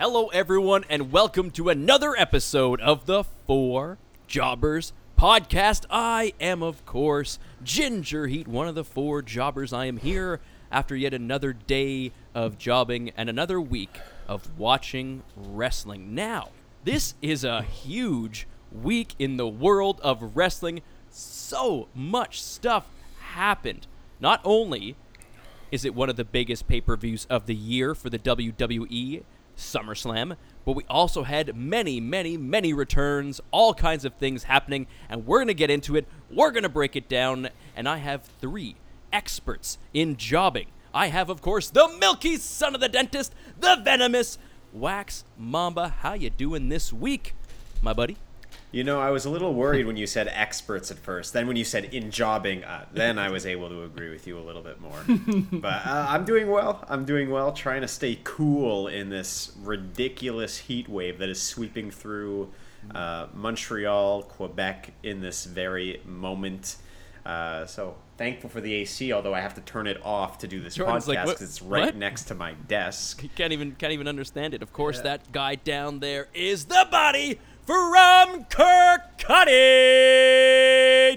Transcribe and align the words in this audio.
Hello, 0.00 0.28
everyone, 0.28 0.84
and 0.88 1.10
welcome 1.10 1.50
to 1.50 1.70
another 1.70 2.14
episode 2.16 2.80
of 2.80 3.06
the 3.06 3.24
Four 3.24 3.98
Jobbers 4.28 4.92
podcast. 5.18 5.86
I 5.90 6.34
am, 6.40 6.62
of 6.62 6.86
course, 6.86 7.40
Ginger 7.64 8.28
Heat, 8.28 8.46
one 8.46 8.68
of 8.68 8.76
the 8.76 8.84
four 8.84 9.22
jobbers. 9.22 9.72
I 9.72 9.86
am 9.86 9.96
here 9.96 10.38
after 10.70 10.94
yet 10.94 11.14
another 11.14 11.52
day 11.52 12.12
of 12.32 12.58
jobbing 12.58 13.10
and 13.16 13.28
another 13.28 13.60
week 13.60 13.98
of 14.28 14.56
watching 14.56 15.24
wrestling. 15.36 16.14
Now, 16.14 16.50
this 16.84 17.14
is 17.20 17.42
a 17.42 17.62
huge 17.62 18.46
week 18.70 19.16
in 19.18 19.36
the 19.36 19.48
world 19.48 20.00
of 20.04 20.36
wrestling. 20.36 20.82
So 21.10 21.88
much 21.92 22.40
stuff 22.40 22.86
happened. 23.18 23.88
Not 24.20 24.40
only 24.44 24.94
is 25.72 25.84
it 25.84 25.92
one 25.92 26.08
of 26.08 26.14
the 26.14 26.24
biggest 26.24 26.68
pay 26.68 26.80
per 26.80 26.96
views 26.96 27.26
of 27.28 27.46
the 27.46 27.54
year 27.56 27.96
for 27.96 28.08
the 28.08 28.18
WWE 28.20 29.24
SummerSlam, 29.58 30.36
but 30.64 30.72
we 30.72 30.84
also 30.88 31.24
had 31.24 31.54
many, 31.54 32.00
many, 32.00 32.36
many 32.36 32.72
returns, 32.72 33.40
all 33.50 33.74
kinds 33.74 34.04
of 34.04 34.14
things 34.14 34.44
happening, 34.44 34.86
and 35.08 35.26
we're 35.26 35.38
going 35.38 35.48
to 35.48 35.54
get 35.54 35.70
into 35.70 35.96
it. 35.96 36.06
We're 36.30 36.52
going 36.52 36.62
to 36.62 36.68
break 36.68 36.96
it 36.96 37.08
down, 37.08 37.50
and 37.76 37.88
I 37.88 37.98
have 37.98 38.22
three 38.40 38.76
experts 39.12 39.78
in 39.92 40.16
jobbing. 40.16 40.68
I 40.94 41.08
have, 41.08 41.28
of 41.28 41.42
course, 41.42 41.68
the 41.70 41.88
milky 42.00 42.36
son 42.36 42.74
of 42.74 42.80
the 42.80 42.88
dentist, 42.88 43.34
the 43.58 43.80
venomous 43.82 44.38
Wax 44.72 45.24
Mamba. 45.36 45.88
How 45.88 46.14
you 46.14 46.30
doing 46.30 46.68
this 46.68 46.92
week, 46.92 47.34
my 47.82 47.92
buddy? 47.92 48.16
You 48.70 48.84
know, 48.84 49.00
I 49.00 49.10
was 49.10 49.24
a 49.24 49.30
little 49.30 49.54
worried 49.54 49.86
when 49.86 49.96
you 49.96 50.06
said 50.06 50.28
experts 50.28 50.90
at 50.90 50.98
first. 50.98 51.32
Then 51.32 51.46
when 51.46 51.56
you 51.56 51.64
said 51.64 51.84
in 51.86 52.10
jobbing, 52.10 52.64
uh, 52.64 52.84
then 52.92 53.18
I 53.18 53.30
was 53.30 53.46
able 53.46 53.70
to 53.70 53.84
agree 53.84 54.10
with 54.10 54.26
you 54.26 54.38
a 54.38 54.44
little 54.44 54.60
bit 54.60 54.78
more. 54.78 55.02
but 55.52 55.86
uh, 55.86 56.06
I'm 56.08 56.26
doing 56.26 56.50
well. 56.50 56.84
I'm 56.86 57.06
doing 57.06 57.30
well, 57.30 57.52
trying 57.52 57.80
to 57.80 57.88
stay 57.88 58.18
cool 58.24 58.88
in 58.88 59.08
this 59.08 59.52
ridiculous 59.62 60.58
heat 60.58 60.86
wave 60.86 61.18
that 61.18 61.30
is 61.30 61.40
sweeping 61.40 61.90
through 61.90 62.50
uh, 62.94 63.28
Montreal, 63.34 64.22
Quebec 64.24 64.92
in 65.02 65.20
this 65.22 65.46
very 65.46 66.02
moment. 66.04 66.76
Uh, 67.24 67.66
so 67.66 67.94
thankful 68.16 68.48
for 68.50 68.60
the 68.60 68.72
AC, 68.74 69.12
although 69.12 69.34
I 69.34 69.40
have 69.40 69.54
to 69.54 69.60
turn 69.62 69.86
it 69.86 70.00
off 70.04 70.38
to 70.38 70.48
do 70.48 70.60
this 70.60 70.74
Jordan's 70.74 71.06
podcast 71.06 71.08
because 71.08 71.26
"What- 71.26 71.40
it's 71.40 71.62
right 71.62 71.84
what?" 71.86 71.96
next 71.96 72.24
to 72.24 72.34
my 72.34 72.54
desk. 72.68 73.20
He 73.20 73.28
can't 73.28 73.52
even 73.52 73.72
can't 73.72 73.92
even 73.92 74.08
understand 74.08 74.54
it. 74.54 74.62
Of 74.62 74.72
course, 74.72 75.00
that 75.00 75.30
guy 75.32 75.54
down 75.54 76.00
there 76.00 76.28
is 76.34 76.66
the 76.66 76.86
body 76.90 77.38
from 77.68 78.44
Kirkcaldy, 78.44 79.52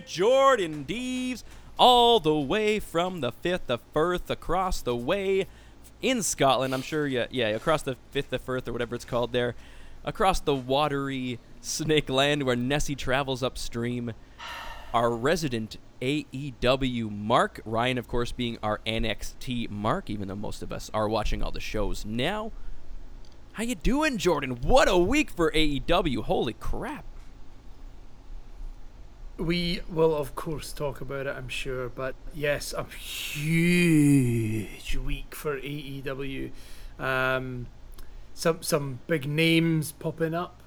Jordan 0.05 0.83
Deves, 0.83 1.45
all 1.79 2.19
the 2.19 2.35
way 2.35 2.77
from 2.77 3.21
the 3.21 3.31
Fifth 3.31 3.69
of 3.69 3.79
Firth 3.93 4.29
across 4.29 4.81
the 4.81 4.93
way 4.93 5.47
in 6.01 6.21
Scotland. 6.21 6.73
I'm 6.73 6.81
sure, 6.81 7.07
yeah, 7.07 7.27
yeah, 7.29 7.47
across 7.47 7.83
the 7.83 7.95
Fifth 8.09 8.33
of 8.33 8.41
Firth 8.41 8.67
or 8.67 8.73
whatever 8.73 8.95
it's 8.95 9.05
called 9.05 9.31
there, 9.31 9.55
across 10.03 10.41
the 10.41 10.53
watery 10.53 11.39
snake 11.61 12.09
land 12.09 12.43
where 12.43 12.57
Nessie 12.57 12.95
travels 12.95 13.41
upstream 13.41 14.11
our 14.93 15.09
resident 15.09 15.77
AEW 16.01 17.09
Mark. 17.09 17.61
Ryan, 17.63 17.97
of 17.97 18.09
course, 18.09 18.33
being 18.33 18.57
our 18.61 18.81
NXT 18.85 19.69
Mark, 19.69 20.09
even 20.09 20.27
though 20.27 20.35
most 20.35 20.61
of 20.61 20.73
us 20.73 20.91
are 20.93 21.07
watching 21.07 21.41
all 21.41 21.51
the 21.51 21.61
shows 21.61 22.03
now. 22.03 22.51
How 23.53 23.63
you 23.63 23.75
doing, 23.75 24.17
Jordan? 24.17 24.59
What 24.61 24.87
a 24.87 24.97
week 24.97 25.29
for 25.29 25.51
AEW. 25.51 26.23
Holy 26.23 26.53
crap. 26.53 27.03
We 29.37 29.81
will, 29.89 30.15
of 30.15 30.35
course, 30.35 30.71
talk 30.71 31.01
about 31.01 31.27
it, 31.27 31.35
I'm 31.35 31.49
sure. 31.49 31.89
But 31.89 32.15
yes, 32.33 32.73
a 32.73 32.85
huge 32.85 34.95
week 34.95 35.35
for 35.35 35.59
AEW. 35.59 36.51
Um, 36.97 37.67
some 38.33 38.61
some 38.61 38.99
big 39.07 39.27
names 39.27 39.91
popping 39.91 40.33
up. 40.33 40.61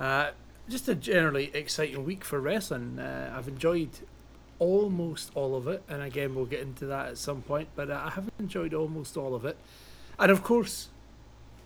Uh, 0.00 0.30
just 0.68 0.88
a 0.88 0.96
generally 0.96 1.52
exciting 1.54 2.04
week 2.04 2.24
for 2.24 2.40
wrestling. 2.40 2.98
Uh, 2.98 3.32
I've 3.36 3.46
enjoyed 3.46 3.90
almost 4.58 5.30
all 5.36 5.54
of 5.54 5.68
it, 5.68 5.84
and 5.88 6.02
again, 6.02 6.34
we'll 6.34 6.46
get 6.46 6.60
into 6.60 6.86
that 6.86 7.10
at 7.10 7.18
some 7.18 7.42
point. 7.42 7.68
But 7.76 7.90
uh, 7.90 8.02
I 8.06 8.10
have 8.10 8.28
enjoyed 8.40 8.74
almost 8.74 9.16
all 9.16 9.36
of 9.36 9.44
it, 9.44 9.56
and 10.18 10.32
of 10.32 10.42
course, 10.42 10.88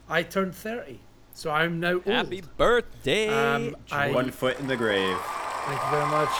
I 0.08 0.22
turned 0.22 0.54
thirty, 0.54 1.00
so 1.34 1.50
I'm 1.50 1.80
now 1.80 1.94
old. 1.94 2.04
Happy 2.06 2.42
birthday. 2.56 3.28
Um, 3.28 3.76
I- 3.90 4.10
One 4.12 4.30
foot 4.30 4.58
in 4.58 4.66
the 4.66 4.76
grave. 4.76 5.16
Thank 5.18 5.82
you 5.82 5.90
very 5.90 6.06
much. 6.06 6.30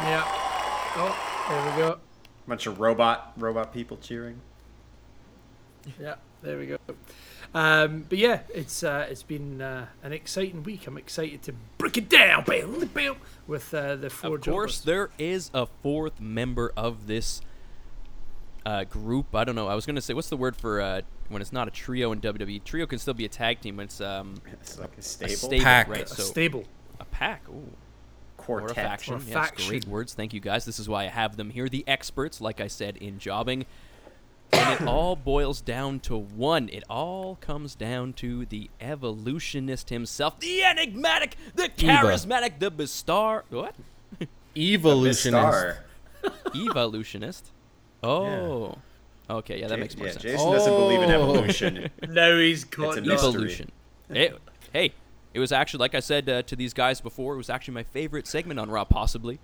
Yeah. 0.00 0.22
Oh, 0.96 1.46
there 1.48 1.70
we 1.72 1.82
go. 1.82 1.98
Bunch 2.46 2.66
of 2.66 2.78
robot 2.78 3.32
robot 3.36 3.72
people 3.72 3.96
cheering. 3.96 4.40
Yeah, 6.00 6.14
there 6.42 6.56
we 6.58 6.66
go. 6.66 6.76
Um, 7.52 8.06
but 8.08 8.18
yeah, 8.18 8.40
it's 8.52 8.82
uh, 8.82 9.06
it's 9.08 9.22
been 9.22 9.60
uh, 9.60 9.86
an 10.02 10.12
exciting 10.12 10.62
week. 10.62 10.86
I'm 10.86 10.96
excited 10.98 11.42
to 11.44 11.54
break 11.78 11.96
it 11.96 12.08
down, 12.08 12.44
bam, 12.44 12.80
bam, 12.94 13.16
with 13.46 13.72
uh, 13.74 13.96
the 13.96 14.10
four 14.10 14.36
of 14.36 14.42
course, 14.42 14.80
jobbers. 14.80 14.80
there 14.82 15.10
is 15.18 15.50
a 15.54 15.66
fourth 15.82 16.20
member 16.20 16.72
of 16.76 17.06
this 17.06 17.40
uh, 18.66 18.84
group. 18.84 19.34
I 19.34 19.44
don't 19.44 19.54
know. 19.54 19.68
I 19.68 19.74
was 19.74 19.86
going 19.86 19.96
to 19.96 20.02
say, 20.02 20.14
what's 20.14 20.28
the 20.30 20.36
word 20.36 20.56
for 20.56 20.80
uh, 20.80 21.02
when 21.28 21.40
it's 21.42 21.52
not 21.52 21.68
a 21.68 21.70
trio 21.70 22.12
in 22.12 22.20
WWE? 22.20 22.62
Trio 22.64 22.86
can 22.86 22.98
still 22.98 23.14
be 23.14 23.24
a 23.24 23.28
tag 23.28 23.60
team 23.60 23.76
when 23.78 23.84
it's 23.84 24.00
um, 24.00 24.34
It's 24.52 24.78
like 24.78 24.94
a 24.96 25.00
a 25.00 25.02
stable. 25.02 25.34
stable, 25.36 25.64
Pack. 25.64 25.88
right? 25.88 26.02
a 26.02 26.06
stable. 26.08 26.64
a 27.00 27.04
pack. 27.06 27.42
Ooh. 27.48 27.52
Or 28.46 28.58
a 28.58 28.60
Quartet. 28.60 28.76
faction. 28.76 29.14
Or 29.14 29.18
yes, 29.20 29.32
faction. 29.32 29.68
great 29.70 29.86
words. 29.86 30.12
Thank 30.12 30.34
you, 30.34 30.40
guys. 30.40 30.66
This 30.66 30.78
is 30.78 30.86
why 30.88 31.04
I 31.04 31.08
have 31.08 31.36
them 31.38 31.48
here. 31.50 31.68
The 31.68 31.82
experts, 31.88 32.40
like 32.42 32.60
I 32.60 32.66
said, 32.66 32.96
in 32.98 33.18
jobbing. 33.18 33.64
And 34.52 34.82
it 34.82 34.86
all 34.86 35.16
boils 35.32 35.62
down 35.62 35.98
to 36.00 36.16
one. 36.16 36.68
It 36.68 36.84
all 36.90 37.36
comes 37.36 37.74
down 37.74 38.12
to 38.14 38.44
the 38.44 38.68
evolutionist 38.82 39.88
himself, 39.88 40.40
the 40.40 40.62
enigmatic, 40.62 41.36
the 41.54 41.70
charismatic, 41.70 42.58
the 42.58 42.70
bestar. 42.70 43.42
What? 43.48 43.74
Evolutionist. 44.56 45.30
Star. 45.50 45.78
Evolutionist. 46.54 47.50
Oh. 48.02 48.76
Okay, 49.28 49.60
yeah, 49.60 49.68
that 49.68 49.78
Ja- 49.78 49.80
makes 49.80 49.96
more 49.96 50.06
yeah, 50.06 50.12
sense. 50.12 50.22
Jason 50.22 50.52
doesn't 50.52 50.72
believe 50.74 51.00
in 51.02 51.10
Oh. 51.10 51.22
evolution. 51.30 51.90
Now 52.08 52.36
he's 52.38 52.64
caught 52.64 52.98
a 52.98 53.00
up. 53.00 53.06
mystery. 53.06 53.28
Evolution. 53.30 53.72
It, 54.10 54.38
hey, 54.72 54.92
it 55.32 55.40
was 55.40 55.50
actually 55.50 55.78
like 55.80 55.94
I 55.94 56.00
said 56.00 56.28
uh, 56.28 56.42
to 56.42 56.54
these 56.56 56.74
guys 56.74 57.00
before. 57.00 57.34
It 57.34 57.38
was 57.38 57.48
actually 57.50 57.74
my 57.74 57.82
favorite 57.84 58.26
segment 58.26 58.60
on 58.60 58.70
Raw, 58.70 58.84
possibly, 58.84 59.40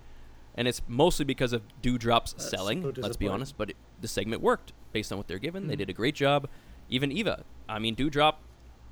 and 0.55 0.67
it's 0.67 0.81
mostly 0.87 1.25
because 1.25 1.51
of 1.51 1.63
Dewdrop's 1.81 2.33
That's 2.33 2.49
selling. 2.49 2.83
so 2.83 2.93
let's 3.01 3.17
be 3.17 3.27
honest, 3.27 3.57
but 3.57 3.71
it, 3.71 3.75
the 3.99 4.07
segment 4.07 4.41
worked 4.41 4.71
based 4.93 5.11
on 5.11 5.17
what 5.17 5.27
they're 5.27 5.39
given. 5.39 5.63
Mm. 5.65 5.67
They 5.69 5.75
did 5.77 5.89
a 5.89 5.93
great 5.93 6.15
job. 6.15 6.47
Even 6.89 7.11
Eva. 7.11 7.43
I 7.67 7.79
mean, 7.79 7.95
Dewdrop 7.95 8.39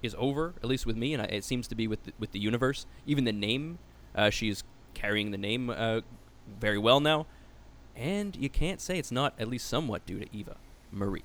is 0.02 0.16
over 0.18 0.54
at 0.64 0.70
least 0.70 0.86
with 0.86 0.96
me, 0.98 1.14
and 1.14 1.22
I, 1.22 1.26
it 1.26 1.44
seems 1.44 1.68
to 1.68 1.76
be 1.76 1.88
with 1.88 2.04
the, 2.06 2.14
with 2.18 2.32
the 2.32 2.40
universe. 2.40 2.86
Even 3.06 3.26
the 3.26 3.34
name, 3.34 3.78
uh, 4.16 4.30
she's 4.32 4.64
carrying 4.96 5.30
the 5.32 5.38
name 5.38 5.70
uh, 5.70 6.02
very 6.60 6.78
well 6.80 7.00
now, 7.00 7.28
and 7.96 8.36
you 8.36 8.50
can't 8.50 8.82
say 8.82 8.98
it's 8.98 9.12
not 9.12 9.34
at 9.38 9.48
least 9.48 9.68
somewhat 9.68 10.06
due 10.06 10.20
to 10.20 10.26
Eva 10.36 10.56
Marie. 10.92 11.24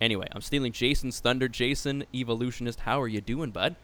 Anyway, 0.00 0.26
I'm 0.32 0.40
stealing 0.40 0.72
Jason's 0.72 1.20
thunder. 1.20 1.48
Jason, 1.48 2.04
evolutionist, 2.14 2.80
how 2.80 3.00
are 3.00 3.08
you 3.08 3.20
doing, 3.20 3.50
bud? 3.50 3.76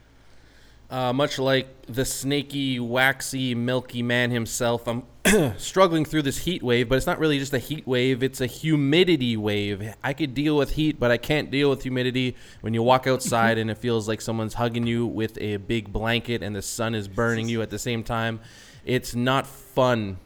Uh, 0.90 1.12
much 1.12 1.38
like 1.38 1.68
the 1.86 2.04
snaky, 2.04 2.80
waxy, 2.80 3.54
milky 3.54 4.02
man 4.02 4.30
himself, 4.30 4.88
I'm 4.88 5.02
struggling 5.58 6.06
through 6.06 6.22
this 6.22 6.38
heat 6.38 6.62
wave, 6.62 6.88
but 6.88 6.96
it's 6.96 7.06
not 7.06 7.18
really 7.18 7.38
just 7.38 7.52
a 7.52 7.58
heat 7.58 7.86
wave, 7.86 8.22
it's 8.22 8.40
a 8.40 8.46
humidity 8.46 9.36
wave. 9.36 9.94
I 10.02 10.14
could 10.14 10.32
deal 10.32 10.56
with 10.56 10.72
heat, 10.72 10.98
but 10.98 11.10
I 11.10 11.18
can't 11.18 11.50
deal 11.50 11.68
with 11.68 11.82
humidity 11.82 12.36
when 12.62 12.72
you 12.72 12.82
walk 12.82 13.06
outside 13.06 13.58
and 13.58 13.70
it 13.70 13.76
feels 13.76 14.08
like 14.08 14.22
someone's 14.22 14.54
hugging 14.54 14.86
you 14.86 15.06
with 15.06 15.36
a 15.42 15.58
big 15.58 15.92
blanket 15.92 16.42
and 16.42 16.56
the 16.56 16.62
sun 16.62 16.94
is 16.94 17.06
burning 17.06 17.48
you 17.50 17.60
at 17.60 17.68
the 17.68 17.78
same 17.78 18.02
time. 18.02 18.40
It's 18.86 19.14
not 19.14 19.46
fun. 19.46 20.16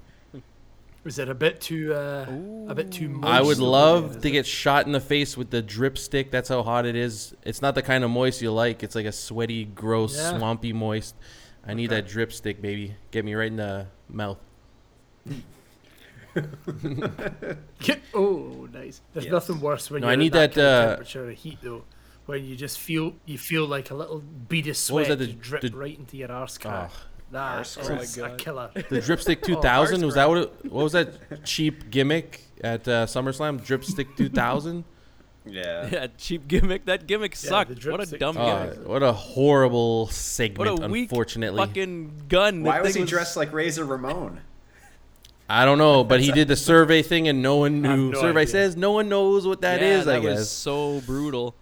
Is 1.04 1.18
it 1.18 1.28
a 1.28 1.34
bit 1.34 1.60
too 1.60 1.92
uh, 1.92 2.26
a 2.68 2.74
bit 2.76 2.92
too 2.92 3.08
moist? 3.08 3.26
I 3.26 3.42
would 3.42 3.58
love 3.58 4.02
there, 4.10 4.16
is 4.18 4.22
to 4.22 4.28
it? 4.28 4.32
get 4.32 4.46
shot 4.46 4.86
in 4.86 4.92
the 4.92 5.00
face 5.00 5.36
with 5.36 5.50
the 5.50 5.60
drip 5.60 5.98
stick. 5.98 6.30
That's 6.30 6.48
how 6.48 6.62
hot 6.62 6.86
it 6.86 6.94
is. 6.94 7.34
It's 7.44 7.60
not 7.60 7.74
the 7.74 7.82
kind 7.82 8.04
of 8.04 8.10
moist 8.10 8.40
you 8.40 8.52
like. 8.52 8.82
It's 8.84 8.94
like 8.94 9.06
a 9.06 9.12
sweaty, 9.12 9.64
gross, 9.64 10.16
Yeah. 10.16 10.38
swampy 10.38 10.72
moist. 10.72 11.16
I 11.66 11.74
need 11.74 11.90
that 11.90 12.06
drip 12.06 12.32
stick, 12.32 12.62
baby. 12.62 12.94
Get 13.10 13.24
me 13.24 13.34
right 13.34 13.48
in 13.48 13.56
the 13.56 13.86
mouth. 14.08 14.38
oh, 18.14 18.68
nice. 18.72 19.00
There's 19.12 19.26
Yes. 19.26 19.32
nothing 19.32 19.60
worse 19.60 19.90
when 19.90 20.00
No, 20.02 20.06
you're 20.06 20.10
I 20.10 20.14
at 20.14 20.18
need 20.18 20.32
that, 20.32 20.52
that, 20.54 20.54
kind 20.54 20.66
of 20.66 20.82
uh, 20.84 20.88
temperature 20.96 21.30
of 21.30 21.36
heat 21.38 21.58
though, 21.62 21.84
when 22.26 22.44
you 22.44 22.56
just 22.56 22.78
feel 22.78 23.14
you 23.26 23.38
feel 23.38 23.66
like 23.66 23.90
a 23.90 23.94
little 23.94 24.20
bead 24.20 24.66
of 24.66 24.70
What 24.70 24.76
sweat 24.76 25.08
was 25.08 25.18
that, 25.18 25.24
the- 25.24 25.32
drip 25.32 25.62
the- 25.62 25.70
right 25.76 25.98
into 25.98 26.16
your 26.16 26.32
arse 26.32 26.58
Oh, 26.58 26.68
crack. 26.68 26.90
That 26.90 26.96
Arse 27.40 27.76
is 27.76 28.16
crack. 28.16 28.32
a 28.32 28.36
killer. 28.36 28.70
the 28.90 29.00
dripstick 29.00 29.40
Oh, 29.42 29.46
2000 29.54 30.04
was 30.04 30.14
that 30.14 30.28
what? 30.28 30.38
It, 30.38 30.72
what 30.72 30.82
was 30.84 30.92
that 30.92 31.44
cheap 31.44 31.90
gimmick 31.90 32.42
at 32.62 32.86
uh, 32.86 33.06
SummerSlam? 33.06 33.64
Dripstick 33.64 34.16
2000. 34.16 34.84
Yeah. 35.44 35.88
Yeah, 35.90 36.06
cheap 36.18 36.46
gimmick. 36.46 36.84
That 36.84 37.06
gimmick 37.06 37.34
sucked. 37.34 37.70
the 37.80 37.90
what 37.90 38.00
a 38.00 38.06
dripstick. 38.06 38.20
dumb 38.20 38.36
Uh, 38.36 38.66
gimmick. 38.66 38.88
what 38.88 39.02
a 39.02 39.12
horrible 39.12 40.06
What 40.58 40.68
a 40.68 40.74
weak 40.88 41.10
unfortunately, 41.10 41.58
fucking 41.58 42.24
gun. 42.28 42.62
Why 42.62 42.80
was 42.80 42.92
thing 42.94 43.02
he 43.02 43.08
dressed 43.08 43.36
like 43.36 43.52
Razor 43.52 43.84
Ramon? 43.84 44.40
I 45.48 45.64
don't 45.64 45.78
know, 45.78 46.04
but 46.04 46.20
he 46.20 46.32
did 46.32 46.48
the 46.48 46.56
survey 46.72 47.02
thing, 47.02 47.28
and 47.28 47.42
no 47.42 47.56
one 47.56 47.82
knew. 47.82 48.12
no 48.12 48.20
survey 48.20 48.42
idea. 48.42 48.52
says 48.52 48.76
no 48.76 48.92
one 48.92 49.08
knows 49.08 49.46
what 49.46 49.60
that 49.62 49.80
yeah, 49.80 49.98
is. 49.98 50.06
I 50.06 50.14
that 50.14 50.22
was 50.22 50.38
guess. 50.38 50.48
so 50.50 51.00
brutal. 51.04 51.54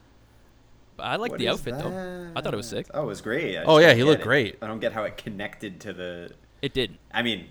I 1.01 1.17
like 1.17 1.37
the 1.37 1.47
is 1.47 1.53
outfit 1.53 1.79
though. 1.79 2.33
I 2.37 2.41
thought 2.41 2.55
it 2.55 2.57
was 2.57 2.69
sick. 2.69 2.87
Oh, 2.95 3.03
it 3.03 3.07
was 3.07 3.21
great. 3.21 3.59
I 3.59 3.65
Oh, 3.65 3.79
yeah, 3.79 3.95
he 3.95 4.05
looked 4.05 4.23
it. 4.23 4.25
great. 4.25 4.59
I 4.63 4.67
don't 4.67 4.81
get 4.81 4.93
how 4.93 5.05
it 5.05 5.17
connected 5.17 5.81
to 5.81 5.93
the. 5.93 6.33
It 6.63 6.75
didn't. 6.75 6.99
I 7.13 7.23
mean, 7.23 7.47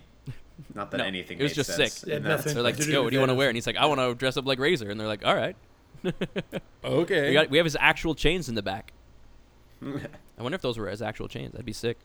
not 0.73 0.91
that 0.91 0.97
No, 0.97 1.03
anything. 1.05 1.39
it 1.39 1.43
was 1.43 1.53
just 1.53 1.75
sense 1.75 1.93
sick. 1.93 2.09
in 2.09 2.09
Yeah, 2.09 2.19
that. 2.19 2.29
nothing. 2.29 2.53
They're 2.53 2.63
like, 2.63 2.77
to 2.77 2.83
do 2.83 2.91
"Yo, 2.91 3.03
what 3.03 3.09
do 3.09 3.15
you 3.15 3.19
want 3.19 3.29
to 3.29 3.35
wear?" 3.35 3.49
And 3.49 3.55
he's 3.57 3.67
like, 3.67 3.77
"I 3.77 3.85
want 3.85 3.99
to 3.99 4.13
dress 4.15 4.37
up 4.37 4.45
like 4.45 4.59
Razor." 4.59 4.89
And 4.89 4.99
they're 4.99 5.07
like, 5.07 5.25
"All 5.25 5.35
right." 5.35 5.55
Okay. 6.83 7.27
We 7.27 7.33
got 7.33 7.49
we 7.49 7.57
have 7.57 7.65
his 7.65 7.77
actual 7.79 8.15
chains 8.15 8.47
in 8.47 8.55
the 8.55 8.61
back. 8.61 8.93
I 9.83 10.41
wonder 10.41 10.55
if 10.55 10.61
those 10.61 10.77
were 10.77 10.87
his 10.87 11.01
actual 11.01 11.27
chains. 11.27 11.51
That'd 11.51 11.65
be 11.65 11.73
sick. 11.73 11.97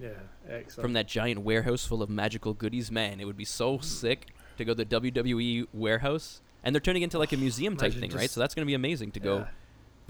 Yeah, 0.00 0.10
excellent. 0.48 0.84
From 0.84 0.92
that 0.92 1.08
giant 1.08 1.40
warehouse 1.40 1.84
full 1.84 2.02
of 2.02 2.08
magical 2.08 2.54
goodies, 2.54 2.90
man, 2.90 3.20
it 3.20 3.24
would 3.24 3.36
be 3.36 3.44
so 3.44 3.76
hmm. 3.76 3.82
sick 3.82 4.28
to 4.56 4.64
go 4.64 4.74
to 4.74 4.84
the 4.84 5.00
WWE 5.00 5.66
warehouse. 5.72 6.40
And 6.62 6.74
they're 6.74 6.80
turning 6.80 7.02
into 7.02 7.18
like 7.18 7.32
a 7.32 7.36
museum 7.36 7.76
type 7.76 7.94
thing, 7.94 8.10
right? 8.12 8.28
So 8.30 8.38
that's 8.40 8.54
going 8.54 8.64
to 8.64 8.66
be 8.66 8.74
amazing 8.74 9.12
to 9.12 9.20
go 9.20 9.38
Yeah. 9.38 9.46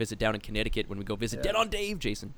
Visit 0.00 0.18
down 0.18 0.34
in 0.34 0.40
Connecticut 0.40 0.88
when 0.88 0.98
we 0.98 1.04
go 1.04 1.14
visit 1.14 1.36
Yeah. 1.38 1.42
Dead 1.52 1.54
on 1.56 1.68
Dave, 1.68 1.98
Jason. 2.00 2.34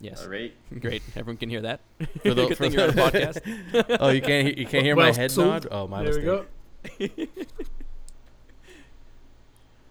Yes. 0.00 0.22
All 0.22 0.28
right. 0.30 0.54
Great. 0.80 1.02
Everyone 1.16 1.36
can 1.36 1.50
hear 1.50 1.60
that. 1.62 1.80
For 1.98 2.06
the- 2.34 2.46
Good 2.46 2.56
for 2.56 2.64
thing 2.64 2.72
you're 2.72 2.82
on 2.84 2.90
a 2.90 2.92
the- 2.92 3.02
podcast. 3.82 3.96
oh, 4.00 4.08
you 4.10 4.22
can't. 4.22 4.56
You 4.56 4.64
can't 4.66 4.84
hear 4.84 4.94
my 4.96 5.12
head 5.12 5.30
sold. 5.30 5.64
nod. 5.64 5.68
Oh, 5.70 5.86
my 5.88 6.04
there 6.04 6.14
mistake. 6.14 7.08
we 7.18 7.26
go. 7.26 7.26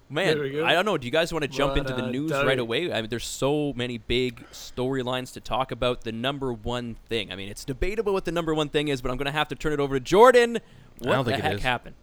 Man, 0.09 0.39
we 0.39 0.51
go. 0.51 0.65
I 0.65 0.71
don't 0.71 0.85
know. 0.85 0.97
Do 0.97 1.05
you 1.05 1.11
guys 1.11 1.33
want 1.33 1.43
to 1.43 1.49
jump 1.49 1.71
What 1.71 1.79
into 1.79 1.93
the 1.93 2.05
a 2.05 2.09
news 2.11 2.31
doubt. 2.31 2.45
right 2.45 2.57
away? 2.57 2.93
I 2.93 3.01
mean, 3.01 3.09
there's 3.09 3.25
so 3.25 3.73
many 3.75 3.97
big 3.97 4.41
storylines 4.53 5.33
to 5.33 5.41
talk 5.41 5.69
about. 5.73 6.01
The 6.05 6.13
number 6.13 6.53
one 6.53 6.95
thing. 7.09 7.29
I 7.29 7.35
mean, 7.35 7.49
it's 7.49 7.65
debatable 7.65 8.13
what 8.13 8.23
the 8.23 8.31
number 8.31 8.53
one 8.55 8.69
thing 8.69 8.87
is, 8.87 9.01
but 9.01 9.11
I'm 9.11 9.17
going 9.17 9.25
to 9.25 9.33
have 9.33 9.49
to 9.49 9.55
turn 9.55 9.73
it 9.73 9.81
over 9.81 9.95
to 9.95 9.99
Jordan. 9.99 10.59
What 10.99 11.11
don't 11.11 11.25
the 11.25 11.31
think 11.31 11.43
heck 11.43 11.55
is. 11.55 11.61
happened? 11.63 11.95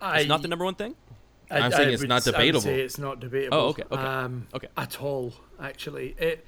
I, 0.00 0.20
It's 0.20 0.28
not 0.28 0.42
the 0.42 0.48
number 0.48 0.64
one 0.64 0.76
thing. 0.76 0.94
I, 1.52 1.58
I'm 1.60 1.72
saying 1.72 1.88
I 1.88 1.92
it's 1.92 2.00
would 2.02 2.08
not 2.08 2.26
I 2.26 2.30
debatable. 2.30 2.60
say 2.60 2.80
it's 2.80 2.98
not 2.98 3.20
debatable. 3.20 3.58
Oh, 3.58 3.66
okay, 3.68 3.82
okay, 3.90 4.02
Um, 4.02 4.46
okay. 4.54 4.68
At 4.76 5.00
all, 5.00 5.34
actually. 5.60 6.14
It, 6.18 6.44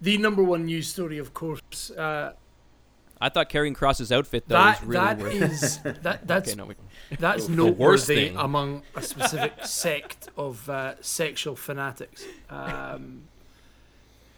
the 0.00 0.16
number 0.18 0.42
one 0.42 0.64
news 0.66 0.88
story, 0.88 1.18
of 1.18 1.34
course. 1.34 1.90
Uh, 1.90 2.32
I 3.22 3.28
thought 3.28 3.50
Karrion 3.50 3.74
Kross's 3.76 4.10
outfit 4.10 4.44
though 4.48 4.54
that 4.54 4.80
was 4.80 4.88
really 4.88 5.04
that 5.04 5.18
worth. 5.18 5.34
is 5.52 5.78
that 6.02 6.26
that's 6.26 6.52
okay, 6.52 6.56
no, 6.56 6.72
that's 7.18 7.46
The 7.48 7.64
worst 7.66 8.08
noteworthy 8.08 8.28
thing. 8.28 8.36
among 8.38 8.82
a 8.96 9.02
specific 9.02 9.52
sect 9.66 10.30
of 10.38 10.70
uh, 10.70 10.94
sexual 11.02 11.54
fanatics. 11.54 12.24
Um, 12.48 13.24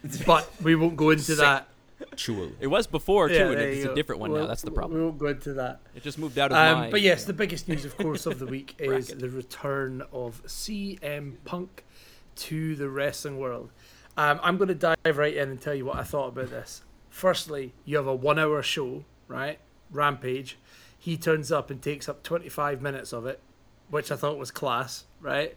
but 0.26 0.50
we 0.60 0.74
won't 0.74 0.96
go 0.96 1.10
into 1.10 1.36
that. 1.36 1.68
Chewel. 2.16 2.52
it 2.60 2.66
was 2.66 2.86
before 2.86 3.28
too, 3.28 3.34
Yeah, 3.34 3.48
and 3.50 3.60
it's 3.60 3.78
you 3.78 3.84
a 3.84 3.86
go. 3.88 3.94
different 3.94 4.20
one 4.20 4.30
now. 4.30 4.38
We'll- 4.38 4.48
That's 4.48 4.62
the 4.62 4.70
problem. 4.70 4.98
We 5.00 5.04
won't 5.04 5.18
go 5.18 5.26
into 5.28 5.52
that. 5.54 5.80
It 5.94 6.02
just 6.02 6.18
moved 6.18 6.38
out 6.38 6.50
of 6.52 6.56
my. 6.56 6.84
Um, 6.86 6.90
but 6.90 7.00
yes, 7.02 7.24
the 7.24 7.32
biggest 7.32 7.68
news, 7.68 7.84
of 7.84 7.96
course, 7.96 8.26
of 8.26 8.38
the 8.38 8.46
week 8.46 8.74
is 8.78 9.08
the 9.08 9.28
return 9.30 10.02
of 10.12 10.42
CM 10.46 11.34
Punk 11.44 11.84
to 12.36 12.74
the 12.76 12.88
wrestling 12.88 13.38
world. 13.38 13.70
Um, 14.16 14.40
I'm 14.42 14.56
going 14.58 14.68
to 14.68 14.74
dive 14.74 15.16
right 15.18 15.34
in 15.34 15.48
and 15.50 15.60
tell 15.60 15.74
you 15.74 15.84
what 15.86 15.96
I 15.96 16.02
thought 16.02 16.28
about 16.28 16.50
this. 16.50 16.82
Firstly, 17.08 17.72
you 17.84 17.96
have 17.96 18.06
a 18.06 18.14
one-hour 18.14 18.62
show, 18.62 19.04
right? 19.28 19.58
Rampage. 19.90 20.58
He 20.98 21.16
turns 21.16 21.50
up 21.50 21.70
and 21.70 21.80
takes 21.82 22.08
up 22.08 22.22
25 22.22 22.80
minutes 22.82 23.12
of 23.12 23.26
it, 23.26 23.40
which 23.90 24.10
I 24.12 24.16
thought 24.16 24.38
was 24.38 24.50
class, 24.50 25.04
right? 25.20 25.56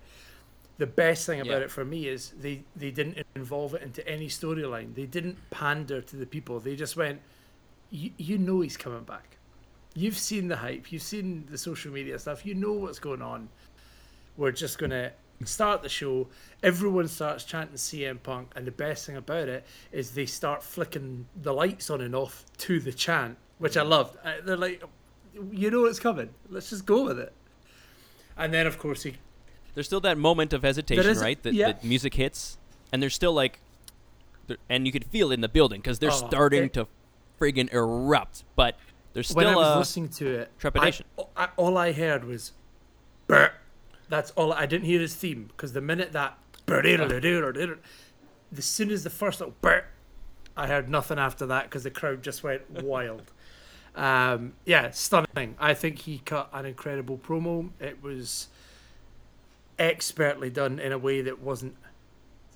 The 0.77 0.87
best 0.87 1.25
thing 1.25 1.39
about 1.39 1.59
Yeah. 1.59 1.65
it 1.65 1.71
for 1.71 1.85
me 1.85 2.07
is 2.07 2.31
they, 2.31 2.63
they 2.75 2.91
didn't 2.91 3.25
involve 3.35 3.73
it 3.75 3.81
into 3.81 4.05
any 4.07 4.27
storyline. 4.27 4.93
They 4.93 5.05
didn't 5.05 5.37
pander 5.49 6.01
to 6.01 6.15
the 6.17 6.25
people. 6.25 6.59
They 6.59 6.75
just 6.75 6.97
went, 6.97 7.21
you, 7.89 8.11
you 8.17 8.37
know 8.37 8.61
he's 8.61 8.75
coming 8.77 9.03
back. 9.03 9.37
You've 9.93 10.17
seen 10.17 10.49
the 10.49 10.57
hype. 10.57 10.91
You've 10.91 11.01
seen 11.01 11.45
the 11.49 11.57
social 11.57 11.91
media 11.93 12.19
stuff. 12.19 12.45
You 12.45 12.55
know 12.55 12.73
what's 12.73 12.99
going 12.99 13.21
on. 13.21 13.47
We're 14.35 14.51
just 14.51 14.77
going 14.77 14.89
to 14.89 15.13
start 15.45 15.81
the 15.81 15.87
show. 15.87 16.27
Everyone 16.61 17.07
starts 17.07 17.45
chanting 17.45 17.77
CM 17.77 18.21
Punk. 18.21 18.51
And 18.57 18.67
the 18.67 18.71
best 18.71 19.05
thing 19.05 19.15
about 19.15 19.47
it 19.47 19.65
is 19.93 20.11
they 20.11 20.25
start 20.25 20.61
flicking 20.61 21.27
the 21.41 21.53
lights 21.53 21.89
on 21.89 22.01
and 22.01 22.13
off 22.13 22.43
to 22.57 22.81
the 22.81 22.91
chant, 22.91 23.37
which 23.59 23.77
I 23.77 23.83
loved. 23.83 24.17
Uh, 24.25 24.33
They're 24.43 24.57
like, 24.57 24.83
you 25.51 25.71
know 25.71 25.85
it's 25.85 25.99
coming. 25.99 26.31
Let's 26.49 26.69
just 26.69 26.85
go 26.85 27.05
with 27.05 27.19
it. 27.19 27.31
And 28.37 28.53
then, 28.53 28.67
of 28.67 28.77
course, 28.77 29.03
he 29.03 29.15
There's 29.75 29.85
still 29.85 29.99
that 30.01 30.17
moment 30.17 30.53
of 30.53 30.63
hesitation, 30.63 31.05
is- 31.05 31.21
right? 31.21 31.41
That 31.43 31.53
yeah. 31.53 31.73
the 31.73 31.87
music 31.87 32.15
hits, 32.15 32.57
and 32.91 33.01
there's 33.01 33.13
still 33.13 33.33
like, 33.33 33.59
and 34.69 34.85
you 34.85 34.91
could 34.91 35.05
feel 35.05 35.31
it 35.31 35.35
in 35.35 35.41
the 35.41 35.49
building 35.49 35.81
because 35.81 35.99
they're 35.99 36.11
Oh, 36.11 36.27
starting 36.27 36.63
it- 36.65 36.73
to 36.73 36.87
friggin' 37.39 37.71
erupt. 37.73 38.43
But 38.55 38.77
there's 39.13 39.31
when 39.33 39.45
I 39.45 39.51
still 39.51 39.59
was 39.61 39.75
a 39.75 39.79
listening 39.79 40.09
to 40.09 40.27
it, 40.39 40.51
trepidation. 40.57 41.05
I, 41.17 41.43
I, 41.45 41.49
all 41.57 41.77
I 41.77 41.91
heard 41.91 42.23
was, 42.23 42.53
"Brr." 43.27 43.51
That's 44.07 44.31
all. 44.31 44.53
I 44.53 44.65
didn't 44.65 44.85
hear 44.85 44.99
his 44.99 45.15
theme 45.15 45.45
because 45.47 45.73
the 45.73 45.81
minute 45.81 46.11
that, 46.13 46.37
the 46.67 48.61
soon 48.61 48.91
as 48.91 49.03
the 49.03 49.09
first 49.09 49.39
little, 49.39 49.55
"Brr," 49.61 49.83
I 50.55 50.67
heard 50.67 50.89
nothing 50.89 51.19
after 51.19 51.45
that 51.47 51.63
because 51.65 51.83
the 51.83 51.91
crowd 51.91 52.23
just 52.23 52.43
went 52.43 52.69
wild. 52.69 53.31
Um, 53.95 54.53
yeah, 54.65 54.91
stunning. 54.91 55.55
I 55.59 55.73
think 55.73 55.99
he 55.99 56.19
cut 56.19 56.49
an 56.53 56.65
incredible 56.65 57.17
promo. 57.17 57.69
It 57.79 58.03
was 58.03 58.47
expertly 59.77 60.49
done 60.49 60.79
in 60.79 60.91
a 60.91 60.97
way 60.97 61.21
that 61.21 61.39
wasn't 61.39 61.75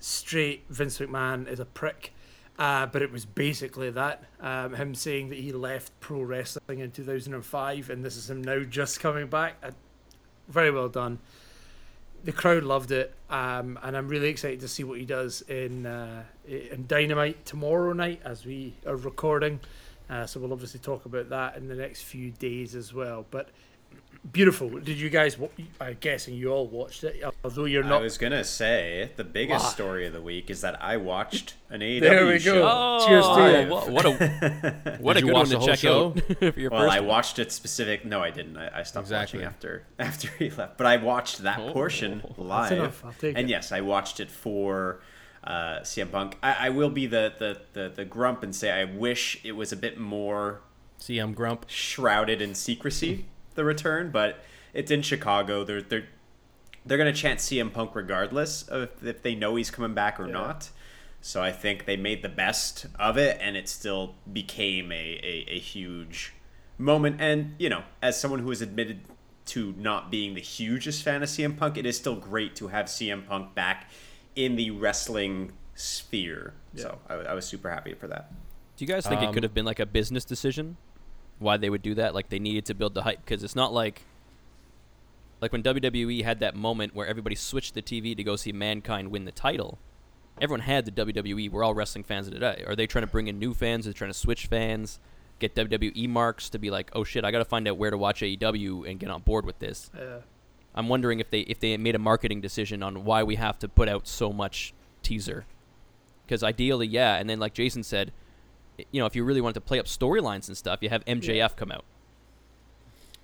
straight. 0.00 0.64
Vince 0.68 0.98
McMahon 0.98 1.48
is 1.48 1.60
a 1.60 1.64
prick. 1.64 2.12
Uh, 2.58 2.84
but 2.84 3.00
it 3.00 3.10
was 3.10 3.24
basically 3.24 3.88
that 3.88 4.22
um, 4.38 4.74
him 4.74 4.94
saying 4.94 5.30
that 5.30 5.38
he 5.38 5.50
left 5.50 5.98
pro 6.00 6.20
wrestling 6.20 6.80
in 6.80 6.90
2005 6.90 7.88
and 7.88 8.04
this 8.04 8.18
is 8.18 8.28
him 8.28 8.42
now 8.42 8.60
just 8.60 9.00
coming 9.00 9.28
back. 9.28 9.56
Uh, 9.62 9.70
very 10.46 10.70
well 10.70 10.90
done. 10.90 11.18
The 12.22 12.32
crowd 12.32 12.64
loved 12.64 12.92
it, 12.92 13.14
um, 13.30 13.78
and 13.82 13.96
I'm 13.96 14.08
really 14.08 14.28
excited 14.28 14.60
to 14.60 14.68
see 14.68 14.84
what 14.84 14.98
he 14.98 15.06
does 15.06 15.40
in 15.48 15.86
uh, 15.86 16.24
in 16.46 16.84
Dynamite 16.86 17.46
tomorrow 17.46 17.94
night 17.94 18.20
as 18.26 18.44
we 18.44 18.74
are 18.86 18.96
recording. 18.96 19.60
Uh, 20.10 20.26
so 20.26 20.38
we'll 20.38 20.52
obviously 20.52 20.80
talk 20.80 21.06
about 21.06 21.30
that 21.30 21.56
in 21.56 21.66
the 21.66 21.74
next 21.74 22.02
few 22.02 22.30
days 22.32 22.74
as 22.74 22.92
well. 22.92 23.24
But 23.30 23.48
beautiful. 24.32 24.68
Did 24.68 24.98
you 24.98 25.10
guys? 25.10 25.36
I'm 25.80 25.96
guessing 26.00 26.34
you 26.34 26.48
all 26.52 26.66
watched 26.66 27.04
it, 27.04 27.22
although 27.44 27.64
you're 27.64 27.82
not. 27.82 27.88
I 27.92 27.94
not. 27.96 28.02
was 28.02 28.18
gonna 28.18 28.44
say 28.44 29.10
the 29.16 29.24
biggest 29.24 29.64
Why? 29.64 29.70
story 29.70 30.06
of 30.06 30.12
the 30.12 30.22
week 30.22 30.50
is 30.50 30.60
that 30.62 30.82
I 30.82 30.96
watched 30.96 31.54
an 31.70 31.80
AEW 31.80 32.00
There 32.00 32.26
we 32.26 32.38
show. 32.38 32.54
go. 32.54 32.68
Oh, 32.70 33.06
Cheers 33.06 33.26
to 33.26 33.62
you. 33.64 33.70
What, 33.70 33.90
what 33.90 34.04
a 34.06 34.96
what 35.00 35.16
a 35.16 35.22
good 35.22 35.32
one 35.32 35.46
to 35.46 35.58
check 35.60 35.78
show? 35.78 36.08
out 36.16 36.20
for 36.38 36.44
your 36.60 36.70
Well, 36.70 36.82
first. 36.82 36.96
I 36.96 37.00
watched 37.00 37.38
it 37.38 37.52
specific. 37.52 38.04
No, 38.04 38.22
I 38.22 38.30
didn't. 38.30 38.56
I, 38.56 38.80
I 38.80 38.82
stopped 38.82 39.06
Exactly. 39.06 39.38
watching 39.40 39.48
after 39.54 39.84
after 39.98 40.28
he 40.38 40.50
left. 40.50 40.76
But 40.78 40.86
I 40.86 40.96
watched 40.98 41.38
that 41.42 41.58
Oh. 41.60 41.72
portion 41.72 42.22
live. 42.36 42.72
enough. 42.72 43.04
I'll 43.04 43.12
take 43.12 43.36
and 43.36 43.48
it. 43.48 43.50
yes, 43.50 43.72
I 43.72 43.80
watched 43.80 44.20
it 44.20 44.30
for 44.30 45.00
uh, 45.42 45.80
CM 45.80 46.12
Punk. 46.12 46.36
I, 46.42 46.66
I 46.66 46.68
will 46.70 46.90
be 46.90 47.06
the, 47.06 47.32
the, 47.38 47.60
the, 47.72 47.88
the 47.88 48.04
grump 48.04 48.42
and 48.42 48.54
say 48.54 48.70
I 48.70 48.84
wish 48.84 49.40
it 49.42 49.52
was 49.52 49.72
a 49.72 49.76
bit 49.76 49.98
more 49.98 50.60
CM 51.00 51.34
Grump. 51.34 51.64
shrouded 51.66 52.42
in 52.42 52.54
secrecy. 52.54 53.24
The 53.60 53.64
return, 53.66 54.10
but 54.10 54.42
it's 54.72 54.90
in 54.90 55.02
Chicago. 55.02 55.64
They're 55.64 55.82
they're 55.82 56.06
they're 56.86 56.96
gonna 56.96 57.12
chant 57.12 57.40
CM 57.40 57.70
Punk 57.70 57.94
regardless 57.94 58.62
of 58.62 58.88
if 59.06 59.20
they 59.20 59.34
know 59.34 59.56
he's 59.56 59.70
coming 59.70 59.92
back 59.92 60.18
or 60.18 60.24
Yeah. 60.26 60.32
not. 60.32 60.70
So 61.20 61.42
I 61.42 61.52
think 61.52 61.84
they 61.84 61.98
made 61.98 62.22
the 62.22 62.30
best 62.30 62.86
of 62.98 63.18
it, 63.18 63.36
and 63.42 63.58
it 63.58 63.68
still 63.68 64.14
became 64.32 64.90
a, 64.90 64.94
a, 65.22 65.44
a 65.50 65.58
huge 65.58 66.32
moment. 66.78 67.20
And 67.20 67.54
you 67.58 67.68
know, 67.68 67.82
as 68.00 68.18
someone 68.18 68.40
who 68.40 68.48
has 68.48 68.62
admitted 68.62 69.00
to 69.46 69.74
not 69.76 70.10
being 70.10 70.32
the 70.32 70.40
hugest 70.40 71.02
fan 71.02 71.22
of 71.22 71.28
CM 71.28 71.54
Punk, 71.58 71.76
it 71.76 71.84
is 71.84 71.98
still 71.98 72.16
great 72.16 72.56
to 72.56 72.68
have 72.68 72.86
CM 72.86 73.26
Punk 73.26 73.54
back 73.54 73.90
in 74.34 74.56
the 74.56 74.70
wrestling 74.70 75.52
sphere. 75.74 76.54
So 76.76 76.98
I, 77.10 77.14
I 77.14 77.34
was 77.34 77.44
super 77.44 77.68
happy 77.68 77.92
for 77.92 78.06
that. 78.08 78.32
Do 78.78 78.86
you 78.86 78.88
guys 78.88 79.06
think 79.06 79.20
it 79.20 79.26
Um, 79.26 79.34
could 79.34 79.42
have 79.42 79.52
been 79.52 79.66
like 79.66 79.80
a 79.80 79.84
business 79.84 80.24
decision? 80.24 80.78
Why 81.40 81.56
they 81.56 81.70
would 81.70 81.82
do 81.82 81.94
that? 81.94 82.14
Like 82.14 82.28
they 82.28 82.38
needed 82.38 82.66
to 82.66 82.74
build 82.74 82.94
the 82.94 83.02
hype 83.02 83.24
because 83.24 83.42
it's 83.42 83.56
not 83.56 83.72
like 83.72 84.02
like 85.40 85.52
when 85.52 85.62
WWE 85.62 86.22
had 86.22 86.40
that 86.40 86.54
moment 86.54 86.94
where 86.94 87.06
everybody 87.06 87.34
switched 87.34 87.74
the 87.74 87.82
TV 87.82 88.16
to 88.16 88.22
go 88.22 88.36
see 88.36 88.52
Mankind 88.52 89.10
win 89.10 89.24
the 89.24 89.32
title. 89.32 89.78
Everyone 90.40 90.60
had 90.60 90.84
the 90.84 90.92
WWE. 90.92 91.50
We're 91.50 91.64
all 91.64 91.74
wrestling 91.74 92.04
fans 92.04 92.26
of 92.26 92.34
today. 92.34 92.62
Are 92.66 92.76
they 92.76 92.86
trying 92.86 93.04
to 93.04 93.10
bring 93.10 93.26
in 93.26 93.38
new 93.38 93.52
fans? 93.52 93.86
Are 93.86 93.90
they 93.90 93.94
trying 93.94 94.10
to 94.12 94.18
switch 94.18 94.46
fans? 94.46 95.00
Get 95.38 95.54
WWE 95.54 96.08
marks 96.08 96.50
to 96.50 96.58
be 96.58 96.70
like, 96.70 96.90
oh 96.94 97.04
shit, 97.04 97.24
I 97.24 97.30
got 97.30 97.38
to 97.38 97.44
find 97.46 97.66
out 97.66 97.78
where 97.78 97.90
to 97.90 97.96
watch 97.96 98.20
AEW 98.20 98.88
and 98.88 99.00
get 99.00 99.10
on 99.10 99.22
board 99.22 99.46
with 99.46 99.58
this. 99.58 99.90
Uh, 99.94 100.20
I'm 100.74 100.88
wondering 100.88 101.20
if 101.20 101.30
they 101.30 101.40
if 101.40 101.58
they 101.58 101.76
made 101.76 101.94
a 101.94 101.98
marketing 101.98 102.40
decision 102.40 102.82
on 102.82 103.04
why 103.04 103.22
we 103.22 103.36
have 103.36 103.58
to 103.60 103.68
put 103.68 103.88
out 103.88 104.06
so 104.06 104.32
much 104.32 104.74
teaser. 105.02 105.46
Because 106.26 106.42
ideally, 106.42 106.86
yeah, 106.86 107.16
and 107.16 107.28
then 107.28 107.40
like 107.40 107.54
Jason 107.54 107.82
said, 107.82 108.12
you 108.90 109.00
know, 109.00 109.06
if 109.06 109.16
you 109.16 109.24
really 109.24 109.40
wanted 109.40 109.54
to 109.54 109.60
play 109.60 109.78
up 109.78 109.86
storylines 109.86 110.48
and 110.48 110.56
stuff, 110.56 110.80
you 110.82 110.88
have 110.88 111.04
MJF 111.04 111.56
come 111.56 111.70
out. 111.70 111.84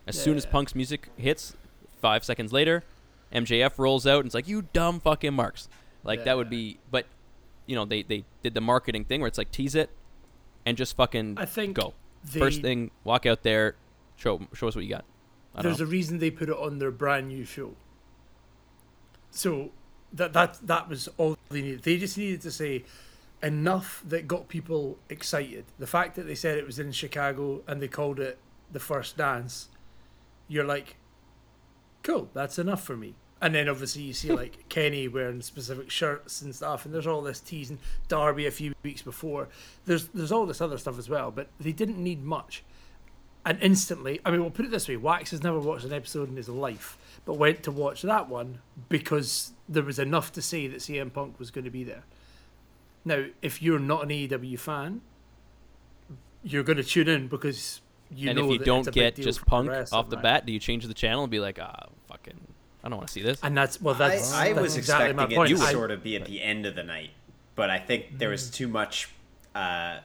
As 0.07 0.21
soon 0.21 0.37
as 0.37 0.47
Punk's 0.47 0.75
music 0.75 1.09
hits, 1.17 1.55
five 2.01 2.25
seconds 2.25 2.53
later, 2.53 2.85
MJF 3.33 3.79
rolls 3.79 4.07
out 4.07 4.21
and 4.21 4.27
it's 4.27 4.35
like, 4.35 4.47
"You 4.47 4.63
dumb 4.73 5.01
fucking 5.01 5.35
marks." 5.35 5.69
Like 6.05 6.25
that 6.25 6.37
would 6.37 6.49
be, 6.49 6.79
but 6.91 7.07
you 7.67 7.75
know, 7.75 7.85
they 7.85 8.03
they 8.03 8.25
did 8.43 8.55
the 8.55 8.61
marketing 8.61 9.05
thing 9.05 9.21
where 9.21 9.29
it's 9.29 9.39
like 9.39 9.51
tease 9.51 9.75
it, 9.75 9.91
and 10.65 10.77
just 10.77 10.97
fucking 10.97 11.35
I 11.37 11.45
think 11.45 11.77
go. 11.77 11.95
First 12.25 12.63
thing, 12.63 12.91
walk 13.05 13.27
out 13.27 13.43
there, 13.43 13.75
show 14.17 14.47
show 14.55 14.69
us 14.69 14.77
what 14.77 14.85
you 14.85 14.91
got. 14.91 15.05
I 15.55 15.63
There's 15.63 15.81
a 15.81 15.87
reason 15.87 16.19
they 16.19 16.31
put 16.31 16.49
it 16.49 16.57
on 16.57 16.79
their 16.79 16.91
brand 16.91 17.29
new 17.29 17.45
show. 17.45 17.75
so 19.31 19.71
that 20.13 20.33
that 20.33 20.59
that 20.67 20.89
was 20.89 21.09
all 21.19 21.37
they 21.51 21.63
needed. 21.63 21.83
They 21.83 21.97
just 21.99 22.17
needed 22.17 22.43
to 22.43 22.51
say 22.51 22.85
enough 23.43 24.03
that 24.07 24.27
got 24.27 24.49
people 24.49 24.99
excited. 25.09 25.65
The 25.79 25.87
fact 25.87 26.17
that 26.17 26.27
they 26.27 26.35
said 26.35 26.59
it 26.59 26.67
was 26.67 26.79
in 26.79 26.93
Chicago 26.93 27.63
and 27.67 27.81
they 27.81 27.89
called 27.89 28.19
it 28.19 28.39
the 28.71 28.81
first 28.81 29.17
dance, 29.17 29.69
you're 30.49 30.65
like, 30.65 30.97
cool, 32.03 32.31
that's 32.35 32.59
enough 32.59 32.85
for 32.85 32.97
me. 32.97 33.15
And 33.41 33.55
then 33.55 33.69
obviously 33.69 34.03
you 34.03 34.13
see 34.13 34.33
like 34.33 34.69
Kenny 34.69 35.09
wearing 35.09 35.43
specific 35.43 35.91
shirts 35.91 36.41
and 36.43 36.55
stuff, 36.55 36.85
and 36.85 36.95
there's 36.95 37.07
all 37.07 37.23
this 37.23 37.41
teasing. 37.41 37.79
Darby 38.09 38.47
a 38.47 38.51
few 38.51 38.75
weeks 38.83 39.03
before. 39.03 39.49
There's 39.85 40.09
there's 40.09 40.33
all 40.33 40.47
this 40.47 40.61
other 40.61 40.79
stuff 40.79 40.99
as 40.99 41.09
well, 41.09 41.31
but 41.31 41.49
they 41.61 41.73
didn't 41.73 41.99
need 41.99 42.25
much. 42.25 42.65
And 43.45 43.59
instantly, 43.63 44.21
I 44.25 44.33
mean, 44.33 44.41
we'll 44.41 44.51
put 44.51 44.65
it 44.65 44.71
this 44.71 44.89
way: 44.89 44.97
Wax 44.97 45.31
has 45.31 45.43
never 45.43 45.61
watched 45.61 45.85
an 45.85 45.93
episode 45.93 46.29
in 46.29 46.37
his 46.37 46.49
life, 46.49 46.97
but 47.25 47.35
went 47.35 47.63
to 47.65 47.71
watch 47.71 48.03
that 48.03 48.29
one 48.29 48.59
because 48.89 49.53
there 49.69 49.83
was 49.83 49.99
enough 49.99 50.33
to 50.33 50.43
say 50.43 50.67
that 50.67 50.79
CM 50.79 51.13
Punk 51.13 51.39
was 51.39 51.51
going 51.51 51.65
to 51.65 51.71
be 51.71 51.85
there. 51.85 52.05
Now, 53.07 53.25
if 53.41 53.63
you're 53.63 53.79
not 53.79 54.03
an 54.03 54.09
AEW 54.11 54.59
fan, 54.59 55.01
you're 56.43 56.65
going 56.65 56.77
to 56.77 56.85
tune 56.85 57.09
in 57.09 57.29
because 57.29 57.81
you 58.11 58.29
and 58.29 58.37
know 58.37 58.45
And 58.45 58.51
if 58.51 58.53
you 58.55 58.59
that 58.59 58.65
don't 58.65 58.79
it's 58.81 58.89
a 58.89 58.93
big 58.93 59.15
get 59.15 59.25
just 59.25 59.47
Punk 59.47 59.71
off 59.93 60.11
the 60.11 60.17
right? 60.17 60.23
bat, 60.23 60.47
do 60.47 60.53
you 60.53 60.59
change 60.59 60.85
the 60.87 60.93
channel 60.95 61.23
and 61.23 61.31
be 61.31 61.39
like, 61.39 61.59
ah, 61.63 61.87
fucking, 62.09 62.41
I 62.83 62.89
don't 62.89 62.99
want 62.99 63.07
to 63.07 63.13
see 63.13 63.23
this? 63.23 63.39
And 63.45 63.57
that's 63.57 63.81
well, 63.81 63.95
that's 63.95 64.33
I, 64.33 64.49
I 64.49 64.53
that's 64.53 64.61
was 64.63 64.77
exactly 64.77 65.13
my 65.15 65.23
expecting 65.23 65.37
point. 65.37 65.51
it 65.53 65.57
to 65.59 65.73
sort 65.73 65.91
of 65.93 66.03
be 66.03 66.17
at 66.17 66.25
the 66.27 66.43
end 66.43 66.67
of 66.67 66.75
the 66.75 66.83
night, 66.83 67.11
but 67.55 67.71
I 67.71 67.79
think 67.79 68.19
there 68.19 68.29
Mm. 68.29 68.33
was 68.33 68.51
too 68.51 68.67
much 68.69 69.09
uh, 69.55 70.01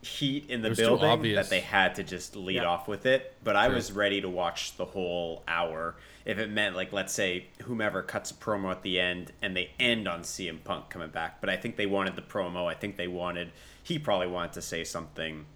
heat 0.00 0.46
in 0.48 0.62
the 0.62 0.68
It 0.68 0.70
was 0.70 0.78
too 0.78 0.84
building 0.96 1.34
that 1.34 1.50
they 1.50 1.60
had 1.60 1.94
to 1.96 2.02
just 2.02 2.34
lead 2.34 2.56
Yeah. 2.56 2.64
off 2.64 2.88
with 2.88 3.04
it. 3.06 3.34
But 3.44 3.56
I 3.56 3.68
was 3.68 3.92
ready 3.92 4.20
to 4.22 4.28
watch 4.28 4.76
the 4.78 4.86
whole 4.86 5.42
hour 5.46 5.94
if 6.24 6.38
it 6.38 6.50
meant 6.50 6.76
like 6.76 6.92
let's 6.92 7.12
say 7.12 7.46
whomever 7.62 8.02
cuts 8.02 8.30
a 8.30 8.34
promo 8.34 8.70
at 8.70 8.82
the 8.82 9.00
end 9.00 9.32
and 9.42 9.56
they 9.56 9.70
end 9.78 10.06
on 10.06 10.22
CM 10.22 10.62
Punk 10.62 10.90
coming 10.90 11.10
back. 11.10 11.40
But 11.40 11.50
I 11.50 11.56
think 11.56 11.76
they 11.76 11.86
wanted 11.86 12.16
the 12.16 12.22
promo. 12.22 12.66
I 12.66 12.74
think 12.74 12.96
they 12.96 13.08
wanted 13.08 13.52
he 13.82 13.98
probably 13.98 14.28
wanted 14.28 14.52
to 14.52 14.62
say 14.62 14.84
something. 14.84 15.46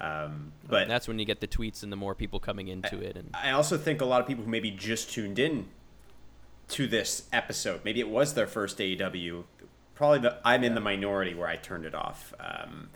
Um, 0.00 0.52
but 0.66 0.82
And 0.82 0.90
that's 0.90 1.06
when 1.06 1.18
you 1.18 1.24
get 1.24 1.40
the 1.40 1.46
tweets 1.46 1.82
and 1.82 1.92
the 1.92 1.96
more 1.96 2.14
people 2.14 2.40
coming 2.40 2.68
into 2.68 2.98
it. 3.00 3.16
And 3.16 3.30
I 3.34 3.52
also 3.52 3.78
think 3.78 4.00
a 4.00 4.04
lot 4.04 4.20
of 4.20 4.26
people 4.26 4.44
who 4.44 4.50
maybe 4.50 4.70
just 4.70 5.10
tuned 5.12 5.38
in 5.38 5.68
to 6.68 6.88
this 6.88 7.28
episode, 7.32 7.82
maybe 7.84 8.00
it 8.00 8.08
was 8.08 8.34
their 8.34 8.48
first 8.48 8.78
AEW. 8.78 9.44
Probably 9.94 10.18
the 10.18 10.38
I'm 10.44 10.64
in 10.64 10.74
the 10.74 10.80
minority 10.80 11.34
where 11.34 11.46
I 11.46 11.56
turned 11.56 11.84
it 11.84 11.94
off. 11.94 12.34
Um, 12.40 12.88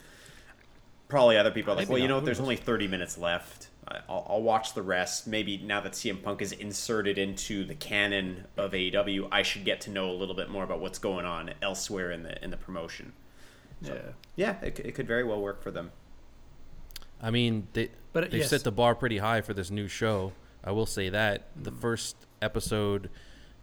probably 1.08 1.38
other 1.38 1.52
people 1.52 1.72
are 1.72 1.76
like, 1.76 1.88
well, 1.88 1.98
you 1.98 2.08
know 2.08 2.16
what? 2.16 2.24
There's 2.24 2.40
only 2.40 2.56
30 2.56 2.88
minutes 2.88 3.16
left. 3.16 3.68
I- 3.88 4.00
I'll, 4.08 4.26
I'll 4.28 4.42
watch 4.42 4.74
the 4.74 4.82
rest. 4.82 5.26
Maybe 5.26 5.58
now 5.58 5.80
that 5.80 5.92
CM 5.92 6.22
Punk 6.22 6.42
is 6.42 6.52
inserted 6.52 7.18
into 7.18 7.64
the 7.64 7.74
canon 7.74 8.44
of 8.56 8.72
AEW, 8.72 9.28
I 9.30 9.42
should 9.42 9.64
get 9.64 9.80
to 9.82 9.90
know 9.90 10.10
a 10.10 10.16
little 10.16 10.34
bit 10.34 10.48
more 10.50 10.64
about 10.64 10.80
what's 10.80 10.98
going 10.98 11.24
on 11.26 11.52
elsewhere 11.62 12.10
in 12.10 12.22
the 12.22 12.42
in 12.42 12.50
the 12.50 12.56
promotion. 12.56 13.12
yeah. 13.82 13.98
Yeah, 14.36 14.56
it, 14.62 14.78
it 14.80 14.92
could 14.94 15.06
very 15.06 15.24
well 15.24 15.40
work 15.40 15.62
for 15.62 15.70
them. 15.70 15.92
I 17.22 17.30
mean, 17.30 17.68
they 17.72 17.90
But, 18.12 18.30
they 18.30 18.38
yes. 18.38 18.50
set 18.50 18.64
the 18.64 18.72
bar 18.72 18.94
pretty 18.94 19.18
high 19.18 19.40
for 19.40 19.54
this 19.54 19.70
new 19.70 19.88
show. 19.88 20.32
I 20.64 20.72
will 20.72 20.86
say 20.86 21.08
that 21.08 21.48
the 21.56 21.70
Mm. 21.72 21.80
first 21.80 22.16
episode, 22.42 23.08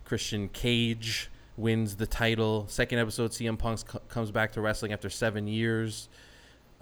Christian 0.05 0.49
Cage 0.49 1.29
wins 1.57 1.97
the 1.97 2.07
title. 2.07 2.65
Second 2.67 2.97
episode, 2.99 3.31
CM 3.31 3.57
Punk 3.57 3.79
c- 3.79 3.99
comes 4.09 4.31
back 4.31 4.53
to 4.53 4.61
wrestling 4.61 4.91
after 4.93 5.09
seven 5.09 5.47
years. 5.47 6.09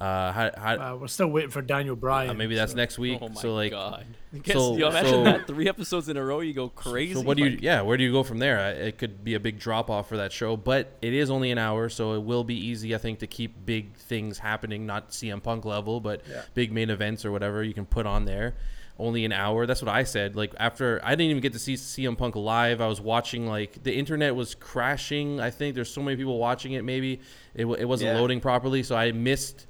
Uh, 0.01 0.31
how, 0.31 0.51
how, 0.57 0.93
Uh, 0.93 0.95
we're 0.95 1.07
still 1.07 1.27
waiting 1.27 1.51
for 1.51 1.61
Daniel 1.61 1.95
Bryan. 1.95 2.31
uh, 2.31 2.33
maybe 2.33 2.55
that's 2.55 2.71
so- 2.71 2.77
next 2.77 2.97
week. 2.97 3.19
oh 3.21 3.29
my 3.29 3.35
so 3.39 3.53
like, 3.53 3.69
god! 3.71 4.03
so- 4.47 4.75
you 4.75 4.87
imagine 4.87 5.11
so- 5.11 5.23
that 5.25 5.45
three 5.45 5.69
episodes 5.69 6.09
in 6.09 6.17
a 6.17 6.25
row, 6.25 6.39
you 6.39 6.53
go 6.53 6.69
crazy. 6.69 7.13
So 7.13 7.21
what 7.21 7.37
do 7.37 7.43
you? 7.43 7.51
Like, 7.51 7.61
Yeah, 7.61 7.81
where 7.81 7.97
do 7.97 8.03
you 8.03 8.11
go 8.11 8.23
from 8.23 8.39
there? 8.39 8.71
It 8.71 8.97
could 8.97 9.23
be 9.23 9.35
a 9.35 9.39
big 9.39 9.59
drop 9.59 9.91
off 9.91 10.09
for 10.09 10.17
that 10.17 10.31
show, 10.31 10.57
but 10.57 10.97
it 11.03 11.13
is 11.13 11.29
only 11.29 11.51
an 11.51 11.59
hour, 11.59 11.87
so 11.87 12.13
it 12.13 12.23
will 12.23 12.43
be 12.43 12.55
easy, 12.55 12.95
I 12.95 12.97
think, 12.97 13.19
to 13.19 13.27
keep 13.27 13.63
big 13.63 13.93
things 13.93 14.39
happening. 14.39 14.87
Not 14.87 15.11
CM 15.11 15.39
Punk 15.39 15.65
level, 15.65 15.99
but 15.99 16.23
Yeah. 16.27 16.41
big 16.55 16.71
main 16.71 16.89
events 16.89 17.23
or 17.23 17.31
whatever 17.31 17.63
you 17.63 17.75
can 17.75 17.85
put 17.85 18.07
on 18.07 18.25
there. 18.25 18.55
Only 18.97 19.23
an 19.23 19.31
hour. 19.31 19.67
That's 19.67 19.81
what 19.83 19.89
I 19.89 20.03
said. 20.03 20.35
Like 20.35 20.53
after 20.59 20.99
I 21.03 21.11
didn't 21.11 21.29
even 21.31 21.41
get 21.41 21.53
to 21.53 21.59
see 21.59 21.75
CM 21.75 22.15
Punk 22.15 22.35
live. 22.35 22.81
I 22.81 22.87
was 22.87 22.99
watching 23.01 23.45
like 23.47 23.83
the 23.83 23.93
internet 23.95 24.35
was 24.35 24.55
crashing. 24.55 25.39
I 25.39 25.49
think 25.51 25.75
there's 25.75 25.91
so 25.93 26.01
many 26.01 26.17
people 26.17 26.37
watching 26.39 26.73
it. 26.73 26.83
Maybe 26.83 27.19
it, 27.55 27.65
it 27.67 27.85
wasn't 27.85 28.13
Yeah. 28.13 28.19
loading 28.19 28.39
properly, 28.39 28.81
so 28.81 28.95
I 28.95 29.11
missed. 29.11 29.67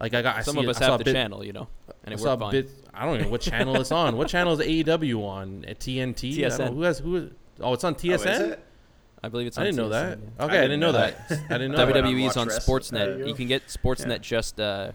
Like 0.00 0.14
I 0.14 0.22
got 0.22 0.36
I 0.36 0.42
some 0.42 0.54
see, 0.54 0.62
of 0.62 0.68
us 0.68 0.80
I 0.80 0.84
have 0.86 0.94
a 0.94 0.98
the 0.98 1.04
bit- 1.04 1.12
channel, 1.12 1.44
you 1.44 1.52
know, 1.52 1.68
and 2.04 2.14
I 2.14 2.16
it 2.16 2.20
saw 2.20 2.32
a 2.32 2.50
bit. 2.50 2.70
I 2.94 3.04
don't 3.04 3.20
know 3.20 3.28
what 3.28 3.42
channel 3.42 3.76
it's 3.80 3.92
on. 3.92 4.16
What 4.16 4.28
channel 4.34 4.58
is 4.58 4.66
AEW 4.66 5.22
on? 5.22 5.64
At 5.68 5.78
TNT. 5.78 6.44
I 6.44 6.48
don't 6.48 6.58
know. 6.58 6.64
TSN. 6.70 6.74
Who 6.74 6.82
has 6.82 6.98
who? 7.00 7.16
Is, 7.16 7.30
oh, 7.60 7.74
it's 7.74 7.84
on 7.84 7.92
Oh, 7.92 7.96
TSN. 7.96 8.14
is 8.14 8.40
it? 8.40 8.64
I 9.22 9.28
believe 9.28 9.46
it's. 9.48 9.58
I 9.58 9.64
didn't 9.64 9.76
know 9.76 9.90
that. 9.90 10.18
yeah. 10.38 10.44
Okay, 10.46 10.58
I 10.58 10.62
didn't 10.62 10.80
know 10.80 10.92
that. 10.92 11.16
I 11.50 11.58
didn't 11.58 11.72
know 11.72 11.78
I 11.78 11.84
went 11.84 11.94
that. 11.94 12.04
on 12.04 12.14
WWE 12.14 12.26
is 12.26 12.36
on 12.38 12.46
Watch 12.46 12.54
Wrestling. 12.56 12.80
Sportsnet. 12.80 13.18
you 13.18 13.26
You 13.26 13.34
can 13.34 13.46
get 13.46 13.66
Sportsnet 13.66 14.08
Yeah. 14.08 14.18
just 14.18 14.58
uh, 14.58 14.92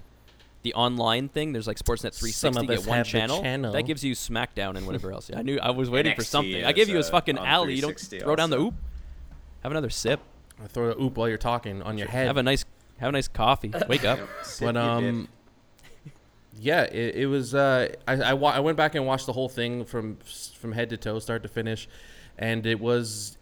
the 0.63 0.73
online 0.73 1.29
thing. 1.29 1.53
There's 1.53 1.67
like 1.67 1.77
Sportsnet 1.77 2.17
360. 2.17 2.31
Some 2.31 2.57
of 2.57 2.63
you 2.63 2.69
get 2.77 2.87
one 2.87 2.97
have 2.97 3.05
the 3.05 3.11
channel. 3.11 3.41
channel. 3.43 3.71
That 3.73 3.83
gives 3.83 4.03
you 4.03 4.15
SmackDown 4.15 4.75
and 4.77 4.87
whatever 4.87 5.11
else. 5.11 5.29
I 5.35 5.43
knew 5.43 5.59
I 5.59 5.69
was 5.69 5.91
waiting 5.91 6.15
for 6.15 6.23
NXT 6.23 6.25
something. 6.25 6.65
I 6.65 6.69
is, 6.69 6.73
gave 6.75 6.89
you 6.89 6.97
his 6.97 7.09
uh, 7.09 7.11
fucking 7.11 7.37
alley. 7.37 7.75
You 7.75 7.81
don't 7.83 7.89
360 7.99 8.21
throw 8.21 8.35
down 8.35 8.49
the 8.49 8.59
oop. 8.59 8.73
Have 9.61 9.71
another 9.71 9.91
sip. 9.91 10.19
I 10.63 10.65
throw 10.67 10.87
the 10.87 10.99
oop 10.99 11.17
while 11.17 11.29
you're 11.29 11.37
talking 11.37 11.83
on 11.83 11.97
your 11.99 12.07
head. 12.07 12.25
Have 12.25 12.37
a 12.37 12.43
nice 12.43 12.65
have 12.99 13.09
a 13.09 13.11
nice 13.11 13.27
coffee. 13.27 13.71
Wake 13.87 14.05
up. 14.05 14.19
But 14.59 14.77
um, 14.77 15.27
yeah, 16.57 16.83
it, 16.83 17.15
it 17.15 17.25
was. 17.27 17.53
Uh, 17.53 17.93
I 18.07 18.13
I, 18.13 18.33
wa- 18.33 18.51
I 18.51 18.59
went 18.59 18.77
back 18.77 18.95
and 18.95 19.05
watched 19.05 19.25
the 19.25 19.33
whole 19.33 19.49
thing 19.49 19.83
from 19.85 20.17
from 20.57 20.71
head 20.71 20.89
to 20.91 20.97
toe, 20.97 21.19
start 21.19 21.43
to 21.43 21.49
finish, 21.49 21.87
and 22.37 22.65
it 22.65 22.79
was. 22.79 23.37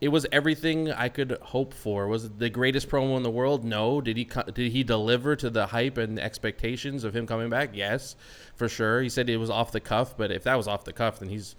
It 0.00 0.08
was 0.08 0.26
everything 0.32 0.90
I 0.90 1.08
could 1.08 1.38
hope 1.40 1.72
for. 1.72 2.08
Was 2.08 2.24
it 2.24 2.38
the 2.40 2.50
greatest 2.50 2.88
promo 2.88 3.16
in 3.16 3.22
the 3.22 3.30
world? 3.30 3.64
No. 3.64 4.00
Did 4.00 4.16
he 4.16 4.24
co- 4.24 4.42
did 4.42 4.72
he 4.72 4.82
deliver 4.82 5.36
to 5.36 5.48
the 5.48 5.66
hype 5.66 5.96
and 5.96 6.18
expectations 6.18 7.04
of 7.04 7.14
him 7.14 7.24
coming 7.24 7.48
back? 7.50 7.70
Yes, 7.72 8.16
for 8.56 8.68
sure. 8.68 9.00
He 9.00 9.08
said 9.08 9.30
it 9.30 9.36
was 9.36 9.48
off 9.50 9.70
the 9.70 9.78
cuff, 9.78 10.16
but 10.16 10.32
if 10.32 10.42
that 10.42 10.56
was 10.56 10.66
off 10.66 10.84
the 10.84 10.92
cuff, 10.92 11.20
then 11.20 11.28
he's 11.28 11.54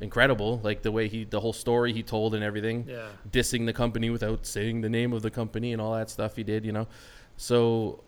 incredible. 0.00 0.60
Like 0.62 0.82
the 0.82 0.92
way 0.92 1.08
he, 1.08 1.24
the 1.24 1.40
whole 1.40 1.52
story 1.52 1.92
he 1.92 2.02
told 2.02 2.34
and 2.34 2.42
everything 2.44 2.86
Yeah. 2.88 3.06
dissing 3.30 3.66
the 3.66 3.72
company 3.72 4.10
without 4.10 4.46
saying 4.46 4.80
the 4.80 4.88
name 4.88 5.12
of 5.12 5.22
the 5.22 5.30
company 5.30 5.72
and 5.72 5.80
all 5.80 5.94
that 5.94 6.10
stuff 6.10 6.36
he 6.36 6.42
did, 6.44 6.64
you 6.64 6.72
know. 6.72 6.86
So, 7.36 8.02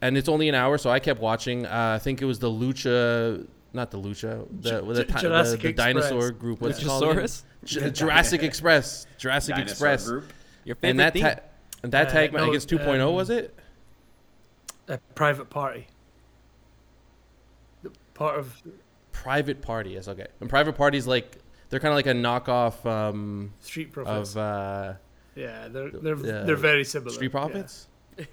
and 0.00 0.16
it's 0.16 0.28
only 0.28 0.48
an 0.48 0.54
hour, 0.54 0.78
so 0.78 0.90
I 0.90 0.98
kept 0.98 1.20
watching. 1.20 1.66
Uh, 1.66 1.94
I 1.96 1.98
think 1.98 2.20
it 2.22 2.24
was 2.26 2.38
the 2.38 2.50
Lucha, 2.50 3.46
not 3.72 3.90
the 3.90 3.98
Lucha, 3.98 4.46
the 4.62 4.70
Ju- 4.80 4.94
the, 4.94 5.04
Ju- 5.04 5.28
the, 5.28 5.56
the 5.62 5.72
dinosaur 5.72 6.30
group. 6.32 6.60
What's 6.60 6.80
it 6.80 6.84
called? 6.86 7.02
again? 7.04 7.16
Luchasaurus? 7.24 7.42
J- 7.64 7.90
Jurassic 7.90 8.42
Express. 8.50 9.06
Jurassic 9.18 9.54
Dinosaur 9.56 9.72
Express. 9.72 10.06
Group. 10.06 10.24
Your 10.64 10.76
favorite 10.76 10.90
And 10.90 11.00
that 11.00 11.12
theme? 11.14 11.22
ta- 11.22 11.40
and 11.82 11.92
that 11.92 12.08
Uh, 12.08 12.12
tag 12.12 12.32
no, 12.32 12.48
against 12.48 12.68
2.0 12.68 13.08
um, 13.08 13.14
was 13.14 13.30
it? 13.30 13.54
A 14.88 14.98
private 15.14 15.48
party. 15.50 15.86
Part 18.14 18.38
of 18.38 18.62
Private 19.22 19.62
Party. 19.62 19.90
Yes, 19.90 20.08
okay. 20.08 20.26
And 20.40 20.48
Private 20.50 20.74
Party's 20.76 21.06
like 21.06 21.38
they're 21.68 21.80
kind 21.80 21.92
of 21.92 21.96
like 21.96 22.06
a 22.06 22.12
knockoff 22.14 22.84
um, 22.86 23.52
Street 23.60 23.92
Profits. 23.92 24.32
of 24.32 24.36
uh, 24.38 24.92
yeah, 25.34 25.68
they're 25.68 25.90
they're 25.90 26.14
uh, 26.16 26.44
they're 26.44 26.56
very 26.56 26.84
similar. 26.84 27.12
Street 27.12 27.26
yeah. 27.32 27.40
Profits. 27.40 27.88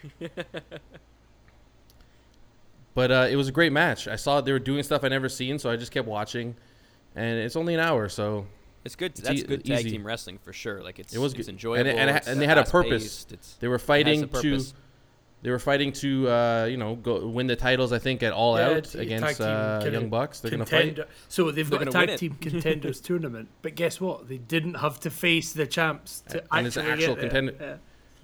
but 2.93 3.11
uh, 3.11 3.27
it 3.29 3.35
was 3.35 3.47
a 3.47 3.51
great 3.51 3.71
match. 3.71 4.07
I 4.07 4.15
saw 4.15 4.41
they 4.41 4.51
were 4.51 4.59
doing 4.59 4.83
stuff 4.83 5.03
I 5.03 5.07
never 5.09 5.29
seen, 5.29 5.57
so 5.59 5.69
I 5.69 5.75
just 5.75 5.91
kept 5.91 6.07
watching. 6.07 6.55
And 7.15 7.39
it's 7.39 7.55
only 7.55 7.73
an 7.73 7.79
hour, 7.79 8.09
so 8.09 8.45
It's 8.83 8.95
good. 8.95 9.11
It's 9.11 9.21
That's 9.21 9.41
e- 9.41 9.43
good 9.43 9.63
tag 9.65 9.79
easy. 9.81 9.91
team 9.91 10.05
wrestling 10.05 10.39
for 10.43 10.53
sure. 10.53 10.81
Like 10.83 10.99
it's 10.99 11.13
It 11.13 11.19
was 11.19 11.33
it's 11.33 11.45
good. 11.47 11.53
enjoyable. 11.53 11.79
And 11.79 11.87
it- 11.89 11.99
and 12.01 12.09
it 12.09 12.13
ha- 12.13 12.17
it's 12.17 12.27
and 12.27 12.41
they 12.41 12.47
had 12.47 12.57
a 12.57 12.63
purpose. 12.65 13.25
They 13.59 13.67
were 13.67 13.79
fighting 13.79 14.19
a 14.23 14.27
to 14.27 14.27
purpose. 14.27 14.73
They 15.43 15.51
were 15.51 15.59
fighting 15.59 15.91
to 15.91 16.27
uh, 16.29 16.65
you 16.69 16.77
know 16.77 16.95
go 16.95 17.27
win 17.27 17.47
the 17.47 17.55
titles. 17.55 17.91
I 17.93 17.99
think 17.99 18.23
at 18.23 18.33
All 18.33 18.57
Yeah, 18.57 18.69
Out 18.77 18.95
against 18.95 19.39
uh, 19.41 19.81
kinda 19.83 19.99
Young 19.99 20.09
Bucks. 20.09 20.39
They're 20.39 20.51
gonna 20.51 20.65
fight. 20.65 20.97
So 21.27 21.51
they've 21.51 21.69
They're 21.69 21.79
got 21.79 21.87
a 21.89 21.91
tag 22.07 22.17
team 22.17 22.35
contenders 22.41 22.99
tournament, 23.01 23.49
but 23.61 23.75
guess 23.75 24.01
what? 24.01 24.27
They 24.29 24.37
didn't 24.37 24.75
have 24.75 24.99
to 25.01 25.09
face 25.09 25.53
the 25.53 25.67
champs 25.67 26.23
to 26.29 26.43
And 26.51 26.65
actually 26.67 26.85
an 26.85 26.91
actual 26.91 27.15
get 27.15 27.21
contender- 27.21 27.55
Yeah. 27.59 27.75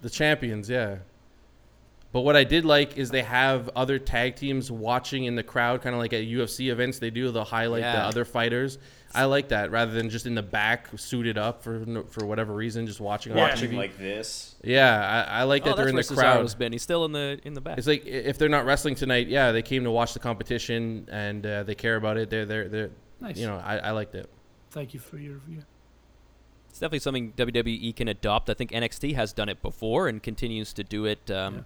The 0.01 0.09
champions, 0.09 0.69
yeah. 0.69 0.99
But 2.11 2.21
what 2.21 2.35
I 2.35 2.43
did 2.43 2.65
like 2.65 2.97
is 2.97 3.11
they 3.11 3.21
have 3.21 3.69
other 3.75 3.99
tag 3.99 4.35
teams 4.35 4.71
watching 4.71 5.25
in 5.25 5.35
the 5.35 5.43
crowd, 5.43 5.81
kind 5.81 5.93
of 5.93 5.99
like 5.99 6.13
at 6.13 6.23
UFC 6.23 6.71
events. 6.71 6.97
They 6.99 7.11
do 7.11 7.29
they'll 7.31 7.43
highlight 7.43 7.83
the 7.83 7.99
other 7.99 8.25
fighters. 8.25 8.79
I 9.15 9.25
like 9.25 9.49
that 9.49 9.71
rather 9.71 9.91
than 9.91 10.09
just 10.09 10.25
in 10.25 10.35
the 10.35 10.43
back, 10.43 10.87
suited 10.97 11.37
up 11.37 11.63
for 11.63 12.03
for 12.09 12.25
whatever 12.25 12.53
reason, 12.53 12.85
just 12.87 12.99
watching 13.01 13.35
Yeah. 13.35 13.49
Watching 13.49 13.75
like 13.75 13.97
this. 13.97 14.55
yeah, 14.63 15.25
I, 15.29 15.39
I 15.39 15.43
like 15.43 15.63
that 15.63 15.73
oh, 15.73 15.75
they're 15.77 15.87
in 15.87 15.95
where 15.95 16.03
the 16.03 16.13
crowd. 16.15 16.41
Cesaro's 16.45 16.55
been. 16.55 16.71
He's 16.71 16.83
still 16.83 17.05
in 17.05 17.11
the 17.11 17.39
in 17.43 17.53
the 17.53 17.61
back. 17.61 17.77
It's 17.77 17.87
like 17.87 18.05
if 18.05 18.37
they're 18.37 18.49
not 18.49 18.65
wrestling 18.65 18.95
tonight, 18.95 19.27
yeah, 19.27 19.51
they 19.51 19.61
came 19.61 19.83
to 19.83 19.91
watch 19.91 20.13
the 20.13 20.19
competition 20.19 21.07
and 21.11 21.45
uh, 21.45 21.63
they 21.63 21.75
care 21.75 21.95
about 21.95 22.17
it. 22.17 22.29
They're 22.29 22.45
they're 22.45 22.67
they're 22.69 22.89
Nice. 23.21 23.37
you 23.37 23.47
know 23.47 23.57
I, 23.63 23.77
I 23.77 23.91
liked 23.91 24.15
it. 24.15 24.29
Thank 24.71 24.93
you 24.93 24.99
for 24.99 25.17
your 25.17 25.33
review. 25.35 25.63
It's 26.69 26.79
definitely 26.79 26.99
something 26.99 27.33
WWE 27.33 27.95
can 27.95 28.07
adopt. 28.07 28.49
I 28.49 28.53
think 28.53 28.71
NXT 28.71 29.15
has 29.15 29.33
done 29.33 29.49
it 29.49 29.61
before 29.61 30.07
and 30.07 30.21
continues 30.21 30.71
to 30.73 30.83
do 30.83 31.05
it 31.05 31.29
um, 31.31 31.65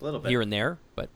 A 0.00 0.04
little 0.04 0.18
bit. 0.20 0.28
here 0.28 0.40
and 0.40 0.52
there, 0.52 0.78
but 0.96 1.08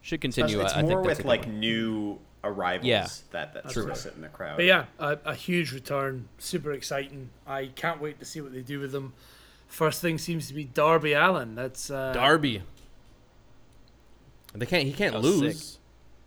should 0.00 0.24
It's- 0.24 0.34
continue. 0.34 0.62
It's 0.64 0.72
I, 0.72 0.78
I 0.78 0.82
more 0.82 0.90
think 0.92 1.06
that's 1.06 1.18
with 1.18 1.26
like 1.26 1.44
one. 1.44 1.60
new 1.60 2.18
arrivals 2.44 2.86
Yeah. 2.86 3.06
that 3.32 3.54
that 3.54 3.62
That's 3.64 3.74
sort 3.74 3.86
right. 3.86 3.96
of 3.96 3.98
sit 4.02 4.14
in 4.14 4.22
the 4.22 4.28
crowd. 4.28 4.56
But 4.56 4.66
yeah, 4.66 4.84
a, 4.98 5.18
a 5.24 5.34
huge 5.34 5.72
return, 5.72 6.28
super 6.38 6.72
exciting. 6.72 7.30
I 7.46 7.66
can't 7.74 8.00
wait 8.00 8.18
to 8.20 8.24
see 8.24 8.40
what 8.40 8.52
they 8.52 8.60
do 8.62 8.78
with 8.80 8.92
them. 8.92 9.12
First 9.66 10.00
thing 10.00 10.18
seems 10.18 10.46
to 10.48 10.54
be 10.54 10.64
Darby 10.64 11.12
Allin. 11.14 11.54
That's 11.54 11.90
uh, 11.90 12.12
Darby. 12.12 12.62
They 14.54 14.66
can't. 14.66 14.84
He 14.84 14.92
can't 14.92 15.20
lose. 15.20 15.62
sick. 15.62 15.80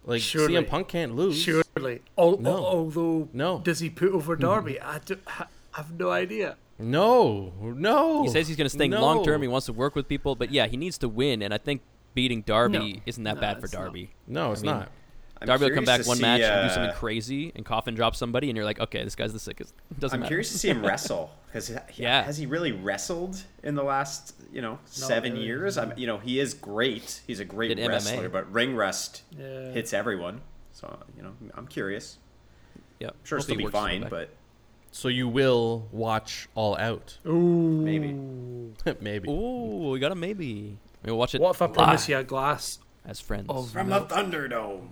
Like 0.03 0.21
Surely. 0.21 0.53
CM 0.55 0.67
Punk 0.67 0.87
can't 0.87 1.15
lose. 1.15 1.37
Surely, 1.41 2.01
Al- 2.17 2.37
No. 2.37 2.55
although 2.65 3.27
No. 3.33 3.59
does 3.59 3.79
he 3.79 3.89
put 3.89 4.11
over 4.11 4.35
Darby? 4.37 4.79
I, 4.79 4.99
do, 4.99 5.17
I 5.27 5.45
have 5.73 5.97
no 5.99 6.11
idea. 6.11 6.55
No. 6.79 7.53
No. 7.61 8.23
He 8.23 8.29
says 8.29 8.47
he's 8.47 8.55
going 8.57 8.65
to 8.69 8.73
stay 8.73 8.87
No. 8.87 9.01
long 9.01 9.25
term. 9.25 9.41
He 9.41 9.47
wants 9.49 9.65
to 9.65 9.73
work 9.73 9.95
with 9.95 10.07
people, 10.07 10.35
but 10.35 10.51
yeah, 10.51 10.67
he 10.67 10.77
needs 10.77 10.97
to 10.99 11.09
win. 11.09 11.41
And 11.41 11.53
I 11.53 11.57
think 11.57 11.81
beating 12.13 12.41
Darby 12.41 12.93
No. 12.93 12.99
isn't 13.05 13.23
that 13.25 13.35
No, 13.35 13.41
bad 13.41 13.59
for 13.59 13.65
it's 13.65 13.73
not. 13.73 13.81
Darby. 13.81 14.11
No, 14.27 14.51
it's 14.53 14.61
I 14.61 14.65
mean, 14.65 14.75
not. 14.75 14.91
I'm 15.41 15.47
Darby 15.47 15.65
will 15.65 15.75
come 15.75 15.85
back 15.85 16.05
one 16.05 16.17
see, 16.17 16.21
match 16.21 16.41
and 16.41 16.67
do 16.67 16.71
uh, 16.71 16.73
something 16.73 16.95
crazy 16.95 17.51
and 17.55 17.65
coffin 17.65 17.93
drop 17.95 18.15
somebody, 18.15 18.49
and 18.49 18.55
you're 18.57 18.65
like, 18.65 18.79
okay, 18.79 19.03
this 19.03 19.15
guy's 19.15 19.33
the 19.33 19.39
sickest. 19.39 19.73
Doesn't 19.99 20.15
I'm 20.15 20.19
matter. 20.21 20.29
curious 20.29 20.51
to 20.51 20.57
see 20.57 20.69
him 20.69 20.83
wrestle 20.85 21.29
because 21.47 21.71
Yeah. 21.95 22.23
has 22.23 22.37
he 22.37 22.45
really 22.45 22.71
wrestled 22.71 23.41
in 23.63 23.75
the 23.75 23.83
last 23.83 24.33
you 24.51 24.61
know 24.61 24.79
seven 24.85 25.33
really. 25.33 25.45
years? 25.45 25.77
I'm, 25.77 25.93
you 25.97 26.07
know 26.07 26.17
he 26.17 26.39
is 26.39 26.53
great. 26.53 27.21
He's 27.27 27.39
a 27.39 27.45
great 27.45 27.69
Did 27.69 27.79
MMA. 27.79 27.89
wrestler, 27.89 28.29
but 28.29 28.51
ring 28.51 28.75
rust 28.75 29.21
Yeah. 29.37 29.71
hits 29.71 29.93
everyone. 29.93 30.41
So 30.73 30.97
you 31.15 31.23
know 31.23 31.33
I'm 31.55 31.67
curious. 31.67 32.17
Yeah, 32.99 33.09
I'm 33.09 33.13
sure 33.23 33.37
hopefully 33.37 33.55
it'll 33.55 33.57
be 33.59 33.63
works 33.65 33.75
his 33.77 33.83
way 33.83 33.99
fine, 34.01 34.09
but 34.09 34.29
So 34.91 35.07
you 35.07 35.27
will 35.27 35.87
watch 35.91 36.47
All 36.55 36.75
Out, 36.77 37.17
Ooh. 37.27 37.31
Maybe. 37.83 38.13
maybe. 39.01 39.29
Ooh, 39.29 39.91
we 39.91 39.99
got 39.99 40.11
a 40.11 40.15
maybe. 40.15 40.77
We'll 41.05 41.17
watch 41.17 41.35
it 41.35 41.41
What 41.41 41.51
if 41.55 41.61
I 41.61 41.67
promise 41.67 42.09
you 42.09 42.17
a 42.17 42.23
glass 42.23 42.79
as 43.05 43.19
friends. 43.19 43.47
from 43.71 43.89
milk? 43.89 44.09
the 44.09 44.15
Thunderdome. 44.15 44.87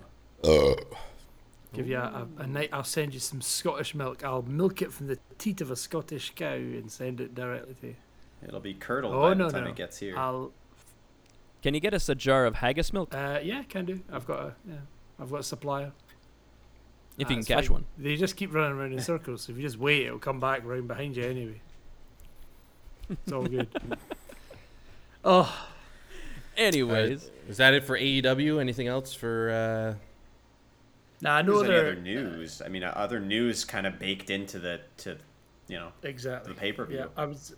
Give 1.73 1.87
you 1.89 1.97
a, 1.97 2.27
a, 2.39 2.43
a 2.43 2.47
night. 2.47 2.69
I'll 2.71 2.83
send 2.83 3.13
you 3.13 3.19
some 3.19 3.41
Scottish 3.41 3.93
milk. 3.95 4.23
I'll 4.23 4.43
milk 4.43 4.81
it 4.81 4.91
from 4.93 5.07
the 5.07 5.19
teat 5.37 5.59
of 5.61 5.71
a 5.71 5.75
Scottish 5.75 6.31
cow 6.35 6.53
and 6.53 6.89
send 6.91 7.19
it 7.19 7.35
directly 7.35 7.75
to 7.81 7.87
you. 7.87 7.95
It'll 8.47 8.59
be 8.61 8.73
curdled 8.73 9.13
Oh 9.13 9.21
by 9.21 9.33
no 9.33 9.47
the 9.47 9.53
time 9.53 9.63
no. 9.65 9.69
it 9.71 9.75
gets 9.75 9.97
here. 9.99 10.17
I'll. 10.17 10.51
Can 11.63 11.73
you 11.73 11.79
get 11.79 11.93
us 11.93 12.07
a 12.09 12.15
jar 12.15 12.45
of 12.45 12.55
haggis 12.55 12.93
milk 12.93 13.13
Uh, 13.13 13.39
yeah, 13.43 13.63
can 13.63 13.85
do. 13.85 13.99
I've 14.11 14.25
got 14.25 14.39
a 14.39 14.55
yeah. 14.67 14.75
I've 15.19 15.31
got 15.31 15.39
a 15.39 15.43
supplier. 15.43 15.91
if 17.17 17.25
Ah, 17.27 17.29
you 17.29 17.35
can 17.37 17.43
catch 17.45 17.65
fine. 17.67 17.73
one? 17.73 17.85
They 17.97 18.15
just 18.15 18.35
keep 18.37 18.53
running 18.53 18.77
around 18.77 18.93
in 18.93 18.99
circles. 19.01 19.41
So 19.43 19.51
if 19.51 19.57
you 19.57 19.63
just 19.63 19.77
wait, 19.79 20.05
it'll 20.05 20.19
come 20.19 20.39
back 20.39 20.61
round 20.63 20.87
behind 20.87 21.17
you 21.17 21.23
anyway. 21.23 21.59
It's 23.09 23.31
all 23.33 23.43
good. 23.45 23.67
oh, 25.25 25.67
Anyways, 26.57 27.29
Is 27.49 27.57
that 27.57 27.73
it 27.73 27.83
for 27.83 27.97
AEW? 27.99 28.61
Anything 28.61 28.87
else 28.87 29.13
for? 29.13 29.49
uh 29.97 30.04
now 31.21 31.35
I 31.35 31.41
There's 31.41 31.55
know 31.55 31.63
any 31.63 31.73
other 31.73 31.83
they're 31.93 32.01
news? 32.01 32.61
I 32.63 32.67
mean, 32.67 32.83
uh, 32.83 32.93
other 32.95 33.19
news 33.19 33.65
kind 33.65 33.87
of 33.87 33.99
baked 33.99 34.29
into 34.29 34.59
the 34.59 34.81
to, 34.97 35.17
you 35.67 35.77
know, 35.77 35.89
exactly. 36.03 36.53
the 36.53 36.59
pay 36.59 36.71
per 36.71 36.85
view. 36.85 36.97
Yeah, 36.97 37.05
I 37.17 37.25
was. 37.25 37.55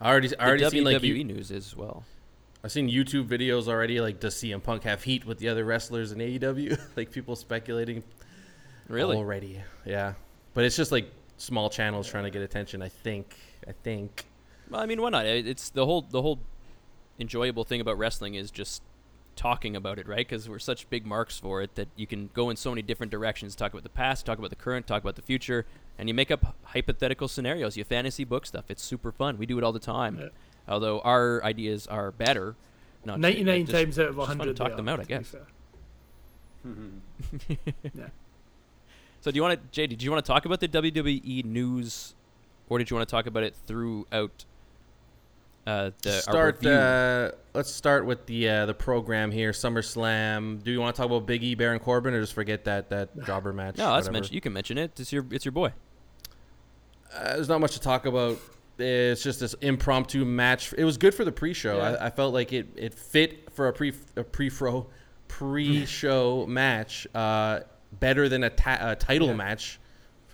I 0.00 0.10
already, 0.10 0.36
I 0.38 0.46
already 0.46 0.64
the 0.64 0.70
seen 0.70 0.84
WWE 0.84 0.92
like 0.92 1.02
you, 1.02 1.24
news 1.24 1.50
as 1.50 1.76
well. 1.76 2.04
I've 2.62 2.72
seen 2.72 2.90
YouTube 2.90 3.28
videos 3.28 3.68
already. 3.68 4.00
Like, 4.00 4.20
does 4.20 4.34
CM 4.36 4.62
Punk 4.62 4.84
have 4.84 5.02
heat 5.02 5.24
with 5.26 5.38
the 5.38 5.48
other 5.48 5.64
wrestlers 5.64 6.12
in 6.12 6.18
AEW? 6.18 6.80
like 6.96 7.10
people 7.10 7.36
speculating 7.36 8.02
Really? 8.88 9.16
already. 9.16 9.60
Yeah, 9.84 10.14
but 10.54 10.64
it's 10.64 10.76
just 10.76 10.92
like 10.92 11.10
small 11.36 11.70
channels 11.70 12.08
trying 12.08 12.24
to 12.24 12.30
get 12.30 12.42
attention. 12.42 12.82
I 12.82 12.88
think. 12.88 13.36
I 13.66 13.72
think. 13.72 14.24
Well, 14.70 14.80
I 14.80 14.86
mean, 14.86 15.00
why 15.00 15.10
not? 15.10 15.26
It's 15.26 15.70
the 15.70 15.84
whole 15.84 16.02
the 16.02 16.22
whole 16.22 16.38
enjoyable 17.18 17.64
thing 17.64 17.80
about 17.80 17.98
wrestling 17.98 18.34
is 18.34 18.50
just 18.50 18.82
talking 19.36 19.76
about 19.76 19.98
it, 19.98 20.06
right? 20.08 20.18
Because 20.26 20.48
we're 20.48 20.58
such 20.58 20.88
big 20.90 21.04
marks 21.06 21.38
for 21.38 21.62
it 21.62 21.74
that 21.74 21.88
you 21.96 22.06
can 22.06 22.30
go 22.34 22.50
in 22.50 22.56
so 22.56 22.70
many 22.70 22.82
different 22.82 23.10
directions. 23.12 23.54
Talk 23.54 23.72
about 23.72 23.82
the 23.82 23.88
past, 23.88 24.24
talk 24.26 24.38
about 24.38 24.50
the 24.50 24.56
current, 24.56 24.86
talk 24.86 25.02
about 25.02 25.16
the 25.16 25.22
future, 25.22 25.66
and 25.98 26.08
you 26.08 26.14
make 26.14 26.30
up 26.30 26.54
hypothetical 26.64 27.28
scenarios. 27.28 27.76
You 27.76 27.84
fantasy 27.84 28.24
book 28.24 28.46
stuff. 28.46 28.64
It's 28.68 28.82
super 28.82 29.12
fun. 29.12 29.38
We 29.38 29.46
do 29.46 29.58
it 29.58 29.64
all 29.64 29.72
the 29.72 29.78
time. 29.78 30.18
Yeah. 30.20 30.28
Although 30.68 31.00
our 31.00 31.42
ideas 31.44 31.86
are 31.86 32.10
better. 32.10 32.56
Not 33.04 33.14
to- 33.16 33.20
Ninety-nine 33.20 33.66
just- 33.66 33.72
times 33.76 33.98
out 33.98 34.06
of 34.08 34.16
just 34.16 34.28
fun 34.28 34.36
to 34.38 34.42
hundred. 34.44 34.56
talk 34.56 34.70
they 34.70 34.76
them 34.76 34.88
out, 34.88 35.00
I 35.00 35.02
to 35.04 35.08
guess. 35.08 35.28
fair. 35.28 35.46
So 39.20 39.30
do 39.30 39.36
you 39.36 39.42
want 39.42 39.58
to, 39.58 39.68
Jay? 39.70 39.86
Did 39.86 40.02
you 40.02 40.10
want 40.10 40.22
to 40.22 40.30
talk 40.30 40.44
about 40.44 40.60
the 40.60 40.68
WWE 40.68 41.46
news, 41.46 42.14
or 42.68 42.76
did 42.78 42.90
you 42.90 42.96
want 42.96 43.08
to 43.08 43.10
talk 43.10 43.26
about 43.26 43.42
it 43.42 43.54
throughout 43.66 44.44
uh, 45.66 45.90
the 46.02 46.20
start. 46.20 46.64
Uh, 46.64 47.30
let's 47.54 47.70
start 47.70 48.04
with 48.06 48.26
the 48.26 48.48
uh, 48.48 48.66
the 48.66 48.74
program 48.74 49.30
here. 49.30 49.52
SummerSlam. 49.52 50.62
Do 50.62 50.70
you 50.70 50.80
want 50.80 50.94
to 50.94 51.00
talk 51.02 51.06
about 51.10 51.26
Big 51.26 51.42
E, 51.42 51.54
Baron 51.54 51.78
Corbin, 51.78 52.14
or 52.14 52.20
just 52.20 52.34
forget 52.34 52.64
that 52.64 52.90
that 52.90 53.24
jobber 53.26 53.52
match? 53.52 53.76
no, 53.78 53.84
that's 53.84 54.06
whatever? 54.06 54.12
mention. 54.12 54.34
You 54.34 54.40
can 54.40 54.52
mention 54.52 54.78
it. 54.78 54.98
It's 55.00 55.12
your 55.12 55.24
it's 55.30 55.44
your 55.44 55.52
boy. 55.52 55.72
Uh, 57.14 57.34
there's 57.36 57.48
not 57.48 57.60
much 57.60 57.72
to 57.74 57.80
talk 57.80 58.06
about. 58.06 58.38
It's 58.76 59.22
just 59.22 59.38
this 59.40 59.54
impromptu 59.60 60.24
match. 60.24 60.74
It 60.76 60.84
was 60.84 60.96
good 60.98 61.14
for 61.14 61.24
the 61.24 61.30
pre-show. 61.30 61.76
Yeah. 61.76 61.96
I, 62.00 62.06
I 62.06 62.10
felt 62.10 62.34
like 62.34 62.52
it, 62.52 62.66
it 62.74 62.92
fit 62.92 63.52
for 63.52 63.68
a 63.68 63.72
pre 63.72 63.92
a 64.16 64.24
pre-fro 64.24 64.88
pre-show 65.28 66.46
match. 66.48 67.06
Uh, 67.14 67.60
better 68.00 68.28
than 68.28 68.42
a, 68.42 68.50
ta- 68.50 68.78
a 68.80 68.96
title 68.96 69.28
Yeah. 69.28 69.34
match 69.34 69.78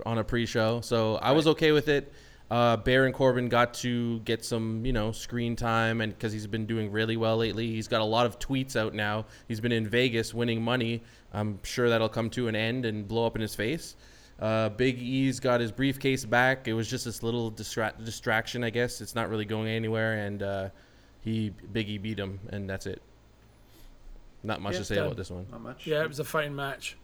on 0.06 0.16
a 0.16 0.24
pre-show. 0.24 0.80
So 0.80 1.16
I 1.16 1.32
was 1.32 1.46
okay 1.48 1.72
with 1.72 1.88
it. 1.88 2.10
Uh, 2.50 2.76
Baron 2.76 3.12
Corbin 3.12 3.48
got 3.48 3.74
to 3.74 4.18
get 4.20 4.44
some, 4.44 4.84
you 4.84 4.92
know, 4.92 5.12
screen 5.12 5.54
time, 5.54 6.00
and 6.00 6.12
because 6.12 6.32
he's 6.32 6.48
been 6.48 6.66
doing 6.66 6.90
really 6.90 7.16
well 7.16 7.36
lately, 7.36 7.68
he's 7.68 7.86
got 7.86 8.00
a 8.00 8.04
lot 8.04 8.26
of 8.26 8.40
tweets 8.40 8.74
out 8.74 8.92
now. 8.92 9.24
He's 9.46 9.60
been 9.60 9.70
in 9.70 9.86
Vegas 9.88 10.34
winning 10.34 10.60
money. 10.60 11.02
I'm 11.32 11.60
sure 11.62 11.88
that'll 11.88 12.08
come 12.08 12.28
to 12.30 12.48
an 12.48 12.56
end 12.56 12.86
and 12.86 13.06
blow 13.06 13.24
up 13.24 13.36
in 13.36 13.40
his 13.40 13.54
face. 13.54 13.94
Uh, 14.40 14.68
Big 14.70 14.98
E's 15.00 15.38
got 15.38 15.60
his 15.60 15.70
briefcase 15.70 16.24
back. 16.24 16.66
It 16.66 16.72
was 16.72 16.88
just 16.90 17.04
this 17.04 17.22
little 17.22 17.52
distra- 17.52 18.04
distraction, 18.04 18.64
I 18.64 18.70
guess. 18.70 19.00
It's 19.00 19.14
not 19.14 19.28
really 19.28 19.44
going 19.44 19.68
anywhere, 19.68 20.14
and 20.26 20.42
uh, 20.42 20.68
he 21.20 21.50
Big 21.72 21.88
E 21.88 21.98
beat 21.98 22.18
him, 22.18 22.40
and 22.48 22.68
that's 22.68 22.86
it. 22.86 23.00
Not 24.42 24.60
much 24.60 24.72
Yeah, 24.72 24.78
to 24.80 24.84
say 24.86 24.94
done. 24.96 25.04
about 25.06 25.16
this 25.18 25.30
one. 25.30 25.46
Not 25.52 25.60
much. 25.60 25.86
Yeah, 25.86 26.02
it 26.02 26.08
was 26.08 26.18
a 26.18 26.24
fine 26.24 26.56
match. 26.56 26.96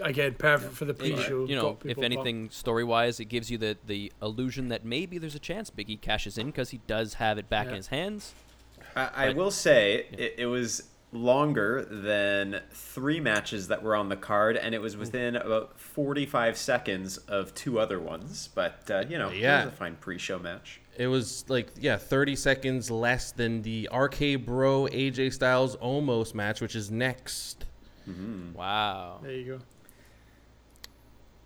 Again, 0.00 0.34
perfect 0.34 0.72
for 0.74 0.84
the 0.86 0.94
pre-show. 0.94 1.44
you 1.44 1.54
know, 1.54 1.70
if 1.70 1.80
people 1.80 2.04
anything, 2.04 2.50
story 2.50 2.82
wise, 2.84 3.20
it 3.20 3.26
gives 3.26 3.50
you 3.50 3.58
the 3.58 3.76
the 3.86 4.12
illusion 4.20 4.68
that 4.68 4.84
maybe 4.84 5.18
there's 5.18 5.36
a 5.36 5.38
chance 5.40 5.70
Biggie 5.70 6.00
cashes 6.00 6.36
in 6.36 6.46
because 6.46 6.70
he 6.70 6.80
does 6.86 7.14
have 7.14 7.38
it 7.38 7.48
back 7.48 7.66
Yeah. 7.66 7.70
in 7.70 7.76
his 7.76 7.86
hands. 7.88 8.34
I, 8.96 9.10
I 9.14 9.26
But- 9.28 9.36
will 9.36 9.50
say 9.52 10.06
it, 10.12 10.34
it 10.38 10.46
was 10.46 10.88
longer 11.12 11.84
than 11.88 12.60
three 12.72 13.20
matches 13.20 13.68
that 13.68 13.84
were 13.84 13.94
on 13.94 14.08
the 14.08 14.16
card, 14.16 14.56
and 14.56 14.74
it 14.74 14.80
was 14.80 14.96
within 14.96 15.36
about 15.36 15.78
45 15.78 16.56
seconds 16.56 17.18
of 17.18 17.54
two 17.54 17.78
other 17.78 18.00
ones. 18.00 18.48
But 18.52 18.90
uh, 18.90 19.04
you 19.08 19.16
know, 19.16 19.30
Yeah. 19.30 19.62
it 19.62 19.64
was 19.66 19.74
a 19.74 19.76
fine 19.76 19.94
pre-show 20.00 20.40
match. 20.40 20.80
It 20.96 21.06
was 21.06 21.44
like 21.48 21.68
yeah, 21.80 21.98
30 21.98 22.34
seconds 22.34 22.90
less 22.90 23.30
than 23.30 23.62
the 23.62 23.88
RK 23.92 24.34
Bro 24.44 24.88
AJ 24.88 25.32
Styles 25.32 25.76
almost 25.76 26.34
match, 26.34 26.60
which 26.60 26.74
is 26.74 26.90
next. 26.90 27.64
Wow. 28.54 29.20
There 29.22 29.32
you 29.32 29.44
go. 29.44 29.60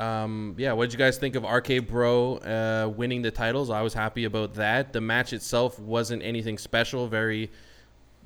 Um, 0.00 0.54
yeah, 0.58 0.72
what 0.74 0.84
did 0.90 0.92
you 0.92 0.98
guys 0.98 1.18
think 1.18 1.34
of 1.34 1.42
RK 1.44 1.86
Bro 1.88 2.36
uh, 2.36 2.88
winning 2.94 3.22
the 3.22 3.30
titles? 3.30 3.68
I 3.70 3.82
was 3.82 3.94
happy 3.94 4.24
about 4.24 4.54
that. 4.54 4.92
The 4.92 5.00
match 5.00 5.32
itself 5.32 5.78
wasn't 5.78 6.22
anything 6.22 6.56
special. 6.58 7.08
Very, 7.08 7.50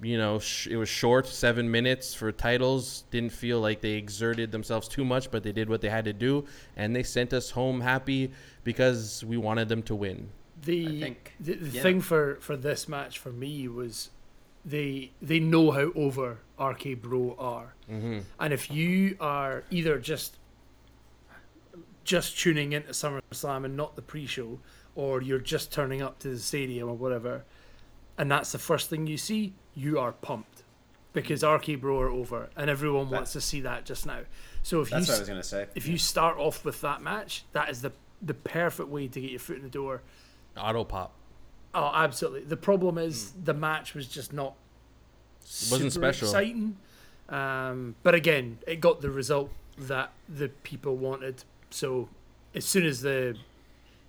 you 0.02 0.18
know, 0.18 0.38
sh- 0.38 0.66
it 0.66 0.76
was 0.76 0.88
short, 0.90 1.26
seven 1.26 1.70
minutes 1.70 2.12
for 2.14 2.30
titles. 2.30 3.04
Didn't 3.10 3.32
feel 3.32 3.58
like 3.60 3.80
they 3.80 3.92
exerted 3.92 4.52
themselves 4.52 4.86
too 4.86 5.04
much, 5.04 5.30
but 5.30 5.42
they 5.44 5.52
did 5.52 5.70
what 5.70 5.80
they 5.80 5.88
had 5.88 6.04
to 6.04 6.12
do, 6.12 6.44
and 6.76 6.94
they 6.94 7.02
sent 7.02 7.32
us 7.32 7.50
home 7.50 7.80
happy 7.80 8.30
because 8.64 9.24
we 9.24 9.38
wanted 9.38 9.68
them 9.70 9.82
to 9.84 9.94
win. 9.94 10.28
The 10.64 11.00
think- 11.00 11.32
the, 11.40 11.54
the 11.54 11.70
yeah. 11.70 11.82
thing 11.82 12.00
for 12.02 12.36
for 12.40 12.56
this 12.56 12.86
match 12.88 13.18
for 13.18 13.32
me 13.32 13.66
was 13.66 14.10
they 14.64 15.10
they 15.22 15.40
know 15.40 15.70
how 15.70 15.90
over 15.94 16.38
RK 16.60 17.00
Bro 17.00 17.34
are, 17.38 17.74
Mm-hmm. 17.90 18.18
and 18.38 18.52
if 18.52 18.70
you 18.70 19.16
are 19.20 19.64
either 19.70 19.98
just 19.98 20.36
just 22.04 22.38
tuning 22.38 22.72
into 22.72 22.90
SummerSlam 22.92 23.64
and 23.64 23.76
not 23.76 23.96
the 23.96 24.02
pre-show, 24.02 24.58
or 24.94 25.22
you're 25.22 25.38
just 25.38 25.72
turning 25.72 26.02
up 26.02 26.18
to 26.20 26.28
the 26.28 26.38
stadium 26.38 26.88
or 26.88 26.94
whatever, 26.94 27.44
and 28.18 28.30
that's 28.30 28.52
the 28.52 28.58
first 28.58 28.90
thing 28.90 29.06
you 29.06 29.16
see, 29.16 29.54
you 29.74 29.98
are 29.98 30.12
pumped 30.12 30.62
because 31.12 31.42
RK 31.44 31.76
Bro 31.80 32.00
are 32.00 32.08
over, 32.10 32.48
and 32.56 32.68
everyone 32.70 33.10
wants 33.10 33.32
to 33.34 33.40
see 33.40 33.60
that 33.62 33.84
just 33.84 34.06
now. 34.06 34.20
So 34.62 34.80
if 34.80 34.90
That's 34.90 35.06
you 35.08 35.12
what 35.12 35.14
I 35.14 35.14
s- 35.14 35.20
was 35.20 35.28
gonna 35.28 35.42
say. 35.42 35.66
if 35.74 35.86
you 35.88 35.98
start 35.98 36.38
off 36.38 36.64
with 36.64 36.80
that 36.82 37.02
match, 37.02 37.44
that 37.52 37.68
is 37.68 37.82
the 37.82 37.92
the 38.24 38.34
perfect 38.34 38.88
way 38.88 39.08
to 39.08 39.20
get 39.20 39.30
your 39.30 39.40
foot 39.40 39.56
in 39.56 39.62
the 39.64 39.68
door. 39.68 40.00
Auto 40.56 40.84
pop. 40.84 41.12
Oh, 41.74 41.90
absolutely. 41.92 42.44
The 42.44 42.56
problem 42.56 42.96
is 42.98 43.32
the 43.32 43.54
match 43.54 43.94
was 43.94 44.06
just 44.06 44.32
not 44.32 44.54
wasn't 45.70 45.92
super 45.92 46.12
special. 46.12 46.28
exciting. 46.28 46.76
Um, 47.28 47.94
but 48.02 48.14
again, 48.14 48.58
it 48.66 48.80
got 48.80 49.00
the 49.00 49.10
result 49.10 49.50
that 49.78 50.12
the 50.28 50.48
people 50.50 50.96
wanted. 50.96 51.42
So 51.72 52.08
as 52.54 52.64
soon 52.64 52.84
as 52.86 53.00
the 53.00 53.36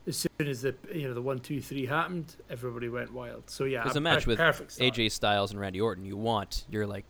as 0.06 0.18
soon 0.18 0.48
as 0.48 0.62
the 0.62 0.76
you 0.94 1.08
know 1.08 1.14
the 1.14 1.22
one 1.22 1.40
two 1.40 1.62
three 1.62 1.86
happened, 1.86 2.36
everybody 2.50 2.90
went 2.90 3.14
wild. 3.14 3.50
So 3.50 3.64
yeah, 3.64 3.84
There's 3.84 3.96
a 3.96 4.00
a 4.00 4.02
match 4.02 4.26
per- 4.26 4.32
with 4.32 4.38
perfect. 4.38 4.78
AJ 4.80 5.12
Styles 5.12 5.52
and 5.52 5.60
Randy 5.60 5.80
Orton. 5.82 6.06
You 6.06 6.18
want 6.18 6.66
you're 6.70 6.88
like 6.88 7.06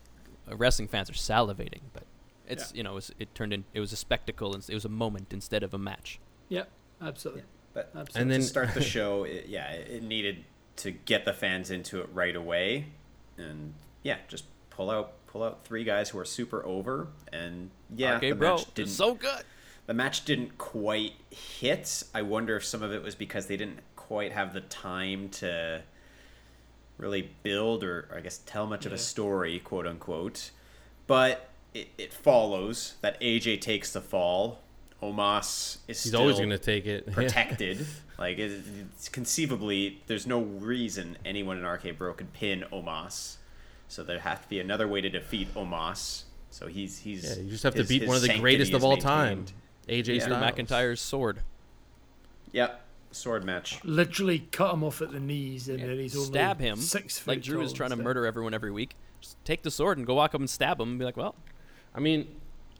uh, 0.50 0.56
wrestling 0.56 0.88
fans 0.88 1.10
are 1.10 1.14
salivating, 1.14 1.80
but 1.92 2.04
It's 2.46 2.72
you 2.74 2.82
know 2.82 2.92
it, 2.92 2.94
was, 2.94 3.12
it 3.18 3.34
turned 3.34 3.52
in 3.52 3.64
it 3.74 3.80
was 3.80 3.92
a 3.92 3.96
spectacle 3.96 4.54
and 4.54 4.64
it 4.68 4.74
was 4.74 4.84
a 4.84 4.88
moment 4.90 5.32
instead 5.32 5.62
of 5.62 5.74
a 5.74 5.78
match. 5.78 6.20
Yeah, 6.48 6.64
absolutely. 7.02 7.42
But 7.72 7.90
absolutely. 7.96 8.20
And 8.22 8.30
then- 8.30 8.40
to 8.40 8.46
start 8.46 8.74
the 8.74 8.82
show, 8.96 9.24
it, 9.24 9.46
yeah, 9.48 9.70
it 9.72 9.90
it 9.90 10.02
needed 10.02 10.44
to 10.76 10.90
get 10.90 11.24
the 11.24 11.32
fans 11.32 11.70
into 11.70 12.00
it 12.00 12.08
right 12.12 12.34
away, 12.34 12.86
and 13.38 13.74
yeah, 14.02 14.18
just 14.28 14.44
pull 14.70 14.90
out 14.90 15.12
pull 15.26 15.42
out 15.42 15.64
three 15.64 15.82
guys 15.84 16.10
who 16.10 16.18
are 16.18 16.24
super 16.24 16.64
over, 16.64 17.08
and 17.32 17.70
yeah, 17.96 18.16
okay, 18.16 18.30
the 18.30 18.36
bro, 18.36 18.56
match 18.56 18.74
didn't 18.74 18.90
so 18.90 19.14
good. 19.14 19.42
The 19.86 19.94
match 19.94 20.24
didn't 20.24 20.58
quite 20.58 21.12
hit. 21.30 22.02
I 22.14 22.22
wonder 22.22 22.56
if 22.56 22.64
some 22.64 22.82
of 22.82 22.92
it 22.92 23.02
was 23.02 23.14
because 23.14 23.46
they 23.46 23.56
didn't 23.56 23.80
quite 23.96 24.32
have 24.32 24.52
the 24.52 24.60
time 24.62 25.28
to 25.30 25.82
really 26.98 27.30
build 27.42 27.84
or, 27.84 28.08
or 28.10 28.18
I 28.18 28.20
guess 28.20 28.38
tell 28.46 28.66
much 28.66 28.86
of 28.86 28.92
a 28.92 28.98
story, 28.98 29.58
quote 29.60 29.86
unquote. 29.86 30.50
But 31.06 31.50
it, 31.74 31.88
it 31.98 32.12
follows 32.12 32.94
that 33.02 33.20
AJ 33.20 33.60
takes 33.60 33.92
the 33.92 34.00
fall. 34.00 34.60
Omos 35.02 35.78
is 35.88 36.02
He's 36.02 36.12
still 36.12 36.20
always 36.20 36.36
going 36.36 36.50
to 36.50 36.58
take 36.58 36.86
it. 36.86 37.06
protected. 37.12 37.86
like 38.18 38.38
it, 38.38 38.62
it's 38.94 39.08
conceivably, 39.08 40.02
there's 40.06 40.26
no 40.26 40.40
reason 40.40 41.18
anyone 41.26 41.58
in 41.58 41.66
RK 41.66 41.98
Bro 41.98 42.14
could 42.14 42.32
pin 42.32 42.64
Omos. 42.72 43.36
So 43.88 44.02
there 44.02 44.18
has 44.20 44.40
to 44.40 44.48
be 44.48 44.60
another 44.60 44.88
way 44.88 45.02
to 45.02 45.10
defeat 45.10 45.52
Omos. 45.54 46.22
So 46.50 46.68
he's 46.68 46.98
he's 46.98 47.24
Yeah, 47.24 47.42
you 47.42 47.50
just 47.50 47.64
have 47.64 47.74
to 47.74 47.84
beat 47.84 48.06
one 48.06 48.16
of 48.16 48.22
the 48.22 48.38
greatest 48.38 48.72
of 48.72 48.84
all 48.84 48.96
time, 48.96 49.38
maintained. 49.38 49.52
AJ 49.88 50.14
Yeah. 50.16 50.24
Styles. 50.26 50.42
McIntyre's 50.54 51.00
sword. 51.00 51.40
Yep, 52.52 52.80
sword 53.10 53.44
match. 53.44 53.82
Literally 53.84 54.40
cut 54.52 54.72
him 54.74 54.84
off 54.84 55.02
at 55.02 55.10
the 55.12 55.20
knees, 55.20 55.68
and 55.68 55.80
Yeah, 55.80 55.86
then 55.88 55.98
he's 55.98 56.14
only 56.16 56.26
stab 56.28 56.60
him 56.60 56.76
six 56.76 57.18
feet 57.18 57.28
like 57.28 57.42
Drew 57.42 57.60
is 57.62 57.72
trying 57.72 57.90
to 57.90 57.94
instead. 57.94 58.04
murder 58.04 58.26
everyone 58.26 58.54
every 58.54 58.70
week. 58.70 58.94
Just 59.20 59.42
take 59.44 59.62
the 59.62 59.70
sword 59.70 59.98
and 59.98 60.06
go 60.06 60.14
walk 60.14 60.34
up 60.34 60.40
and 60.40 60.48
stab 60.48 60.80
him 60.80 60.90
and 60.90 60.98
be 60.98 61.04
like, 61.04 61.16
well, 61.16 61.34
I 61.94 62.00
mean, 62.00 62.28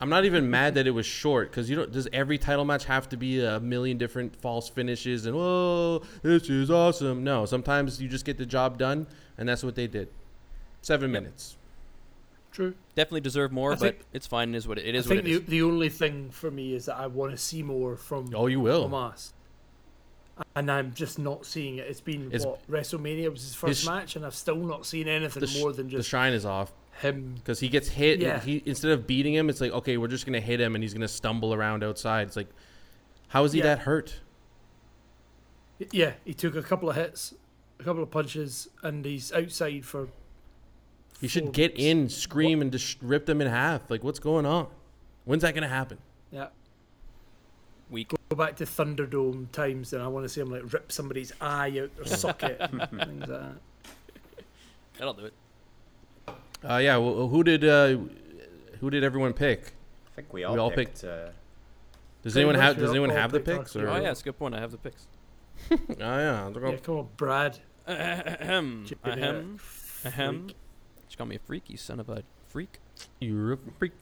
I'm 0.00 0.08
not 0.10 0.24
even 0.24 0.50
mad 0.50 0.74
that 0.74 0.86
it 0.86 0.90
was 0.90 1.06
short 1.06 1.50
because 1.50 1.70
you 1.70 1.76
don't. 1.76 1.90
Does 1.92 2.08
every 2.12 2.36
title 2.38 2.64
match 2.64 2.84
have 2.84 3.08
to 3.10 3.16
be 3.16 3.44
a 3.44 3.58
million 3.60 3.96
different 3.98 4.36
false 4.36 4.68
finishes 4.68 5.24
and 5.26 5.34
whoa, 5.36 6.02
this 6.22 6.48
is 6.50 6.70
awesome? 6.70 7.24
No, 7.24 7.46
sometimes 7.46 8.00
you 8.02 8.08
just 8.08 8.24
get 8.24 8.36
the 8.38 8.46
job 8.46 8.76
done, 8.78 9.06
and 9.38 9.48
that's 9.48 9.62
what 9.64 9.74
they 9.74 9.86
did. 9.86 10.08
Seven 10.82 11.12
Yep. 11.12 11.22
minutes. 11.22 11.56
True. 12.54 12.72
definitely 12.94 13.20
deserve 13.20 13.52
more, 13.52 13.72
I 13.72 13.74
but 13.74 13.80
think- 13.80 13.98
it's 14.14 14.26
fine. 14.26 14.54
It 14.54 14.56
is 14.56 14.66
what 14.66 14.78
it, 14.78 14.86
it 14.86 14.94
is. 14.94 15.04
I 15.06 15.08
think 15.10 15.18
what 15.24 15.30
it 15.30 15.32
the, 15.38 15.42
is. 15.44 15.48
the 15.50 15.62
only 15.62 15.88
thing 15.90 16.30
for 16.30 16.50
me 16.50 16.72
is 16.74 16.86
that 16.86 16.96
I 16.96 17.06
want 17.08 17.32
to 17.32 17.36
see 17.36 17.62
more 17.62 17.96
from 17.96 18.30
Oh, 18.34 18.46
you 18.46 18.60
will. 18.60 18.88
Omos. 18.88 19.32
And 20.56 20.70
I'm 20.70 20.94
just 20.94 21.18
not 21.18 21.44
seeing 21.46 21.76
it. 21.78 21.86
It's 21.88 22.00
been 22.00 22.26
It's- 22.28 22.44
what 22.46 22.66
WrestleMania 22.70 23.30
was 23.30 23.42
his 23.42 23.54
first 23.54 23.82
sh- 23.82 23.86
match, 23.86 24.16
and 24.16 24.24
I've 24.24 24.34
still 24.34 24.56
not 24.56 24.86
seen 24.86 25.06
anything 25.08 25.40
The, 25.40 25.46
sh- 25.46 25.60
more 25.60 25.72
than 25.72 25.88
just 25.88 25.96
the 25.96 25.98
just 25.98 26.08
shine 26.10 26.32
is 26.32 26.44
off 26.46 26.72
him. 27.00 27.34
because 27.34 27.58
he 27.60 27.68
gets 27.68 27.88
hit. 27.88 28.20
Yeah. 28.20 28.40
He 28.40 28.62
instead 28.64 28.92
of 28.92 29.06
beating 29.06 29.34
him, 29.34 29.48
it's 29.50 29.60
like 29.60 29.72
okay, 29.72 29.96
we're 29.96 30.08
just 30.08 30.24
gonna 30.26 30.40
hit 30.40 30.60
him, 30.60 30.74
and 30.76 30.82
he's 30.82 30.94
gonna 30.94 31.06
stumble 31.08 31.52
around 31.54 31.82
outside. 31.84 32.26
It's 32.28 32.36
like, 32.36 32.48
how 33.28 33.44
is 33.44 33.52
he 33.52 33.58
Yeah. 33.58 33.64
that 33.64 33.78
hurt? 33.80 34.20
Yeah, 35.90 36.12
he 36.24 36.34
took 36.34 36.54
a 36.56 36.62
couple 36.62 36.88
of 36.88 36.96
hits, 36.96 37.34
a 37.80 37.84
couple 37.84 38.02
of 38.02 38.10
punches, 38.10 38.68
and 38.82 39.04
he's 39.04 39.32
outside 39.32 39.84
for. 39.84 40.08
He 41.20 41.28
should 41.28 41.52
get 41.52 41.72
weeks. 41.72 41.84
in, 41.84 42.08
scream, 42.08 42.60
and 42.60 42.70
just 42.72 42.98
rip 43.00 43.26
them 43.26 43.40
in 43.40 43.46
half. 43.48 43.90
Like, 43.90 44.04
what's 44.04 44.18
going 44.18 44.46
on? 44.46 44.66
When's 45.24 45.42
that 45.42 45.54
gonna 45.54 45.68
happen? 45.68 45.98
Yeah, 46.30 46.48
Week. 47.90 48.12
go 48.28 48.36
back 48.36 48.56
to 48.56 48.64
Thunderdome 48.64 49.50
times, 49.52 49.92
and 49.92 50.02
I 50.02 50.08
want 50.08 50.24
to 50.24 50.28
see 50.28 50.40
him 50.40 50.50
like 50.50 50.70
rip 50.72 50.90
somebody's 50.92 51.32
eye 51.40 51.78
out 51.82 51.96
their 51.96 52.06
socket, 52.06 52.56
and 52.60 52.80
things 52.90 53.20
like 53.20 53.28
that. 53.28 53.52
That'll 54.98 55.14
do 55.14 55.26
it. 55.26 55.34
Uh, 56.62 56.76
yeah. 56.78 56.96
Well, 56.96 57.28
who 57.28 57.42
did 57.44 57.64
uh, 57.64 57.96
who 58.80 58.90
did 58.90 59.04
everyone 59.04 59.32
pick? 59.32 59.72
I 60.06 60.16
think 60.16 60.32
we 60.32 60.44
all, 60.44 60.54
we 60.54 60.60
all 60.60 60.70
picked. 60.70 61.04
Uh, 61.04 61.28
Does 62.22 62.36
anyone 62.36 62.54
have 62.54 62.76
Does 62.76 62.90
anyone 62.90 63.10
have 63.10 63.32
the 63.32 63.40
picks? 63.40 63.74
Or? 63.76 63.88
Oh 63.88 63.96
yeah, 64.00 64.10
it's 64.10 64.20
a 64.20 64.24
good 64.24 64.38
point. 64.38 64.54
I 64.54 64.60
have 64.60 64.70
the 64.72 64.78
picks. 64.78 65.06
Oh 65.70 65.76
yeah. 65.98 66.50
They're 66.52 66.70
Yeah, 66.72 66.76
come 66.78 66.96
on, 66.98 67.08
Brad. 67.16 67.58
Ahem. 67.86 68.84
Chipping 68.86 69.12
in 69.14 69.18
Ahem. 69.22 69.60
it. 70.04 70.08
Ahem. 70.08 70.50
Freak. 71.14 71.18
Just 71.18 71.18
call 71.18 71.26
me 71.26 71.36
a 71.36 71.38
freak, 71.38 71.70
you 71.70 71.76
son 71.76 72.00
of 72.00 72.08
a 72.08 72.24
freak. 72.48 72.80
You're 73.20 73.52
a 73.52 73.58
freak. 73.78 73.92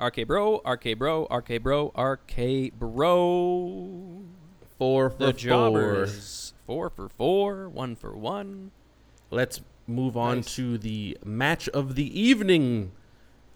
RK 0.00 0.26
Bro, 0.26 0.62
RK 0.64 0.96
Bro, 0.96 1.26
RK 1.30 1.62
Bro, 1.62 1.88
RK 1.96 2.72
Bro. 2.78 4.22
Four 4.78 5.10
for 5.10 5.16
The 5.18 5.24
four. 5.26 5.32
jobbers. 5.32 6.54
Four 6.66 6.88
for 6.90 7.08
four, 7.10 7.68
one 7.68 7.94
for 7.96 8.16
one. 8.16 8.70
Let's 9.30 9.60
move 9.86 10.16
on 10.16 10.36
Nice. 10.38 10.54
to 10.56 10.78
the 10.78 11.18
match 11.24 11.68
of 11.70 11.94
the 11.94 12.18
evening. 12.18 12.92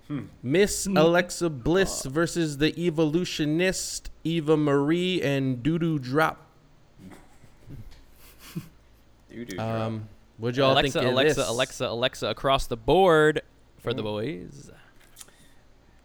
Hmm. 0.09 0.25
Miss 0.43 0.85
Hmm. 0.85 0.97
Alexa 0.97 1.49
Bliss 1.49 2.05
versus 2.05 2.59
the 2.59 2.79
evolutionist 2.79 4.11
Eva 4.25 4.57
Marie 4.59 5.23
and 5.23 5.63
Doodoo 5.63 5.99
Drop. 6.03 6.45
doo-doo 9.31 9.59
Um, 9.59 10.09
what'd 10.43 10.57
y'all 10.57 10.73
Alexa, 10.73 10.93
think 10.93 11.07
of 11.07 11.13
Alexa, 11.13 11.35
this? 11.41 11.49
Alexa, 11.49 11.87
Alexa 11.87 12.27
across 12.29 12.67
the 12.67 12.77
board 12.77 13.43
for 13.79 13.95
the 13.95 14.03
boys. 14.03 14.71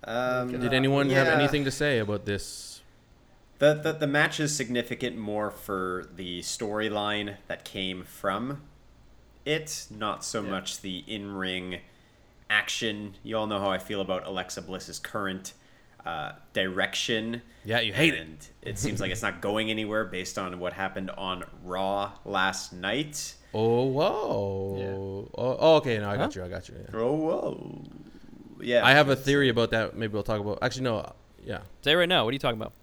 Um, 0.04 0.52
Did 0.52 0.74
anyone 0.74 1.10
have 1.10 1.28
yeah. 1.28 1.34
anything 1.34 1.66
to 1.66 1.72
say 1.72 2.00
about 2.00 2.26
this? 2.26 2.82
The, 3.60 3.74
the 3.74 3.92
the 3.94 4.08
match 4.08 4.40
is 4.40 4.56
significant 4.56 5.18
more 5.18 5.50
for 5.50 6.08
the 6.16 6.42
storyline 6.42 7.38
that 7.48 7.66
came 7.66 8.04
from 8.04 8.62
it, 9.46 9.88
not 9.90 10.24
so 10.24 10.44
Yeah. 10.44 10.50
much 10.52 10.82
the 10.82 11.04
in 11.08 11.34
ring 11.34 11.80
action. 12.50 13.16
You 13.24 13.38
all 13.38 13.48
know 13.48 13.60
how 13.60 13.72
I 13.72 13.80
feel 13.80 14.00
about 14.00 14.26
Alexa 14.28 14.62
Bliss's 14.62 15.00
current 15.00 15.54
uh, 16.06 16.34
direction. 16.54 17.42
Yeah, 17.66 17.80
you 17.82 17.92
hate 17.94 18.14
it. 18.14 18.50
it 18.62 18.78
seems 18.80 19.02
like 19.02 19.12
it's 19.12 19.24
not 19.24 19.42
going 19.42 19.70
anywhere 19.72 20.06
based 20.06 20.38
on 20.38 20.60
what 20.60 20.72
happened 20.74 21.10
on 21.18 21.44
Raw 21.64 22.12
last 22.24 22.72
night. 22.72 23.34
Oh, 23.54 23.86
whoa. 23.86 25.30
Oh, 25.38 25.58
oh, 25.60 25.76
okay. 25.78 25.98
No, 26.00 26.10
I 26.10 26.18
got 26.18 26.34
Huh? 26.34 26.40
you. 26.42 26.46
I 26.46 26.50
got 26.50 26.68
you. 26.70 26.76
yeah. 26.80 27.00
Oh, 27.00 27.14
whoa. 27.14 27.82
Yeah. 28.60 28.86
I 28.86 28.92
have 28.92 29.10
a 29.10 29.16
theory 29.16 29.50
about 29.50 29.72
that. 29.72 29.96
Maybe 29.96 30.14
we'll 30.14 30.24
talk 30.24 30.40
about. 30.42 30.60
Actually, 30.62 30.84
no. 30.84 31.14
Yeah. 31.44 31.60
Say 31.82 31.96
right 31.96 32.10
now, 32.10 32.24
what 32.26 32.32
are 32.32 32.34
you 32.34 32.40
talking 32.40 32.60
about? 32.60 32.74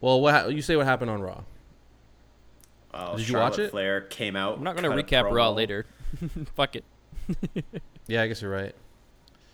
Well, 0.00 0.20
what 0.20 0.34
ha- 0.34 0.46
you 0.48 0.62
say? 0.62 0.76
What 0.76 0.86
happened 0.86 1.10
on 1.10 1.20
Raw? 1.20 1.42
Well, 2.92 3.16
Did 3.16 3.20
you 3.28 3.32
Charlotte 3.34 3.50
watch 3.50 3.58
it? 3.58 3.70
Flair 3.70 4.00
came 4.02 4.36
out. 4.36 4.56
I'm 4.58 4.64
not 4.64 4.76
going 4.76 4.88
to 4.90 5.02
recap 5.02 5.30
Raw 5.30 5.50
later. 5.50 5.86
Fuck 6.54 6.76
it. 6.76 6.84
Yeah, 8.08 8.22
I 8.22 8.28
guess 8.28 8.40
you're 8.40 8.52
right. 8.52 8.72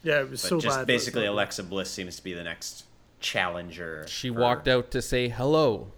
Yeah, 0.03 0.21
it 0.21 0.29
was 0.31 0.43
But 0.43 0.49
so 0.49 0.61
just 0.61 0.77
bad. 0.81 0.87
basically, 0.87 1.23
let's 1.23 1.33
Alexa 1.33 1.63
Bliss 1.63 1.91
seems 1.91 2.17
to 2.17 2.23
be 2.23 2.35
the 2.35 2.45
next 2.45 2.85
challenger. 3.19 4.05
She 4.09 4.29
for- 4.29 4.41
walked 4.41 4.69
out 4.69 4.91
to 4.91 5.01
say 5.01 5.29
hello. 5.31 5.91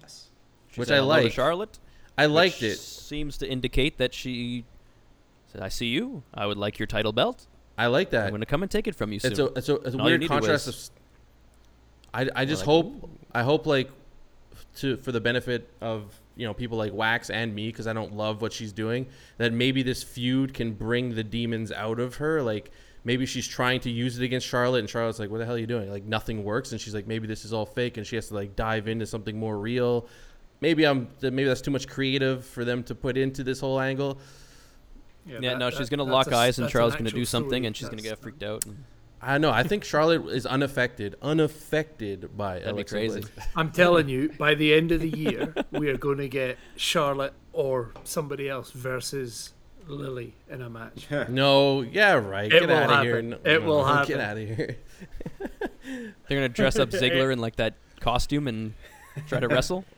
Yes. 0.00 0.28
She 0.70 0.78
Which 0.78 0.86
said 0.88 0.98
I 0.98 1.00
hello 1.00 1.16
to 1.16 1.22
like. 1.24 1.32
Charlotte. 1.32 1.78
I 2.18 2.26
liked 2.26 2.62
it. 2.62 2.76
Seems 2.76 3.38
to 3.38 3.48
indicate 3.48 3.98
that 3.98 4.12
she 4.12 4.64
said, 5.52 5.62
"I 5.62 5.68
see 5.68 5.86
you. 5.86 6.22
I 6.34 6.46
would 6.46 6.58
like 6.58 6.78
your 6.78 6.86
title 6.86 7.12
belt. 7.12 7.46
I 7.78 7.86
like 7.86 8.10
that. 8.10 8.24
I'm 8.24 8.30
going 8.30 8.40
to 8.40 8.46
come 8.46 8.62
and 8.62 8.70
take 8.70 8.86
it 8.86 8.94
from 8.94 9.12
you 9.12 9.18
soon." 9.20 9.30
It's 9.32 9.38
a 9.40 9.46
it's 9.54 9.68
a, 9.68 9.74
it's 9.76 9.94
a 9.94 9.98
weird 9.98 10.26
contrast. 10.26 10.66
was- 10.66 10.90
Of, 12.12 12.28
I 12.36 12.42
I 12.42 12.44
just 12.44 12.60
like, 12.62 12.66
hope 12.66 13.10
I 13.32 13.42
hope 13.42 13.66
like 13.66 13.90
to 14.76 14.96
for 14.98 15.12
the 15.12 15.20
benefit 15.20 15.68
of 15.80 16.18
you 16.36 16.46
know 16.46 16.54
people 16.54 16.76
like 16.78 16.92
Wax 16.92 17.30
and 17.30 17.54
me 17.54 17.68
because 17.68 17.86
I 17.86 17.92
don't 17.92 18.14
love 18.14 18.42
what 18.42 18.52
she's 18.52 18.72
doing 18.72 19.06
that 19.38 19.52
maybe 19.52 19.82
this 19.82 20.02
feud 20.02 20.54
can 20.54 20.72
bring 20.72 21.14
the 21.14 21.24
demons 21.24 21.70
out 21.72 22.00
of 22.00 22.16
her 22.16 22.42
like. 22.42 22.70
Maybe 23.04 23.24
she's 23.26 23.46
trying 23.46 23.78
to 23.82 23.90
use 23.90 24.18
it 24.18 24.24
against 24.24 24.46
Charlotte, 24.46 24.80
and 24.80 24.90
Charlotte's 24.90 25.20
like, 25.20 25.30
"What 25.30 25.38
the 25.38 25.46
hell 25.46 25.54
are 25.54 25.58
you 25.58 25.68
doing?" 25.68 25.90
Like 25.90 26.04
nothing 26.04 26.42
works, 26.44 26.72
and 26.72 26.80
she's 26.80 26.92
like, 26.94 27.06
"Maybe 27.06 27.26
this 27.28 27.44
is 27.44 27.52
all 27.54 27.64
fake," 27.64 27.96
and 27.96 28.04
she 28.06 28.16
has 28.16 28.26
to 28.28 28.34
like 28.34 28.54
dive 28.56 28.86
into 28.88 29.06
something 29.06 29.38
more 29.38 29.56
real. 29.56 30.08
Maybe 30.60 30.84
I'm 30.84 31.08
maybe 31.22 31.44
that's 31.44 31.60
too 31.60 31.70
much 31.70 31.86
creative 31.88 32.44
for 32.44 32.64
them 32.64 32.82
to 32.84 32.94
put 32.94 33.16
into 33.16 33.44
this 33.44 33.60
whole 33.60 33.78
angle. 33.80 34.18
yeah, 35.26 35.38
that- 35.40 35.58
no, 35.58 35.70
she's 35.70 35.88
going 35.88 35.98
to 35.98 36.04
lock 36.04 36.30
a- 36.32 36.36
eyes, 36.36 36.58
and 36.58 36.64
that's 36.64 36.72
an 36.74 36.78
Charlotte's 36.78 36.96
going 36.96 37.10
to 37.10 37.14
do 37.14 37.24
something, 37.24 37.66
and 37.66 37.76
she's 37.76 37.88
going 37.88 37.98
to 37.98 38.02
get 38.04 38.18
freaked 38.18 38.42
out. 38.42 38.64
And 38.66 38.84
I 39.20 39.38
know. 39.38 39.50
I 39.50 39.62
think 39.64 39.82
Charlotte 39.84 40.26
is 40.26 40.46
unaffected, 40.46 41.16
unaffected 41.22 42.36
by 42.36 42.60
That'd 42.60 42.66
be 42.66 42.70
Alexa 42.82 42.94
crazy. 42.94 43.20
Bliss. 43.20 43.30
I'm 43.56 43.70
telling 43.72 44.08
you, 44.08 44.30
by 44.38 44.54
the 44.54 44.72
end 44.74 44.92
of 44.92 45.00
the 45.00 45.08
year, 45.10 45.54
we 45.72 45.88
are 45.90 45.96
going 45.96 46.18
to 46.18 46.28
get 46.28 46.56
Charlotte 46.76 47.34
or 47.52 47.92
somebody 48.04 48.48
else 48.48 48.70
versus 48.70 49.52
Lily 49.88 50.34
in 50.50 50.62
a 50.62 50.70
match. 50.70 51.08
No, 51.28 51.82
yeah, 51.82 52.12
right. 52.14 52.52
It 52.52 52.60
get 52.60 52.70
out 52.70 52.90
of 52.90 53.02
here. 53.04 53.20
No, 53.22 53.38
It 53.44 53.60
no, 53.60 53.66
will 53.66 53.78
no, 53.78 53.84
happen. 53.84 54.08
Get 54.08 54.20
out 54.20 54.38
of 54.38 54.46
here. 54.56 54.76
they're 55.84 56.12
going 56.28 56.42
to 56.42 56.48
dress 56.48 56.78
up 56.78 56.90
Ziggler 56.90 57.32
in 57.32 57.38
like 57.40 57.56
that 57.56 57.74
costume 58.00 58.46
and 58.48 58.74
try 59.28 59.40
to 59.40 59.48
wrestle. 59.48 59.84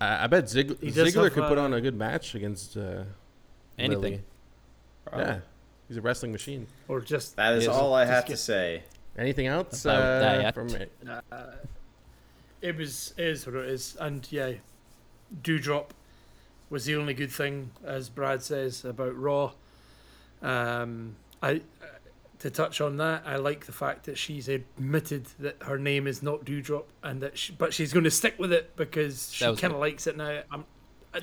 I, 0.00 0.24
I 0.24 0.26
bet 0.26 0.48
Zig- 0.48 0.80
Ziggler 0.80 1.24
have, 1.24 1.32
could 1.32 1.48
put 1.48 1.58
uh, 1.58 1.62
on 1.62 1.74
a 1.74 1.80
good 1.80 1.94
match 1.94 2.34
against 2.34 2.76
uh, 2.76 3.04
Anything. 3.78 4.02
Lily. 4.02 4.22
Yeah, 5.14 5.40
he's 5.88 5.96
a 5.96 6.00
wrestling 6.00 6.32
machine. 6.32 6.66
Or 6.88 7.00
just 7.00 7.36
That 7.36 7.54
is 7.54 7.68
all 7.68 7.94
I 7.94 8.04
have 8.04 8.24
to 8.26 8.36
say. 8.36 8.84
Anything 9.18 9.46
else 9.46 9.84
uh, 9.84 10.42
that. 10.42 10.54
from 10.54 10.68
uh, 11.30 11.42
it 12.62 12.76
was 12.76 13.12
it 13.18 13.26
is 13.26 13.46
what 13.46 13.56
it 13.56 13.68
is, 13.68 13.96
and 14.00 14.26
yeah, 14.30 14.52
Dewdrop 15.42 15.92
was 16.70 16.86
the 16.86 16.96
only 16.96 17.12
good 17.12 17.30
thing, 17.30 17.70
as 17.84 18.08
Brad 18.08 18.42
says 18.42 18.84
about 18.84 19.14
Raw. 19.18 19.52
Um, 20.40 21.16
I 21.42 21.60
to 22.42 22.50
touch 22.50 22.80
on 22.80 22.96
that, 22.96 23.22
I 23.24 23.36
like 23.36 23.66
the 23.66 23.72
fact 23.72 24.04
that 24.06 24.18
she's 24.18 24.48
admitted 24.48 25.26
that 25.38 25.62
her 25.62 25.78
name 25.78 26.08
is 26.08 26.22
not 26.24 26.44
Dewdrop, 26.44 26.88
and 27.02 27.20
that, 27.22 27.38
she, 27.38 27.52
but 27.52 27.72
she's 27.72 27.92
going 27.92 28.04
to 28.04 28.10
stick 28.10 28.36
with 28.36 28.52
it 28.52 28.74
because 28.74 29.32
she 29.32 29.44
kind 29.44 29.72
of 29.72 29.78
likes 29.78 30.08
it 30.08 30.16
now. 30.16 30.42
I'm, 30.50 30.64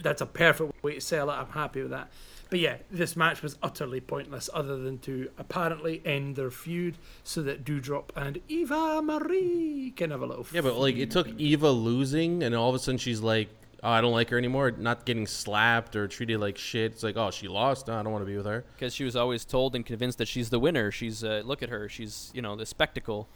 that's 0.01 0.21
a 0.21 0.25
perfect 0.25 0.82
way 0.82 0.95
to 0.95 1.01
sell 1.01 1.29
it. 1.29 1.34
I'm 1.34 1.49
happy 1.49 1.82
with 1.82 1.91
that. 1.91 2.10
But 2.49 2.60
yeah, 2.60 2.77
this 2.89 3.17
match 3.17 3.41
was 3.41 3.58
utterly 3.62 3.99
pointless, 3.99 4.49
other 4.53 4.77
than 4.77 4.97
to 4.99 5.29
apparently 5.38 6.01
end 6.05 6.38
their 6.38 6.51
feud 6.51 6.97
so 7.23 7.43
that 7.43 7.65
Dewdrop 7.65 8.13
and 8.15 8.39
Eva 8.47 9.01
Marie 9.01 9.93
can 9.95 10.12
have 10.12 10.21
a 10.21 10.25
little. 10.25 10.47
Yeah, 10.53 10.62
but 10.62 10.77
like 10.77 10.95
it 10.95 11.12
took 11.12 11.27
Eva 11.38 11.69
losing, 11.69 12.43
and 12.43 12.55
all 12.55 12.69
of 12.69 12.75
a 12.75 12.79
sudden 12.79 12.97
she's 12.97 13.19
like, 13.19 13.49
"Oh, 13.83 13.89
I 13.89 14.01
don't 14.01 14.11
like 14.11 14.29
her 14.29 14.37
anymore." 14.37 14.71
Not 14.71 15.05
getting 15.05 15.25
slapped 15.27 15.95
or 15.95 16.07
treated 16.07 16.39
like 16.39 16.57
shit. 16.57 16.91
It's 16.93 17.03
like, 17.03 17.17
"Oh, 17.17 17.31
she 17.31 17.47
lost. 17.47 17.87
No, 17.87 17.95
I 17.99 18.03
don't 18.03 18.11
want 18.11 18.23
to 18.23 18.29
be 18.29 18.37
with 18.37 18.45
her." 18.45 18.65
because 18.75 18.93
she 18.93 19.03
was 19.03 19.15
always 19.15 19.45
told 19.45 19.75
and 19.75 19.85
convinced 19.85 20.17
that 20.19 20.27
she's 20.27 20.49
the 20.49 20.59
winner. 20.59 20.91
She's 20.91 21.23
uh, 21.23 21.41
look 21.45 21.61
at 21.63 21.69
her. 21.69 21.87
She's 21.89 22.31
you 22.33 22.41
know 22.41 22.55
the 22.55 22.65
spectacle. 22.65 23.27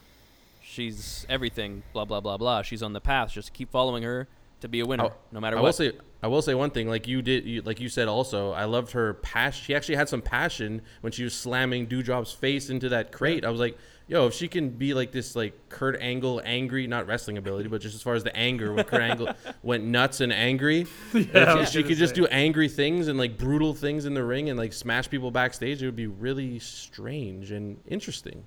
She's 0.61 1.25
everything. 1.29 1.83
Blah 1.93 2.05
blah 2.05 2.21
blah 2.21 2.37
blah. 2.37 2.61
She's 2.61 2.81
on 2.83 2.93
the 2.93 3.01
path. 3.01 3.31
Just 3.31 3.53
keep 3.53 3.69
following 3.71 4.03
her 4.03 4.27
to 4.61 4.67
be 4.69 4.79
a 4.79 4.85
winner, 4.85 5.05
I- 5.07 5.11
no 5.31 5.39
matter 5.41 5.57
I 5.57 5.59
what. 5.61 5.67
will 5.67 5.73
say, 5.73 5.91
I 6.21 6.27
will 6.27 6.41
say 6.41 6.53
one 6.55 6.69
thing. 6.69 6.87
Like 6.87 7.05
you 7.07 7.21
did, 7.21 7.45
you, 7.45 7.61
like 7.63 7.81
you 7.81 7.89
said, 7.89 8.07
also, 8.07 8.51
I 8.53 8.63
loved 8.63 8.93
her 8.93 9.15
passion. 9.15 9.61
She 9.65 9.75
actually 9.75 9.95
had 9.95 10.07
some 10.07 10.21
passion 10.21 10.81
when 11.01 11.11
she 11.11 11.23
was 11.25 11.33
slamming 11.33 11.87
Dewdrop's 11.87 12.31
face 12.31 12.69
into 12.69 12.87
that 12.89 13.11
crate. 13.11 13.43
I 13.43 13.49
was 13.49 13.59
like, 13.59 13.77
yo, 14.07 14.27
if 14.27 14.33
she 14.33 14.47
can 14.47 14.69
be 14.69 14.93
like 14.93 15.11
this, 15.11 15.35
like 15.35 15.53
Kurt 15.69 15.99
Angle, 16.01 16.41
angry, 16.43 16.87
not 16.87 17.07
wrestling 17.07 17.37
ability, 17.37 17.69
but 17.69 17.81
just 17.81 17.95
as 17.95 18.01
far 18.01 18.13
as 18.15 18.23
the 18.23 18.35
anger, 18.35 18.73
when 18.73 18.85
Kurt 18.85 19.01
Angle 19.01 19.29
went 19.63 19.83
nuts 19.83 20.21
and 20.21 20.31
angry, 20.33 20.81
if 21.13 21.35
I 21.35 21.63
she 21.65 21.79
gonna 21.81 21.87
could 21.89 21.97
just 21.97 22.15
say. 22.15 22.21
do 22.21 22.27
angry 22.27 22.67
things 22.69 23.07
and 23.07 23.17
like 23.17 23.37
brutal 23.37 23.73
things 23.73 24.05
in 24.05 24.13
the 24.13 24.23
ring 24.23 24.49
and 24.49 24.57
like 24.59 24.73
smash 24.73 25.09
people 25.09 25.31
backstage. 25.31 25.81
It 25.81 25.85
would 25.85 25.95
be 25.95 26.07
really 26.07 26.59
strange 26.59 27.51
and 27.51 27.79
interesting. 27.87 28.43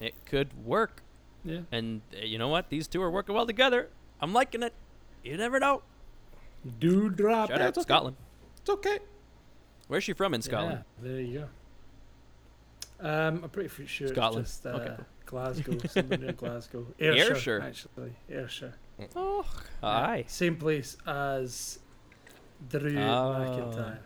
it 0.00 0.14
could 0.26 0.48
work. 0.64 1.02
yeah. 1.44 1.60
And 1.72 2.02
uh, 2.14 2.24
you 2.24 2.38
know 2.38 2.48
what? 2.48 2.68
These 2.70 2.86
two 2.88 3.00
are 3.02 3.10
working 3.10 3.34
well 3.34 3.46
together. 3.46 3.88
I'm 4.20 4.32
liking 4.32 4.62
it. 4.62 4.74
You 5.24 5.36
never 5.36 5.58
know. 5.60 5.82
Dewdrop. 6.78 7.48
Shout 7.50 7.60
out 7.60 7.74
to 7.74 7.82
Scotland. 7.82 8.16
It's 8.60 8.70
okay. 8.70 8.98
Where's 9.88 10.02
she 10.04 10.12
from 10.14 10.34
in 10.34 10.42
Scotland? 10.42 10.82
Yeah, 11.02 11.08
there 11.08 11.20
you 11.20 11.38
go. 11.40 11.48
Um, 13.00 13.44
I'm 13.44 13.50
pretty 13.50 13.86
sure 13.86 14.08
Scotland. 14.08 14.46
it's 14.46 14.54
just 14.60 14.66
uh, 14.66 14.70
Okay. 14.80 14.96
Glasgow, 15.26 15.78
somewhere 15.88 16.18
near 16.18 16.32
Glasgow. 16.32 16.86
Ayrshire. 16.98 17.32
Ayrshire, 17.34 17.60
actually. 17.62 18.12
Ayrshire. 18.30 18.74
Oh, 19.16 19.44
Yeah, 19.82 19.88
aye. 19.88 20.24
Same 20.28 20.56
place 20.56 20.96
as 21.06 21.78
Drew 22.70 22.96
Oh. 22.98 23.34
McIntyre. 23.38 23.98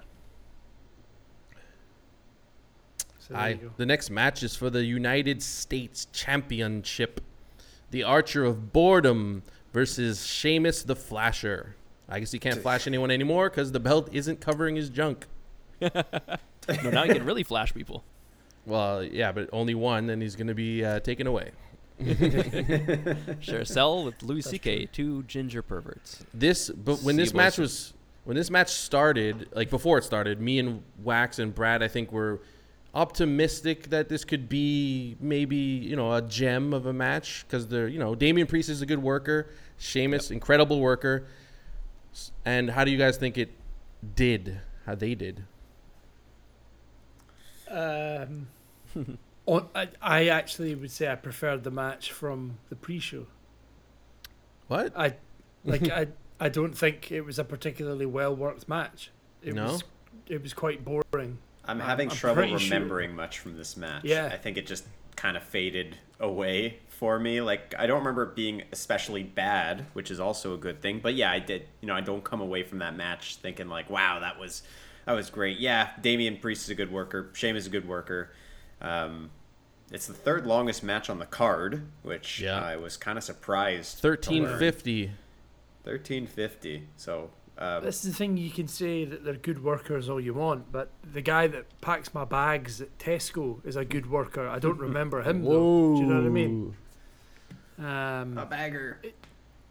So 3.18 3.34
there 3.34 3.38
I, 3.42 3.58
the 3.76 3.86
next 3.86 4.10
match 4.10 4.42
is 4.42 4.56
for 4.56 4.70
the 4.70 4.84
United 4.84 5.42
States 5.42 6.06
Championship. 6.12 7.20
The 7.90 8.02
Archer 8.02 8.44
of 8.44 8.72
Boredom 8.72 9.42
versus 9.72 10.26
Sheamus 10.26 10.82
the 10.82 10.96
Flasher. 10.96 11.76
I 12.08 12.18
guess 12.18 12.32
he 12.32 12.38
can't 12.38 12.60
flash 12.60 12.86
anyone 12.86 13.10
anymore 13.10 13.50
because 13.50 13.72
the 13.72 13.80
belt 13.80 14.08
isn't 14.12 14.40
covering 14.40 14.76
his 14.76 14.88
junk. 14.88 15.26
No, 16.84 16.90
now 16.90 17.02
you 17.04 17.14
can 17.14 17.24
really 17.24 17.42
flash 17.42 17.72
people. 17.74 18.04
Well, 18.66 19.02
yeah, 19.02 19.32
but 19.32 19.48
only 19.52 19.74
one, 19.74 20.10
and 20.10 20.22
he's 20.22 20.36
going 20.36 20.46
to 20.48 20.54
be 20.54 20.84
uh, 20.84 21.00
taken 21.00 21.26
away. 21.26 21.50
Sure, 23.40 23.64
sell 23.64 24.04
with 24.04 24.22
Louis 24.22 24.42
C.K. 24.42 24.86
Two 24.86 25.22
ginger 25.24 25.62
perverts. 25.62 26.24
This, 26.32 26.70
but 26.70 27.00
when 27.02 27.16
this 27.16 27.34
match 27.34 27.58
was, 27.58 27.92
when 28.24 28.36
this 28.36 28.50
match 28.50 28.70
started, 28.70 29.48
like 29.54 29.70
before 29.70 29.98
it 29.98 30.04
started, 30.04 30.40
me 30.40 30.58
and 30.58 30.82
Wax 31.02 31.38
and 31.38 31.54
Brad, 31.54 31.82
I 31.82 31.88
think 31.88 32.12
were 32.12 32.40
optimistic 32.94 33.90
that 33.90 34.08
this 34.08 34.24
could 34.24 34.48
be 34.48 35.16
maybe 35.20 35.56
you 35.56 35.94
know 35.94 36.12
a 36.12 36.22
gem 36.22 36.72
of 36.72 36.86
a 36.86 36.92
match 36.92 37.44
because 37.46 37.68
they're 37.68 37.88
you 37.88 37.98
know 37.98 38.14
Damian 38.14 38.46
Priest 38.46 38.68
is 38.68 38.82
a 38.82 38.86
good 38.86 39.02
worker, 39.02 39.50
Sheamus 39.78 40.30
incredible 40.30 40.80
worker, 40.80 41.26
and 42.44 42.70
how 42.70 42.84
do 42.84 42.90
you 42.90 42.98
guys 42.98 43.16
think 43.16 43.38
it 43.38 43.50
did? 44.14 44.60
How 44.86 44.94
they 44.94 45.14
did? 45.14 45.44
Um, 47.70 48.48
on, 49.46 49.68
I, 49.74 49.88
I 50.02 50.28
actually 50.28 50.74
would 50.74 50.90
say 50.90 51.10
I 51.10 51.14
preferred 51.14 51.64
the 51.64 51.70
match 51.70 52.10
from 52.12 52.58
the 52.68 52.76
pre-show. 52.76 53.26
What? 54.68 54.92
I 54.96 55.14
like 55.64 55.88
I 55.90 56.08
I 56.38 56.48
don't 56.48 56.76
think 56.76 57.10
it 57.12 57.22
was 57.22 57.38
a 57.38 57.44
particularly 57.44 58.06
well 58.06 58.34
worked 58.34 58.68
match. 58.68 59.10
It 59.42 59.54
No? 59.54 59.64
was 59.72 59.84
it 60.26 60.42
was 60.42 60.52
quite 60.54 60.84
boring. 60.84 61.38
I'm 61.64 61.78
I'm- 61.78 61.80
having 61.80 62.10
I'm 62.10 62.16
trouble 62.16 62.46
sure- 62.46 62.58
remembering 62.58 63.14
much 63.14 63.38
from 63.38 63.56
this 63.56 63.76
match. 63.76 64.04
Yeah. 64.04 64.26
I 64.32 64.36
think 64.36 64.56
it 64.56 64.66
just 64.66 64.84
kind 65.16 65.36
of 65.36 65.42
faded 65.42 65.96
away 66.18 66.78
for 66.88 67.18
me. 67.18 67.40
Like 67.40 67.74
I 67.78 67.86
don't 67.86 67.98
remember 67.98 68.22
it 68.24 68.34
being 68.36 68.62
especially 68.72 69.22
bad, 69.22 69.86
which 69.92 70.10
is 70.10 70.20
also 70.20 70.54
a 70.54 70.58
good 70.58 70.80
thing. 70.80 71.00
But 71.02 71.14
yeah, 71.14 71.30
I 71.30 71.38
did. 71.38 71.66
You 71.80 71.88
know, 71.88 71.94
I 71.94 72.00
don't 72.00 72.24
come 72.24 72.40
away 72.40 72.62
from 72.62 72.78
that 72.78 72.96
match 72.96 73.36
thinking 73.36 73.68
like, 73.68 73.90
"Wow, 73.90 74.20
that 74.20 74.38
was 74.38 74.62
that 75.10 75.16
was 75.16 75.30
great." 75.30 75.58
Yeah, 75.58 75.90
Damian 76.00 76.36
Priest 76.38 76.62
is 76.64 76.70
a 76.70 76.74
good 76.74 76.92
worker. 76.92 77.30
Sheamus 77.34 77.66
a 77.66 77.70
good 77.70 77.86
worker. 77.88 78.30
Um, 78.80 79.30
it's 79.92 80.06
the 80.06 80.14
third 80.14 80.46
longest 80.46 80.82
match 80.84 81.10
on 81.10 81.18
the 81.18 81.26
card, 81.26 81.82
which 82.02 82.40
Yeah. 82.40 82.60
I 82.64 82.76
was 82.76 82.96
kind 82.96 83.18
of 83.18 83.24
surprised. 83.24 83.96
to 83.96 84.02
Thirteen 84.02 84.44
learn. 84.44 84.58
fifty. 84.58 85.10
1350. 85.84 86.86
So 86.96 87.30
um, 87.58 87.82
This 87.82 88.04
is 88.04 88.12
the 88.12 88.16
thing 88.16 88.36
you 88.36 88.50
can 88.50 88.68
say 88.68 89.04
that 89.06 89.24
they're 89.24 89.34
good 89.34 89.64
workers 89.64 90.08
all 90.10 90.20
you 90.20 90.34
want, 90.34 90.70
but 90.70 90.90
the 91.12 91.22
guy 91.22 91.46
that 91.48 91.64
packs 91.80 92.12
my 92.14 92.24
bags 92.24 92.80
at 92.82 92.96
Tesco 92.98 93.64
is 93.66 93.76
a 93.76 93.84
good 93.84 94.08
worker. 94.10 94.46
I 94.46 94.58
don't 94.58 94.78
remember 94.78 95.22
him 95.22 95.42
though. 95.44 95.96
Do 95.96 96.02
you 96.02 96.06
know 96.06 96.16
what 96.16 96.26
I 96.26 96.28
mean? 96.28 96.76
Um, 97.78 98.36
a 98.38 98.44
bagger. 98.46 99.00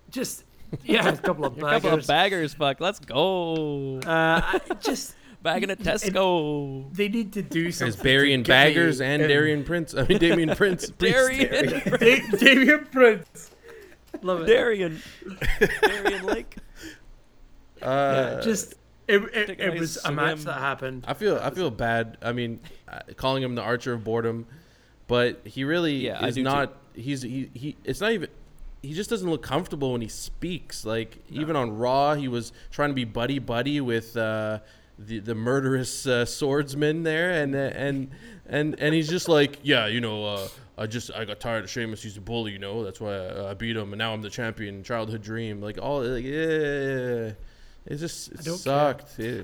just 0.09 0.43
yeah, 0.83 1.07
a 1.09 1.17
couple 1.17 1.45
of 1.45 1.55
baggers. 1.55 1.63
A 1.77 1.81
couple 1.81 1.89
of 1.99 2.07
baggers. 2.07 2.07
baggers, 2.07 2.53
fuck. 2.55 2.79
Let's 2.81 2.99
go. 2.99 3.99
uh, 3.99 4.41
I 4.43 4.59
just 4.81 5.15
Bagging 5.41 5.71
at 5.71 5.79
Tesco. 5.83 6.93
they 6.93 7.07
need 7.07 7.33
to 7.33 7.41
do 7.41 7.71
something. 7.71 7.91
There's 7.93 8.03
Barry 8.03 8.33
and 8.33 8.43
get 8.43 8.51
me 8.51 8.73
Baggers 8.73 8.99
and 9.01 9.21
in. 9.21 9.27
Darian 9.29 9.63
Prince. 9.63 9.93
I 9.95 10.03
mean 10.05 10.17
Damian 10.19 10.55
Prince. 10.55 10.89
Priest. 10.91 11.15
Darian. 11.15 11.79
Da- 11.99 12.37
Damian 12.37 12.85
Prince. 12.91 13.51
Love 14.21 14.41
it. 14.41 14.45
Darian. 14.47 15.01
Darian 15.81 16.25
Lake. 16.25 16.55
Uh, 17.81 18.33
Yeah, 18.35 18.41
just 18.43 18.73
it, 19.07 19.21
it, 19.33 19.49
it 19.51 19.69
nice 19.69 19.79
was 19.79 19.97
a 20.03 20.11
match 20.11 20.39
that 20.41 20.59
happened. 20.59 21.05
I 21.07 21.13
feel 21.13 21.39
I 21.41 21.49
feel 21.49 21.71
bad. 21.71 22.17
I 22.21 22.33
mean, 22.33 22.59
uh, 22.89 22.99
calling 23.15 23.41
him 23.41 23.55
the 23.55 23.61
Archer 23.61 23.93
of 23.93 24.03
Boredom, 24.03 24.45
but 25.07 25.39
he 25.45 25.63
really 25.63 26.05
Yeah, 26.07 26.25
is 26.25 26.35
do 26.35 26.41
too. 26.41 26.43
not. 26.49 26.75
He's 26.93 27.21
he, 27.21 27.49
he. 27.53 27.77
It's 27.85 28.01
not 28.01 28.11
even. 28.11 28.27
He 28.81 28.93
just 28.93 29.09
doesn't 29.09 29.29
look 29.29 29.41
comfortable 29.43 29.93
when 29.93 30.01
he 30.01 30.09
speaks. 30.09 30.85
Like 30.85 31.19
even 31.29 31.55
on 31.55 31.77
Raw, 31.77 32.15
he 32.15 32.27
was 32.27 32.51
trying 32.69 32.89
to 32.89 32.93
be 32.95 33.05
buddy 33.05 33.39
buddy 33.39 33.79
with 33.79 34.17
uh, 34.17 34.59
the 34.99 35.19
the 35.19 35.35
murderous 35.35 36.05
uh, 36.05 36.25
swordsman 36.25 37.03
there, 37.03 37.31
and 37.31 37.55
uh, 37.55 37.57
and 37.75 38.09
and 38.47 38.79
and 38.79 38.93
he's 38.93 39.09
just 39.09 39.27
like, 39.29 39.59
yeah, 39.63 39.87
you 39.87 40.01
know. 40.01 40.25
Uh, 40.25 40.47
I 40.77 40.85
just 40.87 41.11
I 41.13 41.25
got 41.25 41.41
tired 41.41 41.65
of 41.65 41.69
Sheamus. 41.69 42.01
He's 42.01 42.15
a 42.15 42.21
bully, 42.21 42.53
you 42.53 42.59
know. 42.59 42.85
That's 42.85 43.01
why 43.01 43.13
I, 43.13 43.49
I 43.49 43.53
beat 43.53 43.75
him, 43.75 43.91
and 43.91 43.97
now 43.97 44.13
I'm 44.13 44.21
the 44.21 44.29
champion. 44.29 44.81
Childhood 44.81 45.21
dream, 45.21 45.59
like 45.61 45.77
all, 45.77 46.01
like, 46.03 46.23
yeah. 46.23 47.31
It 47.85 47.97
just 47.97 48.31
it 48.31 48.43
sucked. 48.43 49.19
Yeah. 49.19 49.41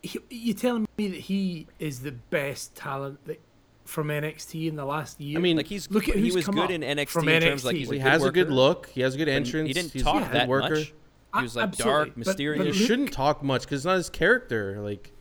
He, 0.00 0.20
you 0.30 0.54
telling 0.54 0.86
me 0.96 1.08
that 1.08 1.20
he 1.20 1.66
is 1.80 2.00
the 2.00 2.12
best 2.12 2.76
talent 2.76 3.24
that 3.26 3.40
from 3.84 4.08
NXT 4.08 4.68
in 4.68 4.76
the 4.76 4.84
last 4.84 5.20
year? 5.20 5.38
I 5.38 5.40
mean, 5.42 5.56
Like 5.56 5.66
he's 5.66 5.90
Look 5.90 6.08
at 6.08 6.14
he 6.14 6.20
who's 6.20 6.36
was 6.36 6.44
come 6.44 6.54
good 6.54 6.64
up 6.64 6.70
in 6.70 6.82
NXT 6.82 7.08
from 7.08 7.28
in 7.28 7.42
terms 7.42 7.62
of, 7.62 7.64
like 7.66 7.76
NXT. 7.76 7.78
he's 7.78 7.90
a 7.90 7.92
he 7.94 7.98
good 7.98 8.08
has 8.08 8.24
a 8.24 8.30
good 8.30 8.50
look. 8.50 8.88
He 8.90 9.00
has 9.00 9.14
a 9.16 9.18
good 9.18 9.24
but 9.26 9.32
entrance. 9.32 9.66
He 9.66 9.72
didn't 9.72 9.92
He's 9.92 10.02
talk 10.04 10.22
a 10.22 10.24
good 10.26 10.34
that 10.34 10.48
worker. 10.48 10.74
much. 10.76 10.92
He 11.36 11.42
was 11.42 11.56
like 11.56 11.64
Absolutely, 11.68 11.92
dark, 11.92 12.08
but- 12.08 12.14
but 12.14 12.26
mysterious. 12.26 12.62
He 12.76 12.80
look- 12.82 12.88
shouldn't 12.88 13.12
talk 13.12 13.42
much 13.42 13.62
because 13.62 13.80
it's 13.80 13.86
not 13.86 13.96
his 13.96 14.10
character. 14.10 14.80
Like 14.80 15.12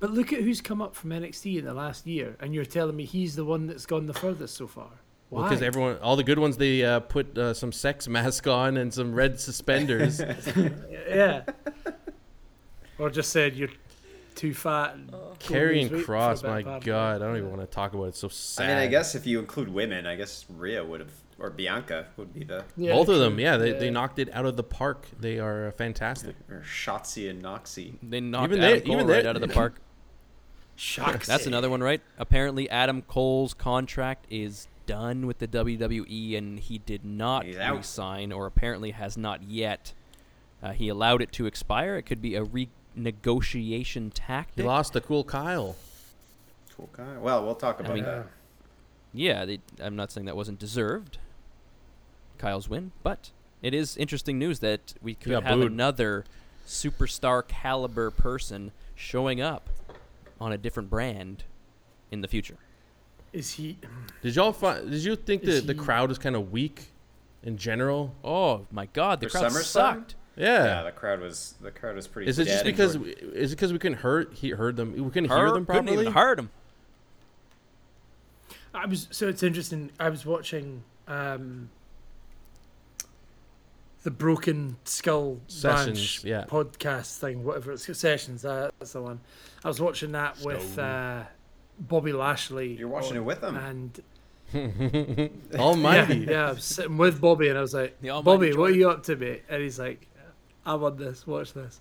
but 0.00 0.10
look 0.12 0.32
at 0.32 0.40
who's 0.40 0.60
come 0.62 0.80
up 0.80 0.94
from 0.96 1.10
NXT 1.10 1.58
in 1.58 1.64
the 1.66 1.74
last 1.74 2.06
year, 2.06 2.36
and 2.40 2.54
you're 2.54 2.64
telling 2.64 2.96
me 2.96 3.04
he's 3.04 3.36
the 3.36 3.44
one 3.44 3.66
that's 3.66 3.84
gone 3.86 4.06
the 4.06 4.14
furthest 4.14 4.56
so 4.56 4.66
far. 4.66 4.88
Why? 5.28 5.42
because 5.48 5.62
everyone, 5.62 5.98
all 5.98 6.16
the 6.16 6.24
good 6.24 6.38
ones, 6.40 6.56
they 6.56 6.82
uh, 6.84 6.98
put 7.00 7.36
uh, 7.38 7.54
some 7.54 7.70
sex 7.70 8.08
mask 8.08 8.46
on 8.48 8.76
and 8.78 8.92
some 8.92 9.14
red 9.14 9.38
suspenders. 9.38 10.20
yeah. 11.08 11.42
or 12.98 13.10
just 13.10 13.30
said 13.30 13.54
you're 13.54 13.68
too 14.34 14.54
fat. 14.54 14.94
And 14.94 15.14
Oh. 15.14 15.36
Karrion 15.38 15.82
lose 15.82 15.90
weight 15.92 16.04
for 16.06 16.14
a 16.14 16.18
Kross, 16.18 16.42
my. 16.42 16.78
God, 16.80 17.22
I 17.22 17.26
don't 17.26 17.36
even 17.36 17.50
want 17.50 17.60
to 17.62 17.66
talk 17.66 17.92
about 17.94 18.04
it. 18.04 18.08
It's 18.08 18.18
so 18.18 18.28
sad. 18.28 18.64
I 18.64 18.68
mean, 18.68 18.76
I 18.78 18.86
guess 18.88 19.14
if 19.14 19.26
you 19.26 19.38
include 19.38 19.68
women, 19.68 20.06
I 20.06 20.16
guess 20.16 20.44
Rhea 20.48 20.84
would 20.84 21.00
have, 21.00 21.12
or 21.40 21.50
Bianca 21.50 22.06
would 22.16 22.32
be 22.34 22.44
the, 22.44 22.64
Yeah, 22.76 22.92
both 22.92 23.08
of 23.08 23.18
them, 23.18 23.40
yeah, 23.40 23.56
they, 23.56 23.72
they 23.72 23.90
knocked 23.90 24.18
it 24.18 24.28
out 24.32 24.44
of 24.46 24.56
the 24.56 24.62
park. 24.62 25.06
They 25.18 25.38
are 25.38 25.68
uh, 25.68 25.72
fantastic. 25.72 26.36
or 26.50 26.62
Shotzi 26.64 27.28
and 27.30 27.42
Noxie. 27.42 27.94
They 28.02 28.20
knocked 28.20 28.52
Even 28.52 28.62
Adam 28.62 28.78
they- 28.78 28.84
Cole 28.84 28.94
even 28.94 29.06
right 29.06 29.22
they- 29.22 29.28
out 29.28 29.36
of 29.36 29.42
the 29.42 29.48
park. 29.48 29.80
Shucks. 30.76 31.26
That's 31.26 31.46
another 31.46 31.68
one, 31.68 31.82
right? 31.82 32.00
Apparently, 32.18 32.68
Adam 32.70 33.02
Cole's 33.02 33.52
contract 33.54 34.26
is 34.30 34.66
done 34.86 35.26
with 35.26 35.38
the 35.38 35.46
WWE, 35.48 36.36
and 36.38 36.58
he 36.58 36.78
did 36.78 37.04
not 37.04 37.44
He's 37.44 37.58
out. 37.58 37.76
resign, 37.76 38.32
or 38.32 38.46
apparently 38.46 38.92
has 38.92 39.16
not 39.18 39.42
yet. 39.42 39.92
Uh, 40.62 40.72
he 40.72 40.88
allowed 40.88 41.20
it 41.22 41.32
to 41.32 41.44
expire. 41.46 41.96
It 41.96 42.02
could 42.02 42.22
be 42.22 42.34
a 42.34 42.44
renegotiation 42.44 44.04
He 44.04 44.10
tactic. 44.10 44.64
lost 44.64 44.92
the 44.94 45.00
cool 45.00 45.24
Kyle. 45.24 45.76
Cool 46.76 46.88
guy. 46.96 47.18
Well, 47.18 47.44
we'll 47.44 47.54
talk 47.56 47.80
about 47.80 47.94
mean- 47.94 48.04
that. 48.04 48.26
yeah, 49.12 49.44
they, 49.44 49.60
I'm 49.82 49.96
not 49.96 50.10
saying 50.12 50.26
that 50.26 50.36
wasn't 50.36 50.58
deserved. 50.58 51.18
Kyle's 52.40 52.68
win, 52.68 52.92
but 53.02 53.30
it 53.62 53.74
is 53.74 53.96
interesting 53.96 54.38
news 54.38 54.58
that 54.60 54.94
we 55.02 55.14
could 55.14 55.30
got 55.30 55.44
have 55.44 55.58
booed. 55.60 55.70
another 55.72 56.24
superstar 56.66 57.46
caliber 57.46 58.10
person 58.10 58.72
showing 58.94 59.40
up 59.40 59.68
on 60.40 60.52
a 60.52 60.58
different 60.58 60.88
brand 60.90 61.44
in 62.10 62.20
the 62.22 62.28
future. 62.28 62.56
Is 63.32 63.52
he? 63.52 63.78
Did 64.22 64.34
y'all 64.34 64.52
find? 64.52 64.90
Did 64.90 65.04
you 65.04 65.14
think 65.16 65.42
that 65.44 65.66
the 65.66 65.74
crowd 65.74 66.08
was 66.08 66.18
kind 66.18 66.34
of 66.34 66.50
weak 66.50 66.88
in 67.44 67.56
general? 67.58 68.14
Oh 68.24 68.66
my 68.72 68.86
God, 68.86 69.20
the 69.20 69.28
For 69.28 69.38
crowd 69.38 69.52
SummerSlam? 69.52 69.64
sucked. 69.64 70.14
Yeah, 70.36 70.64
Yeah. 70.64 70.82
the 70.84 70.90
crowd 70.92 71.20
was 71.20 71.54
the 71.60 71.70
crowd 71.70 71.94
was 71.96 72.06
pretty. 72.08 72.28
is 72.30 72.38
it 72.38 72.46
just 72.46 72.64
because? 72.64 72.96
We, 72.98 73.10
is 73.10 73.52
it 73.52 73.56
because 73.56 73.72
we 73.72 73.78
couldn't 73.78 73.98
heard 73.98 74.32
he 74.32 74.50
heard 74.50 74.76
them? 74.76 74.92
We 74.92 75.10
couldn't 75.10 75.28
hear 75.28 75.38
Heard- 75.38 75.54
them 75.54 75.66
couldn't 75.66 75.84
properly. 75.86 76.00
even 76.02 76.12
heard 76.14 76.38
'em. 76.38 76.50
I 78.74 78.86
was 78.86 79.08
so 79.10 79.28
it's 79.28 79.42
interesting. 79.42 79.90
I 80.00 80.08
was 80.08 80.24
watching 80.24 80.82
um, 81.08 81.70
the 84.02 84.10
Broken 84.10 84.76
Skull 84.84 85.40
Sessions, 85.46 86.24
Ranch 86.24 86.24
yeah. 86.24 86.44
podcast 86.46 87.18
thing, 87.18 87.44
whatever 87.44 87.72
it's 87.72 87.98
sessions. 87.98 88.44
Uh, 88.44 88.70
that's 88.78 88.92
the 88.92 89.02
one. 89.02 89.20
I 89.64 89.68
was 89.68 89.80
watching 89.80 90.12
that 90.12 90.38
with 90.42 90.78
uh, 90.78 91.24
Bobby 91.78 92.12
Lashley. 92.12 92.74
You're 92.74 92.88
watching 92.88 93.16
it 93.16 93.24
with 93.24 93.40
them. 93.40 93.56
and 93.56 94.00
Almighty. 95.54 96.18
Yeah, 96.18 96.30
yeah, 96.30 96.48
I 96.48 96.52
was 96.52 96.64
sitting 96.64 96.96
with 96.96 97.20
Bobby 97.20 97.48
and 97.48 97.58
I 97.58 97.60
was 97.60 97.74
like, 97.74 98.00
The 98.00 98.10
almighty 98.10 98.50
Bobby, 98.52 98.56
what 98.56 98.70
are 98.70 98.74
you 98.74 98.90
up 98.90 99.02
to, 99.04 99.16
mate? 99.16 99.42
And 99.48 99.62
he's 99.62 99.78
like, 99.78 100.06
I 100.64 100.74
want 100.74 100.98
this, 100.98 101.26
watch 101.26 101.52
this. 101.52 101.80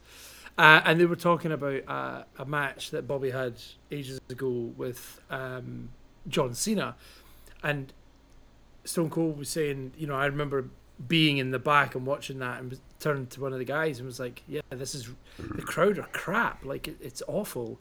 Uh, 0.58 0.82
and 0.84 1.00
they 1.00 1.06
were 1.06 1.16
talking 1.16 1.54
about 1.54 1.82
uh, 1.88 2.24
a 2.38 2.46
match 2.46 2.92
that 2.92 3.08
Bobby 3.08 3.30
had 3.30 3.56
ages 3.92 4.20
ago 4.30 4.72
with 4.76 5.22
um, 5.30 5.90
John 6.28 6.54
Cena. 6.54 6.96
And 7.64 7.94
Stone 8.84 9.10
Cold 9.10 9.38
was 9.38 9.50
saying, 9.50 9.94
you 9.98 10.06
know, 10.06 10.16
I 10.16 10.26
remember 10.26 10.70
being 11.08 11.38
in 11.38 11.52
the 11.52 11.60
back 11.60 11.96
and 11.96 12.06
watching 12.06 12.40
that 12.40 12.60
and 12.60 12.80
turned 13.00 13.30
to 13.32 13.42
one 13.42 13.54
of 13.54 13.60
the 13.60 13.66
guys 13.66 14.00
and 14.00 14.06
was 14.06 14.20
like, 14.20 14.44
yeah, 14.48 14.62
this 14.70 14.94
is, 14.94 15.10
the 15.38 15.62
crowd 15.62 15.98
are 15.98 16.10
crap. 16.12 16.66
Like, 16.66 16.88
it, 16.88 16.98
it's 17.00 17.24
awful. 17.28 17.80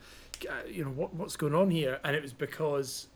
Uh, 0.49 0.55
you 0.69 0.85
know, 0.85 0.91
what, 0.91 1.15
what's 1.15 1.37
going 1.37 1.55
on 1.55 1.71
here? 1.71 1.99
And 2.05 2.15
it 2.15 2.23
was 2.23 2.33
because 2.33 3.09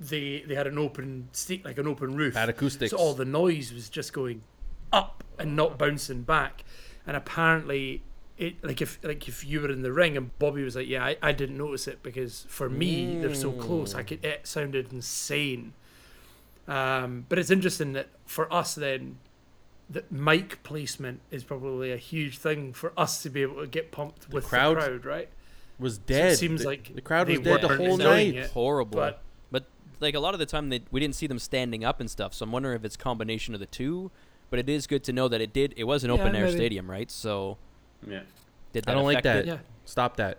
they 0.00 0.44
they 0.46 0.54
had 0.54 0.66
an 0.66 0.78
open 0.78 1.28
like 1.64 1.78
an 1.78 1.86
open 1.86 2.14
roof. 2.16 2.34
Bad 2.34 2.48
acoustics. 2.48 2.90
So 2.90 2.96
all 2.96 3.14
the 3.14 3.24
noise 3.24 3.72
was 3.72 3.88
just 3.88 4.12
going 4.12 4.42
up 4.92 5.24
and 5.38 5.56
not 5.56 5.78
bouncing 5.78 6.22
back. 6.22 6.64
And 7.06 7.16
apparently, 7.16 8.02
it 8.36 8.62
like 8.62 8.80
if 8.80 8.98
like 9.02 9.26
if 9.28 9.44
you 9.44 9.60
were 9.60 9.70
in 9.70 9.82
the 9.82 9.92
ring 9.92 10.16
and 10.16 10.36
Bobby 10.38 10.62
was 10.62 10.76
like, 10.76 10.88
"Yeah, 10.88 11.04
I, 11.04 11.16
I 11.22 11.32
didn't 11.32 11.56
notice 11.56 11.88
it 11.88 12.02
because 12.02 12.46
for 12.48 12.68
me 12.68 13.18
they're 13.20 13.34
so 13.34 13.52
close. 13.52 13.94
I 13.94 14.02
could 14.02 14.24
it 14.24 14.46
sounded 14.46 14.92
insane." 14.92 15.72
Um, 16.66 17.24
but 17.28 17.38
it's 17.38 17.50
interesting 17.50 17.94
that 17.94 18.08
for 18.26 18.52
us 18.52 18.74
then, 18.74 19.18
that 19.90 20.10
mic 20.12 20.62
placement 20.62 21.20
is 21.30 21.44
probably 21.44 21.92
a 21.92 21.96
huge 21.96 22.38
thing 22.38 22.72
for 22.72 22.92
us 22.96 23.22
to 23.22 23.30
be 23.30 23.42
able 23.42 23.60
to 23.62 23.66
get 23.66 23.90
pumped 23.90 24.28
with 24.30 24.44
crowd 24.46 24.76
the 24.76 24.80
crowd, 24.80 25.04
right? 25.04 25.28
was 25.78 25.94
So 25.96 26.02
dead. 26.06 26.32
it 26.32 26.36
seems 26.36 26.62
the, 26.62 26.66
like 26.68 26.94
the 26.94 27.00
crowd 27.00 27.28
was 27.28 27.40
dead 27.40 27.62
the 27.62 27.68
whole 27.76 27.96
night. 27.96 28.34
it. 28.34 28.50
Horrible. 28.50 28.98
But 28.98 29.22
But 29.50 29.64
like 30.00 30.14
a 30.14 30.20
lot 30.20 30.34
of 30.34 30.40
the 30.40 30.46
time, 30.46 30.68
they, 30.70 30.82
we 30.90 31.00
didn't 31.00 31.14
see 31.14 31.26
them 31.26 31.38
standing 31.38 31.84
up 31.84 32.00
and 32.00 32.10
stuff. 32.10 32.34
So 32.34 32.44
I'm 32.44 32.52
wondering 32.52 32.76
if 32.76 32.84
it's 32.84 32.96
combination 32.96 33.54
of 33.54 33.60
the 33.60 33.66
two. 33.66 34.10
But 34.50 34.58
it 34.58 34.68
is 34.68 34.86
good 34.86 35.04
to 35.04 35.12
know 35.12 35.28
that 35.28 35.40
it 35.42 35.52
did. 35.52 35.74
It 35.76 35.84
was 35.84 36.04
an 36.04 36.10
Yeah, 36.10 36.14
open 36.22 36.34
air 36.34 36.44
maybe. 36.46 36.56
stadium, 36.56 36.90
right? 36.90 37.10
So 37.10 37.58
Yeah. 38.06 38.20
did 38.72 38.84
that 38.84 38.90
I 38.90 38.94
don't 38.94 39.04
like 39.04 39.22
that. 39.22 39.46
Yeah, 39.46 39.58
Stop 39.84 40.16
that. 40.16 40.38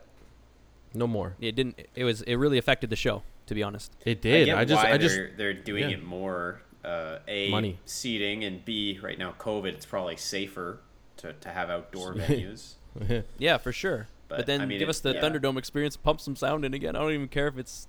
No 0.93 1.05
more. 1.07 1.35
it 1.39 1.55
didn't. 1.55 1.79
It 1.95 2.03
was. 2.03 2.21
It 2.23 2.35
really 2.35 2.57
affected 2.57 2.89
the 2.89 2.95
show, 2.95 3.21
to 3.45 3.53
be 3.53 3.61
honest. 3.61 3.91
It 4.05 4.17
I 4.17 4.21
did. 4.21 4.45
get 4.45 4.57
I, 4.57 4.65
just 4.65 4.83
why 4.83 4.91
I 4.91 4.97
just 4.97 5.15
they're 5.15 5.31
they're 5.37 5.53
doing 5.53 5.89
yeah. 5.89 5.97
it 5.97 6.03
more. 6.03 6.61
Uh, 6.83 7.19
a 7.27 7.49
Money. 7.49 7.77
seating 7.85 8.43
and 8.43 8.63
B 8.63 8.99
right 9.01 9.17
now 9.19 9.33
COVID. 9.37 9.67
It's 9.73 9.85
probably 9.85 10.15
safer 10.15 10.79
to, 11.17 11.33
to 11.33 11.49
have 11.49 11.69
outdoor 11.69 12.13
venues. 12.15 12.73
Yeah, 13.37 13.57
for 13.57 13.71
sure. 13.71 14.07
But, 14.27 14.37
But, 14.39 14.45
then 14.45 14.61
I 14.61 14.65
mean, 14.65 14.79
give 14.79 14.87
it- 14.87 14.91
us 14.91 14.99
the 14.99 15.13
yeah. 15.13 15.21
Thunderdome 15.21 15.57
experience, 15.57 15.97
pump 15.97 16.21
some 16.21 16.35
sound 16.35 16.63
in 16.65 16.73
again. 16.73 16.95
I 16.95 16.99
don't 16.99 17.11
even 17.11 17.27
care 17.27 17.47
if 17.47 17.57
it's 17.57 17.87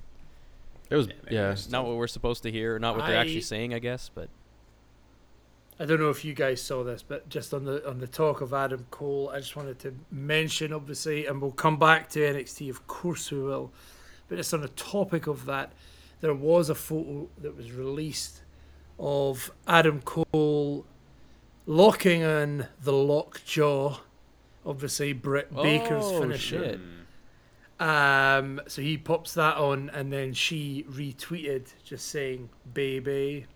it 0.89 0.97
was 0.97 1.07
Yeah, 1.07 1.13
yeah. 1.27 1.31
there's- 1.43 1.69
not 1.71 1.87
what 1.87 1.97
we're 1.97 2.07
supposed 2.09 2.43
to 2.45 2.51
hear, 2.51 2.75
or 2.75 2.79
not 2.79 2.97
what 2.97 3.07
they're 3.07 3.17
actually 3.19 3.41
saying. 3.43 3.73
I 3.75 3.79
guess, 3.79 4.11
but 4.15 4.29
I 5.79 5.87
don't 5.87 5.99
know 6.01 6.11
if 6.11 6.25
you 6.25 6.35
guys 6.35 6.61
saw 6.61 6.85
this, 6.85 7.03
but 7.03 7.29
just 7.31 7.55
on 7.55 7.65
the 7.65 7.89
on 7.89 7.99
the 8.01 8.07
talk 8.07 8.41
of 8.43 8.53
Adam 8.53 8.87
Cole, 8.91 9.31
I 9.33 9.39
just 9.41 9.57
wanted 9.57 9.79
to 9.81 9.95
mention, 10.11 10.73
obviously, 10.73 11.27
and 11.27 11.41
we'll 11.41 11.53
come 11.53 11.79
back 11.79 12.09
to 12.11 12.19
NXT, 12.21 12.69
of 12.69 12.87
course 12.87 13.31
we 13.31 13.41
will. 13.41 13.73
But 14.29 14.37
just 14.37 14.53
on 14.53 14.61
the 14.61 14.69
topic 14.69 15.27
of 15.27 15.47
that, 15.47 15.73
there 16.21 16.35
was 16.35 16.69
a 16.69 16.75
photo 16.75 17.29
that 17.39 17.57
was 17.57 17.73
released 17.73 18.43
of 19.01 19.51
Adam 19.67 20.01
Cole 20.03 20.85
locking 21.67 22.21
in 22.21 22.67
the 22.83 22.93
lockjaw, 22.93 23.99
obviously 24.67 25.13
Britt 25.15 25.53
Baker's 25.55 26.05
Oh, 26.05 26.21
finisher. 26.21 26.59
shit. 26.79 26.81
Um, 27.81 28.61
so 28.69 28.83
he 28.83 28.99
pops 28.99 29.33
that 29.35 29.57
on, 29.57 29.89
and 29.91 30.13
then 30.13 30.35
she 30.35 30.85
retweeted 30.91 31.69
just 31.83 32.09
saying 32.09 32.51
"baby." 32.75 33.47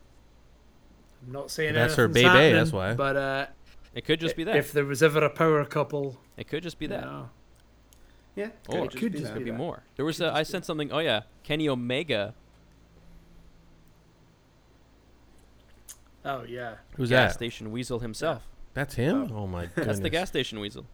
I'm 1.26 1.33
not 1.33 1.50
saying 1.50 1.74
That's 1.74 1.94
her 1.96 2.04
anything's 2.04 2.33
baby, 2.33 2.54
that's 2.54 2.72
why. 2.72 2.94
But 2.94 3.16
uh, 3.16 3.46
it 3.94 4.04
could 4.07 4.20
just 4.20 4.37
be 4.37 4.44
that. 4.44 4.57
if 4.57 4.72
there 4.72 4.85
was 4.87 5.02
ever 5.02 5.22
a 5.24 5.30
power 5.30 5.62
couple, 5.66 6.18
it 6.38 6.48
could 6.48 6.62
just 6.62 6.78
be 6.78 6.87
that. 6.87 7.02
know, 7.02 7.28
Yeah, 8.35 8.48
Or 8.68 8.87
it 8.87 8.96
could 8.96 9.12
just 9.12 9.33
Could 9.35 9.44
be 9.44 9.50
be 9.50 9.57
more. 9.57 9.83
There 9.96 10.04
was. 10.07 10.18
Could 10.18 10.28
A, 10.28 10.33
I 10.35 10.42
sent 10.42 10.64
something. 10.64 10.90
Oh 10.90 11.00
yeah, 11.00 11.22
Kenny 11.42 11.68
Omega. 11.68 12.35
Oh 16.24 16.44
yeah, 16.48 16.74
Who's 16.96 17.10
gas 17.10 17.32
that? 17.32 17.34
station 17.34 17.70
weasel 17.72 17.98
himself. 18.00 18.42
That's 18.74 18.94
him. 18.94 19.30
Oh, 19.32 19.46
my 19.46 19.66
goodness. 19.66 19.87
That's 19.87 20.00
the 20.00 20.10
gas 20.10 20.28
station 20.28 20.58
weasel. 20.58 20.84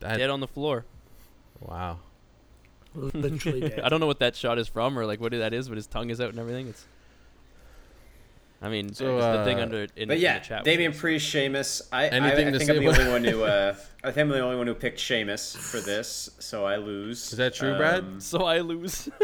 That- 0.00 0.18
Dead 0.18 0.30
on 0.30 0.40
the 0.40 0.48
floor. 0.48 0.84
wow. 1.60 1.98
literally 2.94 3.60
dead. 3.68 3.80
I 3.80 3.88
don't 3.88 4.00
know 4.00 4.06
what 4.06 4.18
that 4.18 4.34
shot 4.36 4.58
is 4.58 4.66
from 4.68 4.98
or 4.98 5.06
like 5.06 5.20
what 5.20 5.30
that 5.32 5.54
is, 5.54 5.68
but 5.68 5.76
his 5.76 5.86
tongue 5.86 6.10
is 6.10 6.20
out 6.20 6.30
and 6.30 6.38
everything. 6.38 6.68
It's. 6.68 6.84
I 8.62 8.68
mean, 8.70 8.94
So, 8.94 9.18
it's 9.18 9.26
the 9.26 9.44
thing 9.44 9.58
uh, 9.58 9.62
under 9.62 9.82
in, 9.94 10.08
But 10.08 10.16
in 10.16 10.22
yeah, 10.22 10.38
the 10.38 10.44
chat. 10.44 10.60
was- 10.60 10.64
Damien 10.64 10.92
Priest, 10.92 11.26
Sheamus. 11.26 11.82
I, 11.92 12.02
I, 12.02 12.04
I 12.04 12.08
Anything 12.08 12.52
to 12.52 12.58
think 12.58 12.68
say 12.70 12.76
I'm 12.78 12.82
the 12.82 12.88
about- 12.90 13.00
only 13.00 13.12
one 13.12 13.24
who. 13.24 13.42
Uh, 13.44 13.74
I 14.02 14.10
think 14.10 14.18
I'm 14.24 14.28
the 14.30 14.40
only 14.40 14.56
one 14.56 14.66
who 14.66 14.74
picked 14.74 14.98
Sheamus 14.98 15.54
for 15.56 15.80
this, 15.80 16.30
so 16.38 16.64
I 16.64 16.76
lose. 16.76 17.30
Is 17.32 17.38
that 17.38 17.54
true, 17.54 17.76
Brad? 17.76 18.00
Um, 18.04 18.20
So 18.20 18.44
I 18.44 18.58
lose. 18.60 19.08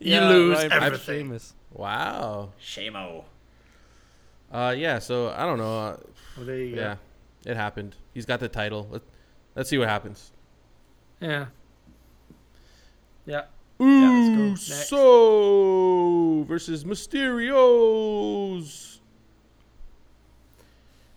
You 0.00 0.20
lose 0.20 0.56
Ryan 0.58 0.68
Brad 0.68 0.82
everything. 0.84 1.18
Sheamus. 1.26 1.54
Wow. 1.78 2.50
Shamo. 2.60 3.24
Uh, 4.52 4.74
yeah. 4.76 4.98
So 4.98 5.30
I 5.30 5.46
don't 5.46 5.58
know. 5.58 5.78
Uh, 5.78 5.96
Well, 6.36 6.46
there 6.46 6.58
you 6.58 6.76
yeah, 6.76 6.96
it 7.46 7.56
happened. 7.56 7.94
He's 8.12 8.26
got 8.26 8.40
the 8.40 8.48
title. 8.48 8.88
Let, 8.90 9.02
let's 9.54 9.70
see 9.70 9.78
what 9.78 9.88
happens. 9.88 10.32
go. 11.20 11.28
Yeah. 11.28 11.46
Yeah. 13.26 13.42
Yeah, 13.80 14.10
let's 14.10 14.36
go. 14.36 14.44
Next. 14.48 14.88
So 14.88 16.44
versus 16.48 16.82
Mysterios. 16.84 18.98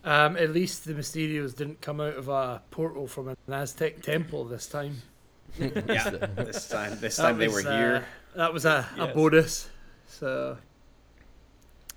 Um, 0.03 0.35
at 0.37 0.51
least 0.51 0.85
the 0.85 0.93
Mysterios 0.93 1.55
didn't 1.55 1.81
come 1.81 1.99
out 2.01 2.15
of 2.15 2.27
a 2.27 2.61
portal 2.71 3.05
from 3.07 3.27
an 3.29 3.37
Aztec 3.49 4.01
temple 4.03 4.45
this 4.45 4.67
time. 4.67 5.01
Yeah, 5.59 6.09
this 6.37 6.69
time, 6.69 6.97
this 7.01 7.17
That 7.17 7.23
time 7.23 7.37
they 7.37 7.47
was, 7.49 7.65
were 7.65 7.69
uh, 7.71 7.77
here. 7.77 8.05
that 8.37 8.53
was 8.53 8.63
a, 8.65 8.87
a 8.97 9.05
Yes. 9.05 9.13
bonus. 9.15 9.69
So 10.11 10.57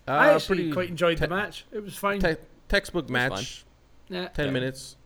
Uh, 0.06 0.10
I 0.10 0.32
actually 0.34 0.56
pretty 0.56 0.72
quite 0.72 0.88
enjoyed 0.90 1.18
the 1.18 1.28
match. 1.28 1.64
It 1.72 1.82
was 1.82 1.94
fine. 1.96 2.20
te- 2.20 2.36
textbook 2.68 3.04
was 3.04 3.10
match. 3.10 3.64
yeah. 4.08 4.28
Ten 4.28 4.46
Yeah. 4.46 4.50
minutes. 4.52 4.96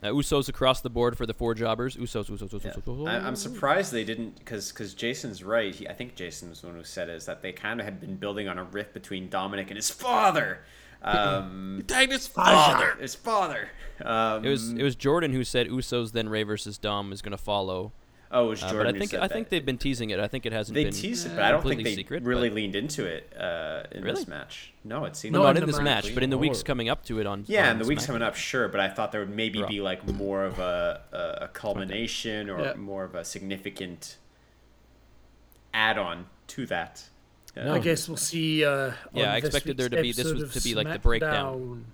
Uh, 0.00 0.08
Usos 0.08 0.48
across 0.48 0.80
the 0.80 0.88
board 0.90 1.16
for 1.18 1.26
the 1.26 1.34
four 1.34 1.54
jobbers. 1.54 1.96
Usos, 1.96 2.26
Usos, 2.30 2.50
Usos, 2.50 2.64
Yeah. 2.64 2.70
Usos. 2.74 2.84
Usos. 2.84 3.08
I, 3.08 3.16
I'm 3.26 3.34
surprised 3.34 3.92
they 3.92 4.04
didn't, 4.04 4.38
because 4.38 4.70
because 4.70 4.94
Jason's 4.94 5.42
right. 5.42 5.74
He, 5.74 5.88
I 5.88 5.92
think 5.92 6.14
Jason 6.14 6.50
was 6.50 6.60
the 6.60 6.68
one 6.68 6.76
who 6.76 6.84
said 6.84 7.08
is 7.10 7.26
that 7.26 7.42
they 7.42 7.50
kind 7.52 7.80
of 7.80 7.84
had 7.84 8.00
been 8.00 8.14
building 8.16 8.46
on 8.48 8.58
a 8.58 8.64
rift 8.64 8.94
between 8.94 9.28
Dominic 9.28 9.68
and 9.70 9.76
his 9.76 9.90
father. 9.90 10.60
Um, 11.02 11.82
Titus 11.86 12.26
father, 12.28 12.96
his 13.00 13.14
father. 13.16 13.70
Um, 14.04 14.44
It 14.44 14.50
was 14.50 14.70
it 14.70 14.82
was 14.84 14.94
Jordan 14.94 15.32
who 15.32 15.42
said 15.42 15.66
Usos 15.68 16.12
then 16.12 16.28
Ray 16.28 16.44
versus 16.44 16.78
Dom 16.78 17.12
is 17.12 17.20
going 17.22 17.32
to 17.32 17.42
follow. 17.42 17.92
Oh, 18.30 18.46
it 18.46 18.48
was 18.50 18.62
Uh, 18.62 18.70
Jordan. 18.70 18.78
but 18.78 18.88
I 18.88 18.92
who 18.92 18.98
think 18.98 19.10
said 19.12 19.20
I 19.20 19.28
think 19.28 19.46
that. 19.46 19.50
they've 19.50 19.64
been 19.64 19.78
teasing 19.78 20.10
it. 20.10 20.20
I 20.20 20.28
think 20.28 20.44
it 20.44 20.52
hasn't 20.52 20.74
They 20.74 20.84
been. 20.84 20.92
teased 20.92 21.26
it, 21.26 21.30
but 21.34 21.44
I 21.44 21.50
don't 21.50 21.62
think 21.62 21.82
they 21.82 21.94
secret, 21.94 22.22
really 22.24 22.50
but- 22.50 22.56
leaned 22.56 22.76
into 22.76 23.06
it 23.06 23.32
uh, 23.34 23.84
in 23.90 24.02
Really? 24.04 24.16
this 24.16 24.28
match. 24.28 24.72
No, 24.84 25.06
it 25.06 25.16
seemed 25.16 25.32
No, 25.32 25.38
Not 25.40 25.44
not 25.44 25.50
in 25.50 25.56
in 25.56 25.60
the 25.62 25.66
this 25.72 25.80
match. 25.80 26.04
match, 26.04 26.14
but 26.14 26.22
in 26.22 26.28
the 26.28 26.36
weeks 26.36 26.60
Or- 26.60 26.64
coming 26.64 26.90
up 26.90 27.04
to 27.06 27.20
it 27.20 27.26
on. 27.26 27.44
Yeah, 27.48 27.64
on 27.64 27.68
and 27.72 27.80
the 27.80 27.86
weeks 27.86 28.04
coming 28.04 28.20
up, 28.22 28.34
sure, 28.36 28.68
but 28.68 28.80
I 28.80 28.88
thought 28.90 29.12
there 29.12 29.22
would 29.22 29.34
maybe 29.34 29.62
Raw. 29.62 29.68
be 29.68 29.80
like 29.80 30.06
more 30.06 30.44
of 30.44 30.58
a, 30.58 31.00
a, 31.10 31.44
a 31.44 31.48
culmination 31.48 32.50
or 32.50 32.60
Yeah. 32.60 32.74
more 32.74 33.04
of 33.04 33.14
a 33.14 33.24
significant 33.24 34.18
add-on 35.72 36.26
to 36.48 36.66
that. 36.66 37.04
Uh, 37.56 37.64
No. 37.64 37.74
I 37.74 37.78
guess 37.78 38.08
we'll 38.08 38.16
see. 38.16 38.64
Uh, 38.64 38.92
Yeah, 39.14 39.24
on 39.24 39.28
I 39.30 39.36
expected 39.38 39.76
there 39.76 39.88
to 39.88 40.02
be- 40.02 40.12
this 40.12 40.30
was 40.32 40.52
to 40.52 40.60
be 40.60 40.74
like 40.74 40.88
the 40.92 40.98
breakdown. 40.98 41.86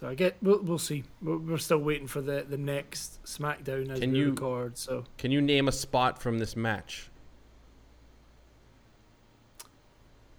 SmackDown. 0.00 0.06
Sorry. 0.06 0.08
So 0.08 0.08
I 0.08 0.14
get 0.14 0.36
we'll, 0.42 0.62
we'll 0.62 0.78
see. 0.78 1.04
We're, 1.22 1.36
we're 1.38 1.58
still 1.58 1.78
waiting 1.78 2.06
for 2.06 2.20
the, 2.20 2.44
the 2.48 2.58
next 2.58 3.22
SmackDown 3.24 3.90
as 3.90 4.00
Can 4.00 4.12
we 4.12 4.18
you- 4.20 4.30
record. 4.30 4.76
So 4.78 5.04
Can 5.18 5.30
you 5.30 5.40
name 5.40 5.68
a 5.68 5.72
spot 5.72 6.20
from 6.22 6.38
this 6.38 6.56
match? 6.56 7.08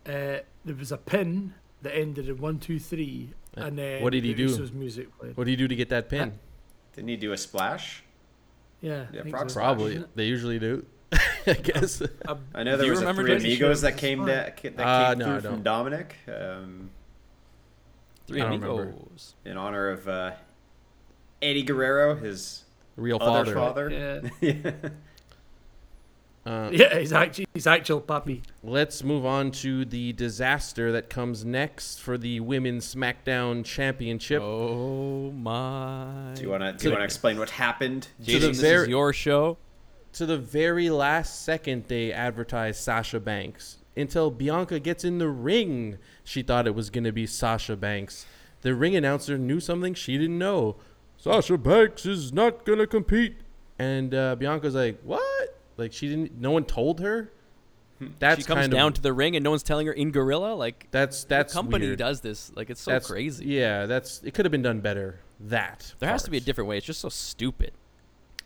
uh, 0.05 0.39
there 0.66 0.76
was 0.78 0.91
a 0.91 0.97
pin 0.97 1.53
that 1.82 1.95
ended 1.95 2.28
in 2.30 2.38
one 2.39 2.59
two 2.59 2.80
three, 2.80 3.30
Uh, 3.57 3.62
and 3.66 3.78
then 3.78 4.01
what 4.03 4.12
did 4.14 4.24
he 4.24 4.34
the 4.34 4.47
do? 4.47 4.55
Usos 4.57 4.74
music 4.74 5.16
played. 5.20 5.38
What 5.38 5.45
do 5.45 5.51
you 5.51 5.57
do 5.57 5.68
to 5.68 5.76
get 5.76 5.89
that 5.89 6.09
pin? 6.09 6.39
Didn't 6.95 7.09
he 7.09 7.18
do 7.18 7.32
a 7.32 7.38
splash? 7.38 8.03
Yeah, 8.82 9.05
Yeah, 9.14 9.20
I 9.20 9.24
think 9.24 9.36
frog 9.36 9.49
so. 9.49 9.59
Probably. 9.59 10.03
They 10.16 10.26
usually 10.26 10.59
do. 10.59 10.86
I 11.47 11.53
guess. 11.53 12.01
A- 12.01 12.38
I 12.55 12.64
know 12.64 12.72
Do 12.78 12.82
there 12.84 12.89
was 12.91 12.99
a 13.01 13.05
remember 13.05 13.24
three 13.24 13.34
Jesse? 13.36 13.47
amigos 13.51 13.82
that 13.82 13.97
came 13.97 14.26
that, 14.26 14.57
that 14.57 14.57
came 14.57 14.80
Uh, 14.80 15.14
no, 15.16 15.39
through 15.39 15.51
from. 15.51 15.64
Dominic 15.64 16.16
um, 16.28 16.89
Three 18.28 18.42
I 18.42 18.48
amigos. 18.48 19.36
in 19.46 19.58
honor 19.58 19.90
of 19.90 20.08
uh, 20.08 20.32
Eddie 21.42 21.64
Guerrero, 21.64 22.16
his 22.16 22.64
Real 22.96 23.18
other 23.22 23.54
father. 23.54 23.90
father. 23.90 24.30
Yeah, 24.42 24.52
Yeah. 24.64 24.72
Uh, 26.44 26.70
yeah, 26.74 26.98
he's 26.98 27.14
actually 27.14 27.46
he's 27.54 27.68
actual 27.68 28.02
puppy. 28.02 28.42
Let's 28.64 29.04
move 29.04 29.28
on 29.28 29.52
to 29.52 29.86
the 29.86 30.12
disaster 30.14 30.92
that 30.94 31.08
comes 31.08 31.46
next 31.46 32.00
for 32.02 32.18
the 32.18 32.40
Women's 32.40 32.96
SmackDown 32.96 33.64
Championship. 33.64 34.42
Oh 34.42 35.30
my. 35.32 36.32
Do 36.34 36.42
you 36.42 36.50
want 36.50 36.64
to 36.64 36.74
do 36.74 36.86
you 36.86 36.90
want 36.92 37.02
to 37.02 37.06
explain 37.06 37.38
what 37.38 37.52
happened? 37.52 38.08
Jason, 38.20 38.42
the 38.42 38.48
this 38.48 38.60
very- 38.60 38.82
is 38.84 38.88
your 38.90 39.14
show. 39.14 39.60
To 40.14 40.26
the 40.26 40.38
very 40.40 40.90
last 40.90 41.44
second, 41.44 41.86
they 41.88 42.12
advertised 42.12 42.82
Sasha 42.82 43.20
Banks. 43.20 43.78
Until 43.96 44.32
Bianca 44.32 44.80
gets 44.80 45.04
in 45.06 45.20
the 45.20 45.28
ring, 45.30 46.00
she 46.24 46.42
thought 46.42 46.68
it 46.68 46.76
was 46.76 46.90
going 46.90 47.04
to 47.04 47.12
be 47.12 47.26
Sasha 47.26 47.76
Banks. 47.76 48.26
The 48.62 48.76
ring 48.76 48.96
announcer 48.96 49.38
knew 49.38 49.60
something 49.60 49.94
she 49.94 50.18
didn't 50.18 50.38
know. 50.38 50.76
Sasha 51.18 51.58
Banks 51.58 52.06
is 52.06 52.32
not 52.32 52.66
going 52.66 52.80
to 52.80 52.88
compete. 52.88 53.38
And 53.80 54.14
uh, 54.14 54.36
Bianca's 54.36 54.76
like, 54.76 55.02
what? 55.04 55.60
Like, 55.78 55.94
she 55.94 56.08
didn't, 56.08 56.40
no 56.40 56.52
one 56.52 56.66
told 56.66 57.00
her? 57.00 57.32
That's 58.20 58.42
she 58.42 58.48
comes 58.48 58.62
kind 58.62 58.72
down 58.72 58.88
of, 58.90 58.94
to 58.96 59.02
the 59.02 59.14
ring 59.14 59.36
and 59.36 59.44
no 59.44 59.52
one's 59.52 59.64
telling 59.64 59.86
her 59.86 59.94
in 59.94 60.12
gorilla. 60.12 60.56
Like 60.56 60.88
that's, 60.90 61.24
that's 61.26 61.54
the 61.54 61.60
company 61.60 61.86
weird. 61.86 62.00
does 62.00 62.22
this. 62.22 62.52
Like 62.56 62.72
it's 62.72 62.82
so 62.82 62.92
that's 62.92 63.08
crazy. 63.08 63.46
Yeah, 63.46 63.86
that's, 63.86 64.24
it 64.24 64.34
could 64.34 64.46
have 64.46 64.52
been 64.52 64.64
done 64.64 64.80
better. 64.80 65.20
That. 65.40 65.94
There 66.00 66.10
has 66.10 66.24
to 66.24 66.32
be 66.32 66.38
a 66.38 66.42
different 66.42 66.68
way. 66.68 66.78
It's 66.78 66.86
just 66.86 67.02
so 67.02 67.10
stupid. 67.10 67.74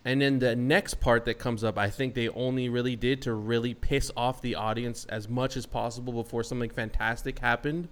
And 0.06 0.22
then 0.22 0.38
the 0.38 0.56
next 0.56 1.00
part 1.02 1.26
that 1.26 1.40
comes 1.40 1.64
up, 1.64 1.80
I 1.80 1.90
think 1.90 2.14
they 2.14 2.30
only 2.30 2.70
really 2.70 2.96
did 2.96 3.24
to 3.24 3.34
really 3.34 3.74
piss 3.74 4.12
off 4.16 4.40
the 4.40 4.54
audience 4.54 5.06
as 5.06 5.28
much 5.28 5.58
as 5.58 5.66
possible 5.66 6.14
before 6.14 6.44
something 6.44 6.70
fantastic 6.70 7.40
happened 7.40 7.90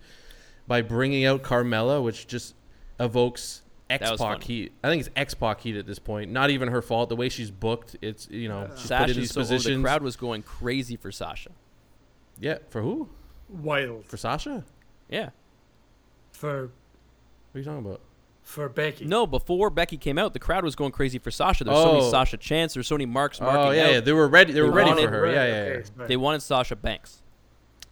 by 0.67 0.83
bringing 0.83 1.25
out 1.25 1.41
Carmella, 1.41 2.03
which 2.03 2.27
just 2.27 2.53
evokes 2.99 3.63
X 3.89 4.11
was 4.11 4.19
Pac 4.19 4.43
heat. 4.43 4.73
I 4.83 4.89
think 4.89 5.01
it's 5.01 5.09
X 5.15 5.33
Pac 5.33 5.61
heat 5.61 5.75
at 5.75 5.87
this 5.87 5.97
point. 5.97 6.31
Not 6.31 6.51
even 6.51 6.69
her 6.69 6.83
fault. 6.83 7.09
The 7.09 7.15
way 7.15 7.29
she's 7.29 7.49
booked, 7.49 7.95
it's 8.01 8.29
you 8.29 8.47
know 8.47 8.67
she's 8.75 8.75
put 8.75 8.81
in 8.81 8.87
Sasha's 8.87 9.15
these 9.17 9.31
so 9.31 9.41
over. 9.41 9.45
positions. 9.45 9.77
The 9.77 9.83
crowd 9.83 10.03
was 10.03 10.15
going 10.15 10.43
crazy 10.43 10.95
for 10.95 11.11
Sasha. 11.11 11.49
Yeah, 12.39 12.59
for 12.69 12.81
who? 12.81 13.09
Wild 13.49 14.05
For 14.05 14.17
Sasha? 14.17 14.63
Yeah. 15.09 15.29
for 16.31 16.71
What 17.51 17.55
are 17.55 17.59
you 17.59 17.63
talking 17.65 17.85
about? 17.85 18.01
For 18.43 18.67
Becky. 18.69 19.05
No, 19.05 19.25
before 19.25 19.69
Becky 19.69 19.97
came 19.97 20.17
out, 20.17 20.33
the 20.33 20.39
crowd 20.39 20.63
was 20.63 20.75
going 20.75 20.91
crazy 20.91 21.17
for 21.17 21.31
Sasha. 21.31 21.63
There's 21.63 21.77
so 21.77 21.89
Oh. 21.91 21.93
many 21.99 22.09
Sasha 22.11 22.37
chants. 22.37 22.73
There's 22.73 22.87
so 22.87 22.95
many 22.95 23.05
marks 23.05 23.39
marking 23.41 23.59
Oh 23.61 23.71
yeah, 23.71 23.85
out. 23.85 23.91
yeah, 23.93 23.99
they 24.01 24.11
were 24.13 24.27
ready. 24.27 24.53
They 24.53 24.61
were 24.61 24.67
They 24.69 24.73
ready 24.75 24.89
wanted- 24.91 25.05
for 25.05 25.11
her. 25.11 25.21
Right, 25.23 25.33
Yeah, 25.33 25.45
yeah, 25.45 25.51
okay, 25.61 25.71
yeah. 25.85 25.89
right. 25.95 26.07
They 26.07 26.17
wanted 26.17 26.41
Sasha 26.41 26.75
Banks. 26.75 27.21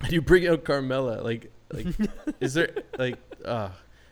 you 0.09 0.21
bring 0.21 0.47
out 0.47 0.63
Carmella, 0.63 1.23
like, 1.23 1.51
like, 1.71 1.87
is 2.39 2.53
there 2.55 2.69
like, 2.97 3.17
uh, 3.45 3.69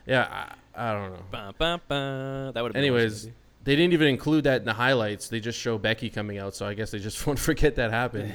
yeah, 0.07 0.47
I, 0.75 0.89
I 0.89 0.93
don't 0.93 1.11
know. 1.13 1.23
Ba, 1.31 1.53
ba, 1.57 1.81
ba. 1.87 2.51
That 2.53 2.61
would 2.63 2.73
have 2.73 2.79
Anyways, 2.79 3.23
awesome, 3.25 3.33
they 3.63 3.75
didn't 3.75 3.93
even 3.93 4.07
include 4.07 4.45
that 4.45 4.61
in 4.61 4.65
the 4.65 4.73
highlights. 4.73 5.27
They 5.29 5.39
just 5.39 5.59
show 5.59 5.77
Becky 5.77 6.09
coming 6.09 6.37
out, 6.37 6.55
so 6.55 6.65
I 6.65 6.73
guess 6.73 6.91
they 6.91 6.99
just 6.99 7.25
won't 7.27 7.37
forget 7.39 7.75
that 7.75 7.91
happened. 7.91 8.31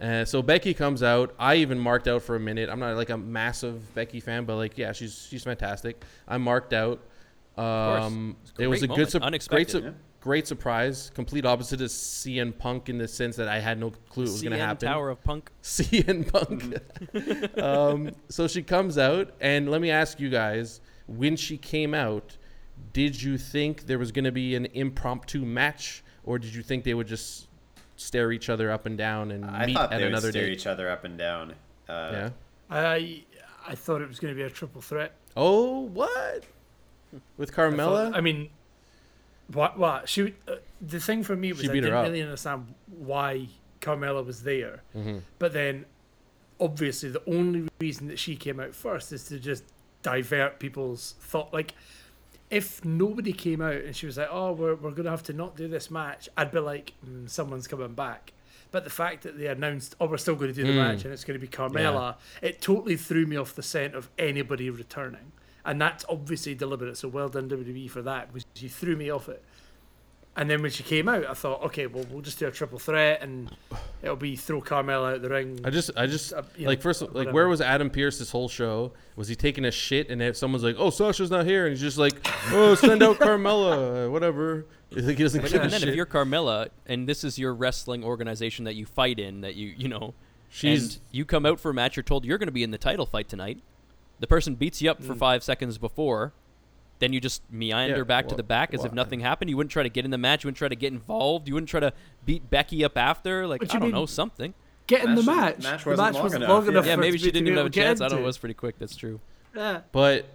uh, 0.00 0.24
so 0.24 0.42
Becky 0.42 0.74
comes 0.74 1.02
out. 1.02 1.34
I 1.38 1.56
even 1.56 1.78
marked 1.78 2.06
out 2.08 2.22
for 2.22 2.36
a 2.36 2.40
minute. 2.40 2.68
I'm 2.70 2.78
not 2.78 2.94
like 2.96 3.10
a 3.10 3.16
massive 3.18 3.94
Becky 3.94 4.20
fan, 4.20 4.44
but 4.44 4.56
like, 4.56 4.78
yeah, 4.78 4.92
she's 4.92 5.26
she's 5.28 5.42
fantastic. 5.44 6.02
I 6.28 6.38
marked 6.38 6.72
out. 6.72 7.00
Course. 7.58 8.04
Um, 8.04 8.36
It's 8.42 8.52
it 8.58 8.66
was 8.68 8.80
great 8.80 8.84
a 8.84 8.94
good, 8.94 9.14
moment. 9.20 9.42
sup- 9.42 9.50
great, 9.50 9.70
su- 9.70 9.80
yeah. 9.82 9.90
great 10.20 10.46
surprise. 10.46 11.10
Complete 11.14 11.44
opposite 11.44 11.80
of 11.80 11.88
CM 11.88 12.56
Punk 12.56 12.88
in 12.88 12.98
the 12.98 13.08
sense 13.08 13.36
that 13.36 13.48
I 13.48 13.58
had 13.58 13.78
no 13.80 13.90
clue 13.90 14.24
it 14.24 14.28
was 14.30 14.42
going 14.42 14.52
to 14.52 14.58
happen. 14.58 14.88
Tower 14.88 15.10
of 15.10 15.22
Punk. 15.24 15.50
CM 15.62 16.30
Punk. 16.30 17.58
um, 17.62 18.10
so 18.28 18.46
she 18.46 18.62
comes 18.62 18.96
out, 18.98 19.32
and 19.40 19.70
let 19.70 19.80
me 19.80 19.90
ask 19.90 20.20
you 20.20 20.30
guys: 20.30 20.80
when 21.06 21.36
she 21.36 21.56
came 21.58 21.94
out, 21.94 22.36
did 22.92 23.20
you 23.20 23.36
think 23.38 23.86
there 23.86 23.98
was 23.98 24.12
going 24.12 24.24
to 24.24 24.32
be 24.32 24.54
an 24.54 24.66
impromptu 24.66 25.44
match, 25.44 26.04
or 26.24 26.38
did 26.38 26.54
you 26.54 26.62
think 26.62 26.84
they 26.84 26.94
would 26.94 27.08
just 27.08 27.48
stare 27.96 28.30
each 28.30 28.48
other 28.48 28.70
up 28.70 28.86
and 28.86 28.96
down 28.96 29.32
and 29.32 29.44
I 29.44 29.66
meet 29.66 29.74
thought 29.74 29.92
at 29.92 29.98
they 29.98 30.04
would 30.04 30.12
another 30.12 30.30
stare 30.30 30.46
date? 30.46 30.52
each 30.52 30.68
other 30.68 30.88
up 30.88 31.02
and 31.04 31.18
down. 31.18 31.54
Uh, 31.88 32.10
Yeah. 32.12 32.30
I 32.70 33.24
I 33.66 33.74
thought 33.74 34.00
it 34.02 34.08
was 34.08 34.20
going 34.20 34.32
to 34.32 34.36
be 34.38 34.44
a 34.44 34.50
triple 34.50 34.80
threat. 34.80 35.12
Oh, 35.36 35.80
what? 35.80 36.44
With 37.36 37.50
I, 37.50 37.52
thought- 37.54 37.72
Carmella? 37.72 38.14
I 38.14 38.20
mean, 38.20 38.50
what? 39.52 39.78
What? 39.78 40.08
She. 40.08 40.34
Uh, 40.46 40.56
the 40.80 41.00
thing 41.00 41.22
for 41.22 41.36
me 41.36 41.52
was 41.52 41.68
I 41.68 41.72
didn't 41.72 41.92
really 41.92 42.22
understand 42.22 42.74
why 42.86 43.48
Carmella 43.80 44.24
was 44.24 44.42
there, 44.42 44.82
Mhm. 44.96 45.22
but 45.38 45.52
then 45.52 45.86
obviously 46.60 47.08
the 47.08 47.22
only 47.28 47.68
reason 47.80 48.08
that 48.08 48.18
she 48.18 48.36
came 48.36 48.58
out 48.60 48.74
first 48.74 49.12
is 49.12 49.24
to 49.28 49.38
just 49.38 49.64
divert 50.02 50.58
people's 50.58 51.14
thought. 51.20 51.52
Like, 51.52 51.74
if 52.50 52.84
nobody 52.84 53.32
came 53.32 53.60
out 53.60 53.74
and 53.76 53.94
she 53.96 54.06
was 54.06 54.18
like, 54.18 54.28
"Oh, 54.30 54.52
we're 54.52 54.74
we're 54.74 54.90
gonna 54.92 55.10
have 55.10 55.22
to 55.24 55.32
not 55.32 55.56
do 55.56 55.68
this 55.68 55.90
match," 55.90 56.28
I'd 56.36 56.50
be 56.52 56.58
like, 56.60 56.92
mm, 57.06 57.28
"Someone's 57.28 57.66
coming 57.68 57.94
back." 57.94 58.32
But 58.70 58.84
the 58.84 58.90
fact 58.90 59.22
that 59.22 59.38
they 59.38 59.46
announced, 59.46 59.96
"Oh, 60.00 60.06
we're 60.06 60.18
still 60.18 60.34
going 60.36 60.52
to 60.52 60.54
do 60.54 60.66
the 60.66 60.72
Mm. 60.72 60.76
match 60.76 61.04
and 61.04 61.12
it's 61.14 61.24
going 61.24 61.40
to 61.40 61.44
be 61.44 61.50
Carmella," 61.50 62.16
it 62.42 62.60
totally 62.60 62.96
threw 62.96 63.24
me 63.26 63.36
off 63.36 63.54
the 63.54 63.62
scent 63.62 63.94
of 63.94 64.10
anybody 64.18 64.68
returning, 64.68 65.32
and 65.68 65.80
that's 65.80 66.04
obviously 66.08 66.54
deliberate. 66.54 66.96
So 66.96 67.08
well 67.08 67.28
done 67.28 67.48
WWE 67.48 67.88
for 67.90 68.02
that. 68.02 68.32
Was 68.32 68.44
you 68.56 68.68
threw 68.68 68.96
me 68.96 69.10
off 69.10 69.28
it. 69.28 69.42
And 70.36 70.48
then 70.48 70.62
when 70.62 70.70
she 70.70 70.84
came 70.84 71.08
out, 71.08 71.26
I 71.26 71.34
thought, 71.34 71.62
okay, 71.64 71.88
well, 71.88 72.04
we'll 72.12 72.20
just 72.22 72.38
do 72.38 72.46
a 72.46 72.52
triple 72.52 72.78
threat, 72.78 73.22
and 73.22 73.50
it'll 74.04 74.14
be 74.14 74.36
throw 74.36 74.60
Carmella 74.62 75.14
out 75.16 75.22
the 75.22 75.28
ring. 75.28 75.58
I 75.64 75.70
just, 75.70 75.90
I 75.96 76.06
just 76.06 76.32
Uh, 76.32 76.42
you 76.56 76.68
like 76.68 76.78
know, 76.78 76.82
first, 76.84 77.02
like 77.02 77.12
whatever. 77.12 77.32
where 77.34 77.48
was 77.48 77.60
Adam 77.60 77.90
Pearce 77.90 78.20
this 78.20 78.30
whole 78.30 78.48
show? 78.48 78.92
Was 79.16 79.26
he 79.26 79.34
taking 79.34 79.64
a 79.64 79.72
shit? 79.72 80.08
And 80.10 80.22
if 80.22 80.36
someone's 80.36 80.62
like, 80.62 80.76
"Oh, 80.78 80.90
Sasha's 80.90 81.30
not 81.32 81.44
here," 81.44 81.66
and 81.66 81.72
he's 81.72 81.80
just 81.80 81.98
like, 81.98 82.14
"Oh, 82.52 82.76
send 82.76 83.02
out 83.02 83.18
Carmella, 83.18 84.06
uh, 84.06 84.10
whatever." 84.12 84.64
It's 84.92 85.06
Like 85.08 85.16
he 85.16 85.24
doesn't 85.24 85.40
But 85.42 85.50
give 85.50 85.64
a 85.64 85.68
then, 85.68 85.80
shit. 85.80 85.88
if 85.88 85.96
you're 85.96 86.06
Carmella 86.06 86.68
and 86.86 87.08
this 87.08 87.24
is 87.24 87.36
your 87.36 87.52
wrestling 87.52 88.04
organization 88.04 88.64
that 88.66 88.74
you 88.76 88.86
fight 88.86 89.18
in, 89.18 89.40
that 89.40 89.56
you 89.56 89.74
you 89.76 89.88
know, 89.88 90.14
She's 90.50 90.94
and 90.94 90.98
you 91.10 91.24
come 91.24 91.46
out 91.46 91.58
for 91.58 91.70
a 91.70 91.74
match, 91.74 91.96
you're 91.96 92.04
told 92.04 92.24
you're 92.24 92.38
going 92.38 92.46
to 92.46 92.52
be 92.52 92.62
in 92.62 92.70
the 92.70 92.78
title 92.78 93.06
fight 93.06 93.28
tonight. 93.28 93.58
The 94.20 94.26
person 94.26 94.54
beats 94.54 94.82
you 94.82 94.90
up 94.90 95.02
for 95.02 95.14
Mm. 95.14 95.18
five 95.18 95.42
seconds 95.42 95.78
before. 95.78 96.32
Then 96.98 97.12
you 97.12 97.20
just 97.20 97.42
meander 97.50 97.98
Yeah, 97.98 98.02
back 98.02 98.26
to 98.28 98.34
the 98.34 98.42
back 98.42 98.74
as 98.74 98.84
if 98.84 98.90
why? 98.90 98.96
nothing 98.96 99.20
happened. 99.20 99.48
You 99.50 99.56
wouldn't 99.56 99.70
try 99.70 99.84
to 99.84 99.88
get 99.88 100.04
in 100.04 100.10
the 100.10 100.18
match. 100.18 100.42
You 100.42 100.48
wouldn't 100.48 100.56
try 100.58 100.68
to 100.68 100.74
get 100.74 100.92
involved. 100.92 101.46
You 101.46 101.54
wouldn't 101.54 101.68
try 101.70 101.78
to 101.80 101.92
beat 102.26 102.50
Becky 102.50 102.84
up 102.84 102.96
after. 102.96 103.46
Like 103.46 103.62
I 103.62 103.66
don't 103.66 103.82
mean? 103.82 103.90
know 103.92 104.06
something. 104.06 104.52
Get 104.88 105.04
in 105.04 105.14
the 105.14 105.22
Match- 105.22 105.58
match. 105.58 105.62
match 105.62 105.84
the 105.84 105.90
wasn't 105.90 106.06
match 106.06 106.14
long 106.14 106.22
wasn't 106.24 106.42
enough, 106.44 106.50
long 106.50 106.64
yeah. 106.64 106.70
enough. 106.70 106.86
Yeah, 106.86 106.96
maybe 106.96 107.18
she 107.18 107.30
didn't 107.30 107.46
even 107.46 107.56
have 107.58 107.66
a 107.66 107.70
to 107.70 107.74
get 107.74 107.84
chance. 107.84 108.00
I 108.00 108.08
don't 108.08 108.18
know. 108.18 108.24
It 108.24 108.26
was 108.26 108.38
pretty 108.38 108.54
quick. 108.54 108.78
That's 108.78 108.96
true. 108.96 109.20
Yeah. 109.54 109.82
But 109.92 110.26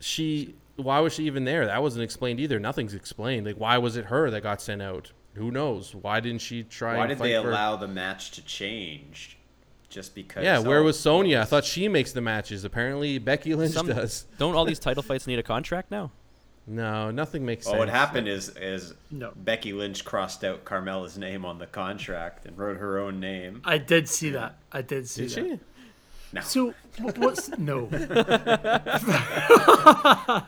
she, 0.00 0.54
why 0.76 1.00
was 1.00 1.12
she 1.12 1.24
even 1.24 1.44
there? 1.44 1.66
That 1.66 1.82
wasn't 1.82 2.04
explained 2.04 2.40
either. 2.40 2.58
Nothing's 2.58 2.94
explained. 2.94 3.46
Like, 3.46 3.56
why 3.56 3.76
was 3.78 3.96
it 3.96 4.06
her 4.06 4.30
that 4.30 4.42
got 4.42 4.62
sent 4.62 4.82
out? 4.82 5.12
Who 5.34 5.50
knows? 5.50 5.94
Why 5.94 6.20
didn't 6.20 6.40
she 6.42 6.62
try? 6.62 6.94
Why 6.96 7.00
and 7.02 7.08
did 7.10 7.18
fight 7.18 7.28
they 7.28 7.42
for- 7.42 7.50
allow 7.50 7.76
the 7.76 7.88
match 7.88 8.30
to 8.32 8.42
change? 8.44 9.36
Just 9.92 10.14
because? 10.14 10.42
Yeah, 10.42 10.58
where 10.58 10.82
was 10.82 10.98
Sonya? 10.98 11.40
I 11.40 11.44
thought 11.44 11.64
she 11.66 11.86
makes 11.86 12.12
the 12.12 12.22
matches. 12.22 12.64
Apparently, 12.64 13.18
Becky 13.18 13.54
Lynch 13.54 13.74
Some- 13.74 13.86
does. 13.86 14.24
Don't 14.38 14.54
all 14.56 14.64
these 14.64 14.78
title 14.78 15.02
fights 15.02 15.26
need 15.26 15.38
a 15.38 15.42
contract 15.42 15.90
now? 15.90 16.10
No, 16.66 17.10
nothing 17.10 17.44
makes 17.44 17.66
Well, 17.66 17.74
sense. 17.74 17.78
what 17.80 17.88
happened 17.90 18.26
is 18.28 18.48
is 18.56 18.94
No. 19.10 19.32
Becky 19.36 19.72
Lynch 19.72 20.04
crossed 20.04 20.44
out 20.44 20.64
Carmella's 20.64 21.18
name 21.18 21.44
on 21.44 21.58
the 21.58 21.66
contract 21.66 22.46
and 22.46 22.56
wrote 22.56 22.78
her 22.78 22.98
own 23.00 23.20
name. 23.20 23.60
I 23.64 23.78
did 23.78 24.08
see 24.08 24.30
that. 24.30 24.54
I 24.72 24.80
did 24.80 25.08
see 25.08 25.26
Did 25.26 25.30
that. 25.30 25.50
she? 25.50 25.60
No, 26.34 26.40
So 26.40 26.74
what's 27.16 27.50
no? 27.58 27.88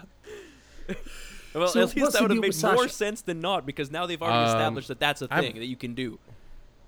Well, 1.54 1.68
So 1.68 1.82
at 1.82 1.94
least 1.94 2.12
that 2.12 2.22
would 2.22 2.30
have 2.32 2.40
made 2.40 2.46
more 2.62 2.62
Sasha? 2.78 2.88
sense 2.88 3.22
than 3.22 3.40
not 3.40 3.64
because 3.64 3.90
now 3.90 4.06
they've 4.06 4.20
already 4.20 4.50
Um, 4.50 4.56
established 4.56 4.88
that 4.88 4.98
that's 4.98 5.22
a 5.22 5.28
I'm- 5.30 5.44
thing 5.44 5.54
that 5.56 5.66
you 5.66 5.76
can 5.76 5.94
do. 5.94 6.18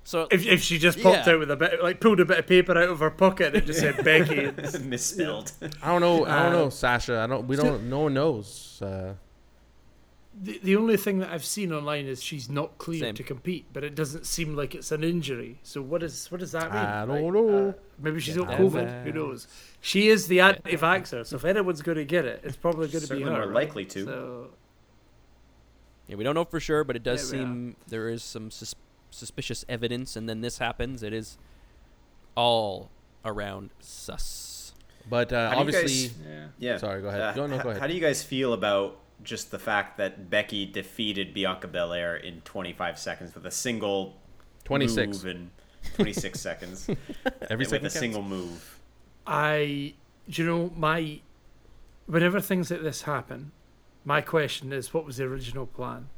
So 0.06 0.28
If, 0.30 0.46
if 0.46 0.62
she 0.62 0.78
just 0.78 1.00
popped 1.02 1.26
Yeah. 1.26 1.32
out 1.34 1.40
with 1.40 1.50
a 1.50 1.56
bit, 1.56 1.82
like 1.82 1.98
pulled 2.00 2.20
a 2.20 2.24
bit 2.24 2.38
of 2.38 2.46
paper 2.46 2.78
out 2.78 2.88
of 2.88 3.00
her 3.00 3.10
pocket 3.10 3.56
and 3.56 3.66
just 3.66 3.80
said 3.80 3.96
Becky. 4.04 4.36
it's- 4.38 4.78
misspelled. 4.94 5.50
I 5.82 5.88
don't 5.88 6.00
know. 6.00 6.24
I 6.24 6.44
don't 6.44 6.52
Uh, 6.54 6.58
know, 6.58 6.70
Sasha. 6.70 7.18
I 7.18 7.26
don't. 7.26 7.48
We 7.48 7.56
don't. 7.56 7.90
no 7.90 8.00
one 8.00 8.14
knows. 8.14 8.80
Uh, 8.80 9.14
the, 10.40 10.60
the 10.62 10.76
only 10.76 10.96
thing 10.96 11.18
that 11.18 11.30
I've 11.32 11.44
seen 11.44 11.72
online 11.72 12.06
is 12.06 12.22
she's 12.22 12.48
not 12.48 12.78
cleared 12.78 13.00
Same. 13.00 13.14
to 13.16 13.22
compete, 13.24 13.64
but 13.72 13.82
it 13.82 13.94
doesn't 13.96 14.26
seem 14.26 14.54
like 14.54 14.74
it's 14.76 14.92
an 14.92 15.02
injury. 15.02 15.58
So 15.64 15.82
what 15.82 16.04
is 16.04 16.30
what 16.30 16.38
does 16.40 16.52
that 16.52 16.70
mean? 16.72 16.82
I 16.84 17.04
don't 17.06 17.24
Like, 17.24 17.32
know. 17.34 17.68
uh, 17.70 17.72
maybe 17.98 18.20
she's 18.20 18.36
got 18.36 18.50
Yeah. 18.50 18.58
COVID. 18.58 19.04
Who 19.04 19.12
knows? 19.12 19.48
She 19.80 20.06
is 20.08 20.28
the 20.28 20.38
anti-vaxxer, 20.40 21.26
so 21.26 21.34
if 21.36 21.44
anyone's 21.44 21.82
going 21.82 21.98
to 21.98 22.04
get 22.04 22.24
it, 22.26 22.42
it's 22.44 22.56
probably 22.56 22.86
going 22.88 23.02
to 23.02 23.08
be 23.12 23.20
Certainly 23.20 23.32
her. 23.32 23.46
more 23.46 23.52
likely 23.54 23.84
to. 23.86 24.04
So 24.04 24.50
Yeah, 26.06 26.14
we 26.16 26.22
don't 26.22 26.34
know 26.36 26.44
for 26.44 26.60
sure, 26.60 26.84
but 26.84 26.94
it 26.94 27.02
does 27.02 27.32
Yeah, 27.32 27.40
are. 27.40 27.42
seem 27.42 27.76
there 27.88 28.08
is 28.08 28.22
some 28.22 28.50
sus- 28.52 28.74
suspicious 29.16 29.64
evidence, 29.68 30.14
and 30.16 30.28
then 30.28 30.40
this 30.40 30.58
happens. 30.58 31.02
It 31.02 31.12
is 31.12 31.38
all 32.36 32.90
around 33.24 33.70
sus. 33.80 34.72
But 35.08 35.32
uh, 35.32 35.50
How 35.50 35.60
do 35.62 35.66
you 35.66 35.72
guys- 35.72 35.82
obviously, 35.84 36.24
yeah. 36.28 36.46
Yeah. 36.58 36.76
Sorry, 36.78 37.00
go 37.02 37.08
ahead. 37.08 37.20
Uh, 37.20 37.32
Go- 37.32 37.46
no, 37.46 37.58
go 37.62 37.68
ahead. 37.70 37.80
How 37.80 37.86
do 37.86 37.94
you 37.94 38.00
guys 38.00 38.22
feel 38.22 38.52
about 38.52 38.98
just 39.22 39.50
the 39.50 39.58
fact 39.58 39.96
that 39.98 40.28
Becky 40.28 40.66
defeated 40.66 41.32
Bianca 41.32 41.68
Belair 41.68 42.16
in 42.16 42.40
25 42.42 42.98
seconds 42.98 43.34
with 43.34 43.46
a 43.46 43.50
single 43.50 44.16
26 44.64 45.24
move 45.24 45.26
in 45.26 45.50
26 45.94 46.38
seconds 46.48 46.88
every 47.48 47.62
with 47.64 47.68
second 47.68 47.86
a 47.86 47.88
counts. 47.88 47.98
single 47.98 48.22
move? 48.22 48.78
I, 49.26 49.94
you 50.26 50.44
know, 50.44 50.70
my, 50.76 51.20
whenever 52.06 52.40
things 52.40 52.70
like 52.70 52.82
this 52.82 53.02
happen, 53.02 53.52
my 54.04 54.20
question 54.20 54.72
is, 54.72 54.92
what 54.92 55.06
was 55.06 55.16
the 55.16 55.24
original 55.24 55.66
plan? 55.66 56.08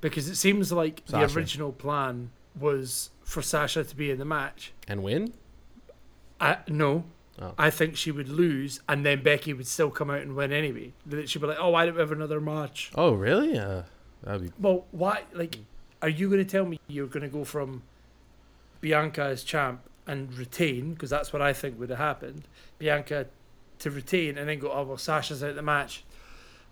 Because 0.00 0.28
it 0.28 0.36
seems 0.36 0.70
like 0.72 1.04
the 1.06 1.22
original 1.34 1.72
plan 1.72 2.30
was 2.58 3.10
for 3.22 3.42
Sasha 3.42 3.84
to 3.84 3.96
be 3.96 4.10
in 4.10 4.18
the 4.18 4.24
match. 4.24 4.72
and 4.88 5.02
win. 5.02 5.32
I, 6.40 6.58
no, 6.68 7.04
Oh. 7.38 7.52
I 7.58 7.68
think 7.68 7.96
she 7.98 8.10
would 8.10 8.30
lose, 8.30 8.80
and 8.88 9.04
then 9.04 9.22
Becky 9.22 9.52
would 9.52 9.66
still 9.66 9.90
come 9.90 10.08
out 10.08 10.22
and 10.22 10.34
win 10.34 10.52
anyway. 10.52 10.94
That 11.04 11.28
She'd 11.28 11.40
be 11.42 11.48
like, 11.48 11.58
"Oh, 11.60 11.68
why 11.68 11.84
don't 11.84 11.94
we 11.94 12.00
have 12.00 12.12
another 12.12 12.40
match?" 12.40 12.90
Oh, 12.94 13.12
really? 13.12 13.58
Uh, 13.58 13.82
that'd 14.22 14.40
be 14.42 14.52
Well, 14.58 14.86
why? 14.90 15.24
Like, 15.34 15.58
are 16.00 16.08
you 16.08 16.30
going 16.30 16.42
to 16.42 16.50
tell 16.50 16.64
me 16.64 16.80
you're 16.88 17.06
going 17.08 17.24
to 17.24 17.28
go 17.28 17.44
from 17.44 17.82
Bianca 18.80 19.22
as 19.24 19.44
champ 19.44 19.80
and 20.06 20.32
retain? 20.32 20.94
Because 20.94 21.10
that's 21.10 21.30
what 21.30 21.42
I 21.42 21.52
think 21.52 21.78
would 21.78 21.90
have 21.90 21.98
happened. 21.98 22.48
Bianca 22.78 23.26
to 23.80 23.90
retain 23.90 24.38
and 24.38 24.48
then 24.48 24.58
go, 24.58 24.72
oh, 24.72 24.84
well, 24.84 24.96
Sasha's 24.96 25.44
out 25.44 25.56
the 25.56 25.62
match. 25.62 26.04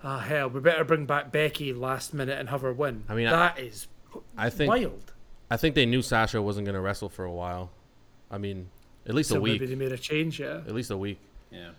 Ah, 0.07 0.19
hell, 0.19 0.49
we 0.51 0.61
better 0.61 0.85
bring 0.85 1.07
back 1.07 1.33
Becky 1.33 1.73
last 1.73 2.13
minute 2.13 2.39
and 2.39 2.51
have 2.51 2.61
her 2.61 2.73
win. 2.73 3.05
I 3.09 3.15
mean, 3.15 3.27
I- 3.27 3.31
that 3.31 3.59
is 3.59 3.89
I 4.37 4.51
think 4.51 4.69
wild. 4.71 5.13
I 5.51 5.57
think 5.57 5.75
they 5.75 5.87
knew 5.87 6.03
Sasha 6.03 6.41
wasn't 6.43 6.67
going 6.67 6.75
to 6.75 6.81
wrestle 6.81 7.09
for 7.09 7.25
a 7.25 7.33
while. 7.33 7.71
I 8.31 8.39
mean, 8.39 8.69
at 9.07 9.15
least 9.15 9.31
So 9.31 9.37
a 9.37 9.41
week. 9.41 9.61
maybe 9.61 9.67
they 9.75 9.77
made 9.79 9.93
a 9.93 9.99
change, 9.99 10.41
yeah. 10.41 10.59
At 10.67 10.75
least 10.75 10.91
a 10.91 10.97
week. 10.97 11.19
Yeah. 11.51 11.71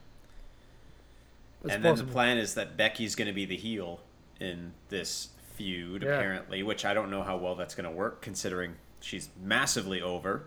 It's 1.63 1.73
and 1.73 1.83
then 1.83 1.95
the 1.95 2.03
plan 2.03 2.37
is 2.37 2.53
that 2.55 2.77
Becky's 2.77 3.15
going 3.15 3.27
to 3.27 3.33
be 3.33 3.45
the 3.45 3.57
heel 3.57 3.99
in 4.39 4.73
this 4.89 5.29
feud, 5.55 6.03
Yeah. 6.03 6.09
apparently, 6.17 6.63
which 6.63 6.83
I 6.85 6.93
don't 6.93 7.09
know 7.09 7.23
how 7.23 7.37
well 7.37 7.55
that's 7.55 7.75
going 7.75 7.89
to 7.89 7.95
work 7.95 8.21
considering 8.21 8.75
she's 9.01 9.29
massively 9.43 10.01
over. 10.01 10.43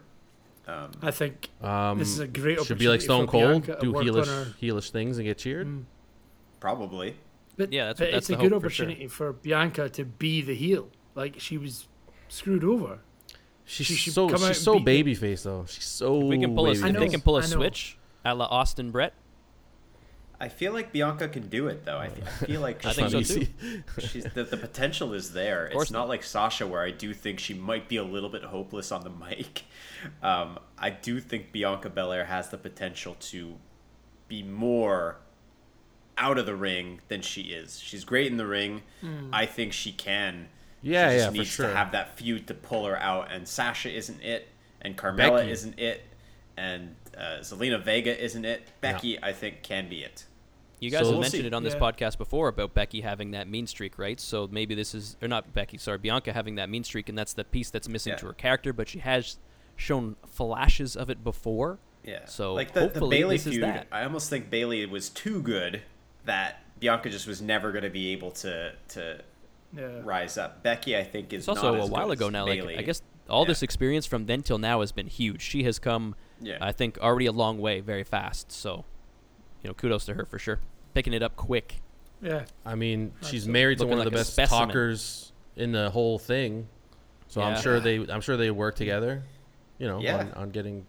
Um, 0.66 0.90
I 1.02 1.10
think 1.10 1.48
Um, 1.62 1.98
this 1.98 2.08
is 2.08 2.18
a 2.18 2.26
great 2.28 2.62
should 2.64 2.78
be 2.78 2.88
like 2.88 3.00
Stone 3.00 3.26
Cold, 3.28 3.64
Bianca 3.66 3.78
do 3.80 3.92
heelish, 3.94 4.54
heelish 4.60 4.90
things 4.90 5.16
and 5.18 5.24
get 5.26 5.38
cheered. 5.38 5.66
Mm. 5.66 5.84
probably. 6.60 7.16
But, 7.58 7.72
Yeah, 7.72 7.86
that's 7.88 7.98
but 8.00 8.12
that's 8.12 8.30
it's 8.30 8.38
a 8.38 8.42
good 8.42 8.52
hope 8.52 8.62
for 8.62 8.70
sure. 8.70 8.86
opportunity 8.86 9.08
for 9.08 9.32
Bianca 9.34 9.90
to 9.90 10.04
be 10.06 10.40
the 10.40 10.54
heel. 10.54 10.88
Like 11.14 11.38
she 11.38 11.58
was 11.58 11.86
screwed 12.28 12.64
over. 12.64 13.00
She's 13.66 13.86
She 13.86 14.10
so 14.10 14.28
come 14.30 14.38
she's 14.38 14.46
and 14.46 14.56
so 14.56 14.74
beat 14.76 14.84
baby 14.86 15.14
face 15.14 15.42
though. 15.42 15.66
She's 15.68 15.84
so. 15.84 16.22
If 16.22 16.24
we 16.28 16.38
can 16.38 16.54
pull 16.54 16.68
a, 16.68 16.70
if 16.70 16.80
know, 16.82 16.92
they 17.00 17.08
can 17.08 17.20
pull 17.20 17.36
a 17.36 17.40
I 17.40 17.42
know. 17.42 17.48
switch, 17.48 17.98
a 18.24 18.34
la 18.34 18.46
Austin 18.46 18.90
Brett. 18.90 19.12
I 20.40 20.48
feel 20.48 20.72
like 20.72 20.92
Bianca 20.92 21.28
can 21.28 21.48
do 21.48 21.66
it, 21.66 21.84
though. 21.84 21.98
I, 21.98 22.10
fe- 22.10 22.22
I 22.22 22.46
feel 22.46 22.60
like 22.60 22.84
I 22.86 22.92
think 22.92 23.10
so 23.10 23.22
she's- 23.22 23.48
too. 23.60 23.82
she's 23.98 24.24
the, 24.24 24.44
the 24.44 24.56
potential 24.56 25.12
is 25.12 25.32
there. 25.32 25.68
course 25.72 25.86
It's 25.86 25.90
not 25.90 26.06
like 26.08 26.22
Sasha, 26.22 26.64
where 26.64 26.80
I 26.80 26.92
do 26.92 27.12
think 27.12 27.40
she 27.40 27.54
might 27.54 27.88
be 27.88 27.96
a 27.96 28.04
little 28.04 28.28
bit 28.30 28.44
hopeless 28.44 28.92
on 28.92 29.02
the 29.02 29.10
mic. 29.26 29.64
Um, 30.22 30.60
I 30.78 30.90
do 30.90 31.18
think 31.20 31.50
Bianca 31.50 31.90
Belair 31.90 32.24
has 32.26 32.50
the 32.50 32.56
potential 32.58 33.16
to 33.20 33.56
be 34.28 34.44
more 34.44 35.16
out 36.18 36.38
of 36.38 36.46
the 36.46 36.54
ring 36.56 37.00
than 37.08 37.22
she 37.22 37.42
is. 37.42 37.80
She's 37.80 38.04
great 38.04 38.30
in 38.30 38.36
the 38.36 38.46
ring. 38.46 38.82
I 39.32 39.46
think 39.46 39.72
she 39.72 39.92
can. 39.92 40.48
Yeah, 40.82 41.08
she 41.10 41.14
just 41.14 41.24
yeah, 41.24 41.30
for 41.30 41.32
needs 41.36 41.48
sure. 41.48 41.66
to 41.68 41.74
have 41.74 41.92
that 41.92 42.16
feud 42.16 42.46
to 42.48 42.54
pull 42.54 42.86
her 42.86 42.96
out. 42.98 43.32
And 43.32 43.46
Sasha 43.48 43.90
isn't 43.90 44.22
it, 44.22 44.48
and 44.80 44.96
Carmella 44.96 45.38
Becky. 45.38 45.50
isn't 45.50 45.78
it, 45.78 46.02
and 46.56 46.94
uh, 47.16 47.38
Zelina 47.40 47.82
Vega 47.82 48.16
isn't 48.22 48.44
it. 48.44 48.62
Becky, 48.80 49.22
I 49.22 49.32
think, 49.32 49.62
can 49.62 49.88
be 49.88 50.02
it. 50.04 50.24
You 50.80 50.90
guys 50.90 51.00
So 51.00 51.06
have 51.06 51.12
we'll 51.14 51.20
mentioned 51.22 51.42
see. 51.42 51.46
it 51.48 51.54
on 51.54 51.64
this 51.64 51.74
Yeah. 51.74 51.80
podcast 51.80 52.18
before 52.18 52.46
about 52.46 52.72
Becky 52.74 53.00
having 53.00 53.32
that 53.32 53.48
mean 53.48 53.66
streak, 53.66 53.98
right? 53.98 54.20
So 54.20 54.46
maybe 54.48 54.76
this 54.76 54.94
is, 54.94 55.16
or 55.20 55.26
not 55.26 55.52
Becky, 55.52 55.76
sorry, 55.78 55.98
Bianca 55.98 56.32
having 56.32 56.54
that 56.54 56.70
mean 56.70 56.84
streak, 56.84 57.08
and 57.08 57.18
that's 57.18 57.32
the 57.32 57.42
piece 57.42 57.70
that's 57.70 57.88
missing 57.88 58.12
Yeah. 58.12 58.18
to 58.18 58.26
her 58.26 58.32
character. 58.32 58.72
But 58.72 58.88
she 58.88 59.00
has 59.00 59.38
shown 59.74 60.14
flashes 60.28 60.94
of 60.96 61.10
it 61.10 61.24
before. 61.24 61.80
Yeah. 62.04 62.26
So 62.26 62.54
like 62.54 62.72
the, 62.74 62.80
the 62.80 62.86
hopefully 62.86 63.18
Bayley 63.18 63.38
feud, 63.38 63.62
that. 63.64 63.88
I 63.90 64.04
almost 64.04 64.30
think 64.30 64.48
Bayley 64.50 64.86
was 64.86 65.08
too 65.10 65.42
good 65.42 65.82
that 66.28 66.62
Bianca 66.80 67.10
just 67.10 67.26
was 67.26 67.42
never 67.42 67.72
going 67.72 67.84
to 67.84 67.90
be 67.90 68.12
able 68.12 68.30
to 68.30 68.72
to 68.90 69.20
Yeah. 69.76 70.00
rise 70.04 70.38
up. 70.38 70.62
Becky, 70.62 70.96
I 70.96 71.02
think, 71.04 71.32
is 71.32 71.40
It's 71.42 71.48
also 71.48 71.72
not 71.72 71.80
a 71.80 71.82
as 71.82 71.90
while 71.90 72.06
good 72.06 72.12
ago 72.18 72.28
now. 72.30 72.46
Bayley. 72.46 72.76
Like 72.76 72.78
I 72.78 72.86
guess 72.86 73.02
all 73.28 73.42
Yeah. 73.42 73.48
this 73.48 73.62
experience 73.62 74.06
from 74.06 74.24
then 74.26 74.42
till 74.42 74.58
now 74.58 74.80
has 74.80 74.92
been 74.92 75.08
huge. 75.08 75.42
She 75.42 75.64
has 75.64 75.78
come, 75.78 76.14
Yeah. 76.40 76.56
I 76.60 76.72
think, 76.72 76.96
already 76.98 77.26
a 77.26 77.32
long 77.32 77.58
way 77.58 77.80
very 77.80 78.04
fast. 78.04 78.50
So, 78.52 78.84
you 79.62 79.68
know, 79.68 79.74
kudos 79.74 80.06
to 80.06 80.14
her 80.14 80.24
for 80.24 80.38
sure, 80.38 80.60
picking 80.94 81.12
it 81.12 81.22
up 81.22 81.36
quick. 81.36 81.80
Yeah. 82.22 82.44
I 82.64 82.74
mean, 82.76 83.12
she's 83.22 83.42
Awesome. 83.44 83.52
married 83.52 83.78
to 83.78 83.84
Looking 83.84 83.98
one 83.98 84.06
of 84.06 84.12
like 84.12 84.12
the 84.14 84.20
best 84.20 84.32
specimen. 84.32 84.68
talkers 84.68 85.32
in 85.56 85.72
the 85.72 85.90
whole 85.90 86.18
thing. 86.18 86.68
So 87.26 87.42
I'm 87.42 87.60
sure 87.60 87.78
they 87.80 87.96
I'm 88.08 88.22
sure 88.22 88.36
they 88.38 88.50
work 88.50 88.74
together, 88.76 89.22
you 89.78 89.86
know, 89.86 90.00
Yeah. 90.00 90.16
on, 90.18 90.32
on 90.32 90.50
getting 90.50 90.86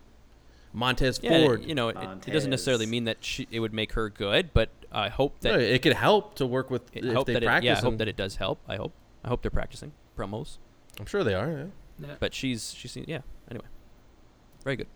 Montez 0.74 1.20
Yeah, 1.22 1.46
Ford. 1.46 1.64
you 1.64 1.76
know, 1.76 1.90
it, 1.90 1.98
it 2.28 2.32
doesn't 2.32 2.50
necessarily 2.50 2.86
mean 2.86 3.06
that 3.06 3.24
she, 3.24 3.48
it 3.52 3.60
would 3.60 3.74
make 3.74 3.94
her 3.94 4.10
good, 4.10 4.52
but 4.54 4.70
I 4.92 5.10
hope 5.10 5.40
that 5.42 5.54
No, 5.54 5.60
it 5.60 5.82
could 5.82 5.94
help 5.94 6.36
to 6.36 6.46
work 6.46 6.70
with 6.70 6.96
it, 6.96 7.06
if 7.06 7.14
hope 7.14 7.28
they 7.28 7.34
that 7.34 7.44
it, 7.44 7.64
yeah, 7.64 7.78
I 7.78 7.82
hope 7.82 7.98
that 7.98 8.08
it 8.08 8.16
does 8.16 8.36
help. 8.36 8.60
I 8.68 8.76
hope. 8.76 8.94
I 9.24 9.30
hope 9.30 9.42
they're 9.42 9.52
practicing 9.52 9.92
promos. 10.18 10.58
I'm 11.00 11.06
sure 11.06 11.24
they 11.24 11.34
are. 11.34 11.50
Yeah. 11.50 11.66
yeah. 12.08 12.16
But 12.20 12.34
she's 12.34 12.74
she's 12.74 12.96
yeah. 12.96 13.22
Anyway, 13.50 13.66
very 14.64 14.76
good. 14.76 14.88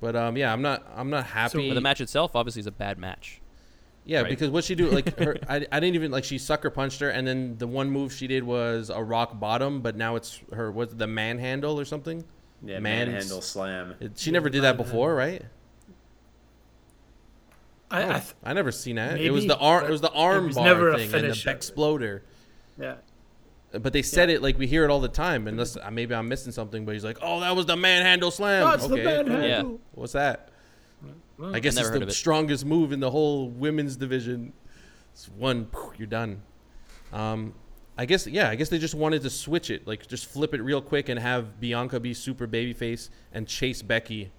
But 0.00 0.16
um, 0.16 0.36
yeah, 0.36 0.52
I'm 0.52 0.62
not 0.62 0.86
I'm 0.94 1.10
not 1.10 1.26
happy. 1.26 1.68
But 1.68 1.74
the 1.74 1.80
match 1.80 2.00
itself 2.00 2.34
obviously 2.34 2.60
is 2.60 2.66
a 2.66 2.72
bad 2.72 2.98
match. 2.98 3.40
Yeah, 4.06 4.20
right? 4.20 4.28
because 4.28 4.50
what 4.50 4.64
she 4.64 4.74
do 4.74 4.90
like 4.90 5.18
her, 5.18 5.36
I, 5.48 5.66
I 5.72 5.80
didn't 5.80 5.94
even 5.94 6.10
like 6.10 6.24
she 6.24 6.36
sucker 6.36 6.68
punched 6.70 7.00
her, 7.00 7.08
and 7.08 7.26
then 7.26 7.56
the 7.56 7.66
one 7.66 7.90
move 7.90 8.12
she 8.12 8.26
did 8.26 8.44
was 8.44 8.90
a 8.90 9.02
rock 9.02 9.38
bottom, 9.40 9.80
but 9.80 9.96
now 9.96 10.16
it's 10.16 10.40
her 10.52 10.70
what's 10.70 10.92
it, 10.92 10.98
the 10.98 11.06
manhandle 11.06 11.80
or 11.80 11.84
something. 11.84 12.24
Yeah, 12.64 12.78
man's- 12.80 13.08
manhandle 13.10 13.40
slam. 13.42 13.94
It, 14.00 14.18
she 14.18 14.30
never 14.30 14.48
did 14.48 14.62
that 14.62 14.76
before, 14.76 15.14
right? 15.14 15.42
I, 17.90 18.02
Oh, 18.02 18.08
I 18.10 18.12
th- 18.18 18.34
I 18.42 18.52
never 18.52 18.72
seen 18.72 18.96
that. 18.96 19.20
it 19.20 19.30
was 19.30 19.46
the 19.46 19.56
arm. 19.58 19.84
It 19.84 19.90
was 19.90 20.00
the 20.00 20.10
arm 20.10 20.46
was 20.48 20.56
bar 20.56 20.64
never 20.64 20.88
a 20.90 20.98
thing 20.98 21.14
and 21.24 21.32
the 21.34 21.50
exploder. 21.50 22.22
yeah. 22.78 22.96
But 23.72 23.92
they 23.92 24.02
said 24.02 24.30
it 24.30 24.40
like 24.40 24.56
we 24.56 24.66
hear 24.68 24.84
it 24.84 24.90
all 24.90 25.00
the 25.00 25.08
time. 25.08 25.48
Unless 25.48 25.76
uh, 25.76 25.90
maybe 25.90 26.14
I'm 26.14 26.28
missing 26.28 26.52
something, 26.52 26.84
but 26.84 26.92
he's 26.94 27.04
like, 27.04 27.18
"Oh, 27.20 27.40
that 27.40 27.56
was 27.56 27.66
the 27.66 27.76
manhandle 27.76 28.30
slam." 28.30 28.64
That's 28.68 28.86
the 28.86 28.94
okay, 28.94 29.04
manhandle. 29.28 29.62
cool. 29.72 29.80
What's 29.94 30.12
that? 30.12 30.48
Well, 31.38 31.54
I 31.54 31.58
guess 31.58 31.74
never 31.74 31.88
it's 31.96 31.98
the 32.04 32.06
it. 32.06 32.12
strongest 32.12 32.64
move 32.64 32.92
in 32.92 33.00
the 33.00 33.10
whole 33.10 33.48
women's 33.48 33.96
division. 33.96 34.52
It's 35.12 35.28
one, 35.28 35.66
you're 35.98 36.06
done. 36.06 36.40
Um, 37.12 37.52
I 37.96 38.06
guess 38.06 38.26
yeah. 38.26 38.50
I 38.50 38.56
guess 38.56 38.68
they 38.68 38.78
just 38.78 38.94
wanted 38.94 39.22
to 39.22 39.30
switch 39.30 39.70
it, 39.70 39.86
like 39.86 40.06
just 40.08 40.26
flip 40.26 40.52
it 40.54 40.60
real 40.62 40.82
quick 40.82 41.08
and 41.08 41.18
have 41.20 41.60
Bianca 41.60 42.00
be 42.00 42.12
super 42.14 42.46
babyface 42.48 43.08
and 43.32 43.46
chase 43.46 43.82
Becky. 43.82 44.32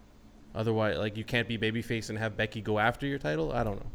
Otherwise, 0.54 0.98
like 0.98 1.18
you 1.18 1.24
can't 1.24 1.48
be 1.48 1.58
babyface 1.58 2.10
and 2.10 2.18
have 2.18 2.36
Becky 2.36 2.62
go 2.62 2.80
after 2.80 3.06
your 3.06 3.20
title. 3.20 3.52
I 3.52 3.64
don't 3.64 3.78
know. 3.80 3.92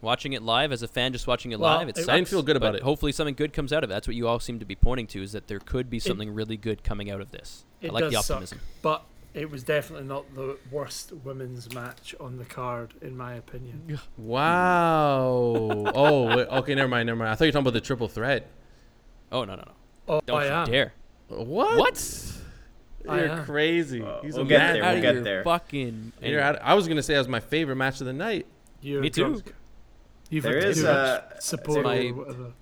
Watching 0.00 0.34
it 0.34 0.42
live 0.42 0.70
as 0.70 0.82
a 0.82 0.88
fan, 0.88 1.12
just 1.12 1.26
watching 1.26 1.52
it 1.52 1.58
Well, 1.58 1.78
live, 1.78 1.88
it 1.88 1.98
I 2.08 2.16
didn't 2.16 2.28
feel 2.28 2.42
good 2.42 2.56
about 2.56 2.74
it. 2.74 2.82
Hopefully, 2.82 3.10
something 3.10 3.34
good 3.34 3.52
comes 3.54 3.72
out 3.72 3.82
of 3.82 3.90
it. 3.90 3.94
That's 3.94 4.06
what 4.06 4.14
you 4.14 4.28
all 4.28 4.38
seem 4.38 4.58
to 4.58 4.66
be 4.66 4.74
pointing 4.76 5.06
to: 5.08 5.22
is 5.22 5.32
that 5.32 5.46
there 5.46 5.58
could 5.60 5.88
be 5.88 5.98
something 5.98 6.34
really 6.34 6.58
good 6.58 6.84
coming 6.84 7.10
out 7.10 7.20
of 7.22 7.30
this. 7.30 7.64
I 7.82 7.86
It 7.86 7.92
like 7.94 8.04
the 8.04 8.10
does 8.10 8.26
suck. 8.26 8.34
optimism. 8.36 8.60
But 8.82 9.04
it 9.34 9.50
was 9.50 9.62
definitely 9.64 10.06
not 10.06 10.32
the 10.34 10.56
worst 10.70 11.12
women's 11.12 11.72
match 11.74 12.14
on 12.20 12.38
the 12.38 12.44
card, 12.44 12.94
in 13.02 13.16
my 13.16 13.34
opinion. 13.34 13.98
Wow. 14.16 15.50
oh, 15.94 16.36
wait, 16.36 16.48
okay. 16.48 16.74
Never 16.74 16.88
mind. 16.88 17.06
Never 17.06 17.18
mind. 17.18 17.30
I 17.30 17.34
thought 17.34 17.44
you 17.44 17.48
were 17.48 17.52
talking 17.52 17.64
about 17.66 17.74
the 17.74 17.80
triple 17.80 18.08
threat. 18.08 18.48
Oh 19.32 19.44
no 19.44 19.56
no 19.56 19.62
no! 19.62 19.72
Oh, 20.08 20.20
Don't 20.26 20.38
I 20.40 20.44
you 20.46 20.50
am. 20.52 20.66
dare! 20.70 20.92
What? 21.28 21.78
What? 21.78 22.32
I 23.08 23.18
You're 23.20 23.28
am. 23.30 23.44
crazy. 23.44 24.00
Well, 24.00 24.20
He's 24.22 24.34
we'll 24.34 24.46
a 24.46 24.48
get 24.48 24.58
mad- 24.58 24.76
there, 24.76 24.82
Out 24.84 24.88
we'll 24.88 24.96
of 24.96 25.02
get 25.02 25.14
your 25.14 25.24
there. 25.24 25.44
Fucking. 25.44 26.12
You're 26.22 26.40
out- 26.40 26.58
I 26.62 26.74
was 26.74 26.86
gonna 26.88 27.02
say 27.02 27.14
that 27.14 27.18
was 27.20 27.28
my 27.28 27.40
favorite 27.40 27.76
match 27.76 28.00
of 28.00 28.06
the 28.06 28.12
night. 28.12 28.46
You're 28.80 29.00
Me 29.02 29.10
too. 29.10 29.22
drunk. 29.30 29.54
You've 30.30 30.44
There 30.44 30.60
had 30.60 30.78
a- 30.78 31.24
much 31.34 31.40
support 31.42 31.84
my- 31.84 32.06
or 32.08 32.14
whatever. 32.14 32.52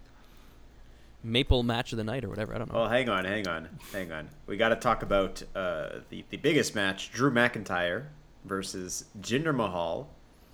Maple 1.24 1.62
match 1.62 1.92
of 1.92 1.98
the 1.98 2.04
night 2.04 2.24
or 2.24 2.28
whatever. 2.28 2.54
I 2.54 2.58
don't 2.58 2.72
know. 2.72 2.80
Well, 2.80 2.88
hang 2.88 3.08
on, 3.08 3.24
hang 3.24 3.46
on, 3.46 3.68
hang 3.92 4.10
on. 4.12 4.28
We 4.46 4.56
got 4.56 4.70
to 4.70 4.76
talk 4.76 5.02
about 5.02 5.42
uh, 5.54 6.00
the 6.08 6.24
the 6.30 6.36
biggest 6.36 6.74
match: 6.74 7.12
Drew 7.12 7.30
McIntyre 7.30 8.06
versus 8.44 9.04
Jinder 9.20 9.54
Mahal, 9.54 10.08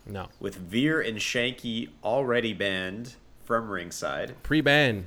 No. 0.07 0.29
with 0.41 0.57
Veer 0.57 1.01
and 1.01 1.19
Shanky 1.19 1.89
already 2.05 2.53
banned 2.53 3.15
from 3.45 3.71
ringside, 3.71 4.35
Pre-ban. 4.43 5.07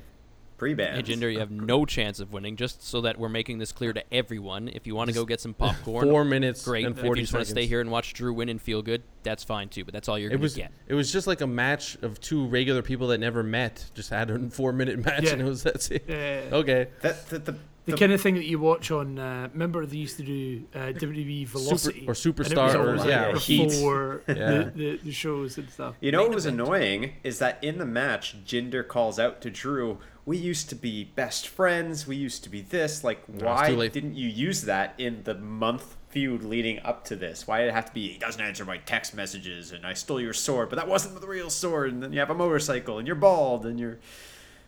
Pre-band. 0.61 0.95
Hey, 1.07 1.13
Jinder, 1.15 1.33
you 1.33 1.39
have 1.39 1.49
no 1.49 1.85
chance 1.85 2.19
of 2.19 2.31
winning. 2.31 2.55
Just 2.55 2.83
so 2.87 3.01
that 3.01 3.17
we're 3.17 3.29
making 3.29 3.57
this 3.57 3.71
clear 3.71 3.93
to 3.93 4.13
everyone, 4.13 4.67
if 4.67 4.85
you 4.85 4.93
want 4.93 5.07
to 5.09 5.13
go 5.15 5.25
get 5.25 5.41
some 5.41 5.55
popcorn, 5.55 6.07
Four 6.07 6.23
minutes 6.23 6.63
great. 6.63 6.85
and 6.85 6.93
But 6.93 7.03
if 7.05 7.09
you 7.09 7.15
just 7.23 7.33
want 7.33 7.45
to 7.47 7.51
stay 7.51 7.65
here 7.65 7.81
and 7.81 7.89
watch 7.89 8.13
Drew 8.13 8.31
win 8.31 8.47
and 8.47 8.61
feel 8.61 8.83
good, 8.83 9.01
that's 9.23 9.43
fine 9.43 9.69
too. 9.69 9.83
But 9.85 9.95
that's 9.95 10.07
all 10.07 10.19
you're 10.19 10.29
It 10.29 10.33
gonna 10.33 10.43
was 10.43 10.53
get. 10.55 10.71
it 10.87 10.93
was 10.93 11.11
just 11.11 11.25
like 11.25 11.41
a 11.41 11.47
match 11.47 11.97
of 12.03 12.21
two 12.21 12.45
regular 12.45 12.83
people 12.83 13.07
that 13.07 13.17
never 13.17 13.41
met. 13.41 13.85
Just 13.95 14.11
had 14.11 14.29
a 14.29 14.37
four 14.51 14.71
minute 14.71 14.99
match, 15.05 15.23
Yeah. 15.23 15.31
and 15.31 15.41
it 15.41 15.45
was 15.45 15.63
that's 15.63 15.89
it. 15.89 16.05
Yeah. 16.07 16.41
Okay. 16.51 16.89
That, 17.01 17.27
that 17.29 17.45
the, 17.45 17.51
The, 17.85 17.93
the- 17.93 17.97
kind 17.97 18.11
of 18.11 18.21
thing 18.21 18.35
that 18.35 18.45
you 18.45 18.59
watch 18.59 18.91
on, 18.91 19.17
uh, 19.17 19.49
remember 19.53 19.83
they 19.87 19.97
used 19.97 20.17
to 20.17 20.23
do 20.23 20.63
uh, 20.75 20.93
WWE 20.93 21.47
Velocity 21.47 22.01
or 22.05 22.11
and 22.11 22.15
Superstar 22.15 22.75
or, 22.75 22.89
always, 22.89 23.05
yeah, 23.05 23.31
before 23.31 24.21
Yeah. 24.27 24.35
the, 24.35 24.71
the, 24.75 24.97
the 25.05 25.11
shows 25.11 25.57
and 25.57 25.67
stuff. 25.67 25.95
You 25.99 26.11
know 26.11 26.21
what 26.21 26.35
was 26.35 26.45
event. 26.45 26.61
annoying 26.61 27.13
is 27.23 27.39
that 27.39 27.57
in 27.63 27.79
the 27.79 27.85
match, 27.87 28.35
Jinder 28.45 28.87
calls 28.87 29.17
out 29.17 29.41
to 29.41 29.49
Drew, 29.49 29.97
"We 30.31 30.37
used 30.37 30.69
to 30.69 30.75
be 30.75 31.03
best 31.03 31.45
friends. 31.45 32.07
We 32.07 32.15
used 32.15 32.45
to 32.45 32.49
be 32.49 32.61
this. 32.61 33.03
Like, 33.03 33.21
it's 33.27 33.43
why 33.43 33.89
didn't 33.89 34.15
you 34.15 34.29
use 34.29 34.61
that 34.61 34.93
in 34.97 35.23
the 35.23 35.35
month 35.35 35.97
feud 36.07 36.41
leading 36.41 36.79
up 36.85 37.03
to 37.07 37.17
this? 37.17 37.45
Why 37.45 37.59
did 37.59 37.67
it 37.67 37.73
have 37.73 37.87
to 37.87 37.93
be? 37.93 38.13
He 38.13 38.17
doesn't 38.17 38.39
answer 38.39 38.63
my 38.63 38.77
text 38.77 39.13
messages, 39.13 39.73
and 39.73 39.85
I 39.85 39.93
stole 39.93 40.21
your 40.21 40.31
sword, 40.31 40.69
but 40.69 40.77
that 40.77 40.87
wasn't 40.87 41.19
the 41.19 41.27
real 41.27 41.49
sword. 41.49 41.91
And 41.91 42.01
then 42.01 42.13
you 42.13 42.19
have 42.19 42.29
a 42.29 42.33
motorcycle, 42.33 42.97
and 42.97 43.05
you're 43.05 43.13
bald, 43.17 43.65
and 43.65 43.77
you're 43.77 43.99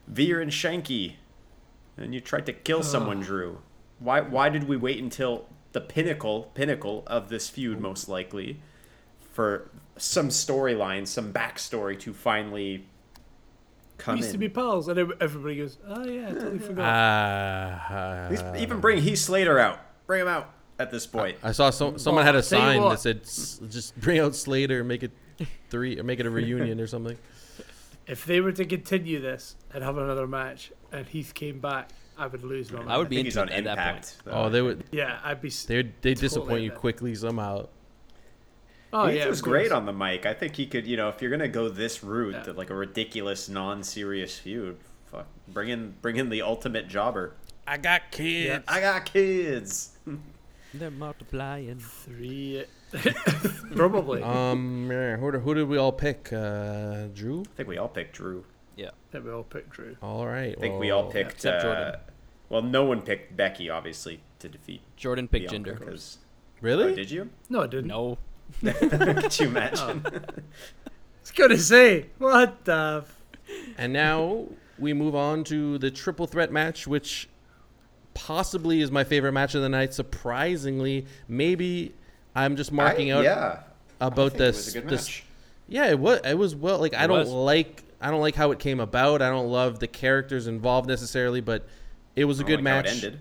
Veer 0.06 0.42
and 0.42 0.52
Shanky, 0.52 1.14
and 1.96 2.14
you 2.14 2.20
tried 2.20 2.46
to 2.48 2.52
kill 2.52 2.84
someone, 2.84 3.22
Drew. 3.22 3.62
Why? 4.00 4.20
Why 4.20 4.50
did 4.50 4.68
we 4.68 4.76
wait 4.76 5.02
until 5.02 5.48
the 5.72 5.80
pinnacle, 5.80 6.52
pinnacle 6.56 7.06
of 7.08 7.30
this 7.30 7.48
feud, 7.48 7.80
most 7.80 8.10
likely, 8.10 8.60
for 9.32 9.72
some 9.96 10.28
storyline, 10.28 11.08
some 11.08 11.32
backstory 11.32 11.98
to 12.02 12.12
finally 12.12 12.86
come 13.98 14.16
We 14.16 14.20
used 14.20 14.30
in? 14.30 14.34
to 14.34 14.38
be 14.40 14.50
pals, 14.50 14.88
and 14.88 14.98
everybody 15.22 15.58
goes, 15.58 15.78
"Oh 15.88 16.06
yeah, 16.06 16.28
I 16.30 16.32
totally 16.32 16.60
forgot." 16.60 16.84
Uh, 16.84 17.94
At 17.94 18.32
least 18.32 18.46
even 18.58 18.80
bring 18.80 19.02
Heath 19.02 19.20
Slater 19.20 19.60
out. 19.60 19.80
Bring 20.08 20.22
him 20.22 20.28
out 20.28 20.50
at 20.80 20.92
this 20.92 21.06
point. 21.08 21.38
I 21.44 21.52
saw 21.52 21.70
some 21.70 21.98
someone 21.98 22.26
Well, 22.26 22.34
had 22.34 22.36
a 22.36 22.38
I'll 22.40 22.44
tell 22.44 22.74
you 22.74 22.80
sign 22.82 22.90
that 23.24 23.60
said 23.60 23.72
just 23.72 24.00
bring 24.00 24.20
out 24.20 24.36
Slater, 24.36 24.84
make 24.84 25.04
it 25.04 25.12
three 25.70 26.00
or 26.00 26.04
make 26.04 26.20
it 26.20 26.26
a 26.26 26.30
reunion 26.30 26.80
or 26.80 26.88
something. 26.88 27.18
if 28.08 28.26
they 28.26 28.42
were 28.42 28.52
to 28.52 28.66
continue 28.66 29.22
this 29.22 29.56
and 29.74 29.84
have 29.84 29.98
another 29.98 30.28
match, 30.28 30.72
and 30.92 31.06
Heath 31.08 31.34
came 31.34 31.60
back, 31.60 31.90
I 32.18 32.28
would 32.28 32.44
lose 32.44 32.72
my 32.72 32.80
mind. 32.80 32.92
I 32.92 32.98
would 32.98 33.08
I 33.08 33.10
be 33.10 33.16
think 33.18 33.26
he's 33.28 33.38
into 33.38 33.54
on 33.54 33.60
it 33.60 33.66
at 33.68 33.76
that 33.76 33.78
point. 33.94 33.96
Impact. 33.98 34.18
though. 34.26 34.32
Oh, 34.34 34.50
they 34.50 34.62
would 34.62 34.84
Yeah, 34.92 35.20
I'd 35.24 35.42
be. 35.42 35.48
s- 35.48 35.64
they 35.66 35.82
they 35.84 35.90
Totally 35.92 36.16
disappoint 36.16 36.64
you 36.64 36.72
quickly 36.72 37.16
somehow. 37.16 37.68
Oh 38.94 39.08
Heath 39.08 39.18
yeah, 39.20 39.28
was 39.28 39.42
great 39.42 39.72
on 39.72 39.86
the 39.86 39.92
mic. 39.94 40.26
I 40.26 40.34
think 40.34 40.56
he 40.56 40.68
could, 40.68 40.86
you 40.86 40.96
know, 40.98 41.10
if 41.10 41.22
you're 41.22 41.32
gonna 41.32 41.48
go 41.48 41.68
this 41.68 42.04
route, 42.04 42.36
Yeah. 42.46 42.54
like 42.54 42.70
a 42.70 42.76
ridiculous, 42.76 43.50
non-serious 43.50 44.38
feud, 44.38 44.78
fuck, 45.06 45.26
bring 45.48 45.70
in, 45.70 45.96
bring 46.02 46.18
in 46.18 46.30
the 46.30 46.42
ultimate 46.44 46.88
jobber. 46.88 47.34
I 47.66 47.78
got 47.78 48.12
kids. 48.12 48.64
I 48.68 48.80
got 48.82 49.06
kids. 49.06 49.98
They're 50.76 50.92
multiplying. 50.92 51.80
Three, 51.80 52.66
probably. 53.76 54.22
Um, 54.24 54.90
yeah, 54.92 55.18
who, 55.18 55.32
who 55.32 55.54
did 55.54 55.68
we 55.68 55.78
all 55.78 55.92
pick? 55.92 56.32
Uh, 56.34 57.08
Drew. 57.14 57.42
I 57.42 57.58
think 57.58 57.70
we 57.70 57.78
all 57.78 57.88
picked 57.88 58.16
Drew. 58.16 58.44
Yeah. 58.76 58.90
that 59.12 59.24
we 59.24 59.32
all 59.32 59.44
picked 59.44 59.70
Drew. 59.72 59.96
All 60.02 60.26
right. 60.26 60.56
I 60.58 60.60
think 60.60 60.80
we 60.80 60.90
all 60.92 61.10
picked. 61.12 61.34
except 61.34 61.60
uh, 61.60 61.62
Jordan. 61.64 61.96
Well, 62.50 62.62
no 62.64 62.84
one 62.86 63.02
picked 63.02 63.36
Becky, 63.38 63.70
obviously, 63.70 64.22
to 64.40 64.50
defeat 64.50 64.82
Jordan 64.98 65.28
picked 65.28 65.50
Bianca. 65.50 65.72
Jinder. 65.74 65.86
'cause- 65.88 66.18
Really? 66.62 66.94
Oh, 66.94 66.96
did 66.96 67.12
you? 67.12 67.30
No, 67.50 67.62
I 67.64 67.68
didn't. 67.68 67.88
No. 67.88 68.18
Could 68.64 69.40
you 69.40 69.46
oh. 69.48 69.50
imagine? 69.50 70.06
I 70.06 70.90
was 71.22 71.32
gonna 71.36 71.58
say 71.58 72.08
what 72.18 72.66
the. 72.66 73.04
F- 73.06 73.22
And 73.78 73.94
now 73.94 74.46
we 74.80 74.94
move 74.94 75.16
on 75.16 75.44
to 75.46 75.78
the 75.78 75.92
triple 75.92 76.28
threat 76.28 76.52
match, 76.52 76.88
which 76.88 77.30
possibly 78.14 78.82
is 78.82 78.92
my 78.92 79.04
favorite 79.04 79.32
match 79.34 79.56
of 79.56 79.62
the 79.62 79.70
night. 79.70 79.94
Surprisingly, 79.94 81.06
maybe 81.28 81.94
I'm 82.36 82.56
just 82.56 82.72
marking 82.72 83.12
I- 83.12 83.18
out 83.18 83.24
Yeah. 83.24 83.60
I 84.02 84.08
about 84.08 84.32
think 84.34 84.40
this. 84.40 84.56
It 84.56 84.58
was 84.66 84.76
a 84.76 84.80
good 84.82 84.90
this 84.90 85.08
match. 85.08 85.24
Yeah, 85.70 85.88
it 85.90 86.00
was. 86.00 86.20
It 86.26 86.38
was 86.38 86.56
well. 86.56 86.80
Like 86.80 86.94
I 86.94 87.08
don't 87.08 87.20
was. 87.20 87.30
like. 87.30 87.84
I 88.02 88.12
don't 88.12 88.20
like 88.20 88.36
how 88.36 88.52
it 88.52 88.60
came 88.60 88.82
about. 88.82 89.22
I 89.22 89.30
don't 89.30 89.48
love 89.48 89.80
the 89.80 89.88
characters 89.88 90.48
involved 90.48 90.90
necessarily, 90.90 91.40
but 91.40 91.66
it 92.18 92.26
was 92.26 92.42
a 92.42 92.44
good 92.44 92.58
don't 92.62 92.66
like 92.66 92.86
how 92.86 92.92
match. 92.92 93.14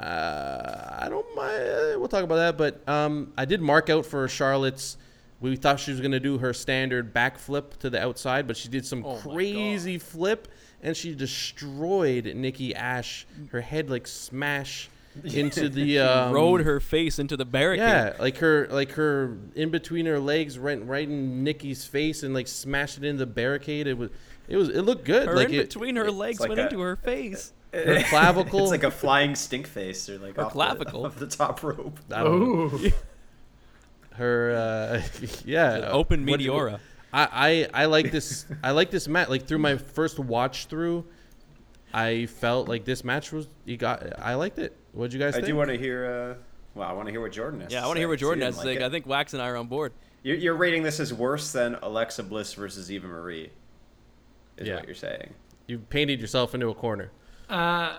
It 0.00 0.04
ended. 0.04 0.14
Uh, 0.18 0.98
I 1.00 1.08
don't 1.08 1.36
mind. 1.36 1.62
uh, 1.62 1.98
We'll 1.98 2.08
talk 2.08 2.24
about 2.24 2.36
that, 2.36 2.56
but 2.58 2.88
um, 2.88 3.32
I 3.36 3.44
did 3.44 3.60
mark 3.60 3.90
out 3.90 4.06
for 4.06 4.26
Charlotte's. 4.28 4.96
We 5.40 5.56
thought 5.56 5.78
she 5.80 5.90
was 5.90 6.00
gonna 6.00 6.20
do 6.20 6.38
her 6.38 6.52
standard 6.54 7.12
backflip 7.14 7.76
to 7.78 7.90
the 7.90 8.02
outside, 8.02 8.46
but 8.46 8.56
she 8.56 8.68
did 8.68 8.86
some 8.86 9.04
Oh 9.04 9.16
crazy 9.16 9.98
flip, 9.98 10.48
and 10.82 10.96
she 10.96 11.14
destroyed 11.14 12.32
Nikki 12.34 12.74
Ash. 12.74 13.26
Her 13.50 13.60
head 13.60 13.90
like 13.90 14.06
smash 14.06 14.88
into 15.24 15.68
the 15.68 15.98
um, 16.00 16.32
Rode 16.32 16.62
her 16.62 16.80
face 16.80 17.18
into 17.18 17.36
the 17.36 17.44
barricade. 17.44 17.82
Yeah, 17.86 18.14
like 18.18 18.38
her, 18.38 18.66
like 18.70 18.92
her 18.92 19.36
in 19.54 19.70
between 19.70 20.06
her 20.06 20.18
legs, 20.18 20.58
right, 20.58 20.84
right 20.86 21.06
in 21.08 21.44
Nikki's 21.44 21.84
face, 21.84 22.22
and 22.22 22.32
like 22.34 22.48
smashed 22.48 22.98
it 22.98 23.04
into 23.04 23.18
the 23.24 23.30
barricade. 23.30 23.86
It 23.86 23.98
was, 23.98 24.10
it 24.48 24.56
was, 24.56 24.70
it 24.70 24.82
looked 24.82 25.04
good. 25.04 25.28
Her 25.28 25.36
like 25.36 25.48
in 25.50 25.54
it, 25.56 25.68
between 25.68 25.96
her 25.96 26.10
legs 26.10 26.40
like 26.40 26.48
went 26.48 26.60
a- 26.60 26.64
into 26.64 26.80
her 26.80 26.96
face. 26.96 27.52
Her 27.74 28.02
clavicle. 28.08 28.60
It's 28.62 28.70
like 28.70 28.84
a 28.84 28.90
flying 28.90 29.34
stink 29.34 29.66
face, 29.66 30.08
or 30.08 30.18
like 30.18 30.36
Her 30.36 30.42
off 30.44 30.48
the- 30.50 30.52
clavicle. 30.54 31.06
off 31.06 31.16
the 31.16 31.26
top 31.26 31.62
rope. 31.62 31.98
I 32.12 32.22
don't 32.24 32.40
know. 32.40 32.70
Oh, 32.72 32.90
her, 34.16 34.50
uh, 34.56 35.02
yeah, 35.44 35.88
Open 35.90 36.24
what 36.26 36.40
you- 36.40 36.50
Meteora. 36.52 36.80
I, 37.12 37.68
I, 37.74 37.82
I 37.82 37.84
like 37.86 38.10
this. 38.10 38.44
I 38.62 38.72
like 38.72 38.90
this 38.90 39.06
match. 39.06 39.28
Like 39.28 39.46
through 39.46 39.58
my 39.58 39.76
first 39.76 40.18
watch 40.18 40.66
through, 40.66 41.04
I 41.92 42.26
felt 42.26 42.68
like 42.68 42.84
this 42.84 43.04
match 43.04 43.30
was. 43.30 43.46
You 43.64 43.76
got. 43.76 44.18
I 44.18 44.34
liked 44.34 44.58
it. 44.58 44.76
What'd 44.92 45.12
you 45.12 45.20
guys 45.20 45.34
I 45.34 45.36
think? 45.36 45.46
do 45.46 45.56
want 45.56 45.70
to 45.70 45.78
hear. 45.78 46.36
Uh, 46.36 46.42
well, 46.74 46.88
I 46.88 46.92
want 46.92 47.06
to 47.06 47.12
hear 47.12 47.20
what 47.20 47.30
Jordan 47.30 47.60
has. 47.60 47.72
Yeah, 47.72 47.78
I 47.78 47.80
want 47.82 47.90
want 47.90 47.96
to 47.96 48.00
hear 48.00 48.08
what 48.08 48.18
Jordan 48.18 48.42
has 48.42 48.58
to 48.58 48.66
like. 48.66 48.80
I 48.80 48.90
think 48.90 49.06
Wax 49.06 49.32
and 49.32 49.40
I 49.40 49.46
are 49.48 49.56
on 49.56 49.68
board. 49.68 49.92
You're, 50.24 50.36
you're 50.36 50.56
rating 50.56 50.82
this 50.82 50.98
as 50.98 51.14
worse 51.14 51.52
than 51.52 51.76
Alexa 51.82 52.24
Bliss 52.24 52.54
versus 52.54 52.90
Eva 52.90 53.06
Marie. 53.06 53.50
Is 54.56 54.66
Yeah. 54.66 54.76
what 54.76 54.86
you're 54.86 54.94
saying. 54.96 55.34
you 55.68 55.78
painted 55.78 56.20
yourself 56.20 56.52
into 56.54 56.68
a 56.68 56.74
corner. 56.74 57.12
Uh, 57.48 57.96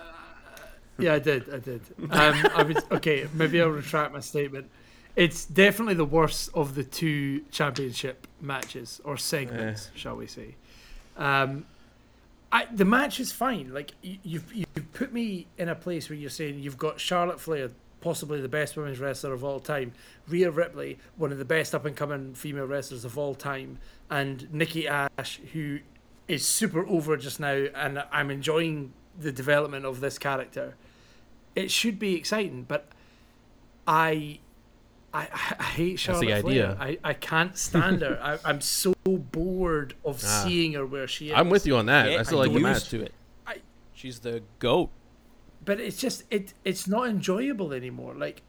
yeah, 0.98 1.14
I 1.14 1.18
did. 1.18 1.52
I 1.52 1.58
did. 1.58 1.80
Um, 2.10 2.46
I 2.54 2.62
was 2.62 2.84
okay. 2.92 3.28
Maybe 3.34 3.60
I'll 3.60 3.68
retract 3.68 4.12
my 4.12 4.20
statement. 4.20 4.70
It's 5.14 5.46
definitely 5.46 5.94
the 5.94 6.04
worst 6.04 6.50
of 6.54 6.74
the 6.74 6.84
two 6.84 7.40
championship 7.50 8.26
matches 8.40 9.00
or 9.04 9.16
segments, 9.16 9.90
shall 9.94 10.16
we 10.16 10.26
say? 10.26 10.56
Um, 11.16 11.64
I, 12.52 12.66
the 12.72 12.84
match 12.84 13.18
is 13.18 13.32
fine. 13.32 13.72
Like 13.72 13.92
you, 14.02 14.18
you've 14.22 14.54
you've 14.54 14.92
put 14.92 15.12
me 15.12 15.46
in 15.58 15.68
a 15.68 15.74
place 15.74 16.08
where 16.08 16.18
you're 16.18 16.30
saying 16.30 16.60
you've 16.60 16.78
got 16.78 17.00
Charlotte 17.00 17.40
Flair, 17.40 17.70
possibly 18.00 18.40
the 18.40 18.48
best 18.48 18.76
women's 18.76 18.98
wrestler 18.98 19.32
of 19.32 19.42
all 19.42 19.58
time, 19.58 19.92
Rhea 20.28 20.50
Ripley, 20.50 20.98
one 21.16 21.32
of 21.32 21.38
the 21.38 21.44
best 21.44 21.74
up 21.74 21.84
and 21.84 21.96
coming 21.96 22.34
female 22.34 22.66
wrestlers 22.66 23.04
of 23.04 23.18
all 23.18 23.34
time, 23.34 23.78
and 24.10 24.52
Nikki 24.52 24.86
Ash, 24.86 25.40
who 25.52 25.80
is 26.28 26.46
super 26.46 26.86
over 26.86 27.16
just 27.16 27.40
now, 27.40 27.66
and 27.74 28.04
I'm 28.12 28.30
enjoying 28.30 28.92
the 29.18 29.32
development 29.32 29.84
of 29.84 30.00
this 30.00 30.18
character. 30.18 30.74
It 31.54 31.70
should 31.70 31.98
be 31.98 32.14
exciting, 32.14 32.64
but 32.68 32.88
I. 33.86 34.40
I, 35.14 35.28
I 35.58 35.62
hate 35.62 35.90
That's 35.92 36.02
Charlotte 36.02 36.26
the 36.26 36.32
idea. 36.34 36.76
I, 36.78 36.98
I 37.02 37.14
can't 37.14 37.56
stand 37.56 38.02
her. 38.02 38.18
I, 38.22 38.38
I'm 38.48 38.60
so 38.60 38.92
bored 39.06 39.94
of 40.04 40.20
Ah. 40.24 40.42
seeing 40.44 40.74
her 40.74 40.84
where 40.84 41.08
she 41.08 41.28
is. 41.28 41.34
I'm 41.34 41.48
with 41.48 41.66
you 41.66 41.76
on 41.76 41.86
that. 41.86 42.06
I 42.06 42.10
Get 42.16 42.26
still 42.26 42.38
like 42.38 42.52
the 42.52 42.60
match. 42.60 42.88
to 42.90 43.02
it. 43.02 43.14
I- 43.46 43.60
She's 43.94 44.18
the 44.20 44.42
goat. 44.58 44.90
but 45.64 45.80
it's 45.80 45.96
just 45.96 46.24
it 46.30 46.52
it's 46.64 46.86
not 46.86 47.08
enjoyable 47.08 47.72
anymore 47.72 48.14
like 48.14 48.42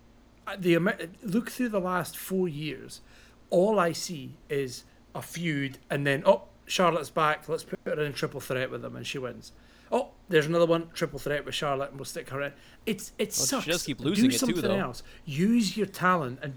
the 0.59 0.78
look 1.24 1.49
through 1.49 1.70
the 1.70 1.80
last 1.80 2.15
four 2.18 2.47
years 2.47 3.01
all 3.49 3.80
i 3.80 3.91
see 3.91 4.36
is 4.49 4.84
a 5.15 5.22
feud 5.22 5.78
and 5.89 6.05
then 6.05 6.22
oh 6.26 6.43
charlotte's 6.68 7.09
back 7.09 7.47
let's 7.49 7.63
put 7.63 7.80
her 7.86 8.03
in 8.03 8.13
triple 8.13 8.39
threat 8.39 8.70
with 8.70 8.82
them 8.84 8.95
and 8.95 9.07
she 9.07 9.18
wins 9.18 9.51
oh 9.92 10.10
there's 10.30 10.46
another 10.46 10.66
one 10.66 10.90
triple 10.94 11.20
threat 11.20 11.46
with 11.46 11.56
charlotte 11.56 11.90
and 11.90 11.98
we'll 12.00 12.06
stick 12.06 12.30
her 12.30 12.42
in 12.42 12.54
it's 12.86 13.12
it 13.18 13.28
Well, 13.30 13.46
she 13.46 13.48
sucks 13.48 13.66
does 13.66 13.84
keep 13.84 14.00
losing 14.00 14.24
do 14.26 14.30
it 14.30 14.32
too, 14.34 14.38
something 14.38 14.62
though. 14.62 14.76
else 14.76 15.04
use 15.26 15.76
your 15.78 15.88
talent 15.88 16.40
and 16.42 16.54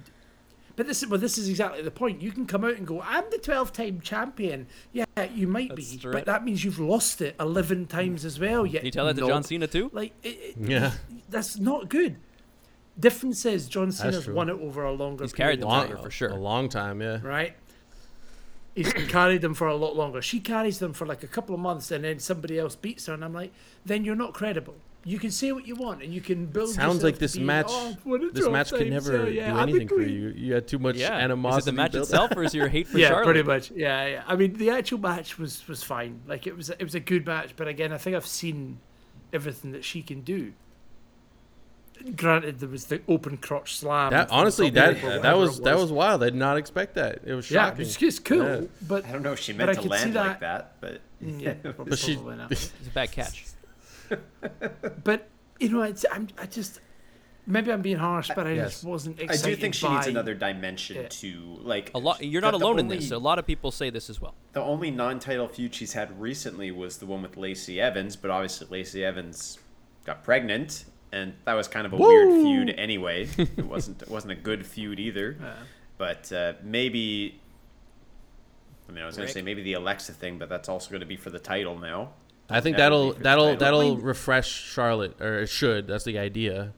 but 0.76 0.87
this 0.87 1.03
is 1.03 1.09
well, 1.11 1.20
this 1.20 1.37
is 1.37 1.51
exactly 1.51 1.83
the 1.83 1.91
point. 1.91 2.22
You 2.22 2.33
can 2.33 2.47
come 2.47 2.64
out 2.64 2.76
and 2.76 2.87
go, 2.87 3.03
"I'm 3.03 3.24
the 3.31 3.37
12-time 3.37 4.01
champion." 4.01 4.66
Yeah, 4.95 5.05
you 5.35 5.47
might 5.47 5.68
That's 5.68 5.91
be, 5.93 5.99
true. 5.99 6.12
but 6.12 6.24
that 6.24 6.43
means 6.43 6.64
you've 6.64 6.78
lost 6.78 7.20
it 7.20 7.35
11 7.39 7.87
times 7.89 8.24
as 8.24 8.41
well. 8.41 8.64
Yet 8.64 8.78
Can 8.78 8.87
you 8.87 8.91
tell 8.93 9.05
that 9.05 9.14
to 9.16 9.20
no. 9.20 9.26
John 9.28 9.43
Cena 9.43 9.66
too? 9.66 9.91
Like, 9.93 10.14
it, 10.22 10.28
it- 10.28 10.57
Yeah. 10.59 10.93
that's 11.28 11.59
not 11.59 11.91
good. 11.91 12.16
Difference 12.99 13.45
is 13.45 13.68
John 13.68 13.93
Cena's 13.93 14.24
true. 14.24 14.33
won 14.35 14.49
it 14.49 14.55
over 14.59 14.85
a 14.85 14.93
longer 14.93 15.24
He's 15.24 15.35
carried 15.35 15.61
period 15.61 15.61
the 15.62 15.66
of 15.66 15.70
Long, 15.70 15.78
longer 15.81 15.95
time, 15.97 16.05
for 16.05 16.11
sure. 16.11 16.28
A 16.31 16.35
long 16.37 16.68
time, 16.70 17.03
yeah. 17.03 17.18
right? 17.22 17.57
He's 18.74 18.92
carried 19.08 19.40
them 19.42 19.54
for 19.54 19.66
a 19.68 19.76
lot 19.76 19.96
longer. 19.96 20.22
She 20.22 20.40
carries 20.40 20.78
them 20.78 20.92
for 20.92 21.06
like 21.06 21.22
a 21.22 21.26
couple 21.26 21.54
of 21.54 21.60
months, 21.60 21.90
and 21.90 22.04
then 22.04 22.18
somebody 22.18 22.58
else 22.58 22.76
beats 22.76 23.06
her, 23.06 23.14
and 23.14 23.24
I'm 23.24 23.32
like, 23.34 23.52
then 23.84 24.04
you're 24.04 24.14
not 24.16 24.32
credible. 24.34 24.76
you 25.02 25.18
can 25.18 25.30
say 25.30 25.50
what 25.50 25.66
you 25.66 25.74
want 25.74 26.02
and 26.02 26.12
you 26.12 26.20
can 26.20 26.44
build. 26.46 26.68
Sounds 26.68 27.02
like 27.02 27.18
this 27.18 27.36
be, 27.36 27.42
match. 27.42 27.66
"Oh, 27.70 27.88
I've 27.96 28.04
won 28.06 28.22
it 28.22 28.34
this 28.34 28.46
match 28.48 28.70
could 28.70 28.80
times, 28.90 28.90
never 28.90 29.30
yeah, 29.30 29.52
do 29.54 29.58
anything 29.60 29.88
for 29.88 30.02
you. 30.02 30.28
You 30.36 30.52
had 30.54 30.68
too 30.68 30.78
much 30.78 30.96
Yeah. 30.96 31.16
Is 31.16 31.24
animosity. 31.24 31.62
it 31.62 31.72
the 31.72 31.76
match 31.76 31.94
itself 31.94 32.36
or 32.36 32.42
is 32.44 32.54
your 32.54 32.68
hate 32.68 32.86
for 32.86 32.98
yeah, 33.02 33.08
Charlotte? 33.08 33.24
pretty 33.24 33.42
much. 33.42 33.70
Yeah, 33.70 34.06
yeah. 34.06 34.22
I 34.26 34.36
mean, 34.36 34.52
the 34.58 34.68
actual 34.70 34.98
match 34.98 35.38
was 35.38 35.66
was 35.66 35.82
fine. 35.82 36.20
Like 36.26 36.46
it 36.46 36.54
was 36.56 36.68
it 36.68 36.82
was 36.82 36.94
a 36.94 37.00
good 37.00 37.24
match, 37.26 37.54
but 37.56 37.66
again, 37.66 37.92
I 37.94 37.98
think 37.98 38.14
I've 38.14 38.26
seen 38.26 38.78
everything 39.32 39.72
that 39.72 39.84
she 39.84 40.02
can 40.02 40.20
do. 40.20 40.52
Granted, 42.16 42.61
there 42.61 42.68
was 42.68 42.86
the 42.86 43.01
open 43.09 43.36
crotch 43.36 43.76
slam. 43.76 44.11
That 44.12 44.30
honestly, 44.30 44.70
that 44.70 44.94
rope 44.94 45.03
that 45.03 45.16
whatever 45.18 45.38
was 45.38 45.61
that 45.61 45.76
was 45.76 45.92
wild. 45.92 46.22
I 46.22 46.26
did 46.26 46.34
not 46.34 46.57
expect 46.57 46.94
that. 46.94 47.20
It 47.26 47.34
was 47.34 47.44
shocking. 47.46 47.57
yeah, 47.57 47.64
shocking. 47.70 47.80
it's, 47.82 48.03
it's 48.03 48.18
cool, 48.18 48.38
Yeah. 48.62 48.66
but 48.88 49.05
I 49.07 49.12
don't 49.12 49.22
know 49.22 49.32
if 49.32 49.40
she 49.40 49.53
But 49.53 49.66
meant 49.66 49.76
to 49.78 49.82
could 49.82 49.92
see 49.98 50.05
land 50.07 50.14
like 50.14 50.40
that- 50.40 50.80
that, 50.80 50.80
but 50.80 51.01
yeah, 51.20 51.55
But 51.78 51.98
she- 51.98 52.16
not. 52.16 52.51
It's 52.53 52.72
a 52.86 52.90
bad 52.90 53.12
catch. 53.12 53.44
But 55.05 55.28
you 55.59 55.68
know, 55.68 55.82
it's, 55.82 56.05
I'm 56.11 56.28
I 56.38 56.46
just 56.46 56.80
maybe 57.46 57.72
I'm 57.72 57.82
being 57.82 57.96
harsh, 57.98 58.30
but 58.34 58.46
I 58.46 58.53
Yes. 58.53 58.70
just 58.72 58.84
wasn't 58.84 59.20
I 59.30 59.36
do 59.36 59.57
think 59.57 59.74
she 59.74 59.88
needs 59.88 60.07
another 60.07 60.34
dimension 60.34 60.96
Yeah. 60.96 61.09
to 61.09 61.59
like 61.62 61.90
A 61.94 61.98
lot. 61.98 62.22
You're 62.24 62.40
not 62.40 62.53
the- 62.53 62.59
the 62.59 62.64
alone 62.64 62.78
in 62.78 62.88
this. 62.88 63.11
A 63.11 63.18
lot 63.18 63.38
of 63.38 63.46
people 63.46 63.70
say 63.70 63.90
this 63.90 64.09
as 64.11 64.20
well. 64.20 64.34
The 64.53 64.62
only 64.62 64.90
non-title 64.90 65.48
feud 65.48 65.74
she's 65.74 65.92
had 65.92 66.18
recently 66.20 66.70
was 66.70 66.98
the 66.98 67.07
one 67.07 67.22
with 67.22 67.36
Lacey 67.36 67.80
Evans, 67.80 68.16
but 68.16 68.30
obviously 68.30 68.66
Lacey 68.70 69.05
Evans 69.05 69.59
got 70.07 70.24
pregnant, 70.24 70.86
and 71.12 71.34
that 71.44 71.54
was 71.54 71.68
kind 71.68 71.86
of 71.86 71.92
a 71.92 71.96
weird 71.96 72.28
feud 72.42 72.70
anyway. 72.78 73.28
it 73.38 73.66
wasn't 73.66 74.02
it 74.02 74.08
wasn't 74.08 74.32
a 74.32 74.36
good 74.36 74.64
feud 74.66 74.98
either. 75.00 75.36
Yeah. 75.40 75.54
But 75.98 76.32
uh, 76.32 76.54
maybe, 76.62 77.38
I 78.88 78.92
mean, 78.92 79.02
I 79.02 79.06
was 79.06 79.16
going 79.18 79.26
to 79.28 79.34
say 79.34 79.42
maybe 79.42 79.62
the 79.62 79.74
Alexa 79.74 80.14
thing, 80.14 80.38
but 80.38 80.48
that's 80.48 80.66
also 80.66 80.88
going 80.88 81.00
to 81.00 81.06
be 81.06 81.16
for 81.16 81.28
the 81.28 81.38
title 81.38 81.78
now. 81.78 82.12
I 82.48 82.62
think 82.62 82.78
That 82.78 82.90
would 82.90 83.00
that'll 83.00 83.08
be 83.08 83.12
for 83.12 83.18
the 83.18 83.22
that'll 83.24 83.56
that'll 83.56 83.96
refresh 83.98 84.48
Charlotte, 84.50 85.20
or 85.20 85.40
it 85.40 85.48
should. 85.48 85.86
That's 85.86 86.04
the 86.04 86.18
idea. 86.18 86.72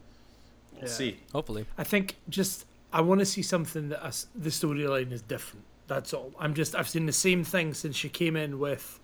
We'll 0.72 0.82
Yeah. 0.82 0.88
see. 0.88 1.16
Hopefully. 1.32 1.66
I 1.78 1.84
think 1.84 2.16
just 2.28 2.66
I 2.92 3.00
want 3.00 3.20
to 3.20 3.24
see 3.24 3.42
something 3.42 3.90
that 3.90 4.04
us, 4.04 4.26
the 4.34 4.50
storyline 4.50 5.12
is 5.12 5.22
different. 5.22 5.64
That's 5.86 6.12
all. 6.12 6.32
I'm 6.38 6.54
just 6.54 6.74
I've 6.74 6.88
seen 6.88 7.06
the 7.06 7.12
same 7.12 7.44
thing 7.44 7.74
since 7.74 7.94
she 7.96 8.08
came 8.08 8.34
in 8.36 8.58
with 8.58 8.98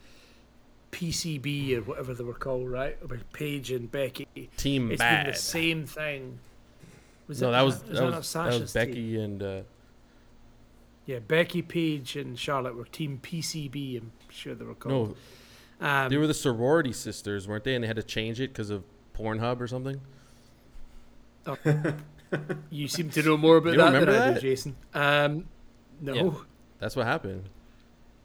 PCB 0.92 1.76
or 1.76 1.82
whatever 1.82 2.14
they 2.14 2.24
were 2.24 2.34
called, 2.34 2.68
right? 2.70 2.96
With 3.08 3.30
Paige 3.32 3.70
and 3.72 3.90
Becky. 3.90 4.26
Team 4.56 4.90
It's 4.90 4.98
bad. 4.98 5.24
been 5.24 5.32
the 5.32 5.38
same 5.38 5.86
thing. 5.86 6.38
Was 7.26 7.42
no, 7.42 7.48
it- 7.48 7.52
that 7.52 7.60
was 7.62 7.74
was 7.74 7.82
that 7.82 7.94
that 7.94 8.04
was, 8.04 8.14
that 8.14 8.24
Sasha's 8.24 8.60
was 8.60 8.72
team? 8.72 8.86
Becky 8.86 9.20
and 9.20 9.42
uh, 9.42 9.60
Yeah, 11.06 11.18
Becky, 11.18 11.62
Paige, 11.62 12.16
and 12.16 12.38
Charlotte 12.38 12.74
were 12.74 12.84
Team 12.86 13.20
PCB. 13.22 13.98
I'm 13.98 14.12
sure 14.30 14.54
they 14.54 14.64
were 14.64 14.74
called. 14.74 15.16
no, 15.80 15.86
um, 15.86 16.08
they 16.10 16.16
were 16.16 16.26
the 16.26 16.34
sorority 16.34 16.92
sisters, 16.92 17.46
weren't 17.46 17.64
they? 17.64 17.74
And 17.74 17.84
they 17.84 17.88
had 17.88 17.96
to 17.96 18.02
change 18.02 18.40
it 18.40 18.48
because 18.52 18.70
of 18.70 18.82
Pornhub 19.16 19.60
or 19.60 19.66
something. 19.68 20.00
you 22.70 22.88
seem 22.88 23.08
to 23.10 23.22
know 23.22 23.36
more 23.36 23.56
about 23.56 23.72
You 23.72 23.78
that 23.78 23.86
remember 23.86 24.12
than 24.12 24.22
I 24.22 24.34
do. 24.34 24.40
Jason. 24.40 24.76
Um, 24.94 25.46
no. 26.00 26.14
Yeah. 26.14 26.30
That's 26.78 26.94
what 26.96 27.06
happened. 27.06 27.48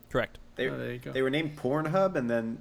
Correct. 0.10 0.40
They, 0.56 0.70
Oh, 0.70 0.78
there 0.78 0.92
you 0.94 1.00
go. 1.00 1.12
they 1.12 1.22
were 1.22 1.30
named 1.30 1.58
Pornhub, 1.58 2.16
and 2.16 2.30
then 2.30 2.60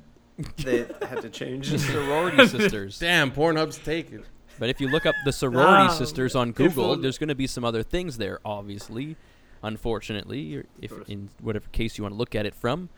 they 0.58 0.86
had 1.06 1.20
to 1.22 1.28
change. 1.30 1.70
The 1.70 1.78
sorority 1.78 2.46
sisters. 2.46 2.98
Damn, 2.98 3.30
Pornhub's 3.30 3.78
taken. 3.78 4.24
But 4.58 4.68
if 4.68 4.80
you 4.80 4.88
look 4.88 5.06
up 5.06 5.14
the 5.24 5.32
sorority 5.32 5.92
sisters 5.94 6.34
on 6.34 6.52
Google, 6.52 6.96
there's 6.96 7.18
going 7.18 7.28
to 7.28 7.34
be 7.34 7.46
some 7.46 7.64
other 7.64 7.82
things 7.82 8.18
there, 8.18 8.38
obviously. 8.44 9.16
Unfortunately, 9.62 10.62
if 10.80 10.92
in 11.08 11.30
whatever 11.40 11.66
case 11.72 11.96
you 11.96 12.02
want 12.04 12.12
to 12.14 12.18
look 12.18 12.34
at 12.34 12.46
it 12.46 12.54
from. 12.54 12.88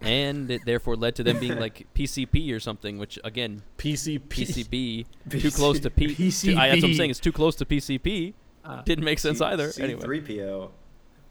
And 0.00 0.50
it 0.50 0.62
therefore 0.66 0.96
led 0.96 1.14
to 1.16 1.22
them 1.22 1.38
being 1.38 1.58
like 1.58 1.86
PCP 1.94 2.52
or 2.54 2.60
something, 2.60 2.98
which 2.98 3.18
again, 3.24 3.62
PCP. 3.78 4.20
PCB, 4.28 5.06
too 5.40 5.50
close 5.50 5.80
to 5.80 5.90
P. 5.90 6.08
PCB. 6.08 6.56
I, 6.56 6.68
that's 6.70 6.82
what 6.82 6.90
I'm 6.90 6.94
saying. 6.96 7.10
It's 7.10 7.20
too 7.20 7.32
close 7.32 7.54
to 7.56 7.64
PCP. 7.64 8.34
Ah. 8.64 8.82
Didn't 8.84 9.04
make 9.04 9.18
sense 9.18 9.40
either. 9.40 9.70
C- 9.72 9.82
Anyway, 9.82 10.02
C3PO. 10.02 10.70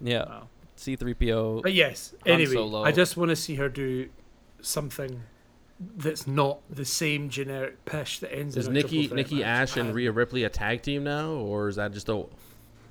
yeah, 0.02 0.26
Wow. 0.26 0.48
C3PO. 0.86 1.62
But 1.64 1.74
yes, 1.74 2.14
Han 2.26 2.34
anyway, 2.36 2.54
Solo. 2.54 2.84
I 2.84 2.92
just 2.92 3.18
want 3.18 3.30
to 3.30 3.36
see 3.36 3.56
her 3.56 3.70
do 3.70 4.10
something 4.62 5.24
that's 5.98 6.28
not 6.28 6.60
the 6.70 6.86
same 6.86 7.30
generic 7.30 7.84
pish 7.86 8.20
that 8.20 8.34
ends 8.34 8.56
Is 8.56 8.68
in 8.68 8.72
a 8.72 8.76
Nikki 8.76 8.90
triple 9.08 9.08
threat 9.10 9.16
Nikki 9.18 9.36
match. 9.44 9.46
Ash 9.72 9.78
and 9.78 9.90
Um, 9.90 9.96
Rhea 9.96 10.12
Ripley 10.12 10.44
a 10.44 10.50
tag 10.50 10.82
team 10.82 11.04
now, 11.04 11.32
or 11.32 11.68
is 11.68 11.76
that 11.78 11.92
just 11.94 12.08
a? 12.10 12.26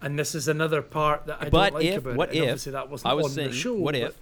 And 0.02 0.18
this 0.18 0.34
is 0.34 0.48
another 0.48 0.82
part 0.82 1.26
that 1.26 1.38
I 1.40 1.48
But 1.48 1.70
don't 1.70 1.74
like 1.74 1.84
if- 1.84 1.98
about 1.98 2.16
what 2.16 2.28
it. 2.30 2.36
and 2.36 2.44
if- 2.44 2.50
obviously 2.50 2.72
that 2.72 2.90
wasn't 2.90 3.10
I 3.10 3.14
was 3.14 3.24
on 3.26 3.30
saying, 3.30 3.50
the 3.50 3.56
show. 3.56 3.74
what 3.74 3.92
but 3.94 4.02
if 4.02 4.16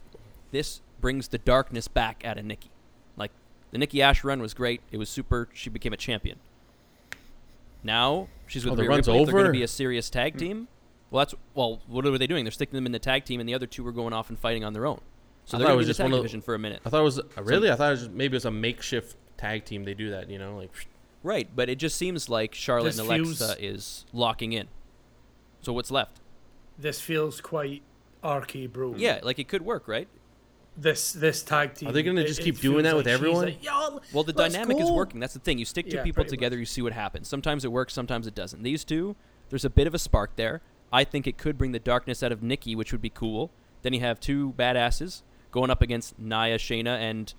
this 0.51 0.81
brings 1.01 1.29
the 1.29 1.39
darkness 1.39 1.89
back 1.89 2.23
out 2.25 2.37
of 2.39 2.45
Nikki? 2.45 2.71
Like 3.16 3.31
the 3.71 3.79
Nikki 3.79 4.03
Ash 4.03 4.23
run 4.23 4.41
was 4.43 4.53
great. 4.55 4.83
It 4.93 4.99
was 4.99 5.09
super. 5.09 5.49
She 5.55 5.71
became 5.71 5.93
a 5.93 5.97
champion. 5.97 6.39
Now 7.83 8.29
she's 8.47 8.64
with 8.64 8.73
Oh, 8.73 8.77
the 8.77 8.83
Rhea 8.83 8.91
run's 8.91 9.07
Ripley. 9.09 9.25
They're 9.25 9.33
going 9.33 9.45
to 9.47 9.53
be 9.53 9.62
a 9.62 9.68
serious 9.68 10.11
tag 10.11 10.37
team. 10.37 10.68
Well, 11.11 11.20
that's 11.24 11.34
well. 11.54 11.80
What 11.86 12.06
are 12.06 12.16
they 12.18 12.26
doing? 12.26 12.44
They're 12.44 12.52
sticking 12.52 12.76
them 12.76 12.86
in 12.86 12.92
the 12.92 12.98
tag 12.98 13.24
team, 13.24 13.40
and 13.40 13.48
the 13.48 13.54
other 13.54 13.66
two 13.66 13.82
were 13.82 13.92
going 13.92 14.12
off 14.12 14.28
and 14.30 14.38
fighting 14.38 14.62
on 14.64 14.72
their 14.72 14.86
own. 14.86 15.00
So 15.44 15.56
I 15.56 15.58
they're 15.58 15.66
thought 15.68 15.74
it 15.74 15.76
was 15.78 15.86
just 15.88 16.00
one 16.00 16.12
of- 16.12 16.18
division 16.18 16.40
for 16.40 16.54
a 16.54 16.58
minute. 16.58 16.80
I 16.84 16.90
thought 16.90 17.00
it 17.00 17.04
was 17.04 17.18
uh, 17.18 17.24
really. 17.42 17.70
I 17.70 17.74
thought 17.76 17.88
it 17.88 17.90
was 17.92 18.00
just, 18.02 18.12
maybe 18.12 18.34
it 18.34 18.36
was 18.36 18.44
a 18.44 18.50
makeshift 18.50 19.16
tag 19.36 19.64
team. 19.64 19.84
They 19.84 19.94
do 19.94 20.11
that, 20.11 20.30
you 20.30 20.38
know, 20.38 20.56
like 20.56 20.70
Right, 21.22 21.48
but 21.54 21.68
it 21.68 21.76
just 21.76 21.96
seems 21.96 22.28
like 22.28 22.54
Charlotte 22.54 22.98
and 22.98 23.00
Alexa 23.06 23.56
feels- 23.56 23.56
is 23.58 24.04
locking 24.12 24.52
in. 24.52 24.68
So 25.62 25.72
what's 25.72 25.90
left? 25.90 26.20
this 26.78 26.98
feels 26.98 27.42
quite 27.42 27.82
arcade 28.24 28.72
bro. 28.72 28.94
Yeah, 28.96 29.20
like 29.22 29.38
it 29.38 29.48
could 29.48 29.61
work, 29.62 29.86
right? 29.86 30.08
This 30.76 31.12
this 31.12 31.42
tag 31.42 31.74
team. 31.74 31.88
Are 31.88 31.92
they 31.92 32.02
gonna 32.02 32.24
just 32.24 32.40
it 32.40 32.44
keep 32.44 32.58
doing 32.61 32.84
that 32.84 32.96
with 32.96 33.04
like 33.04 33.12
she's 33.12 33.20
everyone? 33.20 33.44
like, 33.44 33.62
Well, 34.14 34.24
the 34.24 34.32
let's 34.32 34.54
dynamic 34.54 34.78
is 34.80 34.90
working. 34.90 35.20
That's 35.20 35.34
the 35.34 35.40
thing. 35.40 35.58
You 35.58 35.66
stick 35.66 35.90
two 35.90 35.96
Yeah, 35.96 36.04
people 36.04 36.24
together, 36.24 36.56
much. 36.56 36.61
you 36.61 36.66
see 36.66 36.80
what 36.80 36.92
happens. 36.94 37.28
Sometimes 37.28 37.64
it 37.66 37.72
works, 37.72 37.92
sometimes 37.92 38.26
it 38.26 38.34
doesn't. 38.34 38.62
These 38.62 38.84
two, 38.84 39.14
there's 39.50 39.64
a 39.64 39.70
bit 39.70 39.86
of 39.86 39.94
a 39.94 39.98
spark 39.98 40.36
there. 40.36 40.62
I 40.93 41.05
think 41.05 41.26
it 41.26 41.38
could 41.38 41.57
bring 41.57 41.72
the 41.72 41.78
darkness 41.78 42.22
out 42.22 42.32
of 42.32 42.43
Nikki, 42.43 42.74
which 42.74 42.93
would 42.93 43.03
be 43.03 43.11
cool. 43.11 43.51
Then 43.82 43.93
you 43.93 44.01
have 44.01 44.20
two 44.20 44.55
badasses 44.59 45.22
going 45.53 45.70
up 45.70 45.82
against 45.82 46.18
Nia, 46.18 46.59
Shayna, 46.59 46.99
and 46.99 47.32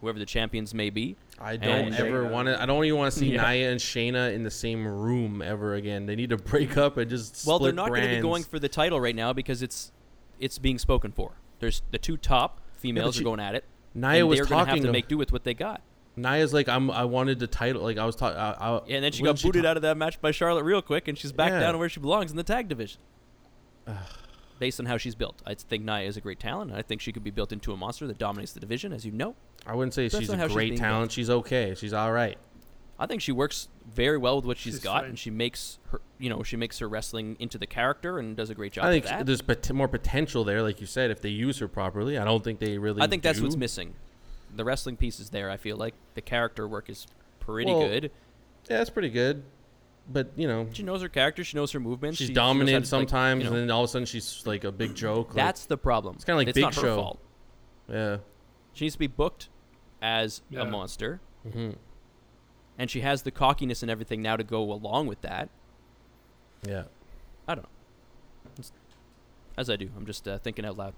whoever 0.00 0.18
the 0.18 0.26
champions 0.26 0.74
may 0.74 0.90
be. 0.90 1.16
I 1.40 1.56
don't 1.56 1.86
And- 1.86 1.94
ever 1.94 2.26
want 2.26 2.46
to. 2.48 2.60
I 2.60 2.66
don't 2.66 2.84
even 2.84 2.98
want 2.98 3.12
to 3.12 3.18
see 3.18 3.26
Yeah. 3.34 3.48
Nia 3.50 3.70
and 3.70 3.80
Shayna 3.80 4.32
in 4.34 4.42
the 4.42 4.50
same 4.50 4.86
room 4.86 5.40
ever 5.42 5.74
again. 5.74 6.06
They 6.06 6.16
need 6.16 6.30
to 6.30 6.36
break 6.36 6.76
up 6.76 6.96
and 6.96 7.08
just 7.08 7.46
Well, 7.46 7.58
they're 7.58 7.72
not 7.72 7.88
going 7.88 8.02
to 8.02 8.16
be 8.16 8.20
going 8.20 8.42
for 8.44 8.58
the 8.58 8.68
title 8.68 9.00
right 9.00 9.14
now 9.16 9.32
because 9.32 9.62
it's 9.62 9.92
it's 10.40 10.58
being 10.58 10.78
spoken 10.78 11.10
for. 11.12 11.32
There's 11.58 11.82
the 11.90 11.98
two 11.98 12.16
top 12.16 12.60
females 12.76 13.16
she- 13.16 13.22
are 13.22 13.24
going 13.24 13.40
at 13.40 13.54
it. 13.54 13.64
Nia 13.94 14.20
and 14.20 14.28
was 14.28 14.38
they're 14.38 14.46
gonna 14.46 14.58
have 14.60 14.68
talking. 14.68 14.82
to 14.84 14.92
make 14.92 15.08
do 15.08 15.16
with 15.18 15.32
what 15.32 15.42
they 15.44 15.54
got. 15.54 15.80
Nia's 16.22 16.52
like, 16.52 16.68
I'm. 16.68 16.90
I 16.90 17.04
wanted 17.04 17.38
the 17.38 17.46
title. 17.46 17.82
Like 17.82 17.98
I 17.98 18.04
was 18.04 18.16
talking. 18.16 18.36
Yeah, 18.38 18.96
And 18.96 19.04
then 19.04 19.12
she 19.12 19.22
got 19.22 19.40
booted 19.42 19.62
ta- 19.64 19.70
out 19.70 19.76
of 19.76 19.82
that 19.82 19.96
match 19.96 20.20
by 20.20 20.30
Charlotte 20.30 20.64
real 20.64 20.82
quick, 20.82 21.08
and 21.08 21.16
she's 21.18 21.32
back 21.32 21.50
Yeah. 21.50 21.60
down 21.60 21.72
to 21.74 21.78
where 21.78 21.88
she 21.88 22.00
belongs 22.00 22.30
in 22.30 22.36
the 22.36 22.42
tag 22.44 22.68
division. 22.68 23.00
Based 24.58 24.80
on 24.80 24.86
how 24.86 24.96
she's 24.96 25.14
built, 25.14 25.40
I 25.46 25.54
think 25.54 25.84
Nia 25.84 26.00
is 26.00 26.16
a 26.16 26.20
great 26.20 26.40
talent. 26.40 26.70
and 26.72 26.78
I 26.78 26.82
think 26.82 27.00
she 27.00 27.12
could 27.12 27.22
be 27.22 27.30
built 27.30 27.52
into 27.52 27.72
a 27.72 27.76
monster 27.76 28.08
that 28.08 28.18
dominates 28.18 28.52
the 28.52 28.58
division, 28.60 28.92
as 28.92 29.06
you 29.06 29.12
know. 29.12 29.36
I 29.64 29.74
wouldn't 29.74 29.94
say 29.94 30.08
she's 30.08 30.28
a 30.30 30.36
great 30.48 30.70
being 30.70 30.78
talent. 30.80 31.12
She's 31.12 31.30
okay. 31.30 31.74
She's 31.76 31.92
all 31.92 32.10
right. 32.10 32.36
I 32.98 33.06
think 33.06 33.22
she 33.22 33.30
works 33.30 33.68
very 33.88 34.18
well 34.18 34.34
with 34.34 34.44
what 34.44 34.58
she's 34.58 34.74
She's 34.74 34.82
got, 34.82 35.02
fine. 35.02 35.10
and 35.10 35.18
she 35.18 35.30
makes 35.30 35.78
her, 35.92 36.00
you 36.18 36.28
know, 36.28 36.42
she 36.42 36.56
makes 36.56 36.80
her 36.80 36.88
wrestling 36.88 37.36
into 37.38 37.56
the 37.56 37.68
character 37.68 38.18
and 38.18 38.36
does 38.36 38.50
a 38.50 38.54
great 38.56 38.72
job. 38.72 38.86
I 38.86 38.90
think 38.90 39.04
of 39.04 39.10
that. 39.10 39.26
there's 39.26 39.40
pot- 39.40 39.70
more 39.72 39.86
potential 39.86 40.42
there, 40.42 40.62
like 40.62 40.80
you 40.80 40.86
said, 40.88 41.12
if 41.12 41.20
they 41.22 41.28
use 41.28 41.60
her 41.60 41.68
properly. 41.68 42.18
I 42.18 42.24
don't 42.24 42.42
think 42.42 42.58
they 42.58 42.76
really. 42.78 43.00
I 43.00 43.06
think 43.06 43.22
that's 43.22 43.40
what's 43.40 43.54
missing. 43.56 43.94
The 44.54 44.64
wrestling 44.64 44.96
piece 44.96 45.20
is 45.20 45.30
there. 45.30 45.50
I 45.50 45.56
feel 45.56 45.76
like 45.76 45.94
the 46.14 46.20
character 46.20 46.66
work 46.66 46.88
is 46.88 47.06
pretty 47.40 47.70
Well, 47.70 47.88
good. 47.88 48.10
Yeah, 48.68 48.80
it's 48.80 48.90
pretty 48.90 49.10
good. 49.10 49.42
But 50.10 50.30
you 50.36 50.48
know, 50.48 50.68
She 50.72 50.82
knows 50.82 51.02
her 51.02 51.08
character. 51.08 51.44
She 51.44 51.56
knows 51.56 51.70
her 51.72 51.80
movements. 51.80 52.16
she's 52.18 52.28
she, 52.28 52.32
she 52.32 52.34
knows 52.34 52.46
dominant 52.48 52.86
to, 52.86 52.96
like, 52.96 53.08
sometimes, 53.08 53.44
you 53.44 53.50
know, 53.50 53.56
and 53.56 53.64
then 53.68 53.70
all 53.70 53.84
of 53.84 53.88
a 53.88 53.92
sudden 53.92 54.06
she's 54.06 54.42
like 54.46 54.64
a 54.64 54.72
big 54.72 54.94
joke. 54.94 55.28
like- 55.28 55.36
that's 55.36 55.66
the 55.66 55.76
problem. 55.76 56.14
It's 56.16 56.24
kinda 56.24 56.36
like 56.38 56.48
it's 56.48 56.54
Big 56.56 56.62
not 56.64 56.74
her 56.76 56.80
Show. 56.80 56.96
fault. 56.96 57.18
yeah. 57.88 58.16
She 58.72 58.84
needs 58.86 58.94
to 58.94 58.98
be 58.98 59.06
booked 59.06 59.48
as 60.00 60.40
Yeah. 60.50 60.62
a 60.62 60.64
monster, 60.64 61.20
hmm 61.50 61.70
and 62.80 62.88
she 62.88 63.00
has 63.00 63.22
the 63.22 63.32
cockiness 63.32 63.82
and 63.82 63.90
everything 63.90 64.22
now 64.22 64.36
to 64.36 64.44
go 64.44 64.62
along 64.72 65.08
with 65.08 65.20
that. 65.22 65.48
Yeah. 66.66 66.84
I 67.48 67.54
don't 67.56 67.64
know. 67.64 67.70
It's- 68.52 68.72
as 69.56 69.68
I 69.68 69.74
do, 69.76 69.90
I'm 69.96 70.06
just 70.06 70.28
uh, 70.28 70.38
thinking 70.38 70.64
out 70.64 70.76
loud. 70.76 70.94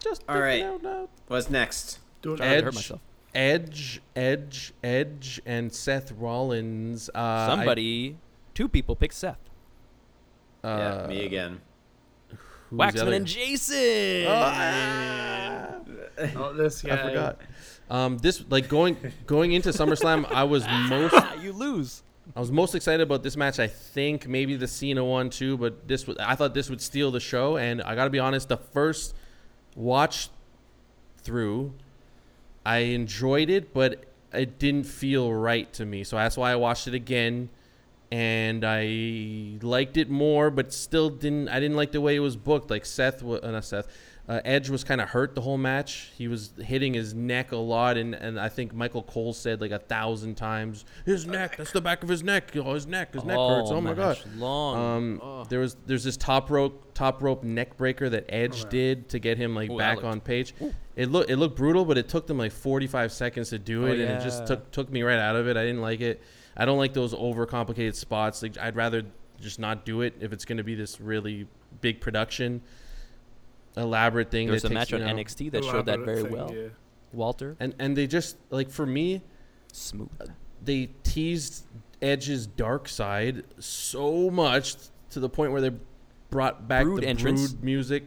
Just 0.00 0.24
All 0.28 0.40
right. 0.40 0.60
thinking 0.62 0.66
out 0.66 0.82
loud. 0.82 1.08
What's 1.28 1.48
next? 1.50 2.00
Don't 2.22 2.36
Trying 2.36 2.48
to 2.50 2.54
hurt 2.56 2.68
Edge. 2.68 2.74
myself. 2.74 3.00
Edge, 3.34 4.00
Edge, 4.16 4.72
Edge, 4.82 5.40
and 5.46 5.72
Seth 5.72 6.12
Rollins. 6.12 7.08
Uh, 7.14 7.18
I- 7.18 7.46
Somebody, 7.48 8.16
two 8.54 8.68
people 8.68 8.96
picked 8.96 9.14
Seth. 9.14 9.38
yeah, 10.64 10.70
uh, 11.04 11.08
me 11.08 11.24
again. 11.26 11.60
Waxman 12.72 13.14
and 13.14 13.26
Jason. 13.26 14.26
Ah! 14.28 15.76
Oh, 16.36 16.52
this 16.52 16.82
guy. 16.82 16.94
I 16.94 17.08
forgot. 17.08 17.40
Um, 17.90 18.18
this 18.18 18.44
like 18.50 18.68
going 18.68 18.96
going 19.26 19.52
into 19.52 19.70
SummerSlam, 19.70 20.30
I 20.30 20.44
was 20.44 20.66
most 20.90 21.14
you 21.42 21.52
lose. 21.52 22.02
I 22.36 22.40
was 22.40 22.52
most 22.52 22.74
excited 22.74 23.00
about 23.00 23.22
this 23.22 23.36
match. 23.38 23.58
I 23.58 23.68
think 23.68 24.28
maybe 24.28 24.54
the 24.56 24.68
Cena 24.68 25.02
one 25.02 25.30
too, 25.30 25.56
but 25.56 25.88
this 25.88 26.06
was 26.06 26.18
I 26.18 26.34
thought 26.34 26.52
this 26.52 26.68
would 26.68 26.82
steal 26.82 27.10
the 27.10 27.20
show. 27.20 27.56
And 27.56 27.80
I 27.82 27.94
got 27.94 28.04
to 28.04 28.10
be 28.10 28.18
honest, 28.18 28.48
the 28.50 28.58
first 28.58 29.14
watch 29.74 30.28
through, 31.22 31.72
I 32.68 32.78
enjoyed 32.80 33.48
it, 33.48 33.72
but 33.72 34.04
it 34.30 34.58
didn't 34.58 34.84
feel 34.84 35.32
right 35.32 35.72
to 35.72 35.86
me. 35.86 36.04
So 36.04 36.16
that's 36.16 36.36
why 36.36 36.52
I 36.52 36.56
watched 36.56 36.86
it 36.86 36.92
again, 36.92 37.48
and 38.12 38.62
I 38.62 39.58
liked 39.62 39.96
it 39.96 40.10
more, 40.10 40.50
but 40.50 40.74
still 40.74 41.08
didn't. 41.08 41.48
I 41.48 41.60
didn't 41.60 41.78
like 41.78 41.92
the 41.92 42.02
way 42.02 42.14
it 42.14 42.20
was 42.20 42.36
booked. 42.36 42.68
Like 42.68 42.84
Seth, 42.84 43.24
uh, 43.24 43.40
not 43.42 43.64
Seth, 43.64 43.88
uh, 44.28 44.40
Edge 44.44 44.68
was 44.68 44.84
kind 44.84 45.00
of 45.00 45.08
hurt 45.08 45.34
the 45.34 45.40
whole 45.40 45.56
match. 45.56 46.10
He 46.18 46.28
was 46.28 46.50
hitting 46.62 46.92
his 46.92 47.14
neck 47.14 47.52
a 47.52 47.56
lot, 47.56 47.96
and, 47.96 48.14
and 48.14 48.38
I 48.38 48.50
think 48.50 48.74
Michael 48.74 49.02
Cole 49.02 49.32
said 49.32 49.60
like 49.62 49.70
a 49.70 49.78
thousand 49.78 50.34
times, 50.34 50.84
"His 51.06 51.26
neck, 51.26 51.56
that's 51.56 51.72
the 51.72 51.80
back 51.80 52.02
of 52.02 52.10
his 52.10 52.22
neck. 52.22 52.54
Oh, 52.56 52.74
his 52.74 52.86
neck, 52.86 53.14
his 53.14 53.24
neck 53.24 53.36
hurts. 53.38 53.70
Oh 53.70 53.80
my 53.80 53.94
gosh, 53.94 54.22
long. 54.36 54.76
Um, 54.96 55.20
Oh. 55.22 55.44
there 55.48 55.60
was 55.60 55.76
there's 55.86 56.04
this 56.04 56.16
top 56.18 56.50
rope 56.50 56.92
top 56.92 57.22
rope 57.22 57.42
neck 57.42 57.76
breaker 57.78 58.08
that 58.10 58.26
Edge 58.28 58.64
Oh, 58.66 58.68
did 58.68 59.08
to 59.10 59.18
get 59.18 59.38
him 59.38 59.54
like 59.54 59.70
Ooh, 59.70 59.78
back 59.78 59.96
looked- 59.96 60.06
on 60.08 60.20
page. 60.20 60.54
It 60.94 61.10
looked 61.10 61.30
it 61.30 61.36
looked 61.36 61.56
brutal, 61.56 61.84
but 61.86 61.96
it 61.96 62.08
took 62.08 62.26
them 62.26 62.36
like 62.38 62.52
45 62.52 63.12
seconds 63.12 63.50
to 63.50 63.58
do 63.58 63.84
Oh, 63.84 63.92
it, 63.92 63.98
and 64.00 64.10
it 64.10 64.22
just 64.22 64.46
took 64.46 64.70
took 64.72 64.90
me 64.90 65.02
right 65.02 65.18
out 65.18 65.36
of 65.36 65.48
it. 65.48 65.56
I 65.56 65.64
didn't 65.64 65.80
like 65.80 66.00
it. 66.02 66.20
I 66.56 66.64
don't 66.66 66.76
like 66.78 66.92
those 66.92 67.14
overcomplicated 67.14 67.94
spots. 67.94 68.42
Like 68.42 68.58
I'd 68.58 68.76
rather 68.76 69.04
just 69.40 69.58
not 69.58 69.86
do 69.86 70.02
it 70.02 70.14
if 70.20 70.32
it's 70.32 70.44
going 70.44 70.58
to 70.58 70.64
be 70.64 70.74
this 70.74 71.00
really 71.00 71.46
big 71.80 72.00
production, 72.00 72.60
elaborate 73.78 74.30
thing. 74.30 74.48
There's 74.48 74.64
a 74.64 74.68
takes, 74.68 74.74
match 74.74 74.92
on 74.92 75.00
you 75.00 75.06
know, 75.06 75.14
NXT 75.14 75.52
that 75.52 75.64
showed 75.64 75.86
that 75.86 76.00
very 76.00 76.22
thing, 76.24 76.32
well. 76.32 76.54
yeah. 76.54 76.68
Walter, 77.12 77.56
And 77.58 77.74
and 77.78 77.96
they 77.96 78.06
just 78.06 78.36
like 78.50 78.70
for 78.70 78.84
me, 78.84 79.22
smooth. 79.72 80.08
they 80.62 80.90
teased 81.04 81.64
Edge's 82.02 82.46
dark 82.46 82.88
side 82.88 83.44
so 83.58 84.30
much 84.30 84.74
to 85.10 85.20
the 85.20 85.28
point 85.28 85.52
where 85.52 85.60
they 85.62 85.72
brought 86.30 86.68
back 86.68 86.84
Brood 86.84 87.02
the 87.02 87.08
entrance. 87.08 87.48
brood 87.52 87.64
music, 87.64 88.04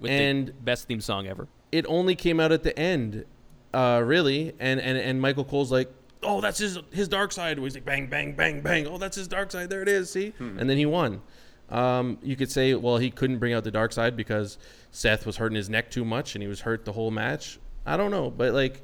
With 0.00 0.10
and 0.10 0.48
the 0.48 0.52
best 0.52 0.86
theme 0.86 1.00
song 1.00 1.26
ever. 1.26 1.48
it 1.72 1.86
only 1.88 2.14
came 2.14 2.38
out 2.40 2.52
at 2.52 2.62
the 2.62 2.78
end, 2.78 3.24
uh, 3.72 4.02
really. 4.04 4.52
And, 4.60 4.78
and 4.80 4.98
and 4.98 5.20
Michael 5.20 5.44
Cole's 5.44 5.72
like, 5.72 5.90
"Oh, 6.22 6.42
that's 6.42 6.58
his 6.58 6.78
his 6.92 7.08
dark 7.08 7.32
side." 7.32 7.58
He's 7.58 7.74
like, 7.74 7.86
"Bang, 7.86 8.06
bang, 8.08 8.32
bang, 8.34 8.60
bang." 8.60 8.86
Oh, 8.86 8.98
that's 8.98 9.16
his 9.16 9.28
dark 9.28 9.50
side. 9.50 9.70
There 9.70 9.80
it 9.80 9.88
is. 9.88 10.10
See, 10.10 10.34
and 10.38 10.68
then 10.68 10.76
he 10.76 10.84
won. 10.84 11.22
Um, 11.68 12.18
you 12.22 12.36
could 12.36 12.50
say, 12.50 12.74
well, 12.74 12.98
he 12.98 13.10
couldn't 13.10 13.38
bring 13.38 13.52
out 13.52 13.64
the 13.64 13.70
dark 13.70 13.92
side 13.92 14.16
because 14.16 14.56
Seth 14.90 15.26
was 15.26 15.36
hurting 15.36 15.56
his 15.56 15.68
neck 15.68 15.90
too 15.90 16.04
much, 16.04 16.34
and 16.34 16.42
he 16.42 16.48
was 16.48 16.60
hurt 16.60 16.84
the 16.84 16.92
whole 16.92 17.10
match. 17.10 17.58
I 17.84 17.96
don't 17.96 18.10
know, 18.10 18.30
but 18.30 18.52
like, 18.54 18.82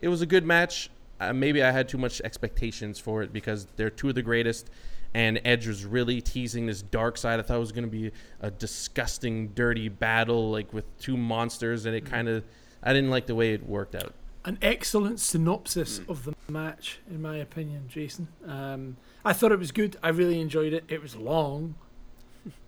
it 0.00 0.08
was 0.08 0.22
a 0.22 0.26
good 0.26 0.44
match. 0.44 0.90
Uh, 1.20 1.32
maybe 1.32 1.62
I 1.62 1.70
had 1.70 1.88
too 1.88 1.98
much 1.98 2.20
expectations 2.22 2.98
for 2.98 3.22
it 3.22 3.32
because 3.32 3.66
they're 3.76 3.90
two 3.90 4.08
of 4.08 4.14
the 4.14 4.22
greatest, 4.22 4.70
and 5.12 5.40
Edge 5.44 5.66
was 5.66 5.84
really 5.84 6.20
teasing 6.20 6.66
this 6.66 6.82
dark 6.82 7.18
side. 7.18 7.38
I 7.38 7.42
thought 7.42 7.56
it 7.56 7.60
was 7.60 7.72
going 7.72 7.84
to 7.84 7.90
be 7.90 8.12
a 8.40 8.50
disgusting, 8.50 9.48
dirty 9.48 9.88
battle, 9.88 10.50
like 10.50 10.72
with 10.72 10.84
two 10.98 11.16
monsters, 11.16 11.84
and 11.84 11.94
it 11.94 12.06
kind 12.06 12.28
of, 12.28 12.44
I 12.82 12.92
didn't 12.92 13.10
like 13.10 13.26
the 13.26 13.34
way 13.34 13.52
it 13.52 13.66
worked 13.68 13.94
out. 13.94 14.14
An 14.44 14.56
excellent 14.62 15.20
synopsis 15.20 16.00
of 16.08 16.24
the 16.24 16.34
match, 16.48 17.00
in 17.10 17.20
my 17.20 17.36
opinion, 17.36 17.84
Jason. 17.88 18.28
Um, 18.46 18.96
I 19.22 19.34
thought 19.34 19.52
it 19.52 19.58
was 19.58 19.72
good. 19.72 19.98
I 20.02 20.08
really 20.08 20.40
enjoyed 20.40 20.72
it. 20.72 20.84
It 20.88 21.02
was 21.02 21.14
long, 21.14 21.74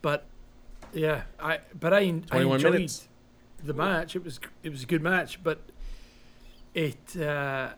but 0.02 0.24
yeah, 0.92 1.22
I 1.40 1.60
but 1.78 1.92
I, 1.92 1.98
I 1.98 2.00
enjoyed 2.42 2.62
minutes. 2.62 3.08
the 3.64 3.74
match. 3.74 4.14
It 4.16 4.24
was 4.24 4.40
it 4.62 4.70
was 4.70 4.82
a 4.82 4.86
good 4.86 5.02
match, 5.02 5.42
but 5.42 5.58
it 6.74 7.16
uh, 7.20 7.70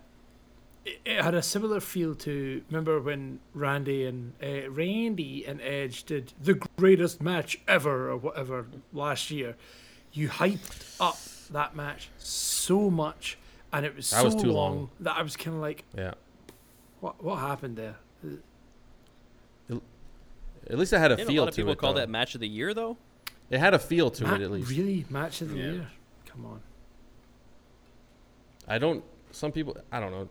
it, 0.85 1.01
it 1.05 1.23
had 1.23 1.35
a 1.35 1.43
similar 1.43 1.81
feel 1.81 2.15
to 2.17 2.63
remember 2.71 3.01
when 3.01 3.41
Randy 3.55 4.05
and 4.07 4.33
uh, 4.43 4.71
Randy 4.71 5.45
and 5.47 5.61
Edge 5.61 6.05
did 6.05 6.33
the 6.41 6.55
greatest 6.77 7.23
match 7.23 7.61
ever 7.69 8.11
or 8.11 8.17
whatever 8.17 8.67
last 8.93 9.31
year. 9.31 9.57
You 10.13 10.29
hyped 10.29 10.97
up 11.01 11.19
that 11.51 11.75
match 11.75 12.09
so 12.19 12.89
much, 12.91 13.37
and 13.73 13.85
it 13.85 13.97
was 13.97 14.11
That 14.11 14.19
so 14.21 14.25
was 14.27 14.35
long, 14.37 14.55
long. 14.55 14.91
that 15.01 15.17
I 15.17 15.23
was 15.23 15.37
kind 15.37 15.57
of 15.57 15.61
like, 15.61 15.85
Yeah. 15.97 16.15
"What 17.01 17.23
what 17.23 17.37
happened 17.41 17.77
there?" 17.77 17.97
At 20.71 20.79
least 20.79 20.93
it 20.93 20.99
had 20.99 21.12
a 21.12 21.17
Didn't 21.17 21.29
feel 21.29 21.41
a 21.41 21.45
lot 21.45 21.49
of 21.51 21.55
to 21.55 21.61
people 21.61 21.73
it. 21.73 21.79
call 21.79 21.93
though. 21.95 22.01
that 22.01 22.09
match 22.09 22.35
of 22.35 22.41
the 22.41 22.49
year 22.49 22.73
though. 22.75 22.97
It 23.51 23.59
had 23.61 23.75
a 23.75 23.79
feel 23.79 24.11
to 24.11 24.25
Ma- 24.25 24.35
it 24.35 24.41
at 24.41 24.51
least. 24.51 24.71
Really, 24.71 25.05
match 25.11 25.41
of 25.43 25.51
the 25.51 25.57
Yeah. 25.59 25.65
year? 25.73 25.87
Come 26.27 26.47
on. 26.47 26.61
I 28.67 28.79
don't. 28.79 29.05
Some 29.31 29.53
people. 29.53 29.77
I 29.93 30.01
don't 30.01 30.11
know. 30.11 30.29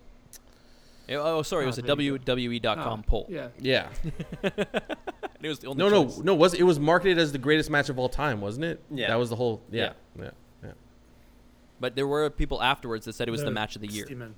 Eh, 1.09 1.15
Oh, 1.15 1.41
sorry, 1.41 1.63
it 1.63 1.65
Ah, 1.65 1.67
was 1.67 1.77
a 1.77 1.81
there 1.83 2.01
you 2.01 2.17
go. 2.17 2.23
WWE.com 2.35 2.99
Ah, 2.99 3.03
poll. 3.07 3.27
Yeah. 3.29 3.49
Yeah. 3.59 3.89
It 5.43 5.49
was 5.49 5.59
the 5.59 5.67
only 5.67 5.83
No, 5.83 5.89
no, 5.89 6.05
choice. 6.05 6.17
no. 6.19 6.35
Was 6.35 6.53
it 6.53 6.63
was 6.63 6.79
marketed 6.79 7.17
as 7.17 7.33
the 7.33 7.37
greatest 7.37 7.69
match 7.69 7.89
of 7.89 7.99
all 7.99 8.07
time, 8.07 8.39
wasn't 8.39 8.63
it? 8.63 8.81
Yeah. 8.89 9.09
That 9.09 9.15
was 9.15 9.29
the 9.29 9.35
whole. 9.35 9.61
Yeah. 9.69 9.91
Yeah. 10.17 10.29
Yeah. 10.63 10.71
But 11.81 11.97
there 11.97 12.07
were 12.07 12.29
people 12.29 12.63
afterwards 12.63 13.03
that 13.07 13.13
said 13.13 13.27
it 13.27 13.31
was 13.31 13.41
the 13.41 13.47
No, 13.47 13.51
match 13.51 13.75
of 13.75 13.81
the 13.81 13.89
year. 13.89 14.05
steaming. 14.05 14.35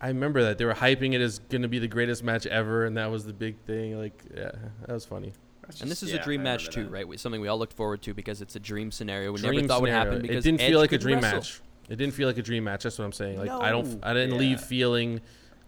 I 0.00 0.08
remember 0.08 0.42
that 0.44 0.58
they 0.58 0.64
were 0.64 0.74
hyping 0.74 1.14
it 1.14 1.20
as 1.20 1.38
going 1.38 1.62
to 1.62 1.68
be 1.68 1.78
the 1.78 1.88
greatest 1.88 2.22
match 2.24 2.46
ever, 2.46 2.84
and 2.84 2.96
that 2.96 3.10
was 3.10 3.24
the 3.24 3.32
big 3.32 3.56
thing. 3.66 3.98
Like, 3.98 4.22
yeah, 4.36 4.50
that 4.86 4.92
was 4.92 5.04
funny. 5.06 5.32
That's 5.62 5.80
And 5.80 5.90
this 5.90 6.02
is 6.02 6.12
yeah, 6.12 6.20
a 6.20 6.24
dream 6.24 6.40
I 6.42 6.44
match 6.44 6.68
too, 6.68 6.84
that. 6.84 6.90
right? 6.90 7.08
We- 7.08 7.16
Something 7.16 7.40
we 7.40 7.48
all 7.48 7.58
looked 7.58 7.72
forward 7.72 8.02
to 8.02 8.12
because 8.12 8.42
it's 8.42 8.54
a 8.56 8.60
dream 8.60 8.90
scenario. 8.90 9.32
We 9.32 9.40
Dream 9.40 9.54
never 9.56 9.68
thought 9.68 9.80
would 9.82 9.88
scenario. 9.88 10.10
happen 10.10 10.22
because 10.22 10.44
it 10.44 10.50
didn't 10.50 10.60
Edge 10.60 10.68
feel 10.70 10.80
like 10.80 10.92
a 10.92 10.98
dream 10.98 11.20
wrestle. 11.20 11.38
match. 11.38 11.60
It 11.88 11.96
didn't 11.96 12.14
feel 12.14 12.28
like 12.28 12.38
a 12.38 12.42
dream 12.42 12.64
match. 12.64 12.82
That's 12.82 12.98
what 12.98 13.04
I'm 13.04 13.12
saying. 13.12 13.38
Like 13.38 13.50
I 13.50 13.70
don't. 13.70 13.98
I 14.02 14.12
didn't 14.14 14.36
leave 14.38 14.60
feeling 14.60 15.20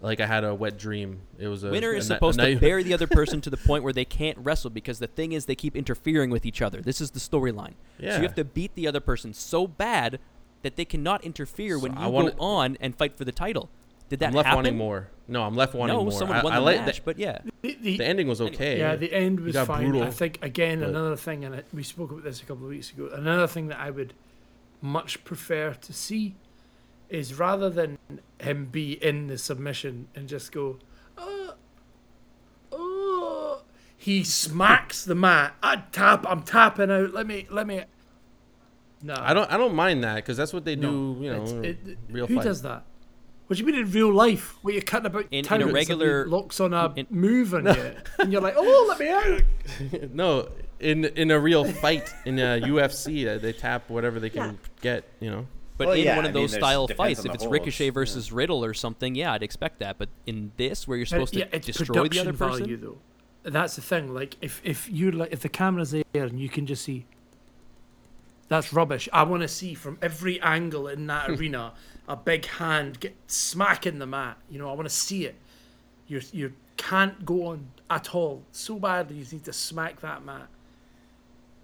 like 0.02 0.20
I 0.20 0.26
had 0.26 0.44
a 0.44 0.54
wet 0.54 0.76
dream. 0.78 1.20
It 1.38 1.48
was 1.48 1.64
a 1.64 1.70
Winner 1.70 1.92
a 1.92 1.96
is 1.96 2.08
ni- 2.10 2.14
a 2.14 2.16
supposed 2.18 2.38
to 2.40 2.56
bury 2.58 2.82
the 2.82 2.92
other 2.94 3.06
person 3.10 3.40
to 3.42 3.48
the 3.50 3.56
point 3.56 3.84
where 3.84 3.92
they 3.92 4.04
can't 4.04 4.36
wrestle 4.38 4.68
because 4.70 4.98
the 4.98 5.06
thing 5.06 5.32
is 5.32 5.46
they 5.46 5.54
keep 5.54 5.74
interfering 5.76 6.28
with 6.30 6.44
each 6.44 6.60
other. 6.60 6.80
This 6.82 7.00
is 7.00 7.12
the 7.12 7.20
storyline. 7.20 7.74
Yeah. 7.98 8.12
So 8.12 8.16
you 8.18 8.22
have 8.24 8.34
to 8.34 8.44
beat 8.44 8.74
the 8.74 8.86
other 8.86 9.00
person 9.00 9.32
so 9.34 9.66
bad 9.66 10.18
that 10.62 10.76
they 10.76 10.84
cannot 10.84 11.24
interfere 11.24 11.78
when 11.78 11.92
you 11.92 11.98
I 11.98 12.06
wanna- 12.06 12.32
go 12.32 12.42
on 12.42 12.76
and 12.80 12.94
fight 12.96 13.16
for 13.16 13.24
the 13.24 13.32
title. 13.32 13.70
Did 14.08 14.20
that 14.20 14.28
I'm 14.28 14.34
left 14.34 14.46
happen? 14.46 14.56
wanting 14.58 14.76
more. 14.78 15.08
No, 15.28 15.42
I'm 15.42 15.56
left 15.56 15.74
wanting 15.74 15.96
no, 15.96 16.02
more. 16.04 16.12
someone 16.12 16.38
I, 16.38 16.42
won 16.44 16.52
I 16.52 16.56
the 16.56 16.62
like 16.64 16.86
match, 16.86 16.96
the, 16.96 17.02
but 17.02 17.18
yeah. 17.18 17.38
The, 17.62 17.76
the, 17.80 17.96
the 17.98 18.04
ending 18.04 18.28
was 18.28 18.40
okay. 18.40 18.78
Yeah, 18.78 18.94
the 18.94 19.12
end 19.12 19.40
was 19.40 19.54
got 19.54 19.66
fine. 19.66 20.00
I 20.00 20.10
think 20.10 20.38
again 20.42 20.80
but- 20.80 20.90
another 20.90 21.16
thing, 21.16 21.44
and 21.44 21.62
we 21.72 21.82
spoke 21.82 22.10
about 22.12 22.22
this 22.24 22.40
a 22.40 22.44
couple 22.44 22.64
of 22.64 22.70
weeks 22.70 22.92
ago. 22.92 23.10
Another 23.12 23.46
thing 23.48 23.66
that 23.68 23.80
I 23.80 23.90
would 23.90 24.14
much 24.80 25.24
prefer 25.24 25.72
to 25.74 25.92
see 25.92 26.36
is 27.08 27.34
rather 27.38 27.68
than 27.70 27.98
him 28.40 28.66
be 28.66 28.92
in 29.04 29.26
the 29.28 29.38
submission 29.38 30.08
and 30.14 30.28
just 30.28 30.52
go, 30.52 30.78
uh, 31.18 31.52
uh, 32.72 33.58
he 33.96 34.22
smacks 34.22 35.04
the 35.04 35.14
mat. 35.14 35.54
I 35.62 35.82
tap. 35.92 36.24
I'm 36.28 36.42
tapping 36.42 36.90
out. 36.90 37.12
Let 37.12 37.26
me. 37.26 37.46
Let 37.50 37.66
me. 37.66 37.82
No, 39.02 39.14
I 39.18 39.34
don't. 39.34 39.50
I 39.50 39.56
don't 39.56 39.74
mind 39.74 40.04
that 40.04 40.16
because 40.16 40.36
that's 40.36 40.52
what 40.52 40.64
they 40.64 40.76
no, 40.76 40.90
do. 40.90 41.18
You 41.22 41.32
know, 41.32 41.42
it's- 41.42 41.76
it- 41.86 41.98
real 42.10 42.26
who 42.28 42.36
fight. 42.36 42.44
does 42.44 42.62
that? 42.62 42.84
What 43.46 43.56
do 43.56 43.60
you 43.62 43.66
mean 43.66 43.80
in 43.80 43.90
real 43.92 44.12
life? 44.12 44.56
Where 44.62 44.74
you're 44.74 44.82
cutting 44.82 45.06
about 45.06 45.22
In- 45.30 45.38
in 45.40 45.44
a 45.44 45.48
town 45.48 45.62
and 45.62 45.72
regular- 45.72 46.26
locks 46.26 46.58
on 46.60 46.74
a 46.74 46.92
in- 46.96 47.06
move 47.10 47.54
on 47.54 47.66
you, 47.66 47.92
and 48.18 48.32
you're 48.32 48.40
like, 48.42 48.54
"Oh, 48.56 48.86
let 48.88 48.98
me 48.98 49.08
out!" 49.08 49.42
no, 50.12 50.48
in 50.80 51.04
in 51.04 51.30
a 51.30 51.38
real 51.38 51.64
fight 51.64 52.12
in 52.24 52.38
a 52.40 52.60
UFC, 52.64 53.26
uh, 53.28 53.38
they 53.38 53.52
tap 53.52 53.88
whatever 53.88 54.18
they 54.18 54.30
can 54.30 54.58
get. 54.80 55.04
You 55.20 55.30
know. 55.30 55.46
But 55.78 55.88
Well, 55.88 55.96
in 55.96 56.04
yeah, 56.04 56.16
one 56.16 56.24
of 56.24 56.32
mean, 56.34 56.42
those 56.42 56.52
there's- 56.52 56.62
style 56.64 56.88
fights, 56.88 57.20
if 57.24 57.34
it's 57.34 57.44
holds, 57.44 57.52
Ricochet 57.52 57.84
yeah. 57.86 57.90
versus 57.90 58.32
Riddle 58.32 58.64
or 58.64 58.72
something, 58.74 59.14
yeah, 59.14 59.32
I'd 59.34 59.42
expect 59.42 59.78
that. 59.80 59.98
But 59.98 60.08
in 60.26 60.50
this, 60.56 60.88
where 60.88 60.96
you're 60.96 61.04
But, 61.04 61.10
supposed 61.10 61.34
to 61.34 61.54
it's 61.54 61.66
destroy 61.66 62.08
the 62.08 62.20
other 62.20 62.32
person, 62.32 62.60
value 62.64 62.76
though. 62.78 62.98
That's 63.42 63.76
the 63.76 63.82
thing. 63.82 64.12
Like 64.12 64.36
if 64.40 64.60
if 64.64 64.88
you 64.90 65.12
like 65.12 65.32
if 65.32 65.40
the 65.40 65.48
camera's 65.48 65.90
there 65.92 66.04
and 66.24 66.40
you 66.40 66.48
can 66.48 66.66
just 66.66 66.82
see. 66.82 67.06
That's 68.48 68.72
rubbish. 68.72 69.08
I 69.12 69.22
want 69.24 69.42
to 69.42 69.48
see 69.48 69.74
from 69.74 69.98
every 70.00 70.40
angle 70.40 70.88
in 70.88 71.06
that 71.08 71.28
arena 71.38 71.72
a 72.08 72.16
big 72.16 72.46
hand 72.46 73.00
get 73.00 73.16
smacking 73.26 73.98
the 73.98 74.06
mat. 74.06 74.38
You 74.50 74.58
know, 74.58 74.70
I 74.70 74.72
want 74.72 74.88
to 74.88 74.94
see 74.94 75.26
it. 75.26 75.36
You 76.06 76.20
you 76.32 76.52
can't 76.76 77.24
go 77.24 77.46
on 77.46 77.68
at 77.90 78.14
all 78.14 78.42
so 78.52 78.78
badly. 78.78 79.16
You 79.16 79.26
need 79.32 79.44
to 79.44 79.52
smack 79.52 80.00
that 80.00 80.24
mat. 80.24 80.48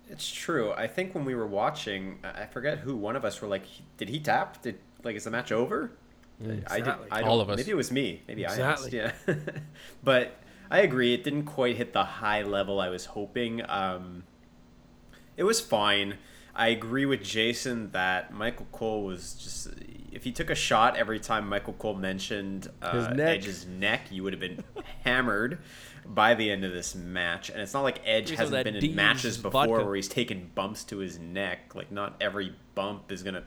It's 0.09 0.31
true. 0.31 0.73
I 0.73 0.89
think 0.89 1.15
when 1.15 1.25
we 1.25 1.35
were 1.35 1.47
watching, 1.47 2.19
I 2.25 2.43
I 2.43 2.47
forget 2.47 2.79
who 2.79 2.97
one 2.97 3.17
of 3.17 3.25
us 3.25 3.41
were 3.41 3.49
like, 3.49 3.65
"Did 3.97 4.09
he 4.09 4.21
tap? 4.21 4.63
Did 4.63 4.79
like 5.05 5.17
is 5.17 5.25
the 5.25 5.31
match 5.31 5.53
over?" 5.53 5.93
I 6.41 6.45
did. 6.47 6.59
Exactly. 6.63 7.09
I 7.11 7.23
All 7.23 7.41
of 7.41 7.51
us. 7.51 7.57
Maybe 7.57 7.71
it 7.71 7.77
was 7.77 7.93
me. 7.93 8.23
Maybe 8.27 8.43
Exactly. 8.43 9.01
I 9.01 9.05
asked. 9.05 9.19
Yeah. 9.29 9.35
but 10.05 10.37
I 10.71 10.81
agree. 10.81 11.15
It 11.15 11.23
didn't 11.25 11.45
quite 11.45 11.77
hit 11.77 11.93
the 11.93 12.05
high 12.05 12.43
level 12.43 12.81
I 12.81 12.89
was 12.89 13.07
hoping. 13.07 13.63
Um, 13.69 14.25
it 15.37 15.45
was 15.45 15.61
fine. 15.61 16.19
I 16.55 16.69
agree 16.69 17.07
with 17.07 17.23
Jason 17.23 17.91
that 17.93 18.33
Michael 18.33 18.67
Cole 18.73 19.05
was 19.05 19.35
just. 19.35 19.69
If 20.13 20.27
you 20.27 20.33
took 20.33 20.51
a 20.51 20.55
shot 20.55 20.97
every 20.97 21.19
time 21.19 21.49
Michael 21.49 21.73
Cole 21.75 21.95
mentioned 21.95 22.69
uh, 22.83 22.93
His 23.09 23.17
neck. 23.17 23.39
Edge's 23.39 23.67
neck, 23.67 24.03
you 24.11 24.23
would 24.23 24.33
have 24.33 24.41
been 24.41 24.63
hammered 25.05 25.59
by 26.07 26.35
the 26.35 26.51
end 26.51 26.65
of 26.65 26.73
this 26.73 26.95
match. 26.95 27.49
And 27.51 27.61
it's 27.61 27.73
not 27.75 27.83
like 27.83 28.01
Edge 28.05 28.31
hasn't 28.31 28.65
been 28.65 28.77
in 28.77 28.95
matches 28.95 29.37
before 29.39 29.67
vodka. 29.69 29.85
where 29.87 29.95
he's 29.95 30.09
taken 30.09 30.51
bumps 30.55 30.85
to 30.85 30.99
his 30.99 31.19
neck. 31.19 31.75
Like, 31.75 31.91
not 31.91 32.17
every 32.21 32.55
bump 32.75 33.11
is 33.11 33.23
going 33.23 33.35
to 33.35 33.45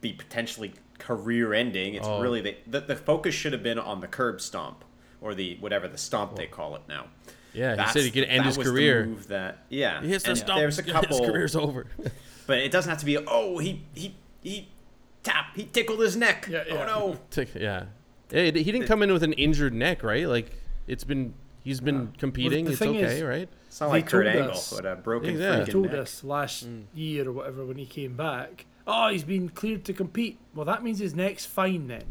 be 0.00 0.12
potentially 0.12 0.72
career 0.98 1.52
ending. 1.54 1.94
It's 1.94 2.06
Oh. 2.06 2.20
really 2.20 2.40
the, 2.40 2.56
the 2.66 2.80
the 2.80 2.96
focus 2.96 3.34
should 3.34 3.52
have 3.52 3.62
been 3.62 3.78
on 3.78 4.00
the 4.00 4.06
curb 4.06 4.40
stomp 4.40 4.84
or 5.20 5.34
the 5.34 5.56
whatever 5.60 5.88
the 5.88 5.98
stomp 5.98 6.36
they 6.36 6.46
call 6.46 6.74
it 6.76 6.82
now. 6.88 7.06
Yeah, 7.52 7.84
he 7.84 7.92
said 7.92 8.02
he 8.04 8.10
could 8.10 8.24
end 8.24 8.44
his 8.46 8.56
career. 8.56 9.04
move 9.06 9.28
that 9.28 9.64
yeah. 9.68 10.00
He 10.00 10.08
hits 10.08 10.24
the 10.24 10.30
and 10.30 10.38
stomp. 10.38 10.58
There's 10.60 10.78
a 10.78 10.82
couple, 10.84 11.18
His 11.18 11.26
career's 11.26 11.56
over. 11.56 11.86
but 12.46 12.58
it 12.58 12.70
doesn't 12.70 12.88
have 12.88 12.98
to 13.00 13.04
be. 13.06 13.18
Oh, 13.18 13.58
he 13.58 13.82
he 13.94 14.14
he 14.42 14.68
tap. 15.22 15.56
He 15.56 15.64
tickled 15.64 16.00
his 16.00 16.16
neck. 16.16 16.46
Yeah, 16.50 16.64
yeah. 16.66 16.74
Oh 16.74 16.86
no. 17.10 17.18
Tick- 17.30 17.54
yeah. 17.54 17.86
He 18.30 18.50
didn't 18.52 18.86
come 18.86 19.02
in 19.02 19.12
with 19.12 19.22
an 19.22 19.32
injured 19.34 19.74
neck, 19.74 20.02
right? 20.02 20.26
Like 20.28 20.50
it's 20.86 21.04
been 21.04 21.34
he's 21.64 21.80
been 21.80 22.12
competing. 22.18 22.64
the 22.64 22.72
it's 22.72 22.82
okay, 22.82 22.98
is- 23.16 23.22
right? 23.22 23.48
It's 23.66 23.80
not 23.80 23.90
like 23.90 24.06
Kurt 24.06 24.24
told 24.26 24.36
Angle 24.36 24.50
us- 24.52 24.72
with 24.72 24.84
a 24.84 24.96
broken 24.96 25.38
Yeah. 25.38 25.56
They 25.56 25.62
freaking 25.64 25.70
told 25.72 25.86
neck. 25.86 25.94
us 26.00 26.24
last 26.24 26.66
Mm. 26.68 26.84
year 26.94 27.28
or 27.28 27.32
whatever 27.32 27.64
when 27.64 27.76
he 27.76 27.86
came 27.86 28.16
back. 28.16 28.66
Oh, 28.86 29.08
he's 29.08 29.24
been 29.24 29.48
cleared 29.48 29.84
to 29.84 29.92
compete. 29.92 30.38
Well, 30.54 30.64
that 30.64 30.82
means 30.82 30.98
his 30.98 31.14
neck's 31.14 31.44
fine 31.46 31.86
then. 31.86 32.02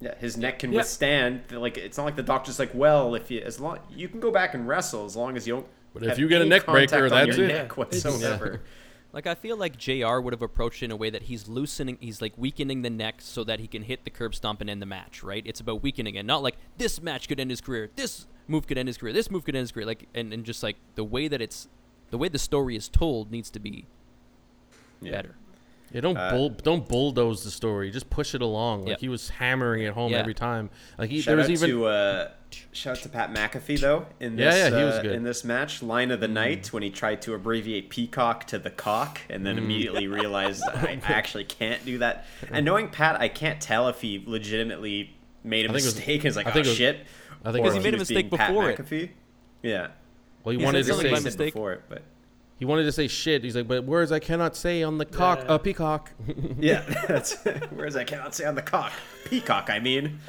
Yeah, 0.00 0.14
his 0.18 0.36
neck 0.36 0.58
can 0.58 0.72
Yeah. 0.72 0.78
withstand. 0.78 1.42
Like 1.50 1.78
it's 1.78 1.96
not 1.96 2.04
like 2.04 2.16
the 2.16 2.22
doctor's 2.22 2.58
like, 2.58 2.70
well, 2.74 3.14
if 3.14 3.30
you 3.30 3.40
as 3.40 3.60
long 3.60 3.78
you 3.94 4.08
can 4.08 4.20
go 4.20 4.30
back 4.30 4.52
and 4.54 4.66
wrestle 4.66 5.04
as 5.04 5.16
long 5.16 5.36
as 5.36 5.46
you 5.46 5.54
don't. 5.54 5.66
But 5.94 6.04
if 6.04 6.18
you 6.18 6.26
get 6.28 6.40
a 6.42 6.46
neck 6.46 6.64
breaker, 6.66 6.96
contact 6.96 7.12
on 7.12 7.26
that's 7.26 7.36
your 7.38 7.46
it. 7.48 7.52
neck 7.52 7.76
whatsoever. 7.76 8.62
Like 9.12 9.26
I 9.26 9.34
feel 9.34 9.56
like 9.56 9.76
Jr. 9.76 10.20
would 10.20 10.32
have 10.32 10.40
approached 10.42 10.82
it 10.82 10.86
in 10.86 10.90
a 10.90 10.96
way 10.96 11.10
that 11.10 11.24
he's 11.24 11.46
loosening, 11.46 11.98
he's 12.00 12.22
like 12.22 12.32
weakening 12.36 12.82
the 12.82 12.90
neck 12.90 13.16
so 13.18 13.44
that 13.44 13.60
he 13.60 13.66
can 13.66 13.82
hit 13.82 14.04
the 14.04 14.10
curb 14.10 14.34
stomp 14.34 14.60
and 14.62 14.70
end 14.70 14.80
the 14.80 14.86
match. 14.86 15.22
Right? 15.22 15.42
It's 15.46 15.60
about 15.60 15.82
weakening 15.82 16.14
it, 16.14 16.24
not 16.24 16.42
like 16.42 16.56
this 16.78 17.00
match 17.02 17.28
could 17.28 17.38
end 17.38 17.50
his 17.50 17.60
career, 17.60 17.90
this 17.96 18.26
move 18.48 18.66
could 18.66 18.78
end 18.78 18.88
his 18.88 18.96
career, 18.96 19.12
this 19.12 19.30
move 19.30 19.44
could 19.44 19.54
end 19.54 19.62
his 19.64 19.72
career. 19.72 19.86
Like 19.86 20.08
and, 20.14 20.32
and 20.32 20.44
just 20.44 20.62
like 20.62 20.76
the 20.94 21.04
way 21.04 21.28
that 21.28 21.40
it's, 21.42 21.68
the 22.10 22.18
way 22.18 22.28
the 22.28 22.38
story 22.38 22.74
is 22.76 22.88
told 22.88 23.30
needs 23.30 23.50
to 23.50 23.60
be 23.60 23.84
Yeah. 25.02 25.10
better. 25.12 25.34
Yeah, 25.92 26.00
don't 26.00 26.16
Uh, 26.16 26.30
bull, 26.30 26.48
don't 26.48 26.88
bulldoze 26.88 27.44
the 27.44 27.50
story. 27.50 27.90
Just 27.90 28.08
push 28.08 28.34
it 28.34 28.40
along. 28.40 28.80
Like 28.82 28.88
Yep. 28.92 29.00
he 29.00 29.08
was 29.10 29.28
hammering 29.28 29.82
it 29.82 29.92
home 29.92 30.12
Yeah. 30.12 30.18
every 30.20 30.32
time. 30.32 30.70
Like 30.96 31.10
he, 31.10 31.20
Shout 31.20 31.32
there 31.32 31.36
was 31.36 31.46
out 31.48 31.50
even 31.52 31.68
to 31.70 31.84
uh, 31.84 32.30
shout 32.72 32.96
out 32.98 33.02
to 33.02 33.08
Pat 33.08 33.32
McAfee 33.34 33.80
though 33.80 34.06
in 34.20 34.36
this 34.36 34.54
yeah, 34.54 34.68
he 34.68 34.84
was 34.84 34.94
uh, 34.96 35.10
in 35.10 35.22
this 35.24 35.44
match. 35.44 35.82
Line 35.82 36.10
of 36.10 36.20
the 36.20 36.28
night 36.28 36.72
when 36.72 36.82
he 36.82 36.90
tried 36.90 37.22
to 37.22 37.34
abbreviate 37.34 37.90
peacock 37.90 38.46
to 38.48 38.58
the 38.58 38.70
cock 38.70 39.20
and 39.28 39.42
Mm. 39.42 39.44
then 39.44 39.58
immediately 39.58 40.06
realized 40.06 40.62
I, 40.74 41.00
I 41.08 41.12
actually 41.12 41.44
can't 41.44 41.84
do 41.84 41.98
that. 41.98 42.26
And 42.50 42.64
knowing 42.64 42.88
Pat, 42.88 43.20
I 43.20 43.28
can't 43.28 43.60
tell 43.60 43.88
if 43.88 44.00
he 44.00 44.22
legitimately 44.26 45.14
made 45.44 45.66
a 45.66 45.68
I 45.68 45.72
think 45.72 45.82
it 45.82 45.86
was- 45.86 45.94
mistake 45.96 46.20
and 46.20 46.26
is 46.26 46.36
like, 46.36 46.46
I 46.46 46.50
oh 46.50 46.52
think 46.52 46.66
it 46.66 46.68
was- 46.70 46.76
shit. 46.78 47.06
I 47.44 47.50
think 47.52 47.64
or 47.66 47.70
it 47.70 47.74
he 47.74 47.80
made 47.80 47.94
a 47.94 47.98
was 47.98 48.08
mistake 48.10 48.30
being 48.30 48.38
Pat 48.38 48.48
before 48.50 48.70
it. 48.70 48.78
McAfee. 48.78 49.10
Yeah. 49.62 49.88
well, 50.44 50.52
he 50.52 50.58
He 50.58 50.64
wanted 50.64 50.84
to 50.86 50.94
say 50.94 51.02
by 51.04 51.08
He 51.08 51.14
said 51.16 51.24
mistake. 51.24 51.54
before 51.54 51.72
it, 51.72 51.82
but 51.88 52.02
he 52.58 52.64
wanted 52.64 52.84
to 52.84 52.92
say 52.92 53.08
shit. 53.08 53.42
He's 53.42 53.56
like, 53.56 53.66
but 53.66 53.82
words 53.82 54.12
I 54.12 54.20
cannot 54.20 54.54
say 54.54 54.84
on 54.84 54.98
the 54.98 55.04
cock, 55.04 55.40
Yeah. 55.40 55.46
uh, 55.52 55.58
peacock. 55.58 56.10
yeah, 56.60 56.82
that's 57.08 57.34
whereas 57.70 57.96
I 57.96 58.04
cannot 58.04 58.36
say 58.36 58.44
on 58.44 58.54
the 58.54 58.62
cock. 58.62 58.92
Peacock, 59.24 59.68
I 59.70 59.80
mean. 59.80 60.20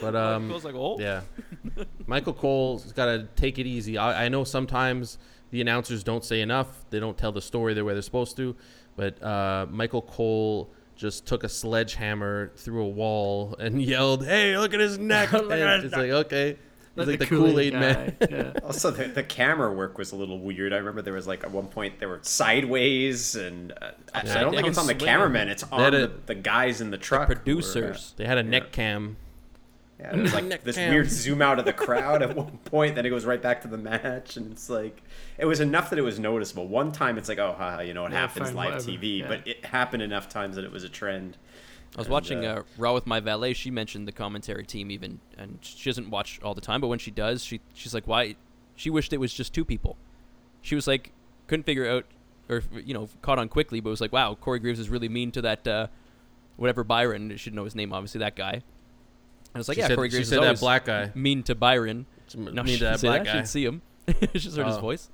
But 0.00 0.14
um, 0.16 0.50
I 0.52 0.56
like, 0.58 0.74
oh, 0.74 0.98
Yeah. 1.00 1.22
Michael 2.06 2.32
Cole's 2.32 2.92
got 2.92 3.06
to 3.06 3.28
take 3.36 3.58
it 3.58 3.66
easy. 3.66 3.98
I, 3.98 4.26
I 4.26 4.28
know 4.28 4.44
sometimes 4.44 5.18
the 5.50 5.60
announcers 5.60 6.02
don't 6.04 6.24
say 6.24 6.40
enough. 6.40 6.84
They 6.90 7.00
don't 7.00 7.16
tell 7.16 7.32
the 7.32 7.40
story 7.42 7.74
the 7.74 7.84
way 7.84 7.92
they're 7.94 8.02
supposed 8.02 8.36
to. 8.36 8.54
But 8.96 9.22
uh, 9.22 9.66
Michael 9.70 10.02
Cole 10.02 10.70
just 10.96 11.26
took 11.26 11.44
a 11.44 11.48
sledgehammer 11.48 12.50
through 12.56 12.82
a 12.84 12.88
wall 12.88 13.54
and 13.58 13.80
yelled, 13.94 14.24
"Hey, 14.26 14.58
look 14.58 14.74
at 14.74 14.80
his 14.80 14.98
neck!" 15.14 15.32
At 15.32 15.44
his 15.44 15.84
it's 15.84 15.94
like, 15.94 16.10
okay, 16.10 16.48
he's 16.48 16.56
Like 16.96 17.06
like 17.06 17.18
the 17.20 17.26
Kool 17.26 17.60
Aid 17.60 17.74
man. 17.74 18.16
guy, 18.18 18.26
yeah. 18.28 18.52
Also, 18.64 18.90
the, 18.90 19.04
the 19.06 19.22
camera 19.22 19.72
work 19.72 19.96
was 19.98 20.10
a 20.10 20.16
little 20.16 20.40
weird. 20.40 20.72
I 20.72 20.78
remember 20.78 21.00
there 21.02 21.14
was 21.14 21.28
like 21.28 21.44
at 21.44 21.50
one 21.52 21.68
point 21.68 22.00
they 22.00 22.06
were 22.06 22.18
sideways, 22.22 23.36
and 23.36 23.72
uh, 23.80 23.92
actually, 24.12 24.32
I 24.32 24.40
don't 24.40 24.54
think 24.54 24.66
it's 24.66 24.78
on 24.78 24.86
the 24.86 24.94
swinging. 24.94 25.06
cameramen. 25.06 25.48
It's 25.48 25.62
on 25.64 25.80
had 25.80 25.92
the, 25.92 26.12
the 26.26 26.34
guys 26.34 26.80
in 26.80 26.90
the 26.90 26.96
the 26.96 27.02
truck. 27.04 27.28
who 27.28 27.34
were, 27.34 27.38
uh, 27.38 27.42
producers. 27.44 28.14
They 28.16 28.26
had 28.26 28.38
a 28.38 28.42
neck 28.42 28.72
cam. 28.72 29.16
Yeah, 30.00 30.14
it 30.16 30.20
was 30.22 30.32
like 30.34 30.62
this 30.64 30.76
cam. 30.76 30.92
weird 30.92 31.10
zoom 31.10 31.42
out 31.42 31.58
of 31.58 31.64
the 31.64 31.72
crowd 31.72 32.22
at 32.22 32.36
one 32.36 32.58
point. 32.64 32.94
Then 32.94 33.04
it 33.04 33.10
goes 33.10 33.24
right 33.24 33.40
back 33.42 33.62
to 33.62 33.68
the 33.68 33.78
match, 33.78 34.36
and 34.36 34.52
it's 34.52 34.68
like 34.70 35.02
it 35.38 35.44
was 35.46 35.60
enough 35.60 35.90
that 35.90 35.98
it 35.98 36.02
was 36.02 36.18
noticeable. 36.20 36.68
One 36.68 36.92
time, 36.92 37.18
it's 37.18 37.28
like, 37.28 37.38
oh, 37.38 37.54
haha, 37.58 37.80
you 37.80 37.94
know, 37.94 38.06
it 38.06 38.12
Yeah, 38.12 38.20
happens 38.20 38.46
fine, 38.48 38.54
live 38.56 38.74
whatever, 38.74 38.90
TV, 38.90 39.18
yeah. 39.20 39.28
but 39.28 39.46
it 39.46 39.64
happened 39.64 40.02
enough 40.02 40.28
times 40.28 40.56
that 40.56 40.64
it 40.64 40.70
was 40.70 40.84
a 40.84 40.88
trend. 40.88 41.36
I 41.96 42.00
was 42.00 42.06
And, 42.06 42.12
watching 42.12 42.44
uh, 42.46 42.48
uh, 42.56 42.62
Raw 42.76 42.94
with 42.94 43.06
my 43.06 43.18
valet. 43.18 43.54
She 43.54 43.70
mentioned 43.70 44.06
the 44.06 44.12
commentary 44.12 44.64
team 44.64 44.90
even, 44.90 45.20
and 45.36 45.58
she 45.62 45.88
doesn't 45.90 46.10
watch 46.10 46.38
all 46.42 46.54
the 46.54 46.60
time. 46.60 46.80
But 46.80 46.88
when 46.88 46.98
she 46.98 47.10
does, 47.10 47.42
she 47.42 47.60
she's 47.74 47.94
like, 47.94 48.06
why? 48.06 48.36
She 48.76 48.90
wished 48.90 49.12
it 49.12 49.18
was 49.18 49.32
just 49.34 49.52
two 49.54 49.64
people. 49.64 49.96
She 50.62 50.74
was 50.74 50.86
like, 50.86 51.12
couldn't 51.48 51.64
figure 51.64 51.88
out, 51.88 52.04
or 52.48 52.62
you 52.84 52.94
know, 52.94 53.08
caught 53.22 53.38
on 53.40 53.48
quickly. 53.48 53.80
But 53.80 53.90
was 53.90 54.00
like, 54.00 54.12
wow, 54.12 54.34
Corey 54.36 54.60
Graves 54.60 54.78
is 54.78 54.88
really 54.90 55.08
mean 55.08 55.32
to 55.32 55.42
that, 55.42 55.66
uh, 55.66 55.86
whatever 56.56 56.84
Byron. 56.84 57.36
Should 57.36 57.54
know 57.54 57.64
his 57.64 57.74
name, 57.74 57.92
obviously 57.92 58.20
that 58.20 58.36
guy. 58.36 58.62
And 59.54 59.56
I 59.56 59.58
was 59.58 59.68
like, 59.68 59.76
she 59.76 59.80
yeah, 59.80 59.88
said, 59.88 59.96
Corey 59.96 60.10
she 60.10 60.16
Graves 60.16 60.28
said 60.28 60.42
that 60.42 60.60
black 60.60 60.84
guy. 60.84 61.10
mean 61.14 61.42
to 61.44 61.54
Byron. 61.54 62.06
No, 62.36 62.50
No, 62.50 62.62
mean 62.62 62.74
she 62.74 62.78
to 62.78 62.84
that 62.84 63.00
didn't 63.00 63.10
black 63.10 63.24
that. 63.24 63.26
She 63.26 63.32
guy. 63.32 63.32
didn't 63.38 63.48
see 63.48 63.64
him. 63.64 63.82
she 64.32 64.38
just 64.38 64.56
heard 64.56 64.66
his 64.66 64.76
Oh. 64.76 64.80
voice. 64.80 65.10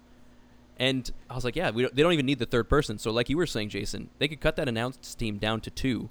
And 0.76 1.09
I 1.30 1.35
was 1.37 1.45
like, 1.45 1.55
yeah, 1.55 1.70
we 1.70 1.82
don't, 1.82 1.95
they 1.95 2.03
don't 2.03 2.12
even 2.12 2.26
need 2.26 2.41
the 2.41 2.47
third 2.47 2.68
person. 2.68 2.99
So, 2.99 3.12
like 3.12 3.28
you 3.30 3.37
were 3.37 3.47
saying, 3.47 3.68
Jason, 3.68 4.11
they 4.18 4.26
could 4.26 4.41
cut 4.41 4.57
that 4.57 4.68
announced 4.68 5.16
team 5.18 5.39
down 5.39 5.61
to 5.61 5.70
two, 5.70 6.11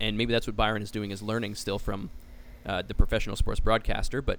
and 0.00 0.16
maybe 0.16 0.32
that's 0.32 0.46
what 0.46 0.56
Byron 0.56 0.80
is 0.80 0.90
doing 0.90 1.10
is 1.10 1.20
learning 1.22 1.54
still 1.54 1.78
from 1.78 2.08
uh, 2.64 2.80
the 2.80 2.94
professional 2.94 3.36
sports 3.36 3.60
broadcaster. 3.60 4.22
But 4.22 4.38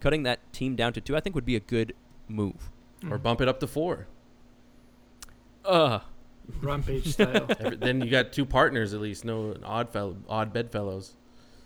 cutting 0.00 0.22
that 0.22 0.40
team 0.54 0.76
down 0.76 0.94
to 0.94 1.02
two, 1.02 1.14
I 1.14 1.20
think, 1.20 1.34
would 1.34 1.44
be 1.44 1.56
a 1.56 1.60
good 1.60 1.94
move. 2.26 2.70
Or 3.10 3.18
bump 3.18 3.42
it 3.42 3.48
up 3.48 3.60
to 3.60 3.66
four. 3.66 4.06
Uh 5.64 5.98
Rampage 6.62 7.08
style. 7.08 7.46
Every, 7.60 7.76
then 7.76 8.00
you 8.00 8.10
got 8.10 8.32
two 8.32 8.46
partners 8.46 8.94
at 8.94 9.00
least. 9.00 9.24
No 9.24 9.56
odd 9.64 9.90
fellow, 9.90 10.16
odd 10.28 10.52
bedfellows. 10.52 11.12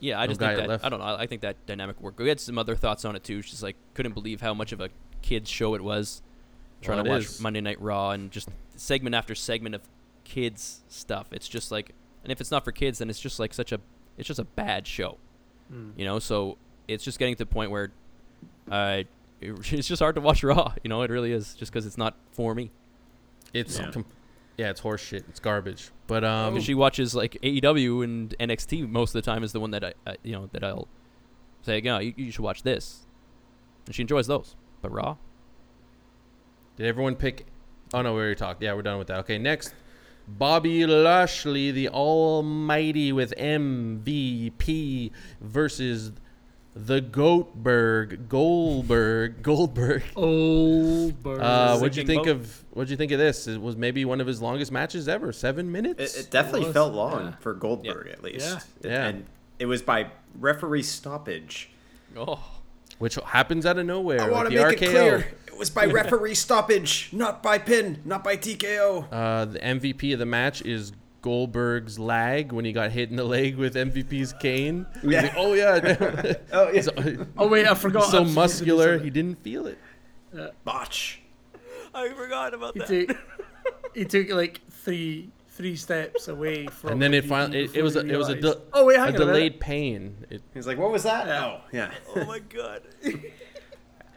Yeah, 0.00 0.20
I 0.20 0.26
just 0.26 0.40
guy 0.40 0.48
think 0.54 0.60
that 0.60 0.68
left. 0.68 0.84
I 0.84 0.88
don't 0.88 0.98
know. 1.00 1.04
I 1.06 1.26
think 1.26 1.42
that 1.42 1.64
dynamic 1.66 2.00
worked. 2.00 2.18
We 2.18 2.28
had 2.28 2.40
some 2.40 2.58
other 2.58 2.74
thoughts 2.76 3.04
on 3.04 3.14
it 3.16 3.22
too. 3.24 3.42
She's 3.42 3.62
like, 3.62 3.76
couldn't 3.94 4.12
believe 4.12 4.40
how 4.40 4.54
much 4.54 4.72
of 4.72 4.80
a 4.80 4.88
kids 5.22 5.48
show 5.50 5.74
it 5.74 5.82
was. 5.82 6.22
Trying 6.82 6.96
Well, 6.98 7.04
to 7.04 7.10
watch 7.10 7.22
is. 7.24 7.40
Monday 7.40 7.60
Night 7.60 7.80
Raw 7.80 8.10
and 8.10 8.30
just 8.30 8.48
segment 8.76 9.14
after 9.14 9.34
segment 9.34 9.74
of 9.74 9.82
kids 10.24 10.80
stuff. 10.88 11.26
It's 11.32 11.46
just 11.48 11.70
like, 11.70 11.92
and 12.24 12.32
if 12.32 12.40
it's 12.40 12.50
not 12.50 12.64
for 12.64 12.72
kids, 12.72 12.98
then 12.98 13.10
it's 13.10 13.20
just 13.20 13.38
like 13.38 13.52
such 13.52 13.70
a, 13.72 13.80
it's 14.16 14.26
just 14.28 14.40
a 14.40 14.44
bad 14.44 14.86
show, 14.86 15.18
Mm. 15.72 15.92
you 15.96 16.04
know. 16.04 16.18
So 16.18 16.56
it's 16.88 17.04
just 17.04 17.18
getting 17.18 17.34
to 17.34 17.38
the 17.38 17.46
point 17.46 17.70
where, 17.70 17.92
uh, 18.70 19.02
it, 19.40 19.52
it's 19.72 19.86
just 19.88 20.00
hard 20.00 20.14
to 20.14 20.20
watch 20.20 20.42
Raw. 20.42 20.72
You 20.82 20.88
know, 20.88 21.02
it 21.02 21.10
really 21.10 21.32
is, 21.32 21.54
just 21.54 21.70
because 21.72 21.84
it's 21.86 21.98
not 21.98 22.14
for 22.32 22.54
me. 22.54 22.70
It's 23.52 23.78
Yeah. 23.78 23.90
com- 23.90 24.06
yeah, 24.56 24.70
it's 24.70 24.80
horse 24.80 25.00
shit. 25.02 25.24
It's 25.28 25.40
garbage. 25.40 25.90
But 26.10 26.24
um, 26.24 26.54
Because 26.54 26.64
she 26.64 26.74
watches 26.74 27.14
like 27.14 27.38
AEW 27.40 28.02
and 28.02 28.34
NXT 28.40 28.88
most 28.88 29.10
of 29.10 29.22
the 29.22 29.30
time 29.30 29.44
is 29.44 29.52
the 29.52 29.60
one 29.60 29.70
that 29.70 29.84
I, 29.84 29.94
uh, 30.08 30.14
you 30.24 30.32
know, 30.32 30.50
that 30.50 30.64
I'll 30.64 30.88
say, 31.62 31.80
yeah, 31.84 32.00
you, 32.00 32.12
you 32.16 32.32
should 32.32 32.42
watch 32.42 32.64
this, 32.64 33.06
and 33.86 33.94
she 33.94 34.02
enjoys 34.02 34.26
those. 34.26 34.56
But 34.82 34.90
Raw, 34.90 35.18
Did 36.76 36.86
everyone 36.86 37.14
pick? 37.14 37.46
Oh 37.94 38.02
no, 38.02 38.12
we 38.12 38.18
already 38.22 38.34
talked. 38.34 38.60
Yeah, 38.60 38.74
we're 38.74 38.82
done 38.82 38.98
with 38.98 39.06
that. 39.06 39.18
Okay, 39.20 39.38
next, 39.38 39.72
Bobby 40.26 40.84
Lashley, 40.84 41.70
the 41.70 41.88
Almighty, 41.90 43.12
with 43.12 43.32
MVP 43.38 45.12
versus 45.40 46.10
the 46.86 47.00
Goatberg, 47.00 48.28
Goldberg, 48.28 49.42
Goldberg. 49.42 50.02
Old 50.16 51.22
bird. 51.22 51.40
Uh, 51.40 51.78
what'd 51.78 51.96
you 51.96 52.04
think 52.04 52.24
boat. 52.24 52.36
of? 52.36 52.64
What'd 52.70 52.90
you 52.90 52.96
think 52.96 53.12
of 53.12 53.18
this? 53.18 53.46
It 53.46 53.60
was 53.60 53.76
maybe 53.76 54.04
one 54.04 54.20
of 54.20 54.26
his 54.26 54.40
longest 54.40 54.72
matches 54.72 55.08
ever. 55.08 55.32
Seven 55.32 55.70
minutes. 55.70 56.16
It, 56.16 56.26
it 56.26 56.30
definitely 56.30 56.66
was, 56.66 56.72
felt 56.72 56.94
long 56.94 57.26
yeah. 57.26 57.36
for 57.40 57.54
Goldberg, 57.54 58.08
at 58.08 58.22
least. 58.22 58.66
Yeah. 58.82 58.90
Yeah. 58.90 59.06
And 59.06 59.26
it 59.58 59.66
was 59.66 59.82
by 59.82 60.10
referee 60.38 60.82
stoppage. 60.82 61.70
oh, 62.16 62.42
which 62.98 63.16
happens 63.26 63.66
out 63.66 63.78
of 63.78 63.86
nowhere. 63.86 64.20
I 64.20 64.24
like 64.24 64.32
want 64.32 64.50
to 64.50 64.54
make 64.54 64.78
RKO. 64.78 64.82
it 64.82 64.90
clear. 64.90 65.16
It 65.46 65.58
was 65.58 65.70
by 65.70 65.84
referee 65.86 66.34
stoppage, 66.34 67.10
not 67.12 67.42
by 67.42 67.58
pin, 67.58 68.00
not 68.04 68.24
by 68.24 68.36
TKO. 68.36 69.06
Uh, 69.10 69.44
the 69.44 69.58
MVP 69.58 70.12
of 70.12 70.18
the 70.18 70.26
match 70.26 70.62
is 70.62 70.92
Goldberg's 71.22 71.98
lag 71.98 72.52
when 72.52 72.64
he 72.64 72.72
got 72.72 72.90
hit 72.90 73.10
in 73.10 73.16
the 73.16 73.24
leg 73.24 73.56
with 73.56 73.74
MVP's 73.74 74.32
cane. 74.34 74.86
Yeah. 75.02 75.22
like, 75.22 75.34
oh 75.36 75.54
yeah. 75.54 76.34
Oh, 76.52 76.70
yeah. 76.70 76.80
so, 76.82 76.92
oh 77.38 77.48
wait, 77.48 77.66
I 77.66 77.74
forgot. 77.74 78.04
so 78.10 78.20
I'm 78.22 78.28
supposed 78.28 78.58
to 78.58 78.64
do 78.64 78.70
muscular, 78.76 78.98
he 78.98 79.10
didn't 79.10 79.42
feel 79.42 79.66
it. 79.66 79.78
Uh, 80.36 80.48
Botch. 80.64 81.20
I 81.94 82.08
forgot 82.10 82.54
about 82.54 82.74
He 82.74 83.04
took, 83.06 83.16
he 83.94 84.04
took 84.04 84.30
like 84.30 84.60
three 84.70 85.30
three 85.48 85.76
steps 85.76 86.28
away 86.28 86.66
from. 86.66 86.92
And 86.92 87.02
then 87.02 87.12
it 87.12 87.24
finally, 87.24 87.64
it, 87.64 87.76
it 87.76 87.82
was 87.82 87.96
a, 87.96 88.00
it 88.00 88.16
was 88.16 88.28
a, 88.28 88.34
de- 88.34 88.60
oh 88.72 88.86
wait, 88.86 88.96
a 88.96 89.00
hang 89.00 89.14
a 89.14 89.18
delayed 89.18 89.60
pain. 89.60 90.16
It, 90.30 90.42
He's 90.54 90.66
like, 90.66 90.78
what 90.78 90.90
was 90.90 91.02
that? 91.02 91.26
Yeah. 91.26 91.44
Oh, 91.44 91.60
yeah. 91.72 91.90
Oh 92.16 92.24
my 92.24 92.38
god. 92.38 92.82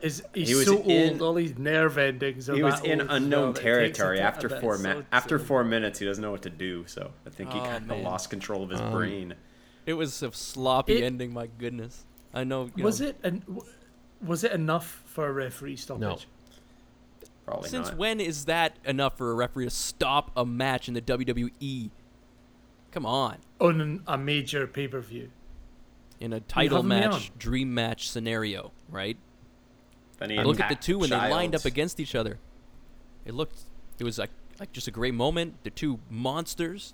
Is 0.04 0.22
he's 0.34 0.50
He 0.50 0.56
was 0.56 0.66
so 0.66 0.82
in- 0.84 1.12
old? 1.14 1.22
All 1.22 1.34
these 1.34 1.58
nerve 1.58 1.98
endings. 1.98 2.50
Are 2.50 2.56
He 2.56 2.62
was 2.62 2.82
that 2.82 2.86
in 2.86 3.02
old 3.02 3.10
unknown 3.10 3.42
well, 3.44 3.54
that 3.54 3.60
it 3.62 3.64
takes 3.86 3.98
territory 3.98 4.20
after 4.20 4.48
a 4.48 4.50
bit. 4.52 4.62
four 4.62 4.78
So 4.78 5.04
after 5.14 5.40
four 5.40 5.64
minutes. 5.64 5.98
He 6.00 6.06
doesn't 6.06 6.22
know 6.22 6.32
what 6.32 6.42
to 6.42 6.50
do, 6.50 6.84
so 6.88 7.12
I 7.26 7.30
think 7.30 7.52
he 7.54 7.60
Oh, 7.60 7.64
kind 7.64 7.90
of 7.90 8.00
lost 8.00 8.30
control 8.30 8.64
of 8.64 8.70
his 8.70 8.82
Um, 8.82 8.92
brain. 8.92 9.36
It 9.86 9.94
was 9.94 10.22
a 10.22 10.32
sloppy 10.34 10.98
It- 10.98 11.04
ending. 11.06 11.34
My 11.34 11.48
goodness. 11.48 12.06
I 12.34 12.44
know. 12.44 12.70
you 12.76 12.84
Was 12.84 13.00
know, 13.00 13.08
it 13.08 13.18
and 13.24 13.44
was 14.22 14.44
it 14.44 14.52
enough 14.52 15.02
for 15.06 15.28
a 15.28 15.32
referee 15.32 15.78
stoppage? 15.78 16.02
No. 16.02 16.18
Probably 17.46 17.64
not. 17.64 17.70
Since 17.70 17.88
not. 17.90 17.98
when 17.98 18.20
is 18.20 18.46
that 18.46 18.78
enough 18.86 19.18
for 19.18 19.32
a 19.32 19.36
referee 19.36 19.66
to 19.66 19.70
stop 19.70 20.32
a 20.36 20.46
match 20.46 20.88
in 20.90 20.94
the 20.96 21.02
WWE? 21.02 21.92
Come 22.92 23.06
on. 23.06 23.38
On 23.62 24.02
a 24.06 24.18
major 24.18 24.68
pay 24.68 24.88
per 24.90 25.00
view. 25.00 25.30
In 26.20 26.32
a 26.34 26.40
title 26.42 26.84
match, 26.84 27.32
dream 27.38 27.74
match 27.74 28.10
scenario, 28.10 28.72
right? 28.90 29.18
Then 30.30 30.46
Look 30.46 30.60
at 30.60 30.70
the 30.70 30.76
two 30.76 31.00
when 31.00 31.10
they 31.10 31.16
lined 31.16 31.56
up 31.56 31.66
against 31.66 32.00
each 32.00 32.16
other. 32.16 32.40
It 33.26 33.34
looked. 33.34 33.62
It 34.00 34.04
was 34.04 34.18
like 34.18 34.32
like 34.60 34.72
just 34.72 34.88
a 34.88 34.92
great 34.92 35.14
moment. 35.14 35.64
The 35.64 35.70
two 35.70 36.00
monsters. 36.10 36.94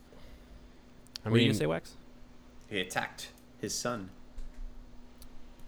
I 1.24 1.30
what 1.30 1.34
were 1.34 1.38
you 1.40 1.48
gonna 1.48 1.58
say, 1.58 1.66
Wax? 1.66 1.96
He 2.70 2.80
attacked 2.80 3.30
his 3.60 3.74
son. 3.74 4.10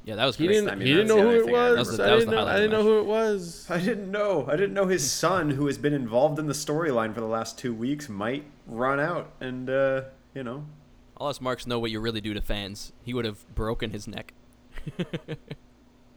Yeah, 0.03 0.15
that 0.15 0.25
was 0.25 0.35
he 0.35 0.47
great. 0.47 0.55
didn't. 0.55 0.69
I 0.69 0.75
mean, 0.75 0.87
he 0.87 0.93
didn't 0.93 1.09
know 1.09 1.21
who 1.21 1.29
it 1.29 1.45
thing 1.45 1.55
I 1.55 1.71
was. 1.71 1.87
Was 1.89 1.97
the- 1.97 2.03
I 2.03 2.09
didn't 2.17 2.31
know. 2.31 2.47
I 2.47 2.55
didn't 2.55 2.71
know 2.71 2.83
who 2.83 2.99
it 2.99 3.05
was. 3.05 3.67
I 3.69 3.77
didn't 3.77 4.09
know. 4.09 4.47
I 4.47 4.55
didn't 4.55 4.73
know 4.73 4.87
his 4.87 5.11
son, 5.11 5.51
who 5.51 5.67
has 5.67 5.77
been 5.77 5.93
involved 5.93 6.39
in 6.39 6.47
the 6.47 6.53
storyline 6.53 7.13
for 7.13 7.19
the 7.19 7.27
last 7.27 7.59
two 7.59 7.73
weeks, 7.73 8.09
might 8.09 8.45
run 8.65 8.99
out 8.99 9.31
and, 9.39 9.69
uh, 9.69 10.03
you 10.33 10.43
know. 10.43 10.65
I'll 11.17 11.27
let 11.27 11.39
Marks 11.39 11.67
know 11.67 11.77
what 11.77 11.91
you 11.91 11.99
really 11.99 12.21
do 12.21 12.33
to 12.33 12.41
fans. 12.41 12.93
He 13.03 13.13
would 13.13 13.25
have 13.25 13.45
broken 13.53 13.91
his 13.91 14.07
neck. 14.07 14.33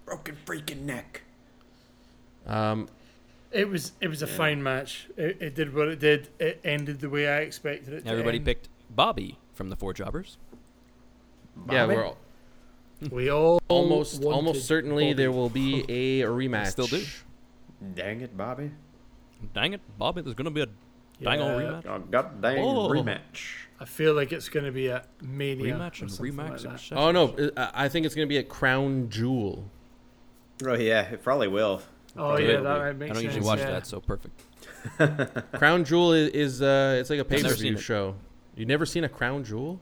Broken 0.07 0.37
freaking 0.47 0.83
neck. 0.83 1.23
Um, 2.47 2.89
It 3.53 3.69
was 3.69 3.93
it 4.01 4.09
was 4.09 4.23
a 4.23 4.27
fine 4.27 4.63
match. 4.63 5.09
It, 5.17 5.41
it 5.41 5.55
did 5.55 5.75
what 5.75 5.89
it 5.89 6.01
did. 6.01 6.29
It 6.39 6.61
ended 6.65 7.01
the 7.01 7.09
way 7.11 7.29
I 7.29 7.39
expected 7.41 7.95
it. 7.95 8.05
to 8.05 8.11
Everybody 8.11 8.39
end. 8.39 8.47
picked 8.47 8.69
Bobby 8.91 9.39
from 9.53 9.71
the 9.71 9.77
Four 9.77 9.93
Jobbers. 9.95 10.39
yeah, 11.71 11.87
we're 11.87 12.05
all, 12.05 12.17
We 13.11 13.31
all 13.31 13.61
almost 13.69 14.23
almost 14.25 14.67
certainly 14.67 15.05
Bobby. 15.13 15.15
there 15.15 15.33
will 15.33 15.51
be 15.51 15.85
a 15.89 16.23
rematch. 16.27 16.69
Still 16.69 16.87
do. 16.87 17.03
Dang 17.95 18.21
it, 18.23 18.37
Bobby. 18.37 18.71
Dang 19.53 19.73
it, 19.75 19.81
Bobby! 19.99 20.23
There's 20.23 20.35
gonna 20.35 20.51
be 20.51 20.63
a 20.63 20.67
dang 21.23 21.41
old 21.41 21.61
rematch. 21.63 21.87
Oh, 21.87 21.99
god 22.11 22.41
dang 22.43 22.59
Oh. 22.59 22.89
rematch. 22.89 23.57
I 23.79 23.85
feel 23.85 24.15
like 24.15 24.33
it's 24.33 24.49
going 24.49 24.65
to 24.65 24.71
be 24.73 24.87
a 24.87 25.05
mania 25.21 25.75
Rematch 25.75 26.01
and 26.01 26.09
rematch. 26.11 26.65
like 26.93 26.99
Oh 26.99 27.11
no, 27.11 27.35
I 27.57 27.85
I 27.85 27.89
think 27.89 28.07
it's 28.07 28.15
gonna 28.15 28.27
be 28.29 28.39
a 28.39 28.43
crown 28.43 29.11
jewel. 29.11 29.69
Oh, 30.65 30.75
yeah, 30.75 31.03
it 31.03 31.23
probably 31.23 31.49
will. 31.49 31.83
Oh 32.17 32.39
yeah, 32.39 32.61
that 32.61 32.63
might 32.63 32.93
make 32.93 33.11
I 33.11 33.15
don't 33.15 33.23
sense. 33.23 33.35
usually 33.35 33.47
watch 33.47 33.59
yeah. 33.61 33.71
that, 33.73 33.87
so 33.87 34.01
perfect. 34.01 34.41
Crown 35.53 35.85
jewel 35.85 36.13
is, 36.13 36.31
is 36.31 36.63
uh, 36.63 36.97
it's 37.01 37.11
like 37.11 37.19
a 37.19 37.25
pay 37.25 37.43
per 37.43 37.55
view 37.55 37.77
show. 37.77 38.15
You 38.57 38.67
never 38.67 38.87
seen 38.87 39.03
a 39.05 39.09
crown 39.09 39.43
jewel? 39.45 39.81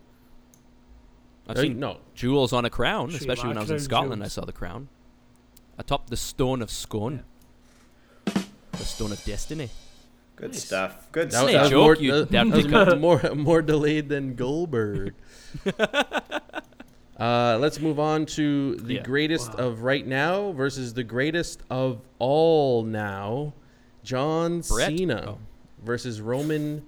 I've 1.46 1.58
seen 1.58 1.78
no. 1.78 1.98
jewels 2.14 2.52
on 2.52 2.64
a 2.64 2.70
crown, 2.70 3.10
She 3.10 3.16
especially 3.16 3.48
when 3.48 3.58
I 3.58 3.60
was 3.60 3.70
in 3.70 3.76
crown 3.76 3.84
Scotland. 3.84 4.24
I 4.24 4.28
saw 4.28 4.44
the 4.44 4.52
crown 4.52 4.88
atop 5.78 6.08
the 6.08 6.16
stone 6.16 6.62
of 6.62 6.70
scone, 6.70 7.24
the 8.24 8.84
stone 8.84 9.12
of 9.12 9.22
destiny. 9.24 9.68
Good 10.36 10.52
Nice. 10.52 10.64
stuff. 10.64 11.08
Good 11.12 11.30
That, 11.30 11.32
stuff. 11.32 11.42
Snake 11.44 11.54
that 11.56 11.62
was 11.64 11.72
more, 11.72 11.96
you 11.96 12.12
that, 12.12 12.30
damn 12.30 12.50
that 12.50 12.56
was 12.56 12.96
more, 12.96 13.20
more 13.20 13.34
more 13.34 13.62
delayed 13.62 14.08
than 14.08 14.34
Goldberg. 14.34 15.14
uh, 17.22 17.56
let's 17.60 17.78
move 17.80 17.98
on 18.00 18.26
to 18.26 18.74
the 18.76 18.94
Yeah. 18.94 19.02
greatest 19.02 19.50
Wow. 19.54 19.66
of 19.66 19.82
right 19.82 20.06
now 20.06 20.52
versus 20.52 20.94
the 20.94 21.04
greatest 21.04 21.62
of 21.70 22.00
all 22.18 22.82
now, 22.82 23.54
John 24.02 24.60
Brett? 24.62 24.88
Cena 24.88 25.24
Oh. 25.28 25.38
versus 25.84 26.20
Roman 26.20 26.82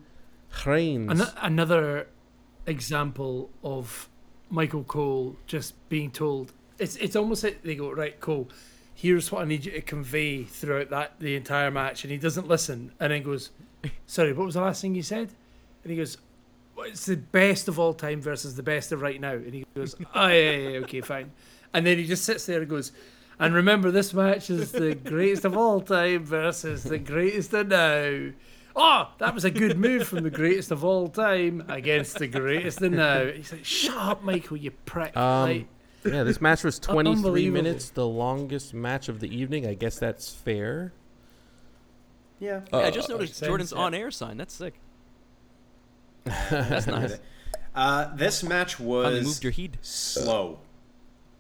Reigns. 0.66 1.20
An- 1.20 1.26
another 1.43 2.07
example 2.66 3.51
of 3.62 4.09
Michael 4.51 4.85
Cole 4.85 5.37
just 5.47 5.74
being 5.89 6.11
told 6.11 6.53
it's 6.78 6.97
it's 6.97 7.14
almost 7.16 7.45
like 7.45 7.62
they 7.62 7.74
go 7.74 7.91
right 7.93 8.18
Cole 8.20 8.49
here's 8.95 9.30
what 9.30 9.43
I 9.43 9.45
need 9.45 9.64
you 9.64 9.72
to 9.72 9.80
convey 9.80 10.45
throughout 10.45 10.91
that 10.91 11.12
the 11.20 11.35
entire 11.37 11.70
match 11.70 12.05
and 12.05 12.11
he 12.11 12.16
doesn't 12.18 12.49
listen 12.49 12.93
and 13.01 13.12
then 13.12 13.22
goes 13.22 13.51
sorry 14.07 14.32
what 14.32 14.47
was 14.47 14.55
the 14.55 14.61
last 14.62 14.80
thing 14.82 14.95
you 14.95 15.03
said 15.03 15.28
and 15.82 15.91
he 15.91 15.97
goes 15.97 16.16
well, 16.16 16.23
it's 16.78 17.06
the 17.06 17.16
best 17.16 17.68
of 17.68 17.78
all 17.78 17.94
time 17.94 18.20
versus 18.20 18.56
the 18.56 18.62
best 18.62 18.92
of 18.92 19.00
right 19.00 19.20
now 19.20 19.32
and 19.32 19.54
he 19.54 19.64
goes 19.74 19.94
oh 20.14 20.26
yeah, 20.28 20.50
yeah, 20.50 20.68
yeah 20.70 20.78
okay 20.78 21.00
fine 21.00 21.30
and 21.72 21.86
then 21.86 21.98
he 21.98 22.06
just 22.06 22.24
sits 22.24 22.46
there 22.46 22.60
and 22.60 22.68
goes 22.68 22.92
and 23.38 23.54
remember 23.54 23.90
this 23.90 24.12
match 24.14 24.50
is 24.50 24.72
the 24.72 24.94
greatest 24.94 25.44
of 25.44 25.56
all 25.56 25.80
time 25.80 26.24
versus 26.24 26.84
the 26.84 26.98
greatest 26.98 27.52
of 27.54 27.68
now 27.68 28.30
oh, 28.76 29.08
that 29.18 29.34
was 29.34 29.44
a 29.44 29.50
good 29.50 29.78
move 29.78 30.06
from 30.06 30.22
the 30.24 30.30
greatest 30.30 30.70
of 30.70 30.84
all 30.84 31.08
time 31.08 31.64
against 31.68 32.18
the 32.18 32.26
greatest 32.26 32.82
of 32.82 32.92
now. 32.92 33.24
He's 33.26 33.52
like, 33.52 33.64
shut 33.64 33.96
up, 33.96 34.22
Michael, 34.24 34.56
you 34.56 34.72
prick. 34.72 35.16
Um, 35.16 35.48
Like, 35.48 35.66
yeah, 36.04 36.22
this 36.24 36.40
match 36.40 36.64
was 36.64 36.78
23 36.78 37.50
minutes, 37.50 37.90
the 37.90 38.06
longest 38.06 38.74
match 38.74 39.08
of 39.08 39.20
the 39.20 39.34
evening. 39.34 39.66
I 39.66 39.74
guess 39.74 39.98
that's 39.98 40.30
fair. 40.34 40.92
yeah. 42.40 42.62
yeah, 42.72 42.78
I 42.78 42.82
Uh, 42.84 42.90
just 42.90 43.08
noticed 43.08 43.30
makes 43.30 43.38
sense, 43.38 43.48
Jordan's 43.48 43.72
yeah. 43.72 43.78
on 43.78 43.94
air 43.94 44.10
sign. 44.10 44.36
That's 44.36 44.54
sick. 44.54 44.74
That's 46.24 46.86
nice. 46.86 47.18
Uh, 47.76 48.14
this 48.14 48.44
match 48.44 48.76
Finally 48.76 49.16
was 49.16 49.24
moved 49.24 49.42
your 49.42 49.50
heat. 49.50 49.76
slow. 49.82 50.60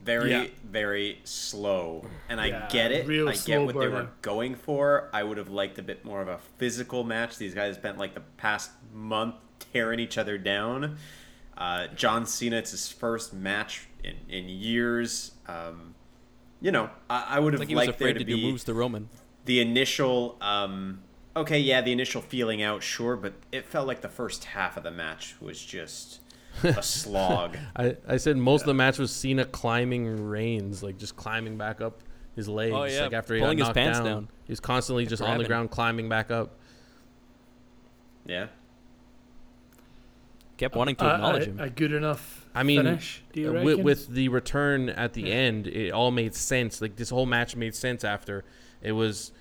Very, 0.04 0.30
Yeah. 0.32 0.46
very 0.68 1.20
slow. 1.22 2.04
And 2.28 2.40
I 2.40 2.46
Yeah, 2.46 2.68
get 2.68 2.90
it. 2.90 3.06
real 3.06 3.28
I 3.28 3.32
get 3.34 3.40
slow 3.44 3.64
what 3.66 3.74
they 3.74 3.86
were 3.86 3.90
burner. 3.90 4.10
going 4.20 4.56
for. 4.56 5.08
I 5.12 5.22
would 5.22 5.38
have 5.38 5.48
liked 5.50 5.78
a 5.78 5.82
bit 5.82 6.04
more 6.04 6.20
of 6.20 6.26
a 6.26 6.38
physical 6.58 7.04
match. 7.04 7.38
These 7.38 7.54
guys 7.54 7.76
spent 7.76 7.98
like 7.98 8.14
the 8.14 8.20
past 8.36 8.72
month 8.92 9.36
tearing 9.72 10.00
each 10.00 10.18
other 10.18 10.36
down. 10.36 10.96
Uh, 11.56 11.86
John 11.94 12.26
Cena, 12.26 12.56
it's 12.56 12.72
his 12.72 12.88
first 12.88 13.32
match 13.32 13.86
in, 14.02 14.16
in 14.28 14.48
years. 14.48 15.30
Um, 15.46 15.94
you 16.60 16.72
know, 16.72 16.90
I, 17.08 17.26
I 17.36 17.38
would 17.38 17.52
have 17.52 17.60
like 17.60 17.68
he 17.68 17.76
was 17.76 17.86
liked 17.86 18.00
there 18.00 18.08
afraid 18.08 18.14
to 18.14 18.24
to 18.24 18.24
do 18.24 18.34
be 18.38 18.42
moves 18.50 18.64
to 18.64 18.74
Roman. 18.74 19.08
the 19.44 19.60
initial 19.60 20.36
um 20.40 21.00
okay 21.36 21.58
yeah 21.58 21.80
the 21.80 21.92
initial 21.92 22.20
feeling 22.22 22.62
out 22.62 22.82
sure 22.82 23.16
but 23.16 23.34
it 23.52 23.64
felt 23.64 23.86
like 23.86 24.00
the 24.00 24.08
first 24.08 24.44
half 24.44 24.76
of 24.76 24.82
the 24.82 24.90
match 24.90 25.34
was 25.40 25.62
just 25.64 26.20
a 26.62 26.82
slog 26.82 27.56
I, 27.76 27.96
I 28.06 28.16
said 28.16 28.36
most 28.36 28.62
of 28.62 28.66
the 28.66 28.74
match 28.74 28.98
was 28.98 29.10
Cena 29.10 29.44
climbing 29.44 30.28
Reigns, 30.28 30.82
like 30.82 30.96
just 30.98 31.16
climbing 31.16 31.56
back 31.58 31.80
up 31.80 32.00
his 32.36 32.48
legs. 32.48 32.74
Oh, 32.76 32.84
yeah, 32.84 33.02
like 33.02 33.12
after 33.12 33.34
he 33.34 33.40
pulling 33.40 33.58
got 33.58 33.62
his 33.62 33.68
knocked 33.68 33.76
pants 33.76 33.98
down. 33.98 34.06
down. 34.06 34.28
He 34.44 34.52
was 34.52 34.60
constantly 34.60 35.06
just 35.06 35.22
on 35.22 35.38
the 35.38 35.44
ground 35.44 35.70
climbing 35.70 36.08
back 36.08 36.30
up. 36.30 36.56
yeah 38.26 38.46
Kept 40.56 40.76
wanting 40.76 40.94
to 40.96 41.04
a, 41.04 41.14
acknowledge 41.14 41.42
a, 41.48 41.50
him. 41.50 41.60
a 41.60 41.70
good 41.70 41.92
enough 41.92 42.46
I 42.54 42.62
mean, 42.62 42.84
finish, 42.84 43.24
do 43.32 43.40
you 43.40 43.56
Uh, 43.58 43.64
with, 43.64 43.80
with 43.80 44.08
the 44.08 44.28
return 44.28 44.88
at 44.90 45.12
the 45.14 45.22
Yeah. 45.22 45.34
end, 45.34 45.66
it 45.66 45.90
all 45.90 46.12
made 46.12 46.36
sense. 46.36 46.80
Like 46.80 46.94
this 46.94 47.10
whole 47.10 47.26
match 47.26 47.56
made 47.56 47.74
sense 47.74 48.04
after. 48.04 48.44
It 48.80 48.92
was 48.92 49.32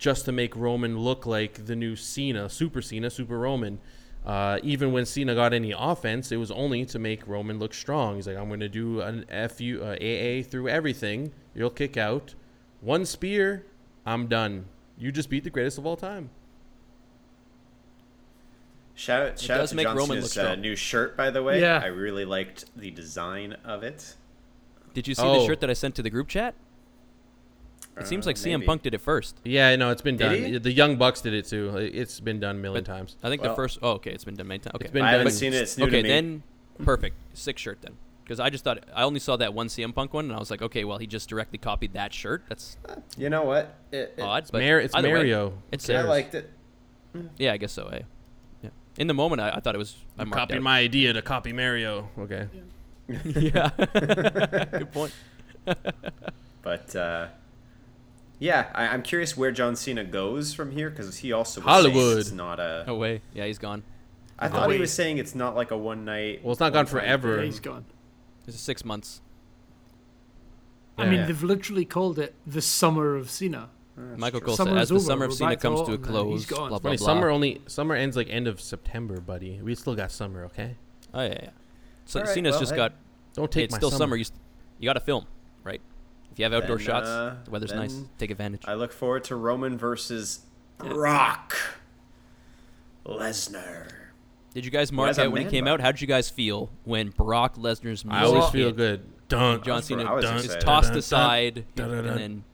just 0.00 0.24
to 0.24 0.32
make 0.32 0.56
Roman 0.56 0.98
look 0.98 1.26
like 1.26 1.66
the 1.66 1.76
new 1.76 1.94
Cena, 1.94 2.48
Super 2.48 2.80
Cena, 2.80 3.10
Super 3.10 3.38
Roman. 3.38 3.78
Uh, 4.24 4.58
even 4.62 4.92
when 4.92 5.04
Cena 5.04 5.34
got 5.34 5.52
any 5.52 5.72
offense, 5.76 6.32
it 6.32 6.38
was 6.38 6.50
only 6.50 6.84
to 6.86 6.98
make 6.98 7.26
Roman 7.28 7.58
look 7.58 7.74
strong. 7.74 8.16
He's 8.16 8.26
like, 8.26 8.36
I'm 8.36 8.48
going 8.48 8.60
to 8.60 8.68
do 8.68 9.02
an 9.02 9.24
FU, 9.48 9.80
uh, 9.82 9.92
AA 10.00 10.42
through 10.42 10.68
everything. 10.68 11.32
You'll 11.54 11.70
kick 11.70 11.96
out. 11.98 12.34
One 12.80 13.04
spear, 13.04 13.66
I'm 14.06 14.26
done. 14.26 14.64
You 14.98 15.12
just 15.12 15.28
beat 15.28 15.44
the 15.44 15.50
greatest 15.50 15.76
of 15.78 15.84
all 15.86 15.96
time. 15.96 16.30
shout 18.94 19.38
shout 19.38 19.60
out 19.60 19.68
to 19.68 19.74
make 19.74 19.86
John 19.86 19.96
Roman 19.96 20.16
Cena's 20.22 20.36
look 20.36 20.46
uh, 20.46 20.54
new 20.56 20.76
shirt 20.76 21.16
by 21.16 21.30
the 21.30 21.42
way 21.42 21.60
Yeah. 21.60 21.80
i 21.82 21.86
really 21.86 22.24
liked 22.26 22.66
the 22.76 22.90
design 22.90 23.54
of 23.64 23.82
it 23.82 24.14
Did 24.92 25.08
you 25.08 25.14
see 25.14 25.22
Oh. 25.22 25.40
the 25.40 25.46
shirt 25.46 25.60
that 25.60 25.70
I 25.70 25.72
sent 25.74 25.94
to 25.94 26.02
the 26.02 26.10
group 26.10 26.28
chat? 26.28 26.54
It 28.00 28.06
seems 28.06 28.26
like 28.26 28.36
CM 28.36 28.60
maybe. 28.60 28.66
Punk 28.66 28.82
did 28.82 28.94
it 28.94 29.00
first. 29.00 29.36
Yeah, 29.44 29.76
no, 29.76 29.90
it's 29.90 30.02
been 30.02 30.16
Did 30.16 30.24
done. 30.24 30.34
he? 30.52 30.58
The 30.58 30.72
Young 30.72 30.96
Bucks 30.96 31.20
did 31.20 31.34
it 31.34 31.46
too. 31.46 31.76
It's 31.76 32.18
been 32.20 32.40
done 32.40 32.56
a 32.56 32.58
million 32.58 32.82
But- 32.84 32.92
times. 32.92 33.16
I 33.22 33.28
think 33.28 33.42
Well- 33.42 33.52
the 33.52 33.56
first. 33.56 33.78
Oh, 33.82 33.92
okay, 33.92 34.10
it's 34.12 34.24
been 34.24 34.36
done 34.36 34.48
many 34.48 34.58
times. 34.60 34.74
Okay, 34.76 34.84
It's 34.86 34.92
been 34.92 35.02
i 35.04 35.10
haven't 35.12 35.26
done. 35.28 35.34
seen 35.34 35.52
it 35.52 35.62
it's 35.62 35.76
new 35.78 35.84
okay, 35.84 35.98
to 35.98 36.02
me 36.02 36.08
then 36.08 36.42
perfect. 36.82 37.16
Sick 37.34 37.58
shirt 37.58 37.78
then, 37.82 37.92
because 38.24 38.40
I 38.40 38.48
just 38.50 38.64
thought 38.64 38.84
I 38.94 39.02
only 39.02 39.20
saw 39.20 39.36
that 39.36 39.52
one 39.54 39.68
CM 39.68 39.94
Punk 39.94 40.14
one, 40.14 40.24
and 40.26 40.34
I 40.34 40.38
was 40.38 40.50
like, 40.50 40.62
okay, 40.62 40.84
well, 40.84 40.98
he 40.98 41.06
just 41.06 41.28
directly 41.28 41.58
copied 41.58 41.92
that 41.92 42.12
shirt. 42.14 42.42
That's 42.48 42.76
you 43.18 43.28
know 43.30 43.42
what 43.44 43.76
it, 43.92 44.14
it- 44.16 44.22
odd, 44.22 44.42
It's, 44.44 44.50
but 44.50 44.62
Mar- 44.62 44.80
it's 44.80 44.94
either 44.94 45.08
way, 45.08 45.14
Mario. 45.14 45.52
it's 45.70 45.86
Who 45.86 45.92
i 45.92 45.96
cares? 45.96 46.08
liked 46.08 46.34
it 46.34 46.50
yeah, 47.38 47.52
I 47.52 47.56
guess 47.56 47.72
so. 47.72 47.86
Eh? 47.88 48.02
Yeah. 48.62 48.70
In 48.96 49.08
the 49.08 49.14
moment, 49.14 49.40
I, 49.40 49.50
I 49.50 49.60
thought 49.60 49.74
it 49.74 49.78
was. 49.78 49.96
I 50.16 50.22
You 50.22 50.26
marked 50.30 50.40
copied 50.42 50.56
out. 50.58 50.62
my 50.62 50.78
idea 50.78 51.12
to 51.12 51.20
copy 51.22 51.52
Mario. 51.52 52.08
Okay. 52.18 52.46
yeah. 53.24 53.70
Good 54.70 54.92
point. 54.92 55.12
but 56.62 56.94
uh 56.96 57.26
yeah, 58.40 58.70
I, 58.74 58.88
I'm 58.88 59.02
curious 59.02 59.36
where 59.36 59.52
John 59.52 59.76
Cena 59.76 60.02
goes 60.02 60.52
from 60.52 60.72
here 60.72 60.90
because 60.90 61.18
he 61.18 61.30
also 61.32 61.60
was 61.60 61.66
Hollywood. 61.68 62.04
Saying 62.08 62.18
it's 62.18 62.32
not 62.32 62.58
a. 62.58 62.82
No 62.88 62.96
way. 62.96 63.22
Yeah, 63.32 63.46
he's 63.46 63.58
gone. 63.58 63.84
I 64.38 64.48
thought 64.48 64.72
he 64.72 64.78
was 64.78 64.92
saying 64.92 65.18
it's 65.18 65.34
not 65.36 65.54
like 65.54 65.70
a 65.70 65.76
one 65.78 66.04
night. 66.04 66.42
Well, 66.42 66.50
it's 66.52 66.60
not 66.60 66.72
gone 66.72 66.86
one-time 66.86 67.00
forever. 67.02 67.36
Yeah, 67.38 67.44
he's 67.44 67.60
gone. 67.60 67.84
This 68.46 68.54
is 68.56 68.60
six 68.60 68.84
months. 68.84 69.20
I 70.98 71.04
mean, 71.04 71.20
Yeah. 71.20 71.26
they've 71.26 71.42
literally 71.42 71.84
called 71.84 72.18
it 72.18 72.34
the 72.46 72.60
summer 72.62 73.14
of 73.16 73.30
Cena. 73.30 73.68
Michael 74.16 74.40
true. 74.40 74.46
Cole 74.48 74.56
said, 74.56 74.64
Summer's 74.64 74.80
as 74.82 74.88
the 74.88 74.94
over, 74.94 75.04
summer 75.04 75.24
of 75.26 75.30
we're 75.32 75.36
Cena 75.36 75.50
back 75.50 75.58
to 75.58 75.62
comes 75.62 75.80
to 75.80 75.84
a 75.84 75.94
autumn 75.94 76.02
now, 76.02 76.08
close, 76.10 76.40
he's 76.40 76.46
gone. 76.46 76.68
blah 76.70 76.78
blah 76.78 76.88
Funny, 76.90 76.96
blah. 76.96 77.06
summer 77.06 77.28
only 77.28 77.60
summer 77.66 77.94
ends 77.94 78.16
like 78.16 78.28
end 78.30 78.46
of 78.48 78.60
September, 78.62 79.20
buddy. 79.20 79.60
We 79.62 79.74
still 79.74 79.94
got 79.94 80.10
summer, 80.10 80.44
okay? 80.46 80.76
Oh 81.12 81.20
yeah, 81.22 81.28
yeah. 81.42 81.50
So 82.06 82.20
All 82.20 82.24
right, 82.26 82.34
Cena's 82.34 82.52
well, 82.52 82.60
just 82.60 82.72
hey. 82.72 82.76
got. 82.76 82.92
Don't 83.34 83.50
take 83.52 83.64
it's 83.64 83.72
my 83.72 83.78
still 83.78 83.90
summer. 83.90 83.98
summer. 84.04 84.16
You, 84.16 84.24
st- 84.24 84.38
you 84.78 84.86
got 84.86 84.94
to 84.94 85.00
film, 85.00 85.26
right? 85.64 85.82
If 86.32 86.38
you 86.38 86.44
have 86.44 86.52
outdoor 86.52 86.76
Then, 86.76 86.86
shots, 86.86 87.08
uh, 87.08 87.36
the 87.44 87.50
weather's 87.50 87.72
nice. 87.74 88.00
Take 88.18 88.30
advantage. 88.30 88.62
I 88.66 88.74
look 88.74 88.92
forward 88.92 89.24
to 89.24 89.36
Roman 89.36 89.76
versus 89.76 90.40
Brock 90.78 91.56
Lesnar. 93.04 93.92
Did 94.54 94.64
you 94.64 94.70
guys 94.70 94.90
mark 94.92 95.10
as 95.10 95.18
out 95.18 95.32
when 95.32 95.42
he 95.44 95.48
came 95.50 95.64
bun. 95.64 95.74
out? 95.74 95.80
How 95.80 95.92
did 95.92 96.00
you 96.00 96.06
guys 96.06 96.28
feel 96.28 96.70
when 96.84 97.10
Brock 97.10 97.56
Lesnar's 97.56 98.04
music 98.04 98.10
I 98.10 98.24
always 98.24 98.44
hit? 98.46 98.52
feel 98.52 98.72
good. 98.72 99.02
Dun. 99.28 99.62
John 99.62 99.76
That's 99.76 99.90
what 99.90 99.98
Cena 100.00 100.10
I 100.10 100.14
was 100.14 100.44
is 100.44 100.56
tossed 100.56 100.88
Dun, 100.88 100.92
dun, 100.94 100.98
aside, 100.98 101.64
dun, 101.76 101.88
dun, 101.88 101.96
dun. 101.98 102.06
and 102.06 102.18
then 102.18 102.44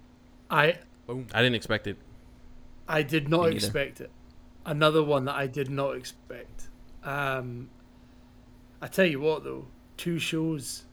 I 0.50 0.78
boom. 1.06 1.26
I 1.32 1.40
didn't 1.40 1.54
expect 1.54 1.86
it. 1.86 1.96
I 2.86 3.02
did 3.02 3.28
not 3.28 3.50
expect 3.52 4.00
it. 4.00 4.10
another 4.66 5.02
one 5.02 5.24
that 5.24 5.34
I 5.36 5.46
did 5.46 5.70
not 5.70 5.96
expect. 5.96 6.68
Um, 7.02 7.70
I 8.82 8.88
tell 8.88 9.06
you 9.06 9.20
what, 9.20 9.42
though, 9.42 9.66
two 9.96 10.18
shows, 10.18 10.84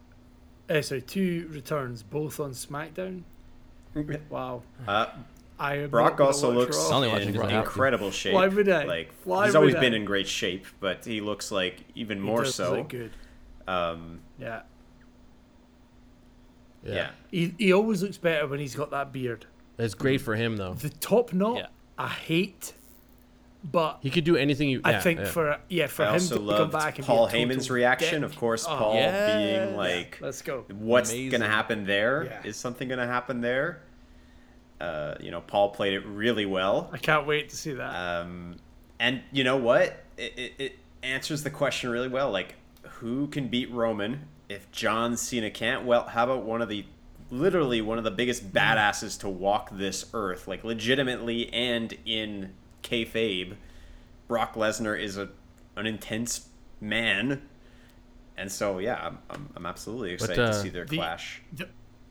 uh, 0.69 0.81
sorry, 0.81 1.01
two 1.01 1.47
returns, 1.51 2.03
both 2.03 2.39
on 2.39 2.51
SmackDown. 2.51 3.23
Wow, 4.29 4.63
Uh, 4.87 5.07
I 5.59 5.85
Brock 5.85 6.19
also 6.19 6.51
looks 6.51 6.75
Raw. 6.89 7.01
In 7.03 7.11
because 7.31 7.41
I 7.41 7.51
have 7.51 7.63
to. 7.65 7.69
incredible 7.69 8.09
shape. 8.11 8.33
Why 8.33 8.47
would 8.47 8.67
I? 8.67 8.85
Like 8.85 9.11
Why 9.23 9.45
he's 9.45 9.55
always 9.55 9.75
would 9.75 9.81
been 9.81 9.93
in 9.93 10.03
great 10.03 10.27
shape, 10.27 10.65
but 10.79 11.05
he 11.05 11.21
looks 11.21 11.51
like 11.51 11.83
even 11.93 12.17
He 12.17 12.23
more 12.23 12.43
does 12.43 12.55
so. 12.55 12.75
look 12.77 12.89
good. 12.89 13.11
Um, 13.67 14.21
Yeah, 14.39 14.63
yeah. 16.83 17.11
he 17.31 17.53
he 17.57 17.71
always 17.71 18.01
looks 18.01 18.17
better 18.17 18.47
when 18.47 18.59
he's 18.59 18.75
got 18.75 18.89
that 18.91 19.11
beard. 19.13 19.45
It's 19.77 19.93
great 19.93 20.21
for 20.21 20.35
him 20.35 20.57
though. 20.57 20.73
The 20.73 20.89
top 20.89 21.33
knot, 21.33 21.57
Yeah. 21.57 21.67
I 21.97 22.07
hate, 22.09 22.73
but 23.63 23.99
He 24.01 24.09
could 24.09 24.23
do 24.23 24.35
anything 24.35 24.69
you. 24.69 24.81
I 24.83 24.91
yeah, 24.91 24.99
think 25.01 25.19
yeah. 25.19 25.25
for 25.25 25.57
yeah 25.69 25.87
for 25.87 26.03
I 26.05 26.15
him 26.17 26.27
to 26.27 26.35
come 26.57 26.69
back 26.69 26.97
and 26.97 27.07
Paul 27.07 27.27
be 27.27 27.37
a 27.37 27.41
total 27.41 27.55
Heyman's 27.57 27.69
reaction. 27.71 28.21
dick. 28.21 28.29
Of 28.31 28.37
course, 28.37 28.65
Oh, 28.67 28.75
Paul 28.75 28.95
yeah. 28.95 29.37
being 29.37 29.77
like, 29.77 30.19
Let's 30.21 30.41
go. 30.41 30.65
"What's 30.69 31.11
Amazing. 31.11 31.31
gonna 31.31 31.47
happen 31.49 31.85
there? 31.85 32.23
Is 32.43 32.45
Yeah. 32.45 32.51
something 32.53 32.87
gonna 32.89 33.07
happen 33.07 33.41
there?" 33.41 33.81
Uh, 34.81 35.15
you 35.21 35.31
know, 35.31 35.41
Paul 35.41 35.69
played 35.69 35.93
it 35.93 36.05
really 36.05 36.45
well. 36.45 36.89
I 36.91 36.97
can't 36.97 37.25
wait 37.25 37.49
to 37.49 37.55
see 37.55 37.73
that. 37.73 37.95
Um, 37.95 38.57
and 38.99 39.21
you 39.31 39.43
know 39.45 39.55
what? 39.55 40.03
It, 40.17 40.33
it, 40.37 40.53
it 40.59 40.75
answers 41.03 41.43
the 41.43 41.49
question 41.49 41.89
really 41.89 42.09
well. 42.09 42.31
Like, 42.31 42.55
who 42.83 43.27
can 43.27 43.47
beat 43.47 43.71
Roman 43.71 44.27
if 44.49 44.69
John 44.71 45.15
Cena 45.15 45.49
can't? 45.49 45.85
Well, 45.85 46.03
how 46.07 46.25
about 46.25 46.43
one 46.43 46.61
of 46.61 46.67
the, 46.67 46.85
literally 47.31 47.81
one 47.81 47.97
of 47.97 48.03
the 48.03 48.11
biggest 48.11 48.51
badasses 48.51 49.17
to 49.21 49.29
walk 49.29 49.69
this 49.71 50.05
earth, 50.13 50.47
like 50.49 50.65
legitimately 50.65 51.51
and 51.53 51.93
in 52.05 52.51
kayfabe. 52.83 53.55
Brock 54.27 54.53
Lesnar 54.55 54.99
is 54.99 55.17
a 55.17 55.29
an 55.75 55.85
intense 55.87 56.47
man, 56.79 57.41
and 58.37 58.51
so 58.51 58.77
yeah, 58.79 58.99
I'm 59.07 59.19
I'm, 59.29 59.49
I'm 59.55 59.65
absolutely 59.65 60.11
excited 60.13 60.39
uh, 60.39 60.47
to 60.47 60.53
see 60.53 60.69
their 60.69 60.85
the- 60.85 60.97
clash. 60.97 61.41
the 61.51 61.67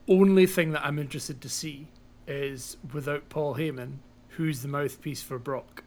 only 0.08 0.46
thing 0.46 0.72
that 0.72 0.84
I'm 0.84 0.98
interested 0.98 1.40
to 1.42 1.48
see 1.48 1.88
is 2.26 2.76
without 2.92 3.28
Paul 3.28 3.54
Heyman, 3.54 3.98
who's 4.30 4.62
the 4.62 4.68
mouthpiece 4.68 5.22
for 5.22 5.38
Brock? 5.38 5.84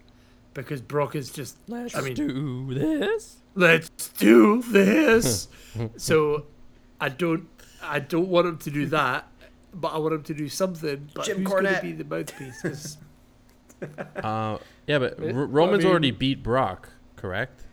Because 0.54 0.82
Brock 0.82 1.16
is 1.16 1.30
just 1.32 1.58
Let's 1.68 1.96
I 1.96 2.02
mean, 2.02 2.14
do 2.14 2.74
this. 2.74 3.38
let's 3.56 3.90
do 4.18 4.62
this. 4.62 5.50
so 5.98 6.46
I 7.02 7.10
don't 7.10 7.48
I 7.84 8.00
don't 8.00 8.30
want 8.30 8.48
him 8.48 8.58
to 8.60 8.72
do 8.72 8.86
that, 8.88 9.28
but 9.74 9.90
I 9.94 9.98
want 9.98 10.14
him 10.14 10.24
to 10.24 10.34
do 10.34 10.48
something. 10.48 11.10
But 11.14 11.26
Jim 11.26 11.40
who's 11.40 11.48
going 11.48 11.66
to 11.66 11.72
Cornette. 11.72 11.82
be 11.82 11.92
the 11.92 12.04
mouthpiece? 12.06 12.98
Uh, 14.16 14.58
yeah, 14.88 15.00
but 15.00 15.20
It- 15.20 15.36
R- 15.36 15.46
Roman's 15.46 15.84
I 15.84 15.88
mean- 15.88 15.92
already 15.92 16.12
beat 16.12 16.44
Brock, 16.44 16.90
correct? 17.16 17.64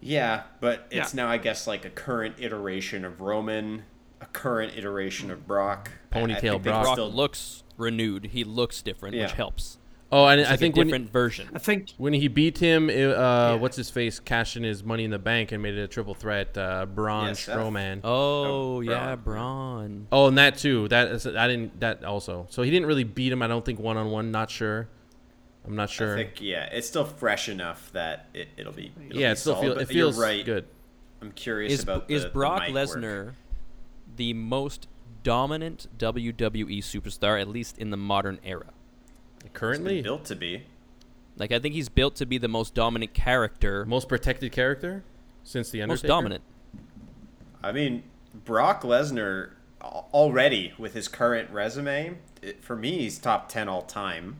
Yeah, 0.00 0.42
but 0.60 0.86
it's 0.90 1.14
Yeah. 1.14 1.22
now 1.24 1.28
I 1.30 1.38
guess 1.38 1.66
like 1.66 1.84
a 1.84 1.90
current 1.90 2.36
iteration 2.38 3.04
of 3.04 3.20
Roman, 3.20 3.84
a 4.20 4.26
current 4.26 4.76
iteration 4.76 5.30
of 5.30 5.46
Brock. 5.46 5.90
I- 6.12 6.18
I 6.18 6.22
Ponytail 6.22 6.26
think 6.26 6.40
they 6.42 6.48
can 6.50 6.62
Brock. 6.62 6.82
Brock 6.84 6.94
still- 6.94 7.10
looks 7.12 7.62
renewed. 7.78 8.26
He 8.32 8.44
looks 8.44 8.82
different, 8.82 9.16
which 9.16 9.32
helps. 9.32 9.78
Oh, 10.12 10.26
and 10.26 10.38
It's 10.40 10.48
I 10.48 10.52
like 10.52 10.60
think 10.60 10.76
a 10.76 10.78
when 10.78 10.86
different 10.88 11.10
version. 11.12 11.48
I 11.54 11.58
think 11.58 11.88
when 11.96 12.12
he 12.12 12.28
beat 12.28 12.58
him, 12.58 12.88
uh, 12.88 12.92
Yeah. 12.92 13.54
what's 13.54 13.76
his 13.76 13.90
face, 13.90 14.20
cashing 14.20 14.62
his 14.62 14.84
money 14.84 15.02
in 15.04 15.10
the 15.10 15.18
bank 15.18 15.50
and 15.50 15.60
made 15.60 15.74
it 15.76 15.82
a 15.82 15.88
triple 15.88 16.14
threat. 16.14 16.56
Uh, 16.56 16.86
Braun 16.86 17.28
Yeah, 17.28 17.32
Strowman. 17.32 18.00
Oh, 18.04 18.76
Oh, 18.76 18.80
yeah, 18.80 19.16
Braun. 19.16 19.24
Braun. 19.24 20.06
Oh, 20.12 20.28
and 20.28 20.38
that 20.38 20.56
too. 20.56 20.86
That 20.88 21.08
is, 21.08 21.26
I 21.26 21.48
didn't. 21.48 21.80
That 21.80 22.04
also. 22.04 22.46
So 22.50 22.62
he 22.62 22.70
didn't 22.70 22.86
really 22.86 23.02
beat 23.02 23.32
him. 23.32 23.42
I 23.42 23.48
don't 23.48 23.64
think 23.64 23.80
one 23.80 23.96
on 23.96 24.10
one. 24.10 24.30
Not 24.30 24.50
sure. 24.50 24.88
I'm 25.66 25.76
not 25.76 25.90
sure. 25.90 26.14
I 26.14 26.24
think 26.24 26.40
yeah, 26.40 26.68
it's 26.72 26.86
still 26.86 27.04
fresh 27.04 27.48
enough 27.48 27.90
that 27.92 28.26
it, 28.34 28.48
it'll 28.56 28.72
be. 28.72 28.92
It'll 29.08 29.20
yeah, 29.20 29.28
be 29.28 29.32
it 29.32 29.38
still 29.38 29.54
solid, 29.54 29.76
feels. 29.78 29.82
It 29.82 29.92
feels 29.92 30.18
right. 30.18 30.44
good. 30.44 30.66
I'm 31.22 31.32
curious 31.32 31.72
Is, 31.72 31.82
about 31.82 32.08
the, 32.08 32.14
is 32.14 32.24
the 32.24 32.28
Brock 32.28 32.62
mic. 32.62 32.74
Lesnar 32.74 33.32
the 34.16 34.34
most 34.34 34.88
dominant 35.22 35.88
WWE 35.98 36.78
superstar, 36.78 37.40
at 37.40 37.48
least 37.48 37.78
in 37.78 37.90
the 37.90 37.96
modern 37.96 38.38
era? 38.44 38.66
He's 39.36 39.44
been 39.44 39.52
Currently, 39.52 40.02
built 40.02 40.24
to 40.26 40.36
be? 40.36 40.64
Like, 41.36 41.50
I 41.50 41.58
think 41.58 41.74
he's 41.74 41.88
built 41.88 42.14
to 42.16 42.26
be 42.26 42.38
the 42.38 42.48
most 42.48 42.74
dominant 42.74 43.14
character, 43.14 43.84
most 43.86 44.08
protected 44.08 44.52
character 44.52 45.02
since 45.42 45.70
the 45.70 45.84
most 45.86 46.04
dominant. 46.04 46.42
I 47.62 47.72
mean, 47.72 48.04
Brock 48.44 48.82
Lesnar 48.82 49.50
already 49.80 50.74
with 50.78 50.94
his 50.94 51.08
current 51.08 51.50
resume, 51.50 52.18
it, 52.42 52.62
for 52.62 52.76
me, 52.76 52.98
he's 52.98 53.18
top 53.18 53.48
ten 53.48 53.68
all 53.68 53.82
time. 53.82 54.36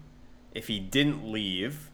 If 0.55 0.69
he 0.69 0.79
didn't 0.79 1.31
leave, 1.31 1.91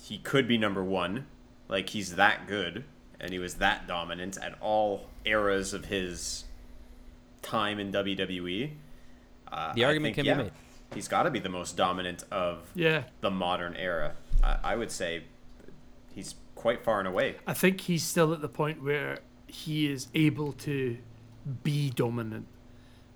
he 0.00 0.18
could 0.18 0.46
be 0.46 0.58
number 0.58 0.84
one. 0.84 1.26
Like 1.68 1.90
he's 1.90 2.16
that 2.16 2.46
good, 2.46 2.84
and 3.18 3.32
he 3.32 3.38
was 3.38 3.54
that 3.54 3.86
dominant 3.86 4.36
at 4.42 4.56
all 4.60 5.06
eras 5.24 5.72
of 5.72 5.86
his 5.86 6.44
time 7.40 7.78
in 7.78 7.92
WWE. 7.92 8.72
Uh, 9.50 9.72
The 9.74 9.84
argument 9.84 10.14
think, 10.14 10.26
can 10.26 10.36
be 10.38 10.42
made. 10.44 10.52
He's 10.94 11.08
got 11.08 11.22
to 11.22 11.30
be 11.30 11.38
the 11.38 11.48
most 11.48 11.76
dominant 11.76 12.24
of 12.30 12.70
yeah, 12.74 13.04
the 13.22 13.30
modern 13.30 13.74
era. 13.76 14.12
I, 14.44 14.58
I 14.62 14.76
would 14.76 14.90
say 14.90 15.22
he's 16.14 16.34
quite 16.54 16.84
far 16.84 16.98
and 16.98 17.08
away. 17.08 17.36
I 17.46 17.54
think 17.54 17.80
he's 17.82 18.02
still 18.04 18.32
at 18.34 18.40
the 18.42 18.48
point 18.48 18.82
where 18.82 19.20
he 19.46 19.90
is 19.90 20.08
able 20.14 20.52
to 20.52 20.98
be 21.62 21.90
dominant. 21.90 22.46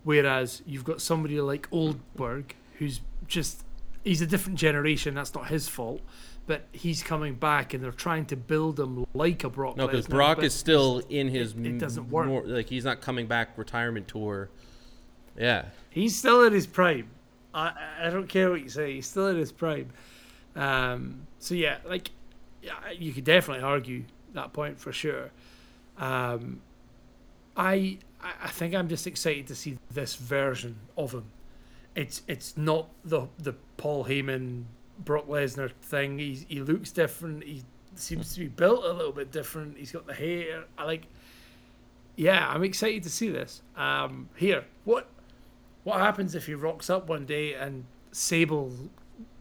Whereas 0.04 0.62
you've 0.66 0.84
got 0.84 1.00
somebody 1.00 1.40
like 1.40 1.68
Oldberg 1.70 2.54
who's 2.78 3.00
just 3.26 3.64
he's 4.06 4.22
a 4.22 4.26
different 4.26 4.58
generation, 4.58 5.14
that's 5.14 5.34
not 5.34 5.48
his 5.48 5.68
fault. 5.68 6.00
But 6.46 6.62
he's 6.70 7.02
coming 7.02 7.34
back 7.34 7.74
and 7.74 7.82
they're 7.82 7.90
trying 7.90 8.24
to 8.26 8.36
build 8.36 8.78
him 8.78 9.04
like 9.14 9.42
a 9.42 9.50
Brock 9.50 9.76
No, 9.76 9.88
because 9.88 10.06
Brock 10.06 10.44
is 10.44 10.54
still 10.54 11.02
in 11.08 11.26
his. 11.28 11.52
it 11.52 11.56
m- 11.66 11.78
doesn't 11.78 12.08
work. 12.08 12.28
more- 12.28 12.44
like 12.46 12.68
he's 12.68 12.84
not 12.84 13.00
coming 13.00 13.26
back 13.26 13.58
retirement 13.58 14.06
tour. 14.06 14.48
Yeah, 15.36 15.64
He's 15.90 16.14
still 16.16 16.44
in 16.44 16.52
his 16.52 16.66
prime. 16.66 17.08
I 17.52 17.72
I 18.00 18.10
don't 18.10 18.28
care 18.28 18.48
what 18.50 18.62
you 18.62 18.68
say. 18.68 18.94
He's 18.94 19.06
still 19.06 19.26
in 19.26 19.36
his 19.36 19.50
prime. 19.50 19.90
Um, 20.54 21.26
so 21.40 21.54
yeah, 21.54 21.78
like 21.84 22.10
yeah, 22.62 22.74
you 22.96 23.12
could 23.12 23.24
definitely 23.24 23.64
argue 23.64 24.04
that 24.34 24.52
point 24.52 24.78
for 24.78 24.92
sure. 24.92 25.30
Um, 25.98 26.60
I 27.56 27.98
I 28.22 28.48
think 28.48 28.72
I'm 28.74 28.88
just 28.88 29.06
excited 29.06 29.48
to 29.48 29.54
see 29.56 29.78
this 29.90 30.14
version 30.14 30.76
of 30.96 31.12
him. 31.12 31.24
It's 31.97 32.23
it's 32.28 32.56
not 32.56 32.89
the 33.05 33.27
the 33.39 33.55
Paul 33.78 34.05
Heyman 34.05 34.64
Brock 35.05 35.27
Lesnar 35.27 35.73
thing. 35.82 36.18
He 36.18 36.44
he 36.48 36.60
looks 36.60 36.93
different. 36.93 37.43
He 37.43 37.62
seems 37.97 38.35
to 38.35 38.40
be 38.40 38.47
built 38.48 38.85
a 38.85 38.93
little 38.93 39.12
bit 39.12 39.32
different. 39.32 39.77
He's 39.78 39.90
got 39.93 40.06
the 40.06 40.14
hair. 40.14 40.64
I 40.78 40.85
like. 40.85 41.06
Yeah, 42.16 42.48
I'm 42.48 42.62
excited 42.64 43.02
to 43.02 43.10
see 43.10 43.28
this. 43.28 43.62
Um, 43.77 44.28
here, 44.36 44.64
what 44.85 45.09
what 45.85 45.98
happens 45.98 46.35
if 46.35 46.47
he 46.47 46.55
rocks 46.55 46.89
up 46.90 47.09
one 47.09 47.27
day 47.27 47.55
and 47.55 47.85
Sable 48.12 48.73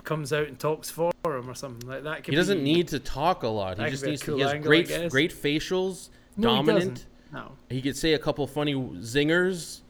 comes 0.03 0.31
out 0.33 0.47
and 0.47 0.59
talks 0.59 0.89
for 0.89 1.11
him 1.25 1.49
or 1.49 1.55
something 1.55 1.89
like 1.89 2.03
that? 2.03 2.23
Could 2.23 2.33
he 2.33 2.35
doesn't 2.37 2.59
be- 2.59 2.63
need 2.73 2.87
to 2.89 2.99
talk 2.99 3.43
a 3.43 3.47
lot. 3.47 3.79
He 3.79 3.89
just 3.89 4.05
needs 4.05 4.21
to. 4.21 4.27
cool 4.27 4.35
He 4.37 4.41
has 4.43 4.53
angle, 4.53 4.67
great, 4.69 5.09
great 5.09 5.33
facials, 5.33 6.09
No, 6.37 6.49
dominant. 6.55 6.79
doesn't. 6.79 7.05
No, 7.33 7.51
He 7.69 7.81
could 7.81 7.97
say 7.97 8.13
a 8.13 8.19
couple 8.19 8.45
funny 8.47 8.73
zingers, 8.75 9.81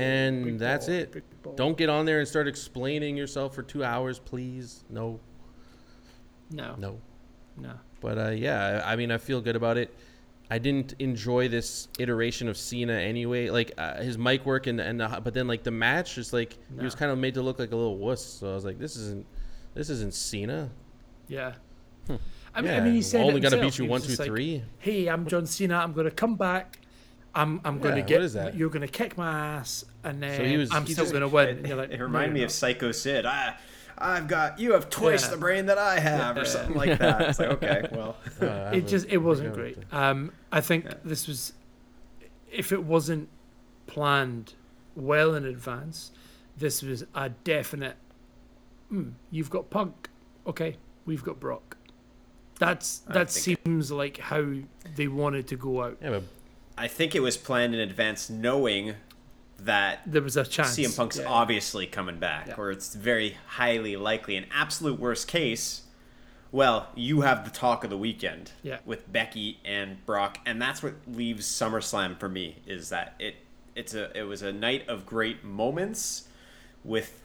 and 0.00 0.44
Big 0.44 0.58
that's 0.58 0.86
ball, 0.86 0.94
it. 0.96 1.12
big. 1.12 1.22
Don't 1.56 1.76
get 1.76 1.88
on 1.88 2.06
there 2.06 2.18
and 2.18 2.28
start 2.28 2.46
explaining 2.48 3.16
yourself 3.16 3.54
for 3.54 3.62
two 3.62 3.82
hours, 3.84 4.18
please. 4.18 4.84
No, 4.90 5.20
No, 6.50 6.74
no. 6.78 6.98
no. 7.56 7.72
But 8.00 8.18
uh, 8.18 8.30
yeah, 8.30 8.82
I 8.84 8.92
I 8.92 8.96
mean, 8.96 9.10
I 9.10 9.18
feel 9.18 9.40
good 9.40 9.56
about 9.56 9.76
it. 9.76 9.94
I 10.52 10.58
didn't 10.58 10.94
enjoy 10.98 11.48
this 11.48 11.86
iteration 11.98 12.48
of 12.48 12.56
Cena 12.56 12.94
anyway. 12.94 13.50
Like 13.50 13.72
uh, 13.78 14.02
his 14.02 14.18
mic 14.18 14.44
work 14.46 14.66
and 14.66 14.80
and 14.80 15.00
the, 15.00 15.20
but 15.22 15.32
then 15.34 15.46
like 15.46 15.62
the 15.62 15.70
match, 15.70 16.14
just 16.16 16.32
like 16.32 16.56
he 16.76 16.84
was 16.84 16.94
kind 16.94 17.10
of 17.12 17.18
made 17.18 17.34
to 17.34 17.42
look 17.42 17.58
like 17.58 17.70
a 17.72 17.76
little 17.76 17.98
wuss. 17.98 18.24
So 18.24 18.50
I 18.50 18.54
was 18.54 18.64
like, 18.64 18.78
this 18.78 18.96
isn't 18.96 19.26
this 19.74 19.90
isn't 19.90 20.14
Cena. 20.14 20.70
Yeah. 21.28 21.52
I, 22.52 22.62
mean, 22.62 22.72
I 22.72 22.80
mean, 22.80 22.94
he 22.94 23.02
said 23.02 23.20
only 23.20 23.36
it 23.36 23.40
gotta 23.42 23.60
beat 23.60 23.78
you 23.78 23.84
He 23.84 23.90
one, 23.90 24.00
two, 24.00 24.16
like, 24.16 24.26
three. 24.26 24.64
Hey, 24.78 25.06
I'm 25.06 25.26
John 25.28 25.46
Cena. 25.46 25.76
I'm 25.76 25.92
going 25.92 26.06
to 26.06 26.10
come 26.10 26.34
back. 26.34 26.80
I'm 27.32 27.60
I'm 27.64 27.78
going 27.78 27.94
Yeah, 27.96 28.02
to 28.02 28.08
get. 28.08 28.16
what 28.18 28.24
is 28.24 28.32
that? 28.32 28.56
You're 28.56 28.70
going 28.70 28.80
to 28.80 28.88
kick 28.88 29.16
my 29.16 29.30
ass, 29.30 29.84
and 30.04 30.22
then 30.22 30.44
he 30.48 30.56
was- 30.56 30.70
I'm 30.72 30.84
he 30.86 30.92
still 30.92 31.04
just- 31.04 31.12
going 31.12 31.22
to 31.22 31.28
win. 31.28 31.48
It, 31.48 31.56
And 31.58 31.68
you're 31.68 31.76
like, 31.76 31.90
it 31.90 32.00
reminded 32.00 32.26
you're 32.28 32.34
me 32.34 32.40
not. 32.40 32.44
of 32.46 32.52
Psycho 32.52 32.92
Sid. 32.92 33.26
I, 33.26 33.56
I've 33.98 34.28
got 34.28 34.58
you 34.58 34.72
have 34.72 34.88
twice 34.88 35.24
Yeah. 35.24 35.30
the 35.30 35.36
brain 35.36 35.66
that 35.66 35.76
I 35.78 35.98
have, 36.00 36.36
or 36.38 36.44
something 36.46 36.74
like 36.76 36.98
that. 36.98 37.20
It's 37.22 37.38
like 37.38 37.48
okay, 37.50 37.86
well, 37.92 38.16
Uh, 38.40 38.70
it 38.72 38.86
just 38.86 39.06
it 39.08 39.18
wasn't 39.18 39.52
great. 39.52 39.76
Um, 39.92 40.32
I 40.50 40.60
think 40.62 40.84
Yeah. 40.86 40.94
this 41.04 41.28
was, 41.28 41.52
if 42.50 42.72
it 42.72 42.82
wasn't 42.84 43.28
planned 43.86 44.54
well 44.96 45.34
in 45.34 45.44
advance, 45.44 46.12
this 46.56 46.82
was 46.82 47.04
a 47.14 47.28
definite. 47.28 47.96
Hmm, 48.88 49.10
you've 49.30 49.50
got 49.50 49.68
Punk, 49.70 50.08
okay. 50.46 50.76
We've 51.06 51.22
got 51.22 51.38
Brock. 51.38 51.76
That's 52.58 52.98
that 53.08 53.30
think- 53.30 53.58
seems 53.64 53.90
like 53.92 54.18
how 54.18 54.46
they 54.96 55.08
wanted 55.08 55.46
to 55.48 55.56
go 55.56 55.82
out. 55.82 55.98
yeah, 56.02 56.10
but 56.10 56.22
I 56.78 56.88
think 56.88 57.14
it 57.14 57.20
was 57.20 57.36
planned 57.36 57.74
in 57.74 57.80
advance, 57.80 58.30
knowing 58.30 58.94
that 59.64 60.00
There 60.06 60.22
was 60.22 60.36
a 60.36 60.44
chance. 60.44 60.76
CM 60.78 60.96
Punk's 60.96 61.18
yeah. 61.18 61.24
obviously 61.26 61.86
coming 61.86 62.18
back, 62.18 62.48
Yeah. 62.48 62.54
or 62.56 62.70
it's 62.70 62.94
very 62.94 63.36
highly 63.46 63.96
likely. 63.96 64.36
An 64.36 64.46
absolute 64.52 64.98
worst 64.98 65.28
case, 65.28 65.82
Well, 66.52 66.88
you 66.96 67.20
have 67.20 67.44
the 67.44 67.50
talk 67.50 67.84
of 67.84 67.90
the 67.90 67.96
weekend 67.96 68.50
Yeah. 68.64 68.78
with 68.84 69.10
Becky 69.12 69.60
and 69.64 70.04
Brock, 70.04 70.38
and 70.44 70.60
that's 70.60 70.82
what 70.82 70.94
leaves 71.06 71.46
SummerSlam 71.46 72.18
for 72.18 72.28
me 72.28 72.56
is 72.66 72.88
that 72.88 73.14
it 73.20 73.36
it's 73.76 73.94
a 73.94 74.10
it 74.18 74.24
was 74.24 74.42
a 74.42 74.52
night 74.52 74.88
of 74.88 75.06
great 75.06 75.44
moments 75.44 76.26
with 76.82 77.22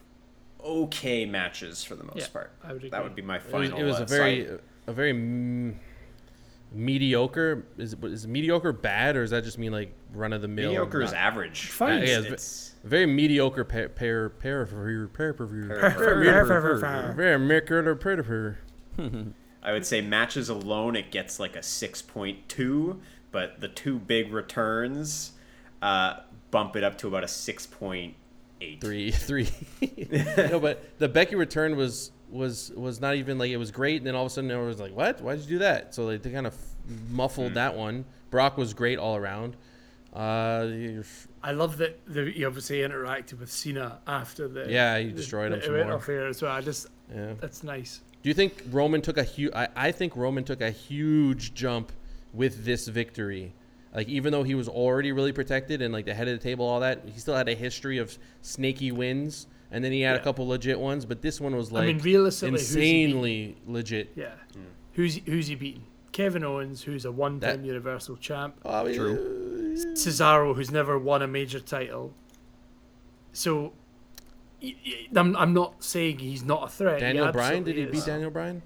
okay 0.64 1.26
matches 1.26 1.84
for 1.84 1.95
the 1.95 2.03
most 2.03 2.18
Yeah, 2.18 2.28
part. 2.28 2.52
I 2.64 2.74
would 2.74 2.91
That 2.91 3.03
would 3.03 3.16
be 3.16 3.24
my 3.24 3.38
It 3.38 3.44
was, 3.45 3.52
final. 3.52 3.80
it 3.80 3.84
was 3.84 3.99
uh, 3.99 4.03
a 4.03 4.06
very 4.06 4.48
a 4.88 4.94
very 4.94 5.14
mm, 5.14 5.74
mediocre. 6.76 7.65
Is 7.77 7.93
it- 7.93 8.03
is 8.03 8.27
mediocre 8.27 8.72
bad 8.73 9.15
or 9.15 9.22
does 9.22 9.31
that 9.31 9.43
just 9.43 9.57
mean 9.57 9.72
like 9.72 9.93
run 10.14 10.34
of 10.34 10.41
the 10.41 10.47
mill? 10.47 10.69
mediocre 10.69 11.02
is 11.02 11.14
average. 11.14 11.68
Fine. 11.69 12.03
It's- 12.03 12.10
Yeah, 12.10 12.18
it's- 12.19 12.31
it's- 12.34 12.72
Very 12.84 13.06
mediocre 13.07 13.64
pair 13.64 13.89
pair 13.89 14.30
pair 14.30 14.65
pair 14.65 15.07
pair 15.07 15.34
per 15.34 15.45
view. 15.47 15.68
Per- 15.68 15.89
Very 15.89 16.18
mediocre 17.39 17.95
pair 17.95 18.22
per 18.23 18.57
I 19.64 19.72
would 19.72 19.85
say 19.85 19.99
matches 20.02 20.49
alone, 20.49 20.95
it 20.95 21.10
gets 21.10 21.39
like 21.39 21.56
a 21.56 21.64
6.2, 21.64 22.99
but 23.31 23.60
the 23.61 23.68
two 23.68 23.97
big 23.97 24.31
returns 24.31 25.31
uh, 25.81 26.19
bump 26.52 26.76
it 26.76 26.84
up 26.84 26.97
to 26.99 27.07
about 27.07 27.23
a 27.23 27.27
6.8. 27.27 28.14
three 28.81 29.10
three. 29.11 29.49
no, 30.38 30.60
but 30.60 30.84
the 30.99 31.10
Becky 31.10 31.35
return 31.35 31.76
was 31.76 32.11
was 32.36 32.72
was 32.76 33.02
not 33.02 33.16
even 33.16 33.38
like 33.38 33.52
it 33.52 33.57
was 33.57 33.72
great, 33.72 33.98
and 33.98 34.07
then 34.07 34.16
all 34.16 34.26
of 34.26 34.32
a 34.32 34.34
sudden 34.34 34.52
everyone 34.52 34.70
was 34.70 34.80
like, 34.80 34.95
"What? 34.95 35.22
Why'd 35.22 35.40
you 35.40 35.48
do 35.48 35.57
that?" 35.60 35.95
So 35.95 36.06
like, 36.06 36.22
they 36.22 36.32
kind 36.32 36.48
of 36.48 36.56
muffled 37.10 37.56
that 37.56 37.76
one. 37.76 38.06
Brock 38.30 38.57
was 38.57 38.74
great 38.74 38.99
all 38.99 39.16
around. 39.16 39.56
Uh, 40.14 41.02
I 41.44 41.52
love 41.52 41.78
that 41.78 41.99
the, 42.06 42.32
he 42.32 42.45
obviously 42.45 42.78
interacted 42.78 43.40
with 43.40 43.52
Cena 43.52 43.99
after 44.07 44.48
the. 44.48 44.68
Yeah, 44.70 44.98
he 44.99 45.07
the- 45.07 45.14
destroyed 45.14 45.52
him 45.52 45.60
the 45.60 45.66
some 45.66 45.76
event 45.76 45.90
more. 45.90 45.98
off 45.98 46.10
air 46.10 46.28
as 46.28 46.41
well. 46.41 46.52
I 46.52 46.62
just 46.62 46.88
yeah. 47.14 47.34
that's 47.40 47.64
nice. 47.64 48.02
Do 48.24 48.30
you 48.30 48.34
think 48.34 48.64
Roman 48.72 49.02
took 49.02 49.18
a 49.18 49.24
huge? 49.24 49.53
I, 49.53 49.68
I 49.76 49.91
think 49.91 50.16
Roman 50.16 50.44
took 50.44 50.62
a 50.62 50.72
huge 50.72 51.53
jump 51.53 51.91
with 52.34 52.66
this 52.66 52.88
victory. 52.88 53.53
Like 53.94 54.10
even 54.10 54.32
though 54.32 54.44
he 54.44 54.56
was 54.56 54.68
already 54.68 55.12
really 55.12 55.32
protected 55.32 55.82
and 55.82 55.94
like 55.94 56.06
the 56.06 56.14
head 56.14 56.28
of 56.28 56.38
the 56.38 56.44
table, 56.44 56.66
all 56.66 56.82
that, 56.82 57.03
he 57.06 57.20
still 57.20 57.36
had 57.36 57.48
a 57.48 57.53
history 57.53 57.98
of 57.98 58.18
snaky 58.41 58.91
wins, 58.91 59.48
and 59.76 59.84
then 59.84 59.91
he 59.91 60.02
had 60.02 60.15
a 60.15 60.19
couple 60.23 60.47
legit 60.47 60.80
ones. 60.80 61.06
But 61.06 61.22
this 61.22 61.39
one 61.41 61.56
was 61.56 61.72
I 61.72 61.76
like 61.76 61.88
mean, 61.88 61.97
realistically, 61.99 62.52
who's 62.60 62.73
he 62.73 62.80
beating? 62.80 63.03
insanely 63.10 63.57
legit. 63.68 64.11
Yeah. 64.15 64.31
Hmm. 64.53 64.61
Who's 64.93 65.15
who's 65.26 65.47
he 65.47 65.56
beating? 65.56 65.84
Kevin 66.11 66.43
Owens, 66.45 66.81
who's 66.84 67.03
a 67.03 67.11
one-time 67.11 67.61
That- 67.61 67.65
Universal 67.65 68.15
champ. 68.18 68.56
Oh, 68.64 68.69
uh, 68.69 68.84
yeah. 68.85 68.99
Cesaro, 69.95 70.56
who's 70.56 70.72
never 70.72 70.97
won 70.97 71.22
a 71.22 71.27
major 71.27 71.60
title. 71.60 72.14
So, 73.34 73.73
y- 74.64 74.76
y- 74.85 75.07
I'm, 75.15 75.35
I'm 75.35 75.53
not 75.53 75.84
saying 75.84 76.19
he's 76.19 76.43
not 76.43 76.64
a 76.64 76.68
threat. 76.69 77.02
Daniel 77.02 77.31
Bryan, 77.34 77.64
did 77.65 77.72
absolutely 77.72 77.81
he 77.84 77.91
beat. 77.91 78.06
Daniel 78.06 78.31
Bryan? 78.31 78.61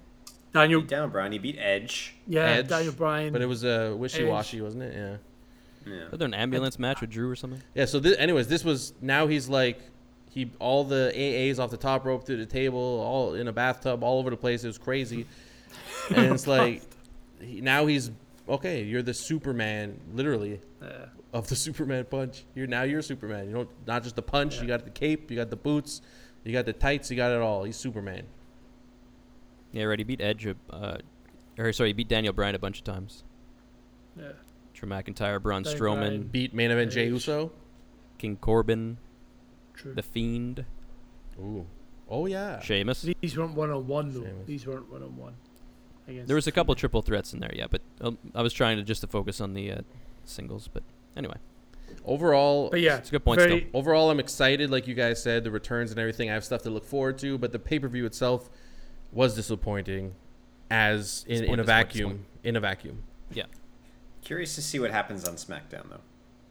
Daniel, 0.54 0.80
Beat 0.80 0.90
down 0.90 1.10
Bryan, 1.10 1.32
he 1.32 1.38
beat 1.38 1.56
Edge. 1.58 2.14
yeah, 2.28 2.42
Edge, 2.44 2.68
Daniel 2.68 2.92
Bryan. 2.92 3.32
But 3.32 3.42
it 3.42 3.46
was 3.46 3.64
a 3.64 3.94
wishy-washy, 3.96 4.60
wasn't 4.60 4.84
it? 4.84 4.94
Yeah. 4.96 5.16
Yeah. 5.92 6.08
Was 6.10 6.18
there 6.18 6.26
an 6.26 6.34
ambulance 6.34 6.78
match 6.78 7.00
with 7.00 7.10
Drew 7.10 7.28
or 7.30 7.34
something? 7.36 7.62
Yeah. 7.74 7.86
So, 7.86 7.98
this, 8.00 8.16
anyways, 8.18 8.48
this 8.48 8.64
was 8.64 8.92
now 9.00 9.26
he's 9.26 9.48
like 9.48 9.80
he 10.30 10.50
all 10.58 10.84
the 10.84 11.12
AAs 11.14 11.58
off 11.58 11.70
the 11.70 11.76
top 11.76 12.04
rope 12.04 12.24
through 12.24 12.38
the 12.38 12.46
table, 12.46 12.78
all 12.78 13.34
in 13.34 13.48
a 13.48 13.52
bathtub, 13.52 14.02
all 14.02 14.18
over 14.18 14.30
the 14.30 14.36
place. 14.36 14.64
It 14.64 14.68
was 14.68 14.78
crazy, 14.78 15.26
and 16.14 16.32
it's 16.34 16.46
like 16.46 16.82
he, 17.40 17.60
now 17.60 17.86
he's 17.86 18.10
okay. 18.48 18.82
You're 18.84 19.02
the 19.02 19.14
Superman, 19.14 19.98
literally 20.14 20.60
Uh, 20.82 21.06
of 21.32 21.48
the 21.48 21.56
Superman 21.66 22.04
punch. 22.10 22.44
You're 22.54 22.66
now 22.66 22.82
you're 22.82 23.02
Superman. 23.02 23.48
You 23.48 23.54
don't 23.54 23.68
not 23.86 24.02
just 24.02 24.16
the 24.16 24.22
punch. 24.22 24.60
You 24.60 24.66
got 24.66 24.84
the 24.84 24.90
cape. 24.90 25.30
You 25.30 25.36
got 25.36 25.50
the 25.50 25.56
boots. 25.56 26.00
You 26.44 26.52
got 26.52 26.64
the 26.64 26.72
tights. 26.72 27.10
You 27.10 27.16
got 27.16 27.32
it 27.32 27.40
all. 27.40 27.64
He's 27.64 27.76
Superman. 27.76 28.24
Yeah, 29.72 29.84
right. 29.84 29.98
He 29.98 30.04
beat 30.04 30.20
Edge, 30.20 30.48
uh, 30.70 30.96
or 31.58 31.72
sorry, 31.72 31.90
he 31.90 31.92
beat 31.92 32.08
Daniel 32.08 32.32
Bryan 32.32 32.54
a 32.54 32.58
bunch 32.58 32.78
of 32.78 32.84
times. 32.84 33.24
yeah. 34.18 34.32
Drew 34.72 34.88
McIntyre, 34.88 35.42
Braun 35.42 35.62
Daniel 35.62 35.80
Strowman, 35.80 36.32
Beat 36.32 36.54
main 36.54 36.70
event 36.70 36.90
Jey 36.92 37.06
Uso. 37.08 37.52
King 38.18 38.36
Corbin, 38.36 38.96
True. 39.80 39.94
The 39.94 40.02
Fiend, 40.02 40.64
Ooh. 41.38 41.66
Oh 42.08 42.26
yeah. 42.26 42.60
Sheamus. 42.60 43.06
These 43.20 43.36
weren't 43.38 43.54
one 43.54 43.70
on 43.70 43.86
one 43.86 44.12
though. 44.12 44.20
Sheamus. 44.24 44.46
These 44.46 44.66
weren't 44.66 44.90
one 44.90 45.02
on 45.02 45.16
one. 45.16 45.34
There 46.06 46.34
was 46.34 46.48
a 46.48 46.52
couple 46.52 46.74
triple 46.74 47.02
threats 47.02 47.32
in 47.32 47.38
there, 47.38 47.52
yeah, 47.54 47.66
but 47.70 47.82
um, 48.00 48.18
I 48.34 48.42
was 48.42 48.52
trying 48.52 48.78
to 48.78 48.82
just 48.82 49.00
to 49.02 49.06
focus 49.06 49.40
on 49.40 49.54
the 49.54 49.70
uh, 49.70 49.78
singles. 50.24 50.68
But 50.72 50.82
anyway, 51.16 51.36
Overall, 52.04 52.68
But 52.70 52.80
yeah, 52.80 52.96
it's 52.96 53.10
a 53.10 53.12
good 53.12 53.24
point 53.24 53.38
very, 53.40 53.60
still. 53.60 53.70
overall, 53.78 54.10
I'm 54.10 54.18
excited. 54.18 54.70
Like 54.70 54.88
you 54.88 54.94
guys 54.94 55.22
said, 55.22 55.44
the 55.44 55.52
returns 55.52 55.90
and 55.92 56.00
everything. 56.00 56.28
I 56.28 56.34
have 56.34 56.44
stuff 56.44 56.62
to 56.62 56.70
look 56.70 56.84
forward 56.84 57.16
to, 57.18 57.38
but 57.38 57.52
the 57.52 57.58
pay 57.60 57.78
per 57.78 57.86
view 57.88 58.06
itself 58.06 58.50
was 59.12 59.34
disappointing, 59.36 60.14
as 60.68 61.24
in, 61.28 61.44
in 61.44 61.60
a 61.60 61.62
Disappoint, 61.62 61.66
disappoint, 61.66 61.68
vacuum. 61.68 62.26
In 62.42 62.56
a 62.56 62.60
vacuum. 62.60 63.02
Yeah, 63.32 63.44
Curious 64.24 64.54
to 64.56 64.62
see 64.62 64.80
what 64.80 64.90
happens 64.90 65.28
on 65.28 65.34
SmackDown, 65.36 65.88
though. 65.90 66.00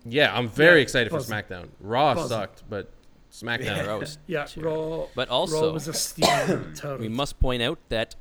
Yeah, 0.05 0.33
I'm 0.37 0.47
very 0.47 0.77
Yeah, 0.77 0.83
excited 0.83 1.09
for. 1.09 1.19
SmackDown. 1.19 1.67
Raw 1.81 2.13
Pause. 2.15 2.29
sucked, 2.29 2.63
but 2.69 2.91
SmackDown. 3.31 3.87
Raw 3.87 3.97
was 3.99 4.17
yeah, 4.27 4.45
terrible. 4.45 4.99
Raw. 4.99 5.07
But 5.15 5.29
Raw 5.29 5.35
also, 5.35 5.73
was 5.73 5.87
a 5.87 5.93
steam 5.93 6.73
we 6.99 7.09
must 7.09 7.39
point 7.39 7.61
out 7.61 7.79
that 7.89 8.15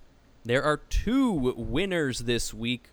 there 0.45 0.63
are 0.63 0.77
two 0.77 1.33
winners 1.57 2.21
this 2.21 2.53
week. 2.53 2.91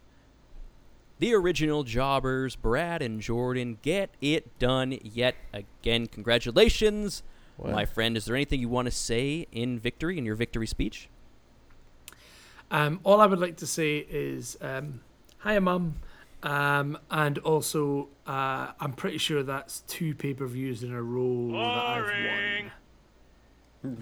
The 1.20 1.34
original 1.34 1.84
jobbers, 1.84 2.56
Brad 2.58 3.02
and 3.02 3.22
Jordan, 3.22 3.78
get 3.82 4.10
it 4.20 4.60
done 4.60 4.98
yet 5.02 5.36
again. 5.54 6.08
Congratulations, 6.08 7.24
What? 7.56 7.72
my 7.72 7.86
friend. 7.86 8.18
Is 8.18 8.26
there 8.26 8.36
anything 8.36 8.60
you 8.60 8.68
want 8.68 8.88
to 8.88 8.92
say 8.92 9.48
in 9.52 9.80
victory, 9.80 10.18
in 10.18 10.26
your 10.26 10.36
victory 10.36 10.68
speech? 10.68 11.08
Um, 12.70 13.00
all 13.04 13.22
I 13.22 13.28
would 13.28 13.40
like 13.40 13.58
to 13.58 13.68
say 13.68 14.00
is, 14.10 14.58
um, 14.60 15.02
hiya, 15.44 15.62
mum. 15.62 15.96
Um, 16.45 16.97
and 17.09 17.38
also, 17.39 18.07
uh, 18.27 18.72
I'm 18.80 18.93
pretty 18.93 19.17
sure 19.17 19.41
that's 19.43 19.81
two 19.88 20.13
pay 20.15 20.34
per 20.34 20.45
views 20.45 20.84
in 20.84 20.93
a 20.93 21.01
row 21.01 21.51
that 21.51 21.57
I've 21.57 22.72
won. 23.84 24.01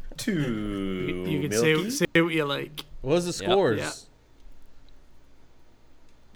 Two. 0.16 0.32
You, 1.08 1.26
you 1.26 1.48
can 1.48 1.52
say, 1.58 1.90
say 1.90 2.06
what 2.22 2.34
you 2.34 2.44
like. 2.44 2.84
What 3.02 3.14
was 3.14 3.24
the 3.38 3.44
Yeah. 3.44 3.50
scores? 3.50 3.78
Yeah. 3.80 3.90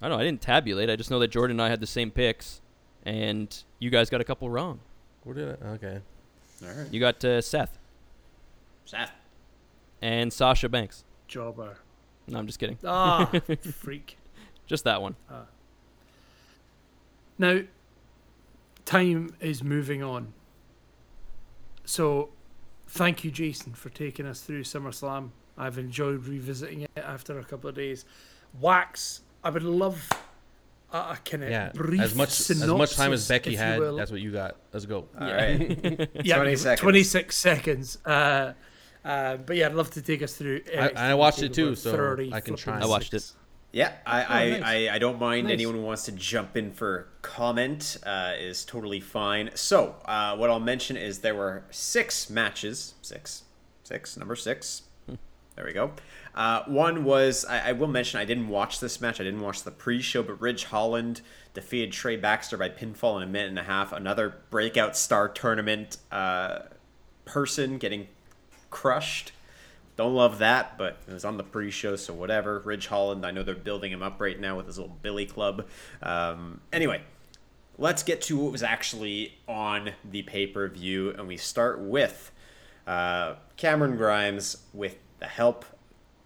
I 0.01 0.09
don't 0.09 0.17
know. 0.19 0.21
I 0.23 0.25
didn't 0.25 0.41
tabulate. 0.41 0.91
I 0.91 0.97
just 0.97 1.11
know 1.11 1.19
that 1.21 1.29
Jordan 1.29 1.55
and 1.61 1.63
I 1.63 1.69
had 1.69 1.81
the 1.81 1.87
same 1.87 2.11
picks, 2.11 2.61
and 3.05 3.55
you 3.79 3.91
guys 3.91 4.11
got 4.11 4.21
a 4.21 4.25
couple 4.25 4.51
wrong. 4.51 4.81
Where 5.25 5.35
did 5.35 5.49
I? 5.63 5.67
Okay. 5.75 6.01
All 6.65 6.69
right. 6.69 6.93
You 6.93 6.99
got 7.01 7.25
uh, 7.25 7.41
Seth 7.41 7.79
Seth. 8.85 9.13
and 10.01 10.33
Sasha 10.33 10.69
Banks. 10.69 11.05
Jobber. 11.29 11.77
No, 12.27 12.39
I'm 12.39 12.47
just 12.47 12.59
kidding. 12.59 12.79
Ah, 12.85 13.31
freak. 13.79 14.17
Just 14.67 14.85
that 14.85 15.03
one. 15.03 15.17
Now, 17.39 17.61
time 18.85 19.35
is 19.41 19.63
moving 19.63 20.03
on. 20.03 20.33
So, 21.85 22.31
thank 22.87 23.25
you, 23.25 23.31
Jason, 23.31 23.75
for 23.75 23.89
taking 23.91 24.27
us 24.27 24.41
through 24.43 24.63
SummerSlam. 24.65 25.31
I've 25.59 25.79
enjoyed 25.79 26.25
revisiting 26.27 26.83
it 26.83 26.91
after 26.97 27.39
a 27.39 27.45
couple 27.45 27.69
of 27.69 27.77
days. 27.77 28.05
Wax, 28.61 29.23
I 29.43 29.51
would 29.51 29.63
love 29.65 30.09
a, 30.93 30.97
a 30.97 31.19
kind 31.25 31.43
of 31.45 31.51
Yeah. 31.51 31.71
brief 31.75 32.01
As 32.01 32.15
much 32.15 32.29
as 32.51 32.65
much 32.67 32.95
time 32.95 33.13
as 33.13 33.27
Becky 33.29 33.55
had, 33.57 33.81
will. 33.81 33.97
that's 33.97 34.11
what 34.11 34.21
you 34.21 34.31
got. 34.31 34.57
Let's 34.73 34.87
go. 34.87 35.09
All 35.21 35.27
right. 35.33 35.59
yeah, 36.25 36.37
20 36.37 36.57
20 36.57 36.57
seconds. 36.57 36.81
26 36.81 37.37
seconds. 37.37 37.99
Uh, 38.07 38.53
uh, 39.05 39.37
but 39.39 39.57
yeah, 39.57 39.67
I'd 39.67 39.75
love 39.75 39.91
to 39.93 40.03
take 40.03 40.23
us 40.23 40.35
through. 40.37 40.63
I- 40.79 41.11
I 41.11 41.15
watched 41.15 41.43
it 41.43 41.53
too, 41.53 41.75
so 41.75 42.17
I 42.33 42.41
can 42.41 42.55
try. 42.57 42.79
I 42.81 42.87
watched 42.87 43.11
six. 43.11 43.35
Yeah, 43.73 43.95
I, 44.05 44.23
I, 44.25 44.51
nice. 44.51 44.63
I, 44.63 44.95
I 44.95 44.99
don't 44.99 45.19
mind. 45.19 45.47
Nice. 45.47 45.55
Anyone 45.55 45.77
who 45.77 45.83
wants 45.83 46.05
to 46.05 46.13
jump 46.13 46.57
in 46.57 46.73
for 46.73 47.09
comment 47.23 47.97
uh, 48.05 48.33
is 48.39 48.65
totally 48.65 49.01
fine. 49.01 49.51
So, 49.55 49.97
uh, 50.05 50.37
what 50.37 50.51
I'll 50.51 50.61
mention 50.61 50.97
is 50.99 51.21
there 51.21 51.35
were 51.35 51.65
six 51.71 52.29
matches. 52.29 52.95
Six. 53.01 53.45
Six. 53.83 54.17
Number 54.17 54.37
six. 54.37 54.83
There 55.55 55.67
we 55.67 55.73
go. 55.73 55.93
Uh, 56.35 56.63
one 56.65 57.05
was, 57.05 57.45
I, 57.45 57.69
I 57.69 57.73
will 57.73 57.89
mention, 57.89 58.19
I 58.19 58.25
didn't 58.25 58.49
watch 58.49 58.81
this 58.81 59.01
match. 59.03 59.21
I 59.21 59.25
didn't 59.25 59.41
watch 59.41 59.63
the 59.65 59.71
pre 59.71 60.01
show, 60.01 60.23
but 60.23 60.41
Ridge 60.41 60.65
Holland 60.65 61.21
defeated 61.53 61.93
Trey 61.93 62.17
Baxter 62.17 62.57
by 62.57 62.71
pinfall 62.71 63.19
in 63.19 63.23
a 63.23 63.31
minute 63.31 63.51
and 63.51 63.59
a 63.59 63.65
half. 63.65 63.93
Another 63.93 64.37
breakout 64.51 64.97
star 64.97 65.29
tournament 65.29 65.99
uh, 66.11 66.61
person 67.27 67.77
getting 67.77 68.09
crushed. 68.71 69.33
Don't 69.97 70.15
love 70.15 70.39
that, 70.39 70.79
but 70.79 70.99
it 71.07 71.13
was 71.13 71.25
on 71.25 71.37
the 71.37 71.43
pre-show, 71.43 71.97
so 71.97 72.15
whatever. 72.15 72.61
Ridge 72.61 72.87
Holland, 72.87 73.27
I 73.27 73.31
know 73.31 73.43
they're 73.43 73.55
building 73.55 73.93
him 73.93 74.03
up 74.03 74.21
right 74.21 74.39
now 74.39 74.57
with 74.57 74.67
his 74.67 74.79
little 74.79 74.97
Billy 75.03 75.27
Club. 75.27 75.67
Um, 76.03 76.61
anyway, 76.73 77.03
let's 77.79 78.03
get 78.03 78.23
to 78.23 78.39
what 78.39 78.53
was 78.53 78.63
actually 78.63 79.35
on 79.47 79.91
the 80.11 80.23
pay-per-view, 80.23 81.11
and 81.11 81.29
we 81.29 81.37
start 81.37 81.79
with 81.81 82.33
uh, 82.87 83.35
Cameron 83.57 83.97
Grimes 83.97 84.57
with 84.73 84.97
the 85.19 85.27
help, 85.27 85.65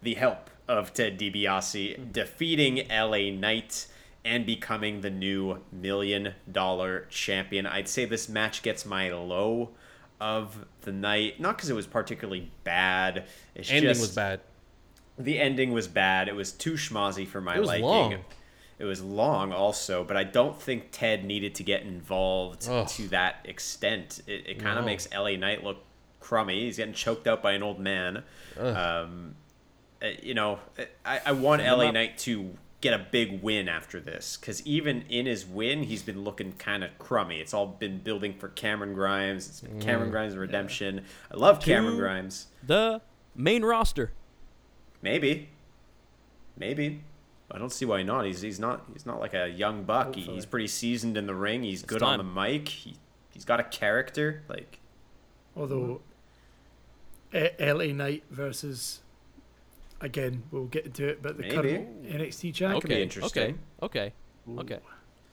the 0.01 0.13
help 0.13 0.49
of 0.67 0.93
Ted 0.93 1.19
DiBiase 1.19 2.11
defeating 2.11 2.87
LA 2.89 3.31
Knight 3.31 3.87
and 4.25 4.45
becoming 4.45 5.01
the 5.01 5.09
new 5.09 5.59
million 5.71 6.33
dollar 6.51 7.05
champion. 7.09 7.65
I'd 7.65 7.87
say 7.87 8.05
this 8.05 8.27
match 8.27 8.61
gets 8.61 8.85
my 8.85 9.09
low 9.09 9.69
of 10.19 10.65
the 10.87 10.91
night. 10.93 11.39
Not 11.39 11.55
because 11.57 11.69
it 11.69 11.75
was 11.75 11.85
particularly 11.85 12.49
bad. 12.63 13.25
It's 13.53 13.69
Ending 13.69 13.89
just, 13.91 14.01
was 14.01 14.15
bad. 14.15 14.39
The 15.19 15.39
ending 15.39 15.71
was 15.73 15.87
bad. 15.87 16.27
It 16.27 16.35
was 16.35 16.51
too 16.51 16.73
schmozzy 16.73 17.27
for 17.27 17.41
my 17.41 17.55
It 17.55 17.59
was 17.59 17.67
liking. 17.67 17.83
long. 17.85 18.15
It 18.79 18.85
was 18.85 19.01
long 19.01 19.51
also, 19.51 20.03
but 20.03 20.15
I 20.15 20.23
don't 20.23 20.59
think 20.61 20.89
Ted 20.91 21.25
needed 21.25 21.55
to 21.55 21.63
get 21.63 21.81
involved 21.81 22.67
Ugh. 22.69 22.87
to 22.89 23.07
that 23.09 23.37
extent. 23.45 24.21
It, 24.27 24.47
it 24.47 24.59
kind 24.59 24.77
of 24.77 24.85
No. 24.85 24.91
makes 24.91 25.07
LA 25.11 25.35
Knight 25.35 25.63
look 25.63 25.83
crummy. 26.19 26.61
He's 26.65 26.77
getting 26.77 26.93
choked 26.93 27.25
out 27.27 27.41
by 27.41 27.53
an 27.53 27.63
old 27.63 27.79
man. 27.79 28.23
Um, 28.59 29.35
uh, 30.01 30.07
you 30.21 30.35
know, 30.35 30.59
I, 31.03 31.21
I 31.25 31.31
want 31.31 31.63
LA. 31.63 31.89
Knight 31.89 32.19
to 32.19 32.55
get 32.81 32.93
a 32.93 33.07
big 33.11 33.41
win 33.41 33.67
after 33.67 33.99
this 33.99 34.37
because 34.37 34.65
even 34.65 35.01
in 35.09 35.25
his 35.25 35.45
win, 35.45 35.83
he's 35.83 36.03
been 36.03 36.23
looking 36.23 36.53
kind 36.53 36.83
of 36.83 36.97
crummy. 36.99 37.39
It's 37.39 37.53
all 37.53 37.65
been 37.67 37.99
building 37.99 38.33
for 38.37 38.49
Cameron 38.49 38.93
Grimes. 38.93 39.47
It's 39.47 39.61
been 39.61 39.79
Mm. 39.79 39.81
Cameron 39.81 40.11
Grimes' 40.11 40.35
redemption. 40.37 41.03
I 41.31 41.37
love 41.37 41.59
Cameron 41.61 41.95
To- 41.95 41.99
Grimes. 42.01 42.47
The 42.65 43.01
main 43.35 43.63
roster. 43.65 44.11
Maybe. 45.01 45.49
Maybe. 46.57 47.01
I 47.49 47.57
don't 47.57 47.71
see 47.71 47.85
why 47.85 48.03
not. 48.03 48.25
He's 48.25 48.41
he's 48.41 48.59
not 48.59 48.85
he's 48.93 49.05
not 49.05 49.19
like 49.19 49.33
a 49.33 49.47
young 49.47 49.83
buck. 49.83 50.15
He, 50.15 50.21
he's 50.21 50.45
pretty 50.45 50.67
seasoned 50.67 51.15
in 51.17 51.25
the 51.27 51.35
ring. 51.35 51.63
He's 51.63 51.81
good 51.81 51.99
time. 51.99 52.19
on 52.19 52.25
the 52.35 52.41
mic. 52.41 52.67
He 52.67 52.95
he's 53.31 53.45
got 53.45 53.59
a 53.59 53.63
character. 53.63 54.43
Like 54.49 54.79
Although 55.55 56.01
A- 57.33 57.55
LA 57.73 57.93
Knight 57.93 58.23
versus 58.29 58.99
again, 60.01 60.43
we'll 60.51 60.65
get 60.65 60.85
into 60.85 61.07
it, 61.07 61.21
but 61.21 61.37
the 61.37 61.43
Maybe. 61.43 61.55
current 61.55 62.03
NXT 62.03 62.53
champion. 62.53 62.81
be 62.81 62.93
Okay. 62.93 63.03
interesting. 63.03 63.59
Okay. 63.81 64.13
Okay. 64.47 64.59
Okay. 64.59 64.79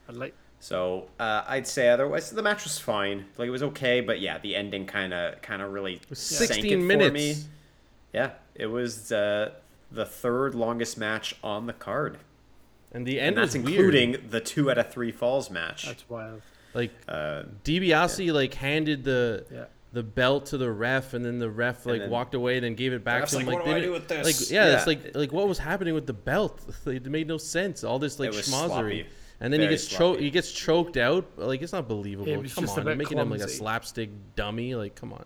I'd 0.09 0.17
like 0.17 0.35
so, 0.61 1.09
uh, 1.21 1.43
I'd 1.47 1.67
say 1.67 1.89
otherwise 1.91 2.31
the 2.31 2.43
match 2.43 2.65
was 2.65 2.79
fine. 2.79 3.27
Like 3.37 3.49
it 3.49 3.51
was 3.51 3.63
okay, 3.63 4.01
but 4.01 4.21
yeah, 4.21 4.39
the 4.39 4.57
ending 4.57 4.87
kind 4.87 5.13
of 5.13 5.41
kind 5.43 5.61
of 5.61 5.73
really 5.73 6.01
sank 6.13 6.51
it 6.51 6.55
16 6.55 6.89
for 6.91 7.11
me. 7.11 7.37
Yeah, 8.15 8.31
it 8.55 8.67
was 8.67 9.13
uh, 9.13 9.51
the 9.91 10.07
third 10.07 10.55
longest 10.55 10.97
match 10.97 11.35
on 11.43 11.67
the 11.67 11.73
card, 11.75 12.19
And 12.93 13.05
the 13.07 13.19
and 13.19 13.29
end 13.29 13.37
that's 13.39 13.49
was 13.49 13.55
including 13.57 14.13
weird. 14.13 14.31
the 14.31 14.41
two 14.41 14.71
out 14.71 14.79
of 14.79 14.91
three 14.91 15.13
falls 15.13 15.51
match. 15.51 15.85
that's 15.87 16.09
wild. 16.09 16.41
Like 16.73 16.93
Uh, 17.07 17.43
DiBiase 17.65 18.33
like 18.33 18.55
handed 18.55 19.05
the 19.05 19.45
Yeah. 19.53 19.65
The 19.95 20.03
belt 20.03 20.47
to 20.47 20.59
the 20.59 20.71
ref, 20.71 21.15
and 21.15 21.25
then 21.25 21.39
the 21.39 21.49
ref 21.49 21.87
like 21.87 22.01
then- 22.01 22.11
walked 22.11 22.35
away, 22.35 22.57
and 22.57 22.65
then 22.65 22.75
gave 22.75 22.93
it 22.93 23.03
back 23.05 23.27
to 23.27 23.39
him. 23.39 23.47
like, 23.47 23.57
"What 23.57 23.65
do 23.65 23.71
I 23.73 23.81
do 23.81 23.93
with 23.93 24.09
this?" 24.09 24.25
Like 24.27 24.51
yeah, 24.51 24.77
it's 24.77 24.87
like 24.87 25.15
like 25.15 25.33
what 25.33 25.49
was 25.49 25.59
happening 25.59 25.95
with 25.95 26.07
the 26.07 26.13
belt? 26.13 26.61
It 26.87 27.07
made 27.07 27.29
no 27.29 27.39
sense. 27.39 27.85
All 27.85 27.99
this 27.99 28.19
like 28.19 28.31
It 28.31 28.35
schmozzery. 28.35 28.69
sloppy. 28.69 29.07
And 29.41 29.53
then 29.53 29.61
he 29.61 29.67
gets 29.69 29.87
choked. 29.87 30.21
He 30.21 30.31
gets 30.31 30.53
choked 30.53 30.97
out. 30.97 31.27
Like 31.37 31.63
it's 31.63 31.73
not 31.73 31.89
believable. 31.89 32.29
It 32.31 32.37
was 32.37 32.55
come 32.55 32.65
just 32.65 32.79
on, 32.79 32.85
bit 32.85 32.91
you're 32.91 32.97
making 32.97 33.19
him 33.19 33.31
like 33.31 33.41
a 33.41 33.49
slapstick 33.49 34.11
dummy. 34.37 34.75
Like 34.75 34.95
come 34.95 35.13
on. 35.13 35.25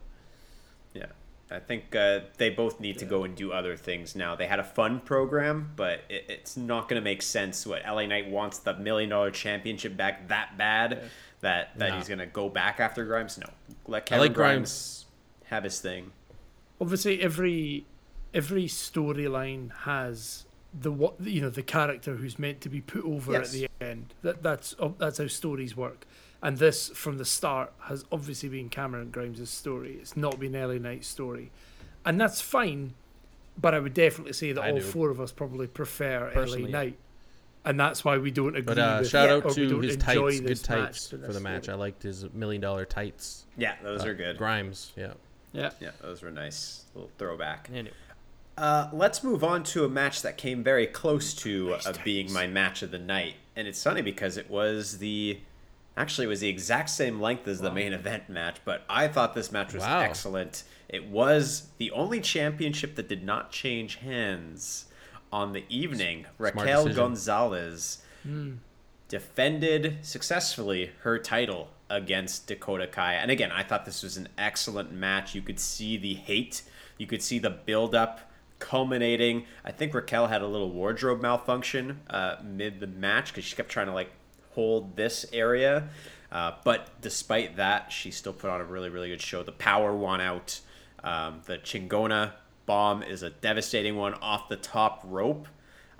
Yeah, 0.94 1.06
I 1.50 1.60
think 1.60 1.94
uh, 1.94 2.20
they 2.38 2.50
both 2.50 2.80
need 2.80 2.98
to 2.98 3.04
go 3.04 3.24
and 3.24 3.36
do 3.36 3.52
other 3.52 3.76
things 3.76 4.16
now. 4.16 4.34
They 4.34 4.46
had 4.46 4.58
a 4.58 4.64
fun 4.64 5.00
program, 5.00 5.72
but 5.76 6.00
it, 6.08 6.24
it's 6.28 6.56
not 6.56 6.88
going 6.88 7.00
to 7.00 7.04
make 7.04 7.22
sense. 7.22 7.66
What 7.66 7.82
LA 7.86 8.06
Knight 8.06 8.28
wants 8.28 8.58
the 8.58 8.74
million 8.74 9.10
dollar 9.10 9.30
championship 9.30 9.96
back 9.96 10.28
that 10.28 10.56
bad 10.58 11.10
that 11.40 11.76
that 11.78 11.90
Nah. 11.90 11.96
he's 11.98 12.08
going 12.08 12.18
to 12.18 12.26
go 12.26 12.48
back 12.48 12.80
after 12.80 13.04
Grimes. 13.04 13.38
No, 13.38 13.46
let 13.86 14.06
Kevin 14.06 14.22
like 14.26 14.34
Grimes, 14.34 14.56
Grimes. 14.56 15.06
have 15.46 15.64
his 15.64 15.80
thing. 15.80 16.12
Obviously, 16.80 17.20
every 17.22 17.86
every 18.34 18.64
storyline 18.64 19.70
has 19.84 20.44
the 20.78 20.92
what 20.92 21.20
you 21.20 21.40
know 21.40 21.50
the 21.50 21.62
character 21.62 22.16
who's 22.16 22.38
meant 22.38 22.60
to 22.60 22.68
be 22.68 22.80
put 22.80 23.04
over 23.04 23.32
Yes. 23.32 23.46
at 23.46 23.52
the 23.52 23.68
end. 23.80 24.14
That 24.22 24.42
that's 24.42 24.74
that's 24.98 25.18
how 25.18 25.26
stories 25.26 25.76
work. 25.76 26.06
And 26.40 26.58
this, 26.58 26.88
from 26.90 27.18
the 27.18 27.24
start, 27.24 27.72
has 27.80 28.04
obviously 28.12 28.48
been 28.48 28.68
Cameron 28.68 29.10
Grimes' 29.10 29.50
story. 29.50 29.96
It's 30.00 30.16
not 30.16 30.38
been 30.38 30.52
LA 30.52 30.74
Knight's 30.74 31.08
story, 31.08 31.50
and 32.04 32.20
that's 32.20 32.40
fine. 32.40 32.94
But 33.60 33.74
I 33.74 33.80
would 33.80 33.94
definitely 33.94 34.34
say 34.34 34.52
that 34.52 34.62
I 34.62 34.70
all 34.70 34.76
do. 34.76 34.82
four 34.82 35.10
of 35.10 35.20
us 35.20 35.32
probably 35.32 35.66
prefer 35.66 36.30
Personally. 36.32 36.70
Knight, 36.70 36.96
and 37.68 37.78
that's 37.78 38.04
why 38.04 38.18
we 38.18 38.30
don't 38.30 38.56
agree. 38.56 38.62
But 38.74 38.78
uh, 38.78 38.96
with 39.00 39.10
shout 39.10 39.28
it, 39.28 39.44
out 39.46 39.52
to 39.54 39.80
his 39.80 39.96
tights, 39.96 40.40
good 40.40 40.62
tights 40.64 41.12
match 41.12 41.20
for 41.26 41.32
the 41.32 41.40
match. 41.40 41.68
I 41.68 41.74
liked 41.74 42.02
his 42.02 42.24
million 42.32 42.60
dollar 42.60 42.84
tights. 42.84 43.46
Yeah, 43.56 43.74
those 43.82 44.04
Uh, 44.04 44.08
are 44.08 44.14
good. 44.14 44.38
Grimes, 44.38 44.92
yeah. 44.96 45.12
Yeah, 45.52 45.70
Yeah, 45.80 45.90
those 46.02 46.22
were 46.22 46.30
nice. 46.30 46.84
little 46.94 47.10
throwback. 47.18 47.70
Anyway. 47.72 47.94
Uh, 48.56 48.90
let's 48.92 49.22
move 49.22 49.44
on 49.44 49.62
to 49.62 49.84
a 49.84 49.88
match 49.88 50.22
that 50.22 50.36
came 50.36 50.64
very 50.64 50.86
close 50.86 51.32
to 51.32 51.74
uh, 51.74 51.92
being 52.04 52.32
my 52.32 52.46
match 52.46 52.82
of 52.82 52.90
the 52.90 52.98
night, 52.98 53.34
and 53.54 53.68
it's 53.68 53.82
funny 53.82 54.02
because 54.02 54.36
it 54.36 54.50
was 54.50 54.98
the 54.98 55.38
actually 55.96 56.24
it 56.26 56.28
was 56.28 56.40
the 56.40 56.48
exact 56.48 56.90
same 56.90 57.20
length 57.20 57.46
as 57.48 57.60
the 57.60 57.70
main 57.72 57.92
event 57.92 58.28
match, 58.28 58.56
but 58.64 58.84
I 58.88 59.08
thought 59.08 59.34
this 59.34 59.50
match 59.52 59.72
was 59.74 59.82
Wow. 59.82 60.00
excellent. 60.00 60.64
It 60.88 61.06
was 61.06 61.68
the 61.78 61.90
only 61.92 62.20
championship 62.20 62.94
that 62.96 63.08
did 63.08 63.22
not 63.24 63.50
change 63.52 63.96
hands 63.96 64.86
on 65.32 65.52
the 65.52 65.64
evening. 65.68 66.26
Raquel 66.38 66.84
decision. 66.84 67.02
Gonzalez 67.02 68.02
defended 69.08 69.98
successfully 70.02 70.90
her 71.00 71.18
title 71.18 71.68
against 71.90 72.46
Dakota 72.46 72.86
Kai. 72.86 73.14
And 73.14 73.30
again, 73.30 73.50
I 73.50 73.62
thought 73.62 73.84
this 73.84 74.02
was 74.02 74.16
an 74.16 74.28
excellent 74.36 74.92
match. 74.92 75.34
You 75.34 75.42
could 75.42 75.58
see 75.58 75.96
the 75.96 76.14
hate, 76.14 76.62
you 76.98 77.06
could 77.06 77.22
see 77.22 77.38
the 77.38 77.50
build 77.50 77.94
up 77.94 78.30
culminating. 78.58 79.46
I 79.64 79.72
think 79.72 79.94
Raquel 79.94 80.26
had 80.26 80.42
a 80.42 80.46
little 80.46 80.70
wardrobe 80.70 81.22
malfunction 81.22 82.00
uh, 82.10 82.36
mid 82.44 82.80
the 82.80 82.86
match 82.86 83.32
because 83.32 83.44
she 83.44 83.56
kept 83.56 83.70
trying 83.70 83.86
to 83.86 83.92
like 83.92 84.10
hold 84.50 84.96
this 84.96 85.24
area. 85.32 85.88
Uh, 86.30 86.52
but 86.64 87.00
despite 87.00 87.56
that, 87.56 87.90
she 87.90 88.10
still 88.10 88.34
put 88.34 88.50
on 88.50 88.60
a 88.60 88.64
really, 88.64 88.90
really 88.90 89.08
good 89.08 89.22
show. 89.22 89.42
The 89.42 89.52
power 89.52 89.94
won 89.96 90.20
out. 90.20 90.60
Um, 91.02 91.40
the 91.46 91.58
Chingona 91.58 92.32
bomb 92.68 93.02
is 93.02 93.24
a 93.24 93.30
devastating 93.30 93.96
one 93.96 94.14
off 94.14 94.48
the 94.48 94.56
top 94.56 95.00
rope. 95.04 95.48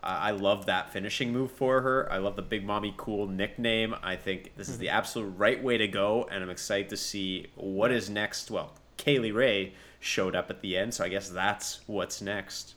Uh, 0.00 0.06
I 0.20 0.30
love 0.30 0.66
that 0.66 0.92
finishing 0.92 1.32
move 1.32 1.50
for 1.50 1.80
her. 1.80 2.06
I 2.12 2.18
love 2.18 2.36
the 2.36 2.42
Big 2.42 2.64
Mommy 2.64 2.94
Cool 2.96 3.26
nickname. 3.26 3.96
I 4.02 4.14
think 4.14 4.52
this 4.56 4.68
is 4.68 4.78
the 4.78 4.90
absolute 4.90 5.30
right 5.36 5.60
way 5.60 5.78
to 5.78 5.88
go, 5.88 6.28
and 6.30 6.44
I'm 6.44 6.50
excited 6.50 6.90
to 6.90 6.96
see 6.96 7.48
what 7.56 7.90
is 7.90 8.08
next. 8.08 8.50
Well, 8.50 8.74
Kay 8.98 9.18
Lee 9.18 9.32
Ray 9.32 9.72
showed 9.98 10.36
up 10.36 10.50
at 10.50 10.60
the 10.60 10.76
end, 10.76 10.94
so 10.94 11.02
I 11.04 11.08
guess 11.08 11.28
that's 11.30 11.80
what's 11.88 12.20
next. 12.22 12.74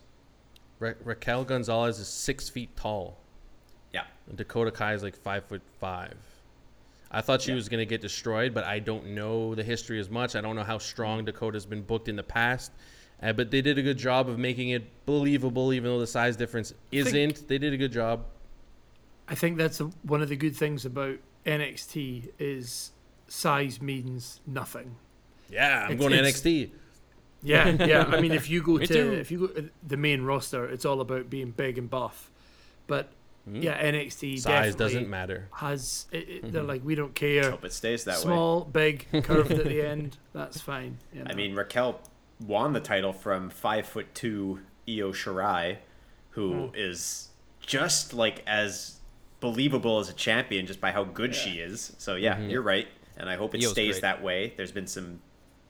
Ra- 0.80 0.94
Raquel 1.04 1.44
Gonzalez 1.44 2.00
is 2.00 2.08
six 2.08 2.50
feet 2.50 2.76
tall. 2.76 3.20
Yeah. 3.94 4.06
And 4.28 4.38
Dakota 4.38 4.72
Kai 4.72 4.94
is 4.96 5.04
like 5.04 5.16
five 5.16 5.44
foot 5.46 5.62
five. 5.80 6.16
I 7.12 7.20
thought 7.22 7.42
she 7.42 7.50
Yeah. 7.52 7.56
was 7.56 7.68
gonna 7.70 7.86
get 7.86 8.02
destroyed, 8.02 8.54
but 8.54 8.64
I 8.64 8.80
don't 8.80 9.08
know 9.08 9.54
the 9.54 9.64
history 9.64 10.00
as 10.00 10.10
much. 10.10 10.36
I 10.36 10.42
don't 10.42 10.56
know 10.56 10.64
how 10.64 10.78
strong 10.80 11.26
Dakota's 11.26 11.66
been 11.68 11.84
booked 11.84 12.08
in 12.08 12.16
the 12.16 12.24
past. 12.24 12.72
Uh, 13.22 13.34
but 13.34 13.52
they 13.52 13.62
did 13.62 13.78
a 13.78 13.82
good 13.82 13.98
job 13.98 14.28
of 14.28 14.40
making 14.40 14.70
it 14.70 14.84
believable, 15.06 15.74
even 15.74 15.92
though 15.92 16.00
the 16.00 16.08
size 16.08 16.36
difference 16.36 16.74
isn't. 16.92 17.48
they 17.48 17.58
did 17.58 17.74
a 17.74 17.78
good 17.78 17.92
job. 17.92 18.26
I 19.28 19.36
think 19.36 19.58
that's 19.58 19.80
a, 19.80 19.86
one 20.04 20.22
of 20.22 20.30
the 20.30 20.36
good 20.36 20.56
things 20.56 20.86
about 20.86 21.18
NXT 21.46 22.32
is 22.40 22.92
size 23.28 23.82
means 23.82 24.42
nothing. 24.48 24.96
Yeah, 25.50 25.86
I'm 25.86 25.94
It's- 25.94 26.00
going 26.00 26.12
to 26.12 26.18
it's- 26.18 26.42
NXT. 26.42 26.72
Yeah, 27.44 27.70
yeah. 27.86 28.04
I 28.04 28.22
mean, 28.22 28.34
if 28.34 28.50
you 28.50 28.62
go 28.62 28.74
Me 28.78 28.86
to 28.86 28.94
too. 28.94 29.14
if 29.14 29.32
you 29.32 29.40
go 29.40 29.48
to 29.48 29.70
the 29.88 29.98
main 29.98 30.22
roster, 30.22 30.66
it's 30.66 30.86
all 30.86 31.02
about 31.02 31.30
being 31.30 31.50
big 31.50 31.80
and 31.80 31.90
buff. 31.90 32.30
But 32.86 33.10
hmm. 33.46 33.56
yeah, 33.56 33.82
NXT. 33.82 34.42
Size 34.42 34.76
doesn't 34.76 35.10
matter. 35.10 35.48
has. 35.54 36.06
It, 36.12 36.18
it, 36.30 36.42
They're 36.52 36.62
mm-hmm. 36.62 36.70
like 36.70 36.86
we 36.86 36.94
don't 36.94 37.16
care. 37.16 37.50
Hope 37.50 37.66
it 37.66 37.74
stays 37.74 38.04
that 38.04 38.18
way. 38.18 38.22
Small, 38.22 38.64
big, 38.64 39.08
curved 39.24 39.52
at 39.52 39.66
the 39.66 39.82
end. 39.88 40.18
That's 40.34 40.62
fine. 40.62 41.00
you 41.14 41.24
I 41.26 41.34
mean, 41.34 41.56
Raquel 41.56 42.00
won 42.46 42.74
the 42.74 42.80
title 42.80 43.14
from 43.14 43.50
five 43.50 43.86
foot 43.86 44.14
two 44.14 44.60
Io 44.88 45.12
Shirai, 45.12 45.78
who 46.32 46.72
is 46.74 47.30
just 47.60 48.14
like 48.14 48.44
as 48.48 49.00
believable 49.40 50.00
as 50.00 50.10
a 50.10 50.14
champion 50.14 50.66
just 50.66 50.82
by 50.82 50.92
how 50.92 51.04
good 51.04 51.36
she 51.36 51.60
is. 51.60 51.94
So 51.98 52.16
yeah, 52.16 52.40
you're 52.40 52.62
right, 52.62 52.88
and 53.18 53.30
I 53.30 53.36
hope 53.36 53.56
it 53.56 53.62
Io's 53.64 53.72
stays 53.72 53.96
great. 53.96 54.02
that 54.02 54.24
way. 54.24 54.54
There's 54.58 54.72
been 54.72 54.88
some 54.88 55.22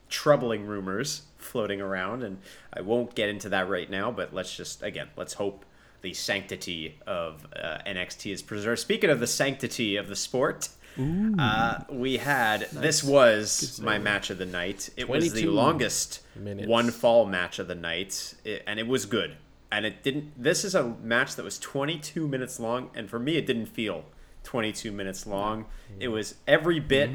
troubling 0.10 0.66
rumors 0.66 1.24
floating 1.38 1.82
around, 1.82 2.24
and 2.24 2.40
I 2.74 2.82
won't 2.82 3.16
get 3.16 3.30
into 3.30 3.50
that 3.50 3.70
right 3.70 3.90
now. 3.90 4.12
But 4.12 4.34
let's 4.34 4.56
just 4.56 4.84
again, 4.84 5.08
let's 5.16 5.34
hope 5.34 5.66
the 6.02 6.14
sanctity 6.14 7.00
of 7.06 7.46
uh, 7.56 7.78
NXT 7.86 8.32
is 8.34 8.42
preserved. 8.42 8.80
Speaking 8.80 9.10
of 9.10 9.20
the 9.20 9.28
sanctity 9.28 9.96
of 9.96 10.08
the 10.08 10.16
sport. 10.16 10.70
Uh, 10.98 11.80
we 11.90 12.18
had 12.18 12.70
this 12.72 13.04
was 13.04 13.80
my 13.82 13.98
match 13.98 14.30
of 14.30 14.38
the 14.38 14.46
night. 14.46 14.90
It 14.98 15.08
was 15.08 15.34
the 15.34 15.48
longest 15.48 16.22
minutes. 16.36 16.68
one 16.68 16.92
fall 16.92 17.26
match 17.26 17.60
of 17.60 17.68
the 17.68 17.76
night, 17.76 18.34
it, 18.44 18.64
and 18.68 18.80
it 18.80 18.88
was 18.88 19.06
good. 19.06 19.38
And 19.72 19.86
it 19.86 20.04
didn't. 20.04 20.42
This 20.42 20.66
is 20.66 20.76
a 20.76 20.84
match 21.02 21.36
that 21.36 21.44
was 21.44 21.58
22 21.60 22.28
minutes 22.28 22.60
long, 22.60 22.90
and 22.94 23.10
for 23.10 23.20
me, 23.20 23.38
it 23.38 23.46
didn't 23.46 23.68
feel 23.68 24.04
22 24.44 24.92
minutes 24.92 25.26
long. 25.26 25.66
It 26.00 26.10
was 26.10 26.36
every 26.48 26.80
bit 26.80 27.10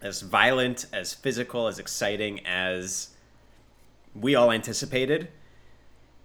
as 0.00 0.20
violent, 0.20 0.86
as 0.92 1.14
physical, 1.14 1.66
as 1.66 1.78
exciting 1.78 2.46
as 2.46 3.08
we 4.14 4.34
all 4.34 4.52
anticipated. 4.52 5.28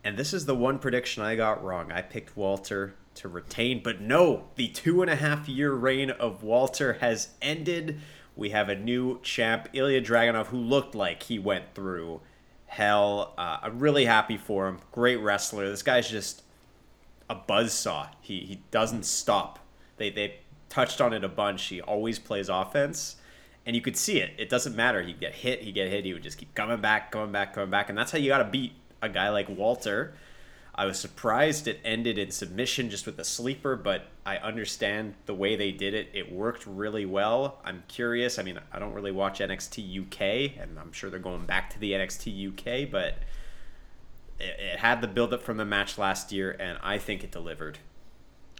And 0.04 0.18
this 0.18 0.34
is 0.34 0.46
the 0.46 0.56
one 0.56 0.80
prediction 0.80 1.24
I 1.24 1.36
got 1.36 1.64
wrong. 1.64 1.91
I 1.91 2.02
picked 2.02 2.38
Walter 2.38 2.94
to 3.20 3.28
retain, 3.28 3.82
but 3.84 4.00
no, 4.02 4.46
the 4.56 4.68
two 4.68 5.02
and 5.02 5.12
a 5.12 5.16
half 5.16 5.48
year 5.48 5.74
reign 5.74 6.10
of 6.10 6.41
Walter 6.44 6.94
has 6.94 7.30
ended. 7.41 8.00
We 8.36 8.52
have 8.52 8.70
a 8.70 8.76
new 8.76 9.20
champ, 9.22 9.68
Ilya 9.74 10.02
Dragunov, 10.02 10.48
who 10.48 10.58
looked 10.58 10.96
like 10.96 11.24
he 11.24 11.38
went 11.38 11.76
through 11.76 12.22
hell. 12.68 13.34
Uh, 13.38 13.58
I'm 13.64 13.80
really 13.80 14.06
happy 14.06 14.38
for 14.38 14.68
him. 14.68 14.80
Great 14.91 15.18
wrestler. 15.18 15.70
This 15.70 15.84
guy's 15.84 16.10
just 16.10 16.44
a 17.30 17.36
buzzsaw. 17.36 18.10
He 18.22 18.40
he 18.40 18.62
doesn't 18.72 19.06
stop. 19.06 19.60
They 19.98 20.10
they 20.10 20.38
touched 20.70 21.02
on 21.02 21.14
it 21.14 21.24
a 21.24 21.30
bunch. 21.30 21.66
He 21.66 21.82
always 21.82 22.20
plays 22.20 22.48
offense, 22.48 23.18
and 23.66 23.76
you 23.76 23.82
could 23.82 23.98
see 23.98 24.20
it. 24.20 24.32
It 24.38 24.50
doesn't 24.50 24.76
matter. 24.76 25.02
He'd 25.02 25.20
get 25.20 25.36
hit. 25.36 25.62
he'd 25.62 25.74
get 25.74 25.90
hit. 25.90 26.06
He 26.06 26.14
would 26.14 26.24
just 26.24 26.38
keep 26.38 26.56
coming 26.56 26.80
back, 26.80 27.12
coming 27.12 27.34
back, 27.34 27.54
coming 27.54 27.70
back, 27.70 27.90
and 27.90 27.98
that's 27.98 28.12
how 28.12 28.18
you 28.18 28.30
got 28.30 28.40
to 28.40 28.46
beat 28.46 28.74
a 29.02 29.10
guy 29.10 29.30
like 29.30 29.50
Walter. 29.50 30.14
I 30.80 30.85
was 30.85 30.97
surprised 30.97 31.68
it 31.68 31.81
ended 31.84 32.18
in 32.18 32.31
submission 32.31 32.89
just 32.89 33.06
with 33.06 33.19
a 33.19 33.26
sleeper, 33.26 33.76
but 33.76 34.03
I 34.26 34.38
understand 34.38 35.14
the 35.26 35.34
way 35.34 35.57
they 35.57 35.73
did 35.73 35.93
it. 35.93 36.07
It 36.14 36.31
worked 36.31 36.65
really 36.65 37.06
well. 37.06 37.60
I'm 37.65 37.84
curious. 37.89 38.39
I 38.39 38.43
mean, 38.43 38.57
I 38.72 38.80
don't 38.80 38.93
really 38.93 39.11
watch 39.11 39.39
NXT 39.39 40.06
UK, 40.06 40.57
and 40.57 40.80
I'm 40.80 40.93
sure 40.93 41.10
they're 41.10 41.19
going 41.19 41.45
back 41.45 41.69
to 41.72 41.80
the 41.80 41.91
NXT 41.91 42.53
UK, 42.53 42.89
but 42.89 43.15
it, 44.39 44.57
it 44.57 44.80
had 44.80 45.01
the 45.01 45.07
buildup 45.10 45.43
from 45.43 45.57
the 45.57 45.65
match 45.65 45.97
last 45.97 46.31
year, 46.31 46.56
and 46.57 46.80
I 46.81 46.97
think 46.97 47.26
it 47.26 47.31
delivered. 47.31 47.80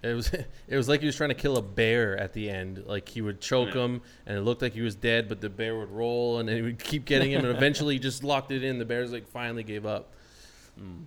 It 0.03 0.13
was 0.13 0.27
it 0.67 0.75
was 0.75 0.89
like 0.89 0.99
he 0.99 1.05
was 1.05 1.15
trying 1.15 1.29
to 1.29 1.35
kill 1.35 1.55
a 1.55 1.61
bear 1.61 2.17
at 2.17 2.33
the 2.33 2.49
end. 2.49 2.83
Like 2.85 3.07
he 3.07 3.21
would 3.21 3.39
choke 3.39 3.75
Yeah. 3.75 3.85
him, 3.85 4.01
and 4.25 4.37
it 4.37 4.41
looked 4.41 4.61
like 4.61 4.73
he 4.73 4.81
was 4.81 4.95
dead, 4.95 5.29
but 5.29 5.39
the 5.39 5.49
bear 5.49 5.79
would 5.79 5.89
roll, 5.89 6.39
and 6.39 6.49
then 6.49 6.57
he 6.57 6.61
would 6.63 6.79
keep 6.83 7.05
getting 7.05 7.31
him, 7.31 7.45
and 7.45 7.55
eventually 7.55 7.93
he 7.93 7.99
just 7.99 8.25
locked 8.25 8.51
it 8.51 8.61
in. 8.61 8.77
The 8.77 8.83
bears 8.83 9.13
like 9.13 9.25
finally 9.25 9.63
gave 9.63 9.85
up. 9.85 10.11
Hmm. 10.77 11.03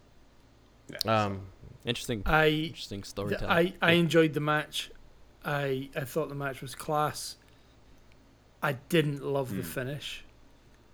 Yeah. 1.04 1.24
Um, 1.24 1.42
Interesting. 1.84 2.22
I 2.26 2.48
interesting 2.48 3.02
storytelling. 3.02 3.50
I, 3.50 3.74
I 3.82 3.92
enjoyed 3.92 4.34
the 4.34 4.40
match. 4.40 4.90
I 5.44 5.88
I 5.96 6.00
thought 6.02 6.28
the 6.28 6.34
match 6.34 6.62
was 6.62 6.74
class. 6.74 7.36
I 8.62 8.74
didn't 8.88 9.24
love 9.24 9.56
the 9.56 9.64
finish. 9.64 10.24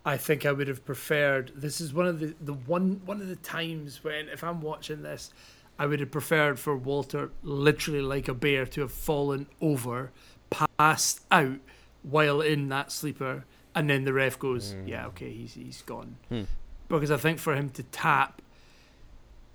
I 0.07 0.17
think 0.17 0.47
I 0.47 0.53
would 0.53 0.69
have 0.69 0.87
preferred. 0.87 1.53
This 1.55 1.83
is 1.83 1.93
one 1.93 2.07
of 2.07 2.21
the, 2.21 2.35
the 2.41 2.55
one 2.55 3.03
one 3.05 3.21
of 3.21 3.29
the 3.29 3.37
times 3.37 4.03
when 4.03 4.29
if 4.31 4.43
I'm 4.43 4.63
watching 4.63 5.03
this, 5.03 5.31
I 5.79 5.85
would 5.85 6.01
have 6.01 6.11
preferred 6.11 6.59
for 6.59 6.75
Walter 6.75 7.31
literally 7.43 8.01
like 8.01 8.29
a 8.29 8.35
bear 8.35 8.65
to 8.65 8.81
have 8.81 8.93
fallen 8.93 9.47
over, 9.61 10.11
passed 10.49 11.21
out 11.31 11.59
while 12.03 12.41
in 12.41 12.71
that 12.71 12.91
sleeper, 12.91 13.45
and 13.75 13.91
then 13.91 14.05
the 14.05 14.15
ref 14.15 14.39
goes, 14.39 14.75
"Yeah, 14.87 15.09
okay, 15.09 15.31
he's 15.31 15.53
he's 15.53 15.83
gone." 15.83 16.17
Hmm. 16.31 16.45
Because 16.89 17.11
I 17.11 17.19
think 17.19 17.39
for 17.39 17.55
him 17.55 17.69
to 17.71 17.83
tap, 17.83 18.41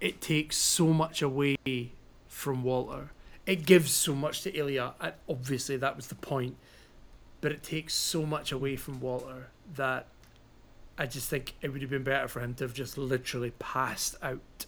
it 0.04 0.20
takes 0.20 0.58
so 0.58 0.88
much 0.88 1.22
away 1.22 1.56
from 2.28 2.62
Walter. 2.62 3.12
It 3.46 3.66
gives 3.66 3.94
so 3.94 4.14
much 4.14 4.42
to 4.42 4.52
Ilya, 4.52 4.96
and 5.00 5.14
obviously 5.30 5.78
that 5.78 5.96
was 5.96 6.08
the 6.08 6.16
point. 6.16 6.58
But 7.40 7.54
it 7.54 7.64
takes 7.64 7.94
so 7.94 8.26
much 8.26 8.52
away 8.52 8.76
from 8.76 9.00
Walter 9.00 9.48
that 9.76 10.08
I 10.98 11.06
just 11.06 11.30
think 11.30 11.56
it 11.62 11.70
would 11.70 11.82
have 11.82 11.90
been 11.90 12.04
better 12.04 12.28
for 12.28 12.42
him 12.42 12.54
to 12.56 12.66
have 12.66 12.74
just 12.74 12.98
literally 12.98 13.52
passed 13.60 14.18
out. 14.22 14.66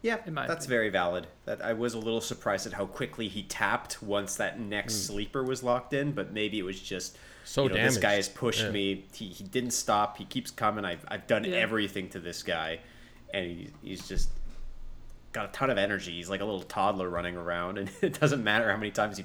Yeah, 0.00 0.18
in 0.24 0.32
my 0.32 0.46
that's 0.46 0.64
opinion. 0.64 0.80
very 0.80 0.88
valid. 0.90 1.26
That 1.44 1.62
I 1.62 1.74
was 1.74 1.92
a 1.92 1.98
little 1.98 2.22
surprised 2.22 2.66
at 2.66 2.72
how 2.72 2.86
quickly 2.86 3.28
he 3.28 3.42
tapped 3.42 4.02
once 4.02 4.36
that 4.36 4.58
next 4.58 4.94
hmm. 4.94 5.12
sleeper 5.12 5.42
was 5.42 5.62
locked 5.62 5.92
in, 5.92 6.12
but 6.12 6.32
maybe 6.32 6.58
it 6.58 6.64
was 6.64 6.80
just 6.80 7.18
So 7.44 7.64
you 7.64 7.70
know, 7.70 7.74
this 7.74 7.98
guy 7.98 8.14
has 8.14 8.28
pushed 8.28 8.62
Yeah. 8.62 8.70
me. 8.70 9.04
He, 9.12 9.26
he 9.28 9.44
didn't 9.44 9.72
stop. 9.72 10.16
He 10.16 10.24
keeps 10.24 10.50
coming. 10.50 10.86
I've 10.86 11.04
I've 11.08 11.26
done 11.26 11.44
Yeah. 11.44 11.56
everything 11.56 12.08
to 12.10 12.20
this 12.20 12.42
guy, 12.42 12.80
and 13.34 13.46
he, 13.46 13.70
he's 13.82 14.08
just 14.08 14.30
got 15.36 15.50
a 15.50 15.52
ton 15.52 15.68
of 15.68 15.76
energy. 15.76 16.12
He's 16.16 16.30
like 16.30 16.40
a 16.40 16.44
little 16.46 16.62
toddler 16.62 17.10
running 17.10 17.36
around, 17.36 17.76
and 17.76 17.90
it 18.00 18.18
doesn't 18.18 18.42
matter 18.42 18.70
how 18.70 18.76
many 18.78 18.90
times 18.90 19.18
he. 19.18 19.24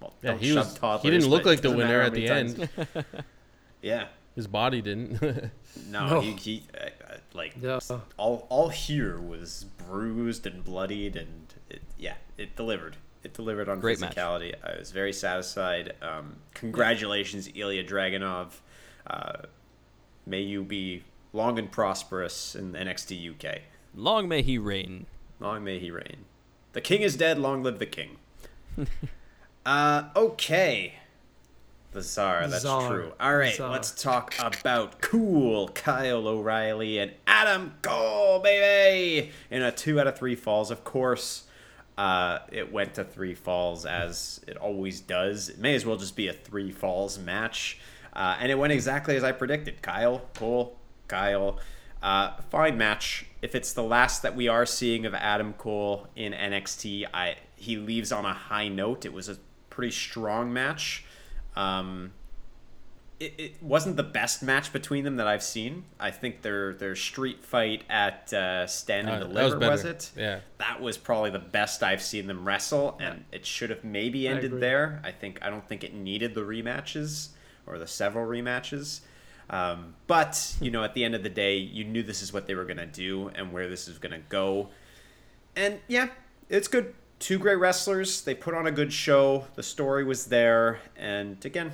Well, 0.00 0.12
Yeah, 0.22 0.30
don't 0.32 0.40
he 0.40 0.52
shove 0.52 0.80
was- 0.82 1.02
he 1.02 1.10
didn't 1.10 1.28
look 1.28 1.44
like 1.46 1.62
the 1.62 1.70
winner 1.74 2.00
at 2.02 2.12
the 2.12 2.28
many 2.28 2.52
end. 2.52 2.68
Yeah, 3.82 4.08
His 4.36 4.46
body 4.48 4.82
didn't. 4.82 5.22
no, 5.90 6.08
No. 6.08 6.20
he, 6.20 6.32
he 6.32 6.62
uh, 6.74 6.86
uh, 7.12 7.16
like 7.32 7.54
Yeah. 7.60 7.78
all 8.16 8.46
all 8.50 8.68
here 8.68 9.18
was 9.20 9.64
bruised 9.86 10.46
and 10.46 10.62
bloodied 10.64 11.14
and 11.16 11.54
it, 11.70 11.80
yeah 11.96 12.14
it 12.36 12.56
delivered 12.56 12.96
it 13.22 13.32
delivered 13.34 13.68
on 13.68 13.78
Great 13.80 14.00
match. 14.00 14.14
physicality 14.16 14.54
i 14.64 14.76
was 14.78 14.90
very 14.90 15.12
satisfied 15.12 15.94
um, 16.02 16.36
congratulations 16.54 17.48
ilya 17.54 17.84
dragunov 17.84 18.48
uh, 19.06 19.42
may 20.26 20.40
you 20.40 20.62
be 20.64 21.04
long 21.32 21.58
and 21.58 21.70
prosperous 21.70 22.54
in 22.56 22.72
nxt 22.72 23.10
uk 23.30 23.60
Long 23.94 24.28
may 24.28 24.42
he 24.42 24.58
reign. 24.58 25.06
Long 25.40 25.64
may 25.64 25.78
he 25.78 25.90
reign. 25.90 26.24
The 26.72 26.80
king 26.80 27.02
is 27.02 27.16
dead 27.16 27.38
long 27.38 27.62
live 27.62 27.78
the 27.78 27.86
king. 27.86 28.16
Uh, 29.66 30.04
okay. 30.16 30.94
The 31.92 32.00
czar 32.02 32.46
that's 32.48 32.62
Czar. 32.62 32.88
true. 32.90 33.12
All 33.20 33.36
right 33.36 33.54
Czar. 33.54 33.70
let's 33.70 33.90
talk 34.02 34.34
about 34.38 35.02
cool 35.02 35.68
kyle 35.68 36.26
o'reilly 36.26 36.98
and 36.98 37.12
adam 37.26 37.74
cole 37.82 38.40
baby! 38.40 39.30
In 39.50 39.60
a 39.62 39.70
two 39.70 40.00
out 40.00 40.06
of 40.06 40.16
three 40.16 40.34
falls 40.36 40.70
of 40.70 40.84
course. 40.84 41.44
Uh, 41.98 42.38
it 42.50 42.72
went 42.72 42.94
to 42.94 43.04
three 43.04 43.34
falls 43.34 43.84
as 43.84 44.40
it 44.46 44.56
always 44.56 45.00
does. 45.00 45.50
It 45.50 45.58
may 45.58 45.74
as 45.74 45.84
well 45.84 45.96
just 45.96 46.16
be 46.16 46.28
a 46.28 46.32
three 46.32 46.70
falls 46.70 47.18
match. 47.18 47.78
Uh, 48.14 48.36
and 48.40 48.50
it 48.50 48.54
went 48.54 48.72
exactly 48.72 49.16
as 49.16 49.24
i 49.24 49.32
predicted. 49.32 49.82
Kyle 49.82 50.22
cole 50.34 50.78
kyle. 51.08 51.58
Uh, 52.02 52.36
fine 52.50 52.78
match. 52.78 53.26
If 53.40 53.54
it's 53.54 53.72
the 53.72 53.82
last 53.82 54.22
that 54.22 54.34
we 54.34 54.48
are 54.48 54.66
seeing 54.66 55.06
of 55.06 55.14
Adam 55.14 55.52
Cole 55.54 56.08
in 56.16 56.32
NXT, 56.32 57.06
I 57.14 57.36
he 57.56 57.76
leaves 57.76 58.12
on 58.12 58.24
a 58.24 58.32
high 58.34 58.68
note. 58.68 59.04
It 59.04 59.12
was 59.12 59.28
a 59.28 59.36
pretty 59.70 59.92
strong 59.92 60.52
match. 60.52 61.04
Um, 61.56 62.12
it, 63.20 63.34
it 63.36 63.62
wasn't 63.62 63.96
the 63.96 64.04
best 64.04 64.42
match 64.44 64.72
between 64.72 65.02
them 65.04 65.16
that 65.16 65.26
I've 65.26 65.42
seen. 65.42 65.84
I 65.98 66.10
think 66.12 66.42
their 66.42 66.74
their 66.74 66.94
street 66.96 67.44
fight 67.44 67.82
at 67.88 68.32
uh, 68.32 68.66
Stand 68.66 69.08
and 69.08 69.22
Uh, 69.22 69.26
Deliver 69.26 69.58
was 69.58 69.68
was, 69.70 69.84
it? 69.84 70.10
Yeah. 70.16 70.40
that 70.58 70.80
was 70.80 70.96
probably 70.96 71.30
the 71.30 71.38
best 71.40 71.82
I've 71.82 72.02
seen 72.02 72.26
them 72.26 72.46
wrestle, 72.46 72.96
and 73.00 73.24
it 73.32 73.44
should 73.46 73.70
have 73.70 73.82
maybe 73.84 74.28
ended 74.28 74.46
agree. 74.46 74.60
there. 74.60 75.00
I 75.04 75.10
think 75.12 75.40
I 75.42 75.50
don't 75.50 75.66
think 75.68 75.82
it 75.84 75.94
needed 75.94 76.34
the 76.34 76.42
rematches 76.42 77.28
or 77.66 77.78
the 77.78 77.86
several 77.86 78.26
rematches. 78.26 79.00
Um, 79.50 79.94
but 80.06 80.56
you 80.60 80.70
know, 80.70 80.84
at 80.84 80.94
the 80.94 81.04
end 81.04 81.14
of 81.14 81.22
the 81.22 81.28
day, 81.30 81.56
you 81.56 81.84
knew 81.84 82.02
this 82.02 82.22
is 82.22 82.32
what 82.32 82.46
they 82.46 82.54
were 82.54 82.64
gonna 82.64 82.86
do 82.86 83.28
and 83.34 83.52
where 83.52 83.68
this 83.68 83.88
is 83.88 83.98
gonna 83.98 84.20
go. 84.28 84.68
And 85.56 85.80
yeah, 85.88 86.08
it's 86.48 86.68
good. 86.68 86.94
Two 87.18 87.38
great 87.38 87.56
wrestlers. 87.56 88.22
They 88.22 88.34
put 88.34 88.54
on 88.54 88.66
a 88.66 88.70
good 88.70 88.92
show. 88.92 89.46
The 89.56 89.62
story 89.62 90.04
was 90.04 90.26
there, 90.26 90.78
and 90.96 91.44
again, 91.44 91.72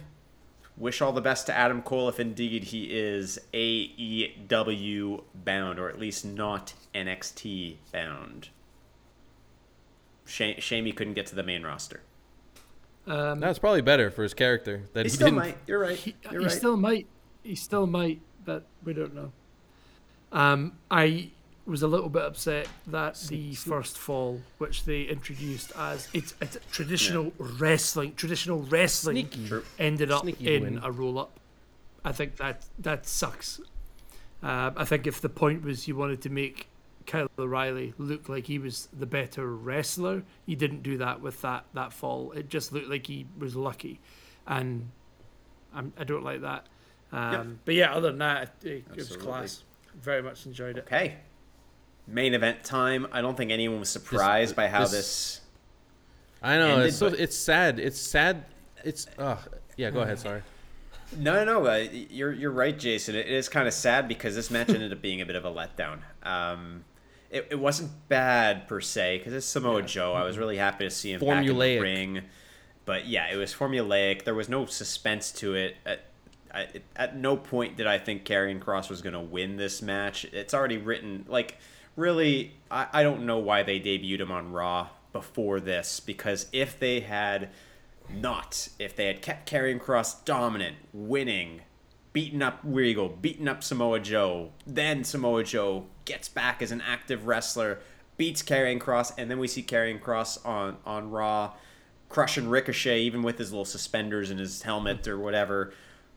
wish 0.76 1.02
all 1.02 1.12
the 1.12 1.20
best 1.20 1.46
to 1.46 1.54
Adam 1.54 1.82
Cole 1.82 2.08
if 2.08 2.18
indeed 2.18 2.64
he 2.64 2.84
is 2.84 3.38
AEW 3.52 5.22
bound, 5.44 5.78
or 5.78 5.88
at 5.88 5.98
least 5.98 6.24
not 6.24 6.72
NXT 6.94 7.76
bound. 7.92 8.48
Shame, 10.26 10.58
shame 10.60 10.86
he 10.86 10.92
couldn't 10.92 11.14
get 11.14 11.26
to 11.26 11.34
the 11.34 11.42
main 11.42 11.62
roster. 11.62 12.00
Um, 13.06 13.40
That's 13.40 13.58
probably 13.58 13.82
better 13.82 14.10
for 14.10 14.22
his 14.22 14.32
character 14.32 14.84
that 14.94 15.04
He 15.04 15.10
he, 15.10 15.14
still 15.14 15.26
didn't. 15.26 15.38
might. 15.40 15.58
You're 15.66 15.78
right. 15.80 15.96
he, 15.96 16.14
You're 16.30 16.40
he 16.40 16.46
right. 16.46 16.50
still 16.56 16.76
might. 16.78 17.06
He 17.44 17.54
still 17.54 17.86
might, 17.86 18.20
but 18.44 18.64
we 18.84 18.94
don't 18.94 19.14
know. 19.14 19.30
Um, 20.32 20.72
I 20.90 21.30
was 21.66 21.82
a 21.82 21.88
little 21.88 22.08
bit 22.08 22.22
upset 22.22 22.68
that 22.88 23.14
the 23.28 23.54
first 23.54 23.96
fall, 23.96 24.40
which 24.58 24.84
they 24.84 25.02
introduced 25.02 25.72
as 25.78 26.08
it's, 26.12 26.34
it's 26.40 26.58
traditional 26.70 27.32
wrestling, 27.38 28.14
traditional 28.14 28.62
wrestling, 28.62 29.28
Sneaky. 29.30 29.62
Ended 29.78 30.10
up 30.10 30.22
Sneaky 30.22 30.56
in 30.56 30.62
win. 30.62 30.80
a 30.82 30.90
roll 30.90 31.18
up. 31.18 31.38
I 32.04 32.12
think 32.12 32.36
that 32.36 32.64
that 32.80 33.06
sucks. 33.06 33.60
Uh, 34.42 34.72
I 34.76 34.84
think 34.84 35.06
if 35.06 35.20
the 35.20 35.30
point 35.30 35.64
was 35.64 35.88
you 35.88 35.96
wanted 35.96 36.20
to 36.22 36.30
make 36.30 36.68
Kyle 37.06 37.28
O'Reilly 37.38 37.94
look 37.96 38.28
like 38.28 38.46
he 38.46 38.58
was 38.58 38.88
the 38.92 39.06
better 39.06 39.46
wrestler, 39.46 40.22
you 40.44 40.56
didn't 40.56 40.82
do 40.82 40.98
that 40.98 41.20
with 41.20 41.40
that 41.42 41.64
that 41.74 41.92
fall. 41.92 42.32
It 42.32 42.48
just 42.48 42.72
looked 42.72 42.88
like 42.88 43.06
he 43.06 43.26
was 43.38 43.56
lucky, 43.56 44.00
and 44.46 44.90
I'm, 45.74 45.92
I 45.98 46.04
don't 46.04 46.24
like 46.24 46.42
that. 46.42 46.66
Um, 47.14 47.60
But 47.64 47.74
yeah, 47.74 47.94
other 47.94 48.08
than 48.10 48.18
that, 48.18 48.54
it, 48.62 48.84
it 48.90 48.96
was 48.96 49.16
class. 49.16 49.62
Very 50.00 50.22
much 50.22 50.46
enjoyed 50.46 50.76
it. 50.78 50.84
Okay. 50.86 51.16
Main 52.06 52.34
event 52.34 52.64
time. 52.64 53.06
I 53.12 53.20
don't 53.22 53.36
think 53.36 53.50
anyone 53.50 53.80
was 53.80 53.88
surprised 53.88 54.54
by 54.56 54.68
how 54.68 54.80
this- 54.80 54.90
this. 54.92 55.40
I 56.42 56.58
know 56.58 56.72
ended, 56.74 56.86
it's 56.88 56.98
so 56.98 57.10
but- 57.10 57.18
it's 57.18 57.36
sad. 57.36 57.78
It's 57.78 57.98
sad. 57.98 58.44
It's 58.84 59.06
uh 59.18 59.36
yeah. 59.76 59.90
Go 59.90 60.00
ahead. 60.00 60.18
Sorry. 60.18 60.42
No, 61.16 61.42
no, 61.44 61.60
no. 61.62 61.66
Uh, 61.66 61.86
you're 62.10 62.32
you're 62.32 62.50
right, 62.50 62.78
Jason. 62.78 63.14
It 63.14 63.28
is 63.28 63.48
kind 63.48 63.66
of 63.66 63.72
sad 63.72 64.08
because 64.08 64.34
this 64.34 64.50
match 64.50 64.68
ended 64.68 64.92
up 64.92 65.00
being 65.00 65.20
a 65.22 65.26
bit 65.26 65.36
of 65.36 65.44
a 65.46 65.50
letdown. 65.50 66.00
Um, 66.22 66.84
it, 67.30 67.46
it 67.50 67.58
wasn't 67.58 67.90
bad 68.08 68.68
per 68.68 68.80
se 68.80 69.18
because 69.18 69.32
it's 69.32 69.46
Samoa 69.46 69.82
Joe. 69.82 70.12
I 70.12 70.24
was 70.24 70.36
really 70.36 70.56
happy 70.58 70.84
to 70.84 70.90
see 70.90 71.12
him 71.12 71.20
back 71.20 71.46
in 71.46 71.56
the 71.58 71.78
ring, 71.78 72.22
but 72.84 73.06
yeah, 73.06 73.32
it 73.32 73.36
was 73.36 73.54
formulaic. 73.54 74.24
There 74.24 74.34
was 74.34 74.48
no 74.50 74.66
suspense 74.66 75.32
to 75.32 75.54
it. 75.54 75.76
At, 75.86 76.00
I, 76.54 76.68
at 76.94 77.16
no 77.16 77.36
point 77.36 77.76
did 77.76 77.86
I 77.86 77.98
think 77.98 78.24
Karrion 78.24 78.60
Kross 78.60 78.88
was 78.88 79.02
going 79.02 79.14
to 79.14 79.20
win 79.20 79.56
this 79.56 79.82
match. 79.82 80.24
It's 80.26 80.54
already 80.54 80.78
written. 80.78 81.24
Like, 81.28 81.58
really, 81.96 82.54
I, 82.70 82.86
I 82.92 83.02
don't 83.02 83.26
know 83.26 83.38
why 83.38 83.62
they 83.62 83.80
debuted 83.80 84.20
him 84.20 84.30
on 84.30 84.52
Raw 84.52 84.88
before 85.12 85.60
this 85.60 86.00
because 86.00 86.46
if 86.52 86.78
they 86.78 87.00
had 87.00 87.50
not 88.12 88.68
if 88.78 88.94
they 88.96 89.06
had 89.06 89.22
kept 89.22 89.50
Karrion 89.50 89.80
Kross 89.80 90.24
dominant, 90.24 90.76
winning, 90.92 91.62
beating 92.12 92.42
up 92.42 92.60
Regal, 92.62 93.08
beating 93.08 93.48
up 93.48 93.62
Samoa 93.62 94.00
Joe. 94.00 94.52
Then 94.66 95.04
Samoa 95.04 95.44
Joe 95.44 95.86
gets 96.04 96.28
back 96.28 96.62
as 96.62 96.70
an 96.70 96.80
active 96.80 97.26
wrestler, 97.26 97.80
beats 98.16 98.42
Karrion 98.42 98.78
Kross, 98.78 99.12
and 99.16 99.30
then 99.30 99.38
we 99.38 99.48
see 99.48 99.62
Karrion 99.62 100.00
Kross 100.00 100.44
on 100.46 100.76
on 100.84 101.10
Raw, 101.10 101.54
crushing 102.08 102.48
Ricochet 102.48 103.00
even 103.00 103.22
with 103.22 103.38
his 103.38 103.52
little 103.52 103.64
suspenders 103.64 104.30
and 104.30 104.38
his 104.38 104.62
helmet 104.62 105.08
or 105.08 105.18
whatever. 105.18 105.72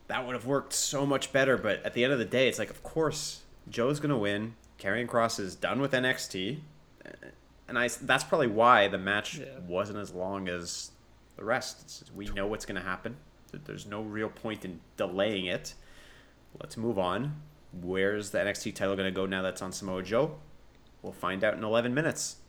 That 0.08 0.26
would 0.26 0.34
have 0.34 0.46
worked 0.46 0.72
so 0.72 1.06
much 1.06 1.32
better. 1.32 1.56
But 1.56 1.82
at 1.84 1.94
the 1.94 2.02
end 2.04 2.12
of 2.12 2.18
the 2.18 2.24
day, 2.24 2.48
it's 2.48 2.58
like, 2.58 2.70
of 2.70 2.82
course, 2.82 3.42
Joe's 3.70 4.00
gonna 4.00 4.18
win. 4.18 4.54
Karrion 4.78 5.06
Kross 5.06 5.38
is 5.40 5.54
done 5.54 5.80
with 5.80 5.92
NXT, 5.92 6.60
and 7.68 7.78
I 7.78 7.88
that's 7.88 8.24
probably 8.24 8.46
why 8.46 8.88
the 8.88 8.98
match 8.98 9.38
Yeah. 9.38 9.58
wasn't 9.66 9.98
as 9.98 10.12
long 10.12 10.48
as 10.48 10.90
the 11.36 11.44
rest. 11.44 11.82
It's, 11.82 12.04
we 12.14 12.26
know 12.26 12.46
what's 12.46 12.64
gonna 12.66 12.80
happen. 12.82 13.16
There's 13.52 13.86
no 13.86 14.02
real 14.02 14.28
point 14.28 14.64
in 14.64 14.80
delaying 14.96 15.46
it. 15.46 15.74
Let's 16.60 16.76
move 16.76 16.98
on. 16.98 17.40
Where's 17.72 18.30
the 18.30 18.38
NXT 18.38 18.74
title 18.74 18.96
gonna 18.96 19.10
go 19.10 19.26
now 19.26 19.42
that's 19.42 19.60
on 19.62 19.72
Samoa 19.72 20.02
Joe? 20.02 20.38
We'll 21.02 21.12
find 21.12 21.44
out 21.44 21.54
in 21.54 21.62
11 21.64 21.94
minutes. 21.94 22.36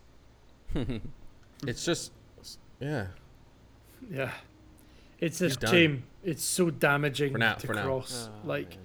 It's 1.67 1.83
just, 1.83 2.13
yeah. 2.79 3.07
Yeah. 4.09 4.31
It's 5.19 5.41
a 5.41 5.45
He's 5.45 5.57
done. 5.57 5.71
shame. 5.71 6.03
It's 6.23 6.43
so 6.43 6.69
damaging 6.69 7.33
For 7.33 7.37
now- 7.39 7.53
to 7.55 7.67
for 7.67 7.73
now. 7.73 7.85
Kross. 7.85 8.29
Oh, 8.29 8.47
like 8.47 8.69
man. 8.71 8.79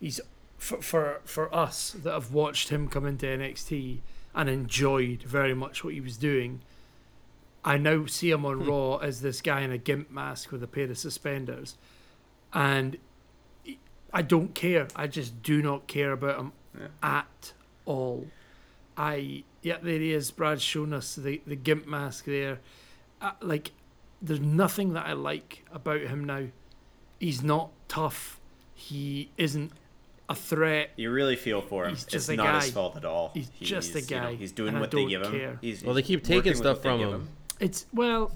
he's 0.00 0.20
for, 0.58 0.80
for 0.80 1.20
for 1.24 1.54
us 1.54 1.90
that 2.02 2.12
have 2.12 2.32
watched 2.32 2.68
him 2.70 2.88
come 2.88 3.04
into 3.06 3.26
NXT 3.26 4.00
and 4.34 4.48
enjoyed 4.48 5.22
very 5.22 5.54
much 5.54 5.84
what 5.84 5.94
he 5.94 6.00
was 6.00 6.16
doing. 6.16 6.60
I 7.64 7.78
now 7.78 8.04
see 8.06 8.30
him 8.30 8.40
Hmm. 8.40 8.46
on 8.46 8.66
Raw 8.66 8.96
as 8.98 9.20
this 9.22 9.40
guy 9.40 9.60
in 9.62 9.70
a 9.72 9.78
gimp 9.78 10.10
mask 10.10 10.52
with 10.52 10.62
a 10.62 10.66
pair 10.66 10.90
of 10.90 10.98
suspenders, 10.98 11.76
and 12.52 12.98
I 14.12 14.22
don't 14.22 14.54
care. 14.54 14.88
I 14.94 15.06
just 15.06 15.42
do 15.42 15.60
not 15.62 15.86
care 15.86 16.12
about 16.12 16.38
him 16.38 16.52
Yeah. 16.78 16.86
at 17.02 17.52
all. 17.84 18.26
I 18.96 19.44
yeah, 19.62 19.78
there 19.82 19.98
he 19.98 20.12
is. 20.12 20.30
Brad's 20.30 20.62
shown 20.62 20.92
us 20.92 21.14
the 21.16 21.40
the 21.46 21.56
gimp 21.56 21.86
mask 21.86 22.26
there. 22.26 22.60
Uh, 23.20 23.32
like, 23.40 23.72
there's 24.24 24.40
nothing 24.40 24.94
that 24.94 25.06
I 25.06 25.12
like 25.12 25.64
about 25.72 26.00
him 26.00 26.24
now. 26.24 26.46
He's 27.20 27.42
not 27.42 27.70
tough. 27.88 28.40
He 28.74 29.30
isn't 29.36 29.72
a 30.28 30.34
threat. 30.34 30.90
You 30.96 31.10
really 31.10 31.36
feel 31.36 31.60
for 31.60 31.84
him. 31.84 31.90
He's 31.90 32.04
it's 32.04 32.12
just 32.12 32.28
a 32.30 32.36
not 32.36 32.62
his 32.62 32.72
fault 32.72 32.96
at 32.96 33.04
all. 33.04 33.30
He's 33.34 33.50
just 33.60 33.94
a 33.94 34.00
you 34.00 34.16
know, 34.16 34.22
guy, 34.22 34.34
he's 34.34 34.52
doing 34.52 34.80
what 34.80 34.90
they 34.90 35.02
don't 35.02 35.08
give 35.08 35.22
him. 35.22 35.58
He's, 35.60 35.84
Well, 35.84 35.94
they 35.94 36.02
keep 36.02 36.24
taking 36.24 36.54
stuff 36.54 36.82
from 36.82 36.98
give 36.98 37.10
him. 37.10 37.28
It's 37.60 37.86
well, 37.92 38.32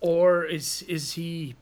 or 0.00 0.44
is 0.44 0.82
is 0.82 1.12
he 1.14 1.56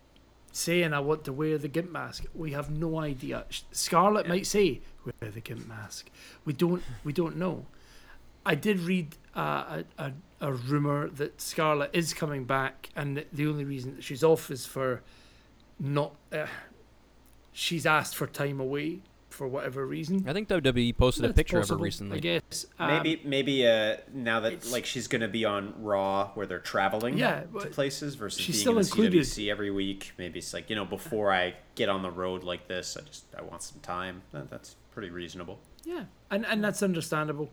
saying 0.52 0.92
I 0.92 1.00
want 1.00 1.24
to 1.24 1.32
wear 1.32 1.56
the 1.58 1.68
gimp 1.68 1.90
mask? 1.90 2.26
We 2.34 2.52
have 2.52 2.70
no 2.70 2.98
idea. 2.98 3.44
Sh- 3.48 3.62
Scarlett 3.70 4.26
might 4.28 4.46
say 4.46 4.80
wear 5.04 5.30
the 5.30 5.40
gimp 5.40 5.66
mask. 5.68 6.10
We 6.44 6.52
don't. 6.52 6.82
We 7.04 7.12
don't 7.12 7.36
know. 7.36 7.66
I 8.44 8.54
did 8.54 8.80
read 8.80 9.16
uh, 9.34 9.82
a, 9.98 10.04
a 10.06 10.12
a 10.44 10.52
rumor 10.52 11.08
that 11.08 11.40
Scarlett 11.40 11.90
is 11.92 12.12
coming 12.12 12.44
back, 12.44 12.90
and 12.94 13.16
that 13.16 13.28
the 13.32 13.46
only 13.46 13.64
reason 13.64 13.96
that 13.96 14.04
she's 14.04 14.22
off 14.22 14.50
is 14.50 14.66
for 14.66 15.02
not. 15.80 16.14
Uh, 16.30 16.46
she's 17.52 17.86
asked 17.86 18.14
for 18.14 18.26
time 18.26 18.60
away 18.60 19.00
for 19.30 19.48
whatever 19.48 19.86
reason. 19.86 20.24
I 20.28 20.32
think 20.32 20.48
WWE 20.48 20.96
posted 20.96 21.24
a 21.24 21.28
That's 21.28 21.36
picture 21.36 21.58
of 21.58 21.68
her 21.68 21.76
recently. 21.76 22.18
I 22.18 22.20
guess. 22.20 22.66
Um, 22.78 22.88
Maybe 22.88 23.20
maybe 23.24 23.66
uh, 23.66 23.96
now 24.12 24.40
that 24.40 24.66
like 24.70 24.84
she's 24.86 25.08
gonna 25.08 25.28
be 25.28 25.44
on 25.44 25.74
Raw 25.82 26.28
where 26.34 26.46
they're 26.46 26.58
traveling 26.60 27.16
Yeah, 27.18 27.44
to 27.60 27.66
places 27.70 28.14
versus 28.14 28.40
she's 28.40 28.56
being 28.56 28.84
still 28.84 29.00
in 29.00 29.10
the. 29.10 29.18
CWC 29.18 29.50
every 29.50 29.70
week. 29.70 30.12
Maybe 30.18 30.38
it's 30.40 30.52
like 30.52 30.68
you 30.68 30.76
know 30.76 30.84
before 30.84 31.32
I 31.32 31.54
get 31.74 31.88
on 31.88 32.02
the 32.02 32.10
road 32.10 32.44
like 32.44 32.68
this, 32.68 32.96
I 32.96 33.00
just 33.00 33.24
I 33.36 33.42
want 33.42 33.62
some 33.62 33.80
time. 33.80 34.22
That's 34.32 34.76
pretty 34.92 35.10
reasonable. 35.10 35.58
Yeah, 35.84 36.04
and 36.30 36.44
and 36.46 36.62
that's 36.62 36.82
understandable. 36.82 37.50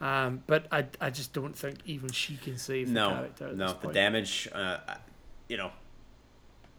Um, 0.00 0.42
but 0.46 0.66
I, 0.72 0.86
I 1.00 1.10
just 1.10 1.32
don't 1.32 1.56
think 1.56 1.78
even 1.86 2.10
she 2.10 2.36
can 2.36 2.58
save 2.58 2.92
the 2.92 3.00
character 3.00 3.48
at 3.48 3.56
no, 3.56 3.76
the 3.80 3.92
damage. 3.92 4.48
Uh, 4.52 4.78
you 5.48 5.56
know, 5.56 5.70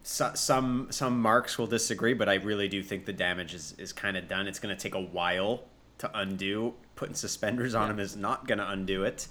so, 0.04 0.32
some 0.36 0.88
some 0.92 1.20
marks 1.22 1.58
will 1.58 1.68
disagree, 1.68 2.14
but 2.14 2.30
I 2.30 2.36
really 2.36 2.68
do 2.68 2.84
think 2.84 3.06
the 3.06 3.14
damage 3.14 3.54
is 3.54 3.74
is 3.78 3.94
kind 3.94 4.18
of 4.18 4.28
done. 4.28 4.48
It's 4.48 4.60
going 4.60 4.76
to 4.76 4.82
take 4.82 4.96
a 4.96 5.02
while 5.02 5.64
to 6.00 6.12
undo. 6.18 6.74
Putting 6.96 7.16
suspenders 7.16 7.74
on 7.74 7.90
him 7.90 8.00
is 8.00 8.16
not 8.16 8.48
going 8.48 8.60
to 8.60 8.70
undo 8.70 9.04
it. 9.04 9.28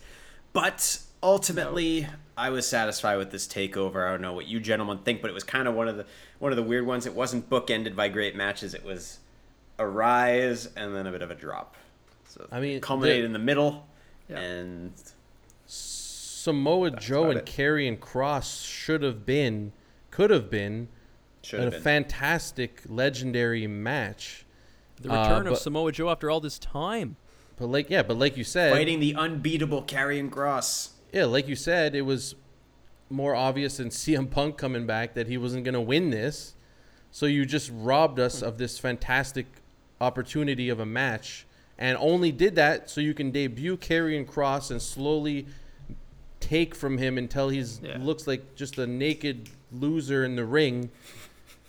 But 0.53 1.01
ultimately, 1.23 2.07
I 2.37 2.51
was 2.51 2.67
satisfied 2.67 3.17
with 3.17 3.31
this 3.31 3.47
takeover. 3.47 4.07
I 4.07 4.13
don't 4.13 4.21
know 4.21 4.33
what 4.33 4.47
you 4.47 4.61
gentlemen 4.61 4.99
think, 4.99 5.23
but 5.23 5.31
it 5.31 5.35
was 5.35 5.45
kind 5.45 5.69
of 5.69 5.75
one 5.75 5.89
of 5.89 5.97
the 5.97 6.07
one 6.39 6.53
of 6.53 6.57
the 6.57 6.63
weird 6.63 6.87
ones. 6.87 7.07
It 7.07 7.15
wasn't 7.15 7.49
bookended 7.49 7.95
by 7.95 8.09
great 8.09 8.35
matches. 8.35 8.75
It 8.75 8.85
was 8.85 9.19
a 9.79 9.87
rise 9.87 10.67
and 10.77 10.95
then 10.95 11.07
a 11.07 11.13
bit 11.13 11.23
of 11.23 11.31
a 11.31 11.35
drop. 11.35 11.77
So 12.35 12.49
I 12.51 12.59
mean, 12.61 12.81
culminate 12.81 13.21
the- 13.21 13.27
in 13.27 13.33
the 13.33 13.39
middle, 13.39 13.87
Yeah. 14.29 14.39
and 14.41 14.93
Samoa 15.67 16.91
Joe 16.91 17.31
and 17.31 17.39
it. 17.39 17.47
Karrion 17.47 17.99
Kross 17.99 18.67
should 18.67 19.03
have 19.03 19.25
been, 19.25 19.73
could 20.11 20.31
have 20.31 20.51
been, 20.51 20.89
should 21.43 21.61
a 21.61 21.71
been. 21.71 21.81
fantastic, 21.81 22.83
legendary 22.89 23.67
match. 23.67 24.45
The 25.01 25.13
Uh, 25.13 25.23
return 25.23 25.47
of 25.47 25.59
Samoa 25.59 25.93
Joe 25.93 26.11
after 26.11 26.29
all 26.31 26.41
this 26.41 26.59
time. 26.59 27.17
But 27.57 27.67
like, 27.67 27.89
yeah, 27.89 28.03
but 28.03 28.19
like 28.19 28.37
you 28.37 28.43
said, 28.45 28.73
fighting 28.73 28.99
the 29.01 29.15
unbeatable 29.15 29.85
Karrion 29.85 30.29
Kross. 30.29 30.91
yeah, 31.13 31.25
like 31.25 31.47
you 31.47 31.55
said, 31.57 31.95
it 31.95 32.03
was 32.03 32.35
more 33.11 33.35
obvious 33.37 33.77
than 33.77 33.89
CM 33.91 34.27
Punk 34.29 34.59
coming 34.59 34.87
back 34.87 35.15
that 35.15 35.29
he 35.29 35.37
wasn't 35.39 35.65
going 35.65 35.75
to 35.75 35.81
win 35.81 36.11
this. 36.11 36.57
So 37.13 37.27
you 37.27 37.47
just 37.47 37.71
robbed 37.73 38.19
us 38.19 38.43
of 38.43 38.59
this 38.59 38.77
fantastic 38.81 39.47
opportunity 40.01 40.69
of 40.69 40.81
a 40.81 40.87
match, 40.87 41.47
and 41.79 41.97
only 42.01 42.31
did 42.33 42.55
that 42.57 42.89
so 42.91 43.01
you 43.01 43.15
can 43.15 43.31
debut 43.31 43.77
Karrion 43.77 44.27
Kross 44.27 44.71
and 44.71 44.81
slowly 44.81 45.47
take 46.41 46.75
from 46.75 46.99
him 46.99 47.17
until 47.19 47.49
he's 47.49 47.81
Yeah. 47.83 47.99
looks 48.01 48.27
like 48.27 48.55
just 48.55 48.79
a 48.79 48.87
naked 48.87 49.49
loser 49.73 50.25
in 50.25 50.37
the 50.37 50.45
ring 50.45 50.91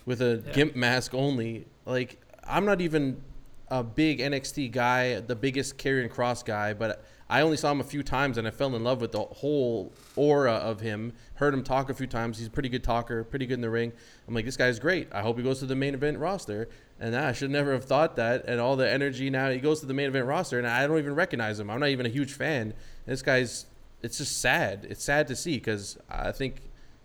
with 0.04 0.20
a 0.20 0.42
Yeah. 0.46 0.52
gimp 0.52 0.76
mask 0.76 1.14
only. 1.14 1.66
Like 1.86 2.20
I'm 2.44 2.64
not 2.64 2.80
even 2.80 3.20
a 3.68 3.82
big 3.82 4.20
NXT 4.20 4.68
guy, 4.70 5.18
the 5.20 5.34
biggest 5.34 5.76
Karrion 5.78 6.08
Kross 6.08 6.44
guy, 6.44 6.72
but 6.72 7.04
I 7.28 7.40
only 7.40 7.56
saw 7.56 7.72
him 7.72 7.80
a 7.80 7.84
few 7.84 8.04
times 8.04 8.38
and 8.38 8.46
I 8.46 8.52
fell 8.52 8.76
in 8.76 8.84
love 8.84 9.00
with 9.00 9.10
the 9.10 9.18
whole 9.22 9.92
aura 10.14 10.52
of 10.52 10.78
him. 10.80 11.12
Heard 11.34 11.52
him 11.54 11.64
talk 11.64 11.90
a 11.90 11.94
few 11.94 12.06
times. 12.06 12.38
He's 12.38 12.46
a 12.46 12.50
pretty 12.50 12.68
good 12.68 12.84
talker, 12.84 13.24
pretty 13.24 13.46
good 13.46 13.54
in 13.54 13.60
the 13.62 13.70
ring. 13.70 13.92
I'm 14.28 14.34
like, 14.34 14.44
this 14.44 14.56
guy's 14.56 14.78
great. 14.78 15.08
I 15.10 15.22
hope 15.22 15.36
he 15.38 15.42
goes 15.42 15.58
to 15.58 15.66
the 15.66 15.74
main 15.74 15.94
event 15.94 16.18
roster. 16.18 16.68
And 16.98 17.14
I 17.14 17.32
should 17.32 17.50
never 17.50 17.72
have 17.72 17.84
thought 17.84 18.16
that. 18.16 18.46
And 18.46 18.60
all 18.60 18.76
the 18.76 18.90
energy 18.90 19.28
now, 19.28 19.50
he 19.50 19.58
goes 19.58 19.80
to 19.80 19.86
the 19.86 19.94
main 19.94 20.06
event 20.06 20.26
roster, 20.26 20.58
and 20.58 20.66
I 20.66 20.86
don't 20.86 20.98
even 20.98 21.14
recognize 21.14 21.60
him. 21.60 21.70
I'm 21.70 21.80
not 21.80 21.90
even 21.90 22.06
a 22.06 22.10
huge 22.10 22.32
fan. 22.32 22.72
This 23.04 23.22
guy's, 23.22 23.66
it's 24.02 24.18
just 24.18 24.40
sad. 24.40 24.86
It's 24.88 25.04
sad 25.04 25.28
to 25.28 25.36
see 25.36 25.56
because 25.56 25.98
I 26.08 26.32
think 26.32 26.62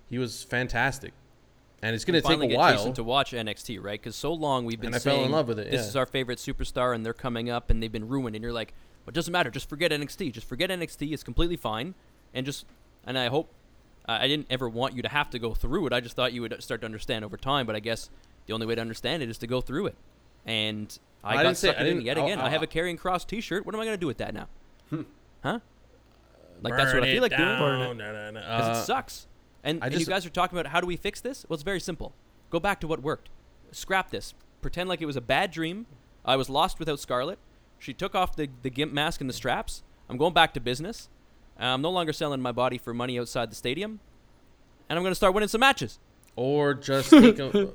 he 0.10 0.18
was 0.18 0.44
fantastic. 0.44 1.14
And 1.84 1.96
it's 1.96 2.06
going 2.06 2.22
to 2.22 2.28
take 2.28 2.40
a 2.40 2.56
while. 2.56 2.78
Jason 2.78 2.94
to 2.94 3.04
watch 3.04 3.32
NXT, 3.32 3.84
right? 3.84 4.00
Because 4.00 4.16
so 4.16 4.32
long 4.34 4.66
we've 4.66 4.80
been 4.80 4.88
And 4.88 4.96
I 4.96 5.00
fell 5.00 5.16
in 5.16 5.22
saying 5.22 5.32
love 5.32 5.48
with 5.48 5.60
it, 5.60 5.72
this 5.72 5.82
yeah. 5.82 5.88
is 5.88 5.96
our 5.96 6.06
favorite 6.06 6.38
superstar, 6.38 6.94
and 6.94 7.06
they're 7.06 7.14
coming 7.14 7.50
up, 7.50 7.70
and 7.70 7.82
they've 7.82 7.92
been 7.92 8.08
ruined, 8.08 8.36
and 8.36 8.44
you're 8.44 8.54
like, 8.54 8.74
well, 9.04 9.10
it 9.10 9.16
doesn't 9.16 9.32
matter. 9.32 9.50
Just 9.50 9.68
forget 9.68 9.92
NXT. 9.92 10.32
Just 10.32 10.48
forget 10.48 10.70
NXT. 10.70 11.12
It's 11.12 11.24
completely 11.24 11.58
fine, 11.58 11.96
and 12.36 12.46
just 12.46 12.66
and 13.04 13.18
I 13.18 13.30
hope 13.30 13.52
uh, 14.08 14.20
I 14.22 14.28
didn't 14.28 14.46
ever 14.50 14.70
want 14.70 14.96
you 14.96 15.02
to 15.02 15.10
have 15.10 15.32
to 15.32 15.40
go 15.40 15.56
through 15.56 15.88
it. 15.88 15.94
I 15.94 16.02
just 16.02 16.16
thought 16.16 16.34
you 16.34 16.42
would 16.42 16.62
start 16.62 16.82
to 16.82 16.86
understand 16.86 17.26
over 17.26 17.36
time. 17.36 17.66
But 17.66 17.76
I 17.76 17.80
guess 17.80 18.12
the 18.52 18.56
only 18.56 18.66
way 18.68 18.76
to 18.76 18.82
understand 18.82 19.24
it 19.24 19.30
is 19.30 19.38
to 19.38 19.48
go 19.48 19.62
through 19.62 19.88
it. 19.88 19.96
And 20.46 20.98
I, 21.24 21.32
I 21.32 21.36
got 21.38 21.44
didn't 21.44 21.58
say- 21.58 21.68
sucked 21.70 21.80
I 21.80 21.84
didn't- 21.84 22.02
yet 22.02 22.18
again. 22.18 22.40
I 22.40 22.44
I'll- 22.46 22.50
have 22.50 22.62
a 22.64 22.68
Karrion 22.68 23.00
Kross 23.00 23.26
T-shirt. 23.26 23.66
What 23.66 23.74
am 23.74 23.80
I 23.82 23.86
going 23.86 23.96
to 23.96 24.00
do 24.00 24.08
with 24.08 24.18
that 24.18 24.34
now? 24.34 24.48
Hmm. 24.90 25.02
Huh? 25.42 25.60
Like 26.62 26.76
that's 26.76 26.94
what 26.94 27.04
I 27.04 27.12
feel 27.12 27.22
like 27.22 27.32
doing. 27.36 27.58
Burn 27.58 27.80
it. 27.82 27.94
No, 27.96 28.12
no, 28.14 28.32
no. 28.32 28.40
Because 28.40 28.78
Uh, 28.78 28.80
it 28.82 28.86
sucks. 28.86 29.28
And, 29.64 29.82
I 29.84 29.88
and 29.88 30.00
you 30.00 30.06
guys 30.06 30.26
are 30.26 30.30
talking 30.30 30.58
about 30.60 30.72
how 30.72 30.82
do 30.82 30.88
we 30.88 30.96
fix 30.98 31.22
this? 31.22 31.46
Well, 31.48 31.56
it's 31.56 31.64
very 31.64 31.80
simple. 31.80 32.14
Go 32.50 32.60
back 32.60 32.80
to 32.82 32.88
what 32.88 33.02
worked. 33.02 33.30
Scrap 33.72 34.10
this. 34.12 34.34
Pretend 34.62 34.90
like 34.90 35.02
it 35.02 35.06
was 35.06 35.16
a 35.16 35.22
bad 35.22 35.52
dream. 35.52 35.86
I 36.26 36.36
was 36.36 36.50
lost 36.50 36.78
without 36.80 37.00
Scarlett. 37.00 37.40
She 37.80 37.94
took 37.94 38.14
off 38.14 38.36
the, 38.36 38.50
the 38.62 38.70
gimp 38.70 38.92
mask 38.94 39.22
and 39.22 39.30
the 39.30 39.34
straps. 39.34 39.82
I'm 40.10 40.18
going 40.18 40.34
back 40.34 40.54
to 40.56 40.60
business. 40.60 41.10
I'm 41.58 41.82
no 41.82 41.90
longer 41.92 42.12
selling 42.14 42.42
my 42.42 42.52
body 42.52 42.78
for 42.78 42.94
money 42.94 43.18
outside 43.18 43.50
the 43.52 43.56
stadium. 43.56 44.00
And 44.90 44.98
I'm 45.00 45.04
going 45.04 45.12
to 45.12 45.16
start 45.16 45.34
winning 45.34 45.48
some 45.50 45.62
matches. 45.62 45.98
or 46.36 46.74
just 46.74 47.10
take 47.12 47.40
a. 47.40 47.72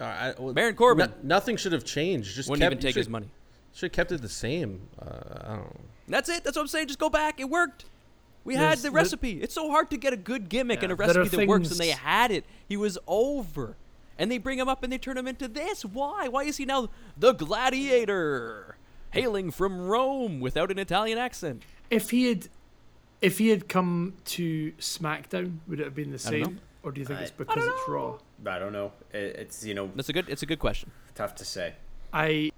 Uh, 0.00 0.04
I, 0.04 0.34
well, 0.38 0.52
Baron 0.52 0.74
Corbin. 0.74 1.10
no- 1.10 1.16
nothing 1.36 1.56
should 1.56 1.72
have 1.72 1.84
changed. 1.84 2.34
Just 2.34 2.48
Wouldn't 2.48 2.62
kept, 2.62 2.72
even 2.72 2.82
take 2.82 2.94
should, 2.94 3.00
his 3.00 3.08
money. 3.08 3.28
Should 3.74 3.86
have 3.90 3.92
kept 3.92 4.12
it 4.12 4.22
the 4.22 4.28
same. 4.28 4.80
Uh, 5.00 5.04
I 5.04 5.48
don't 5.48 5.56
know. 5.58 5.80
That's 6.08 6.28
it. 6.28 6.44
That's 6.44 6.56
what 6.56 6.62
I'm 6.62 6.68
saying. 6.68 6.88
Just 6.88 6.98
go 6.98 7.08
back. 7.08 7.38
It 7.40 7.48
worked. 7.48 7.84
We 8.44 8.54
There's 8.56 8.68
had 8.68 8.78
the 8.78 8.82
the- 8.82 8.90
recipe. 8.90 9.40
it's 9.42 9.54
so 9.54 9.70
hard 9.70 9.88
to 9.90 9.96
get 9.96 10.12
a 10.12 10.16
good 10.16 10.48
gimmick 10.48 10.82
and 10.82 10.92
a 10.92 10.94
Yeah, 10.94 11.06
there 11.06 11.16
are 11.16 11.24
recipe 11.24 11.36
that 11.38 11.48
works, 11.48 11.70
and 11.70 11.78
they 11.80 11.88
had 11.90 12.30
it. 12.30 12.44
He 12.68 12.76
was 12.76 12.98
over. 13.06 13.76
And 14.18 14.30
they 14.30 14.38
bring 14.38 14.58
him 14.60 14.68
up 14.68 14.82
and 14.84 14.92
they 14.92 14.98
turn 14.98 15.16
him 15.16 15.26
into 15.26 15.48
this. 15.48 15.84
Why? 15.84 16.28
Why 16.28 16.44
is 16.44 16.56
he 16.58 16.64
now 16.64 16.88
the 17.16 17.32
gladiator? 17.32 18.76
Hailing 19.10 19.50
from 19.50 19.80
Rome 19.86 20.40
without 20.40 20.70
an 20.70 20.78
Italian 20.78 21.18
accent. 21.18 21.62
if 21.90 22.10
he 22.10 22.28
had 22.28 22.48
if 23.20 23.38
he 23.38 23.48
had 23.48 23.68
come 23.68 24.14
to 24.26 24.72
SmackDown, 24.78 25.58
would 25.68 25.80
it 25.80 25.84
have 25.84 25.94
been 25.94 26.10
the 26.10 26.22
I 26.26 26.30
don't 26.30 26.40
know. 26.40 26.46
same, 26.46 26.60
or 26.82 26.92
do 26.92 27.00
you 27.00 27.06
think 27.06 27.20
I- 27.20 27.22
it's 27.22 27.30
because 27.30 27.64
it's 27.64 27.88
Raw? 27.88 28.18
I 28.46 28.58
don't 28.58 28.72
know. 28.72 28.92
It, 29.12 29.36
it's 29.38 29.64
you 29.64 29.74
know 29.74 29.90
That's 29.94 30.08
a 30.08 30.12
good. 30.12 30.28
It's 30.28 30.42
a 30.42 30.46
good 30.46 30.58
question. 30.58 30.90
tough 31.14 31.34
to 31.36 31.44
say. 31.44 31.74
I. 32.12 32.50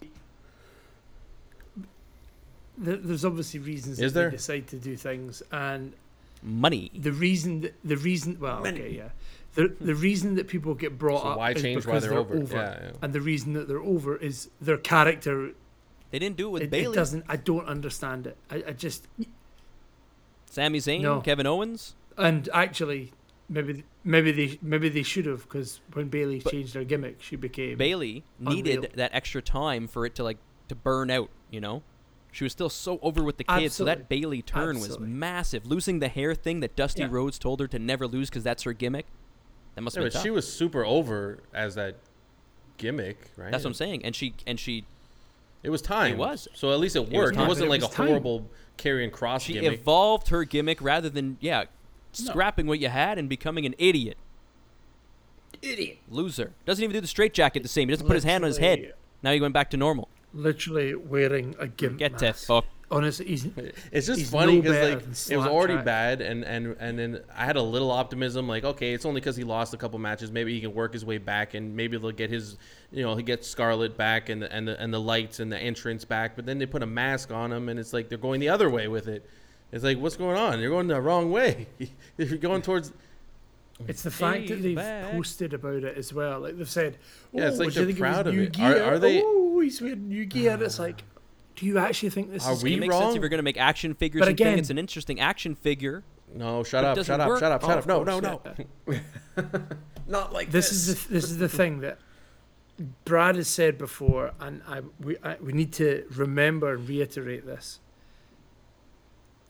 There, 2.78 2.96
there's 2.96 3.24
obviously 3.24 3.60
reasons 3.60 3.98
Is 3.98 4.12
that 4.12 4.20
there? 4.20 4.30
they 4.30 4.36
decide 4.36 4.66
to 4.68 4.76
do 4.76 4.96
things, 4.96 5.42
and 5.50 5.94
Money. 6.42 6.90
the 6.94 7.12
reason 7.12 7.62
that, 7.62 7.74
the 7.82 7.96
reason 7.96 8.36
well 8.38 8.66
okay 8.66 8.90
yeah 8.94 9.08
the 9.54 9.74
the 9.80 9.94
reason 9.94 10.34
that 10.34 10.46
people 10.46 10.74
get 10.74 10.98
brought 10.98 11.22
So 11.22 11.28
up 11.28 11.38
why 11.38 11.52
is 11.52 11.62
change 11.62 11.86
why 11.86 11.94
because 11.94 12.02
they're 12.08 12.18
over? 12.18 12.36
Yeah, 12.54 12.78
yeah. 12.82 12.90
and 13.00 13.12
the 13.14 13.22
reason 13.22 13.54
that 13.54 13.66
they're 13.66 13.80
over 13.80 14.16
is 14.18 14.50
their 14.60 14.76
character 14.76 15.52
They 16.10 16.18
didn't 16.18 16.36
do 16.36 16.48
it 16.48 16.50
with 16.52 16.62
it, 16.64 16.74
it 16.74 16.92
doesn't 16.92 17.24
I 17.30 17.36
don't 17.36 17.66
understand 17.66 18.26
it 18.26 18.36
I, 18.50 18.62
I 18.68 18.72
just 18.72 19.08
Sami 20.50 20.78
Zayn, 20.78 21.00
No. 21.00 21.22
Kevin 21.22 21.46
Owens. 21.46 21.94
and 22.18 22.48
actually 22.52 23.12
maybe 23.48 23.84
maybe 24.04 24.32
they 24.32 24.58
maybe 24.62 24.88
they 24.88 25.02
should 25.02 25.26
have 25.26 25.42
because 25.42 25.80
when 25.92 26.08
Bayley 26.08 26.40
changed 26.40 26.74
her 26.74 26.84
gimmick 26.84 27.22
she 27.22 27.36
became 27.36 27.76
Bayley 27.78 28.24
needed 28.40 28.76
Unreal. 28.76 28.92
that 28.96 29.10
extra 29.14 29.40
time 29.42 29.86
for 29.88 30.04
it 30.06 30.14
to 30.16 30.24
like 30.24 30.38
to 30.68 30.74
burn 30.74 31.10
out. 31.10 31.30
You 31.50 31.60
know, 31.60 31.82
she 32.32 32.42
was 32.44 32.52
still 32.52 32.68
so 32.68 32.98
over 33.02 33.22
with 33.22 33.36
the 33.36 33.44
kids. 33.44 33.74
So 33.76 33.84
that 33.84 34.08
Bayley 34.08 34.42
turn 34.42 34.80
was 34.80 34.98
massive. 34.98 35.64
Losing 35.66 36.00
the 36.00 36.08
hair 36.08 36.34
thing 36.34 36.60
that 36.60 36.74
Dusty 36.74 37.02
Yeah. 37.02 37.08
Rhodes 37.10 37.38
told 37.38 37.60
her 37.60 37.68
to 37.68 37.78
never 37.78 38.06
lose 38.08 38.28
because 38.28 38.42
that's 38.42 38.64
her 38.64 38.72
gimmick. 38.72 39.06
That 39.76 39.82
must 39.82 39.94
Yeah, 39.96 40.02
have 40.02 40.12
but 40.12 40.16
tough. 40.16 40.22
she 40.24 40.30
was 40.30 40.50
super 40.52 40.84
over 40.84 41.38
as 41.54 41.76
that 41.76 41.96
gimmick, 42.78 43.30
right? 43.36 43.50
That's 43.52 43.64
what 43.64 43.70
I'm 43.70 43.74
saying. 43.74 44.04
And 44.04 44.14
she 44.16 44.34
and 44.46 44.58
she 44.58 44.84
It 45.62 45.70
was 45.70 45.82
time. 45.82 46.12
It 46.14 46.18
was. 46.18 46.48
So 46.54 46.72
at 46.72 46.80
least 46.80 46.96
it 46.96 47.08
worked. 47.10 47.34
It, 47.34 47.38
time. 47.38 47.48
wasn't 47.48 47.66
it 47.66 47.70
like 47.70 47.82
was 47.82 47.90
a 47.92 47.94
time. 47.94 48.06
horrible 48.08 48.50
Karrion 48.78 49.10
Kross 49.10 49.40
she 49.42 49.54
gimmick. 49.54 49.80
evolved 49.80 50.28
her 50.28 50.44
gimmick 50.44 50.82
rather 50.82 51.08
than 51.08 51.38
yeah, 51.40 51.64
scrapping 52.16 52.66
what 52.66 52.78
you 52.80 52.88
had 52.88 53.18
and 53.18 53.28
becoming 53.28 53.66
an 53.66 53.74
idiot. 53.78 54.16
idiot 55.62 55.98
Loser. 56.10 56.52
Doesn't 56.64 56.82
even 56.82 56.94
do 56.94 57.00
the 57.00 57.06
straight 57.06 57.34
jacket 57.34 57.62
the 57.62 57.68
same. 57.68 57.88
He 57.88 57.92
doesn't 57.94 58.06
put 58.06 58.14
his 58.14 58.24
hand 58.24 58.44
on 58.44 58.48
his 58.48 58.58
head. 58.58 58.92
Now 59.22 59.30
you're 59.30 59.40
going 59.40 59.52
back 59.52 59.70
to 59.70 59.76
normal. 59.76 60.08
literally 60.32 60.94
wearing 60.94 61.54
a 61.58 61.66
gimp 61.66 61.98
Get 61.98 62.18
to 62.18 62.26
mask. 62.26 62.46
fuck. 62.46 62.66
honestly 62.90 63.26
he's 63.26 63.46
It's 63.90 64.06
just 64.06 64.20
He's 64.20 64.30
funny 64.30 64.60
because 64.60 64.76
better 64.76 64.94
like 64.96 65.02
it 65.04 65.36
was 65.36 65.46
already 65.46 65.74
Slapjack. 65.74 65.84
bad, 65.84 66.20
and 66.20 66.44
and 66.44 66.76
and 66.78 66.98
then 66.98 67.20
I 67.34 67.44
had 67.46 67.56
a 67.56 67.62
little 67.62 67.90
optimism, 67.90 68.46
like 68.46 68.64
okay, 68.64 68.92
it's 68.92 69.04
only 69.06 69.20
because 69.20 69.36
he 69.36 69.44
lost 69.44 69.72
a 69.74 69.76
couple 69.76 69.98
matches. 69.98 70.30
Maybe 70.30 70.54
he 70.54 70.60
can 70.60 70.74
work 70.74 70.92
his 70.92 71.04
way 71.04 71.18
back, 71.18 71.54
and 71.54 71.74
maybe 71.74 71.96
they'll 71.98 72.12
get 72.12 72.30
his, 72.30 72.56
you 72.92 73.02
know, 73.02 73.16
he 73.16 73.22
gets 73.22 73.48
Scarlett 73.48 73.96
back, 73.96 74.28
and 74.28 74.42
the 74.42 74.52
and 74.52 74.68
the 74.68 74.80
and 74.80 74.92
the 74.92 75.00
lights 75.00 75.40
and 75.40 75.50
the 75.50 75.58
entrance 75.58 76.04
back. 76.04 76.36
But 76.36 76.46
then 76.46 76.58
they 76.58 76.66
put 76.66 76.82
a 76.82 76.86
mask 76.86 77.32
on 77.32 77.50
him, 77.52 77.68
and 77.68 77.80
it's 77.80 77.92
like 77.92 78.08
they're 78.08 78.18
going 78.18 78.38
the 78.40 78.50
other 78.50 78.68
way 78.70 78.86
with 78.88 79.08
it. 79.08 79.28
It's 79.72 79.84
like 79.84 79.98
what's 79.98 80.16
going 80.16 80.36
on? 80.36 80.60
You're 80.60 80.70
going 80.70 80.86
the 80.86 81.00
wrong 81.00 81.30
way. 81.30 81.66
if 81.78 81.90
you're 82.30 82.38
going 82.38 82.62
towards, 82.62 82.92
It's 83.88 84.02
the 84.02 84.10
fact 84.10 84.40
Hey, 84.42 84.46
that 84.48 84.62
they've 84.62 84.76
back. 84.76 85.12
posted 85.12 85.52
about 85.54 85.82
it 85.84 85.96
as 85.98 86.12
well. 86.12 86.40
Like 86.40 86.56
they've 86.56 86.68
said, 86.70 86.98
"Oh, 87.34 87.38
Yeah, 87.40 87.48
it's 87.48 87.58
like 87.58 87.66
what 87.66 87.74
do 87.74 87.80
you 87.80 87.86
they're 87.86 87.94
think 87.94 87.98
proud 87.98 88.26
of, 88.28 88.34
of 88.34 88.40
it. 88.40 88.56
new 88.58 88.64
Are- 88.64 88.82
are 88.94 88.98
they- 88.98 89.22
Oh, 89.24 89.60
he's 89.60 89.80
wearing 89.82 90.08
new 90.08 90.24
gear." 90.24 90.56
It's 90.62 90.78
ah. 90.78 90.84
like, 90.84 91.02
do 91.56 91.66
you 91.66 91.78
actually 91.78 92.10
think 92.10 92.30
this 92.32 92.46
Are 92.46 92.52
is? 92.52 92.62
we 92.62 92.70
it 92.72 92.74
good? 92.74 92.80
makes 92.82 92.96
sense 92.96 93.14
if 93.16 93.20
you're 93.20 93.28
going 93.28 93.38
to 93.38 93.42
make 93.42 93.56
action 93.58 93.94
figures 93.94 94.20
But 94.20 94.28
and 94.28 94.38
thing. 94.38 94.46
again- 94.46 94.58
It's 94.58 94.70
an 94.70 94.78
interesting 94.78 95.20
action 95.20 95.54
figure. 95.54 96.04
no, 96.34 96.62
shut 96.64 96.84
up, 96.84 96.96
shut 97.04 97.20
up, 97.20 97.28
work. 97.28 97.40
shut 97.40 97.50
up, 97.52 97.64
Oh, 97.64 97.66
shut 97.68 97.78
of 97.78 97.90
up. 97.90 98.06
No, 98.06 98.18
no, 98.20 98.40
no. 98.86 98.98
Not 100.06 100.32
like 100.32 100.50
This 100.52 100.70
is 100.70 100.86
the, 101.06 101.12
this 101.14 101.24
is 101.24 101.38
the 101.38 101.48
thing 101.48 101.80
that 101.80 101.98
Brad 103.04 103.36
has 103.36 103.48
said 103.48 103.78
before, 103.78 104.32
and 104.38 104.60
I 104.68 104.82
we 105.00 105.16
I, 105.22 105.36
we 105.40 105.52
need 105.52 105.72
to 105.74 106.04
remember 106.14 106.74
and 106.74 106.86
reiterate 106.88 107.44
this. 107.46 107.80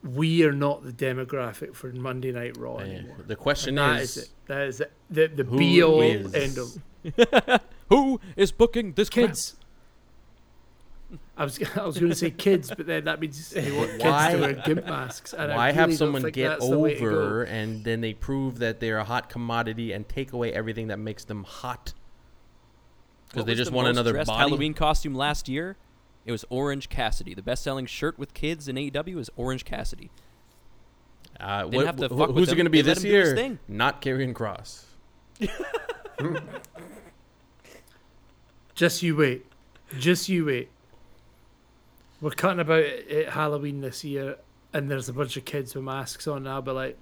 We 0.07 0.45
are 0.45 0.53
not 0.53 0.85
the 0.85 0.93
demographic 0.93 1.75
for 1.75 1.89
Monday 1.93 2.33
Night 2.33 2.57
Raw 2.57 2.79
Yeah. 2.79 2.85
anymore. 2.85 3.17
The 3.27 3.37
question 3.37 3.79
And 3.79 3.97
that 3.97 4.03
is, 4.03 4.17
is 4.17 4.23
it. 4.25 4.29
That 4.47 4.61
is 4.69 4.81
it. 4.81 4.93
the 5.11 5.27
the 5.29 5.45
be 5.45 5.83
all 5.83 6.01
is- 6.03 6.35
end 6.35 6.59
of 6.59 7.61
Who 7.89 8.21
is 8.37 8.53
booking 8.53 8.93
this 8.93 9.09
crap? 9.11 9.27
kids. 9.29 9.57
I 11.37 11.45
was 11.45 11.59
I 11.77 11.85
was 11.85 11.99
going 11.99 12.11
to 12.11 12.17
say 12.17 12.31
kids, 12.31 12.73
but 12.77 12.87
then 12.87 13.05
that 13.05 13.21
means 13.21 13.51
they 13.51 13.71
want 13.77 13.91
kids 13.93 14.05
Why- 14.05 14.33
to 14.33 14.41
wear 14.41 14.53
gimp 14.55 14.87
masks. 14.87 15.33
And 15.33 15.53
I 15.53 15.57
Why 15.57 15.67
really 15.69 15.79
have 15.79 15.95
someone 15.97 16.23
get 16.31 16.49
that's 16.49 16.69
the 16.69 16.79
way 16.79 16.95
to 16.95 17.01
go. 17.01 17.07
over 17.07 17.43
and 17.45 17.85
then 17.85 18.01
they 18.01 18.13
prove 18.15 18.59
that 18.59 18.81
they're 18.81 18.99
a 18.99 19.05
hot 19.05 19.29
commodity 19.29 19.93
and 19.93 20.09
take 20.09 20.33
away 20.33 20.53
everything 20.53 20.89
that 20.89 20.99
makes 20.99 21.25
them 21.25 21.45
hot? 21.45 21.95
Because 23.29 23.45
they 23.45 23.55
just 23.55 23.71
the 23.71 23.77
want 23.77 23.89
another 23.89 24.15
body. 24.25 24.33
Halloween 24.39 24.75
costume 24.75 25.15
last 25.15 25.49
year. 25.49 25.77
It 26.27 26.33
was 26.33 26.45
Orange 26.51 26.89
Cassidy. 26.91 27.33
The 27.35 27.43
best-selling 27.43 27.87
shirt 27.87 28.19
with 28.19 28.35
kids 28.35 28.69
in 28.69 28.77
AEW 28.77 29.19
is 29.19 29.31
Orange 29.37 29.65
Cassidy. 29.65 30.11
Uh, 31.41 31.63
Didn't 31.63 31.75
what, 31.77 31.87
have 31.87 31.97
to 31.97 32.09
who- 32.09 32.19
fuck 32.19 32.29
with 32.29 32.37
who's 32.37 32.53
it 32.53 32.57
going 32.57 32.67
to 32.67 32.71
be 32.71 32.83
They 32.83 32.89
let 32.89 32.95
this 32.97 33.05
him 33.05 33.11
do 33.11 33.15
year? 33.17 33.35
thing. 33.37 33.59
Not 33.69 34.03
Karrion 34.03 34.35
Kross. 34.35 34.83
Just 38.75 39.03
you 39.03 39.17
wait. 39.17 39.47
Just 39.99 40.29
you 40.29 40.45
wait. 40.47 40.69
We're 42.21 42.31
cutting 42.31 42.61
about 42.61 42.81
it 42.81 43.09
at 43.11 43.33
Halloween 43.33 43.81
this 43.81 44.03
year, 44.05 44.37
and 44.73 44.91
there's 44.91 45.09
a 45.09 45.13
bunch 45.13 45.37
of 45.37 45.45
kids 45.45 45.75
with 45.75 45.85
masks 45.85 46.27
on. 46.27 46.39
And 46.39 46.49
I'll 46.49 46.63
be 46.63 46.71
like, 46.73 46.99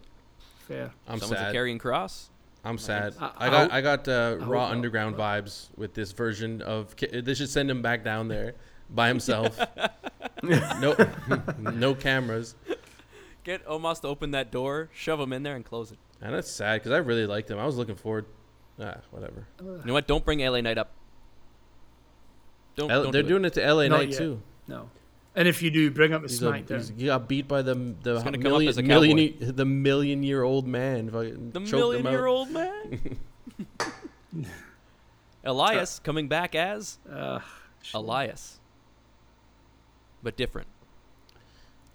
fair. 0.66 0.90
I'm 1.08 1.18
Someone's 1.18 1.40
a 1.40 1.44
sad. 1.44 1.54
Karrion 1.54 1.80
Kross. 1.80 2.26
I'm 2.64 2.78
sad. 2.78 3.14
I- 3.20 3.26
I 3.26 3.46
I 3.46 3.50
got 3.50 3.60
hope- 3.62 3.72
I 3.72 3.80
got 3.80 4.08
uh, 4.08 4.12
I 4.12 4.44
Raw 4.44 4.60
hope 4.60 4.68
not. 4.68 4.70
Underground 4.72 5.16
vibes 5.16 5.68
with 5.76 5.94
this 5.94 6.12
version 6.12 6.62
of. 6.62 6.94
Ki- 6.96 7.20
They 7.20 7.34
should 7.34 7.48
send 7.50 7.70
him 7.70 7.82
back 7.82 8.04
down 8.04 8.28
there 8.28 8.54
by 8.90 9.08
himself. 9.08 9.58
no, 10.42 10.94
no 11.58 11.94
cameras. 11.94 12.54
Get 13.44 13.64
Omos 13.66 14.00
to 14.02 14.08
open 14.08 14.30
that 14.32 14.50
door, 14.50 14.88
shove 14.94 15.20
him 15.20 15.32
in 15.32 15.42
there, 15.42 15.56
and 15.56 15.64
close 15.64 15.92
it. 15.92 15.98
And 16.22 16.34
that's 16.34 16.50
sad 16.50 16.80
because 16.80 16.92
I 16.92 16.98
really 16.98 17.26
liked 17.26 17.50
him. 17.50 17.58
I 17.58 17.66
was 17.66 17.76
looking 17.76 17.96
forward. 17.96 18.26
Ah, 18.80 18.96
whatever. 19.10 19.46
You 19.60 19.82
know 19.84 19.92
what? 19.92 20.06
Don't 20.06 20.24
bring 20.24 20.40
LA 20.40 20.60
Knight 20.62 20.78
up. 20.78 20.90
Don't. 22.76 22.90
L- 22.90 23.02
don't 23.04 23.12
they're 23.12 23.22
do 23.22 23.28
doing 23.28 23.44
it. 23.44 23.52
to 23.54 23.60
LA 23.72 23.88
Not 23.88 23.98
Knight 23.98 24.08
yet. 24.10 24.18
too. 24.18 24.40
No. 24.66 24.88
And 25.36 25.48
if 25.48 25.62
you 25.62 25.70
do, 25.70 25.90
bring 25.90 26.12
up 26.12 26.22
the 26.22 26.28
He's 26.28 26.42
a, 26.42 26.46
SmackDown. 26.46 26.98
he 26.98 27.06
got 27.06 27.28
beat 27.28 27.48
by 27.48 27.60
the 27.62 27.74
the 27.74 28.14
gonna 28.20 28.38
come 28.38 28.46
up 28.46 28.52
million, 28.52 28.68
as 28.68 28.78
a 28.78 28.82
million 28.82 29.34
the 29.56 29.64
million 29.64 30.22
year 30.22 30.42
old 30.42 30.66
man. 30.66 31.10
Fucking. 31.10 31.50
The 31.50 31.60
choked 31.60 31.72
him 31.98 32.06
out. 32.06 32.12
million-year-old 32.12 32.50
man. 32.50 33.18
Elias 35.44 35.98
coming 36.04 36.28
back 36.28 36.54
as 36.54 36.98
Ugh, 37.10 37.42
Elias, 37.92 38.58
but 40.24 40.36
different. 40.36 40.66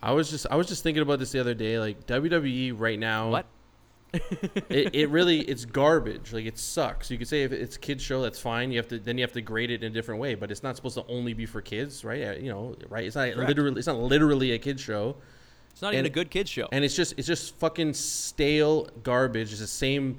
I 0.01 0.13
was 0.13 0.29
just 0.29 0.47
I 0.49 0.55
was 0.55 0.67
just 0.67 0.81
thinking 0.83 1.01
about 1.03 1.19
this 1.19 1.31
the 1.33 1.39
other 1.41 1.53
day. 1.53 1.77
Like 1.79 2.05
WWE 2.07 2.73
right 2.77 2.97
now, 2.99 3.29
What? 3.31 3.45
it, 4.13 4.95
it 4.95 5.09
really 5.09 5.41
it's 5.41 5.65
garbage. 5.65 6.31
Like 6.33 6.45
it 6.45 6.57
sucks. 6.57 7.11
You 7.11 7.17
could 7.17 7.27
say 7.27 7.43
if 7.43 7.51
it's 7.51 7.75
a 7.75 7.79
kids 7.79 8.01
show, 8.03 8.21
that's 8.21 8.39
fine. 8.39 8.71
You 8.71 8.77
have 8.77 8.87
to 8.87 8.97
then 8.99 9.17
you 9.17 9.23
have 9.23 9.33
to 9.33 9.41
grade 9.41 9.69
it 9.71 9.83
in 9.83 9.91
a 9.91 9.93
different 9.93 10.19
way. 10.21 10.35
But 10.35 10.49
it's 10.51 10.63
not 10.63 10.75
supposed 10.77 10.95
to 10.95 11.05
only 11.07 11.33
be 11.33 11.45
for 11.45 11.61
kids, 11.61 12.03
right? 12.05 12.23
Uh, 12.29 12.31
You 12.33 12.49
know, 12.49 12.75
right? 12.89 13.05
It's 13.05 13.15
not 13.15 13.33
Correct. 13.33 13.49
literally 13.49 13.77
it's 13.77 13.87
not 13.87 13.97
literally 13.99 14.53
a 14.53 14.57
kids 14.57 14.81
show. 14.81 15.15
It's 15.71 15.81
not 15.81 15.93
even 15.93 16.05
a 16.05 16.09
good 16.09 16.29
kids 16.31 16.49
show. 16.49 16.67
and 16.71 16.83
it's 16.83 16.95
just 16.95 17.13
it's 17.17 17.27
just 17.27 17.55
fucking 17.57 17.93
stale 17.93 18.87
garbage. 19.03 19.51
It's 19.51 19.61
the 19.61 19.67
same 19.67 20.17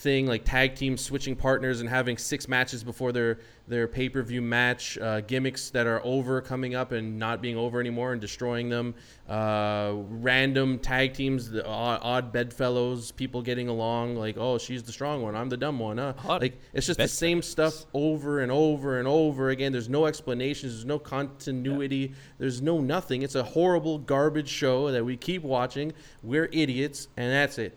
thing 0.00 0.26
like 0.26 0.44
tag 0.44 0.74
teams 0.74 1.02
switching 1.02 1.36
partners 1.36 1.80
and 1.80 1.88
having 1.88 2.16
six 2.16 2.48
matches 2.48 2.82
before 2.82 3.12
their 3.12 3.38
their 3.68 3.86
pay 3.86 4.08
per 4.08 4.22
view 4.22 4.40
match. 4.42 4.98
Uh, 4.98 5.20
gimmicks 5.20 5.70
that 5.70 5.86
are 5.86 6.00
over 6.04 6.40
coming 6.40 6.74
up 6.74 6.92
and 6.92 7.18
not 7.18 7.40
being 7.42 7.56
over 7.56 7.78
anymore 7.78 8.12
and 8.12 8.20
destroying 8.20 8.68
them. 8.68 8.94
Uh, 9.28 9.92
random 10.08 10.78
tag 10.78 11.14
teams, 11.14 11.50
the 11.50 11.64
odd, 11.66 12.00
odd 12.02 12.32
bedfellows, 12.32 13.12
people 13.12 13.42
getting 13.42 13.68
along 13.68 14.16
like 14.16 14.36
oh 14.38 14.58
she's 14.58 14.82
the 14.82 14.92
strong 14.92 15.22
one, 15.22 15.36
I'm 15.36 15.48
the 15.48 15.56
dumb 15.56 15.78
one. 15.78 15.98
Huh? 15.98 16.14
Odd 16.26 16.42
Like 16.42 16.58
it's 16.72 16.86
just 16.86 16.98
the 16.98 17.06
same 17.08 17.42
stuff 17.42 17.84
over 17.92 18.40
and 18.40 18.50
over 18.50 18.98
and 18.98 19.06
over 19.06 19.50
again. 19.50 19.70
There's 19.70 19.88
no 19.88 20.06
explanations. 20.06 20.72
There's 20.72 20.86
no 20.86 20.98
continuity. 20.98 22.14
There's 22.38 22.62
no 22.62 22.80
nothing. 22.80 23.22
It's 23.22 23.34
a 23.34 23.44
horrible 23.44 23.98
garbage 23.98 24.48
show 24.48 24.90
that 24.90 25.04
we 25.04 25.16
keep 25.16 25.42
watching. 25.42 25.92
We're 26.22 26.48
idiots, 26.52 27.08
and 27.16 27.30
that's 27.30 27.58
it. 27.58 27.76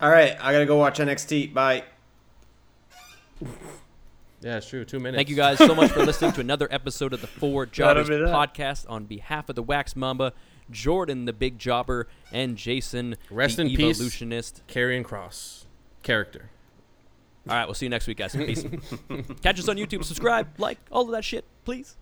All 0.00 0.10
right, 0.10 0.36
I 0.40 0.52
gotta 0.52 0.66
go 0.66 0.76
watch 0.76 0.98
NXT. 0.98 1.54
Bye. 1.54 1.84
Yeah, 4.40 4.58
it's 4.58 4.68
true. 4.68 4.84
Two 4.84 4.98
minutes. 5.00 5.16
Thank 5.16 5.28
you 5.30 5.36
guys 5.36 5.58
so 5.58 5.74
much 5.74 5.90
for 5.92 6.04
listening 6.04 6.32
to 6.32 6.40
another 6.40 6.68
episode 6.70 7.12
of 7.14 7.20
the 7.20 7.26
Four 7.26 7.64
Jobbers 7.72 8.08
podcast. 8.08 8.84
On 8.90 9.04
behalf 9.04 9.48
of 9.48 9.54
the 9.56 9.62
Wax 9.62 9.96
Mamba, 9.96 10.32
Jordan 10.70 11.24
the 11.24 11.32
Big 11.32 11.58
Jobber, 11.58 12.08
and 12.32 12.56
Jason 12.56 13.16
Rest 13.30 13.56
the 13.56 13.62
in 13.62 13.68
peace. 13.68 13.96
Evolutionist. 13.98 14.62
Karrion 14.68 15.02
Kross 15.02 15.64
character. 16.02 16.50
All 17.48 17.54
right, 17.54 17.66
we'll 17.66 17.74
see 17.74 17.86
you 17.86 17.90
next 17.90 18.06
week, 18.06 18.18
guys. 18.18 18.34
Peace. 18.34 18.64
Catch 19.42 19.58
us 19.60 19.68
on 19.68 19.76
YouTube. 19.76 20.04
Subscribe, 20.04 20.48
like, 20.58 20.78
all 20.90 21.02
of 21.04 21.10
that 21.10 21.24
shit, 21.24 21.44
please. 21.64 21.96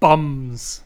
Bums. 0.00 0.82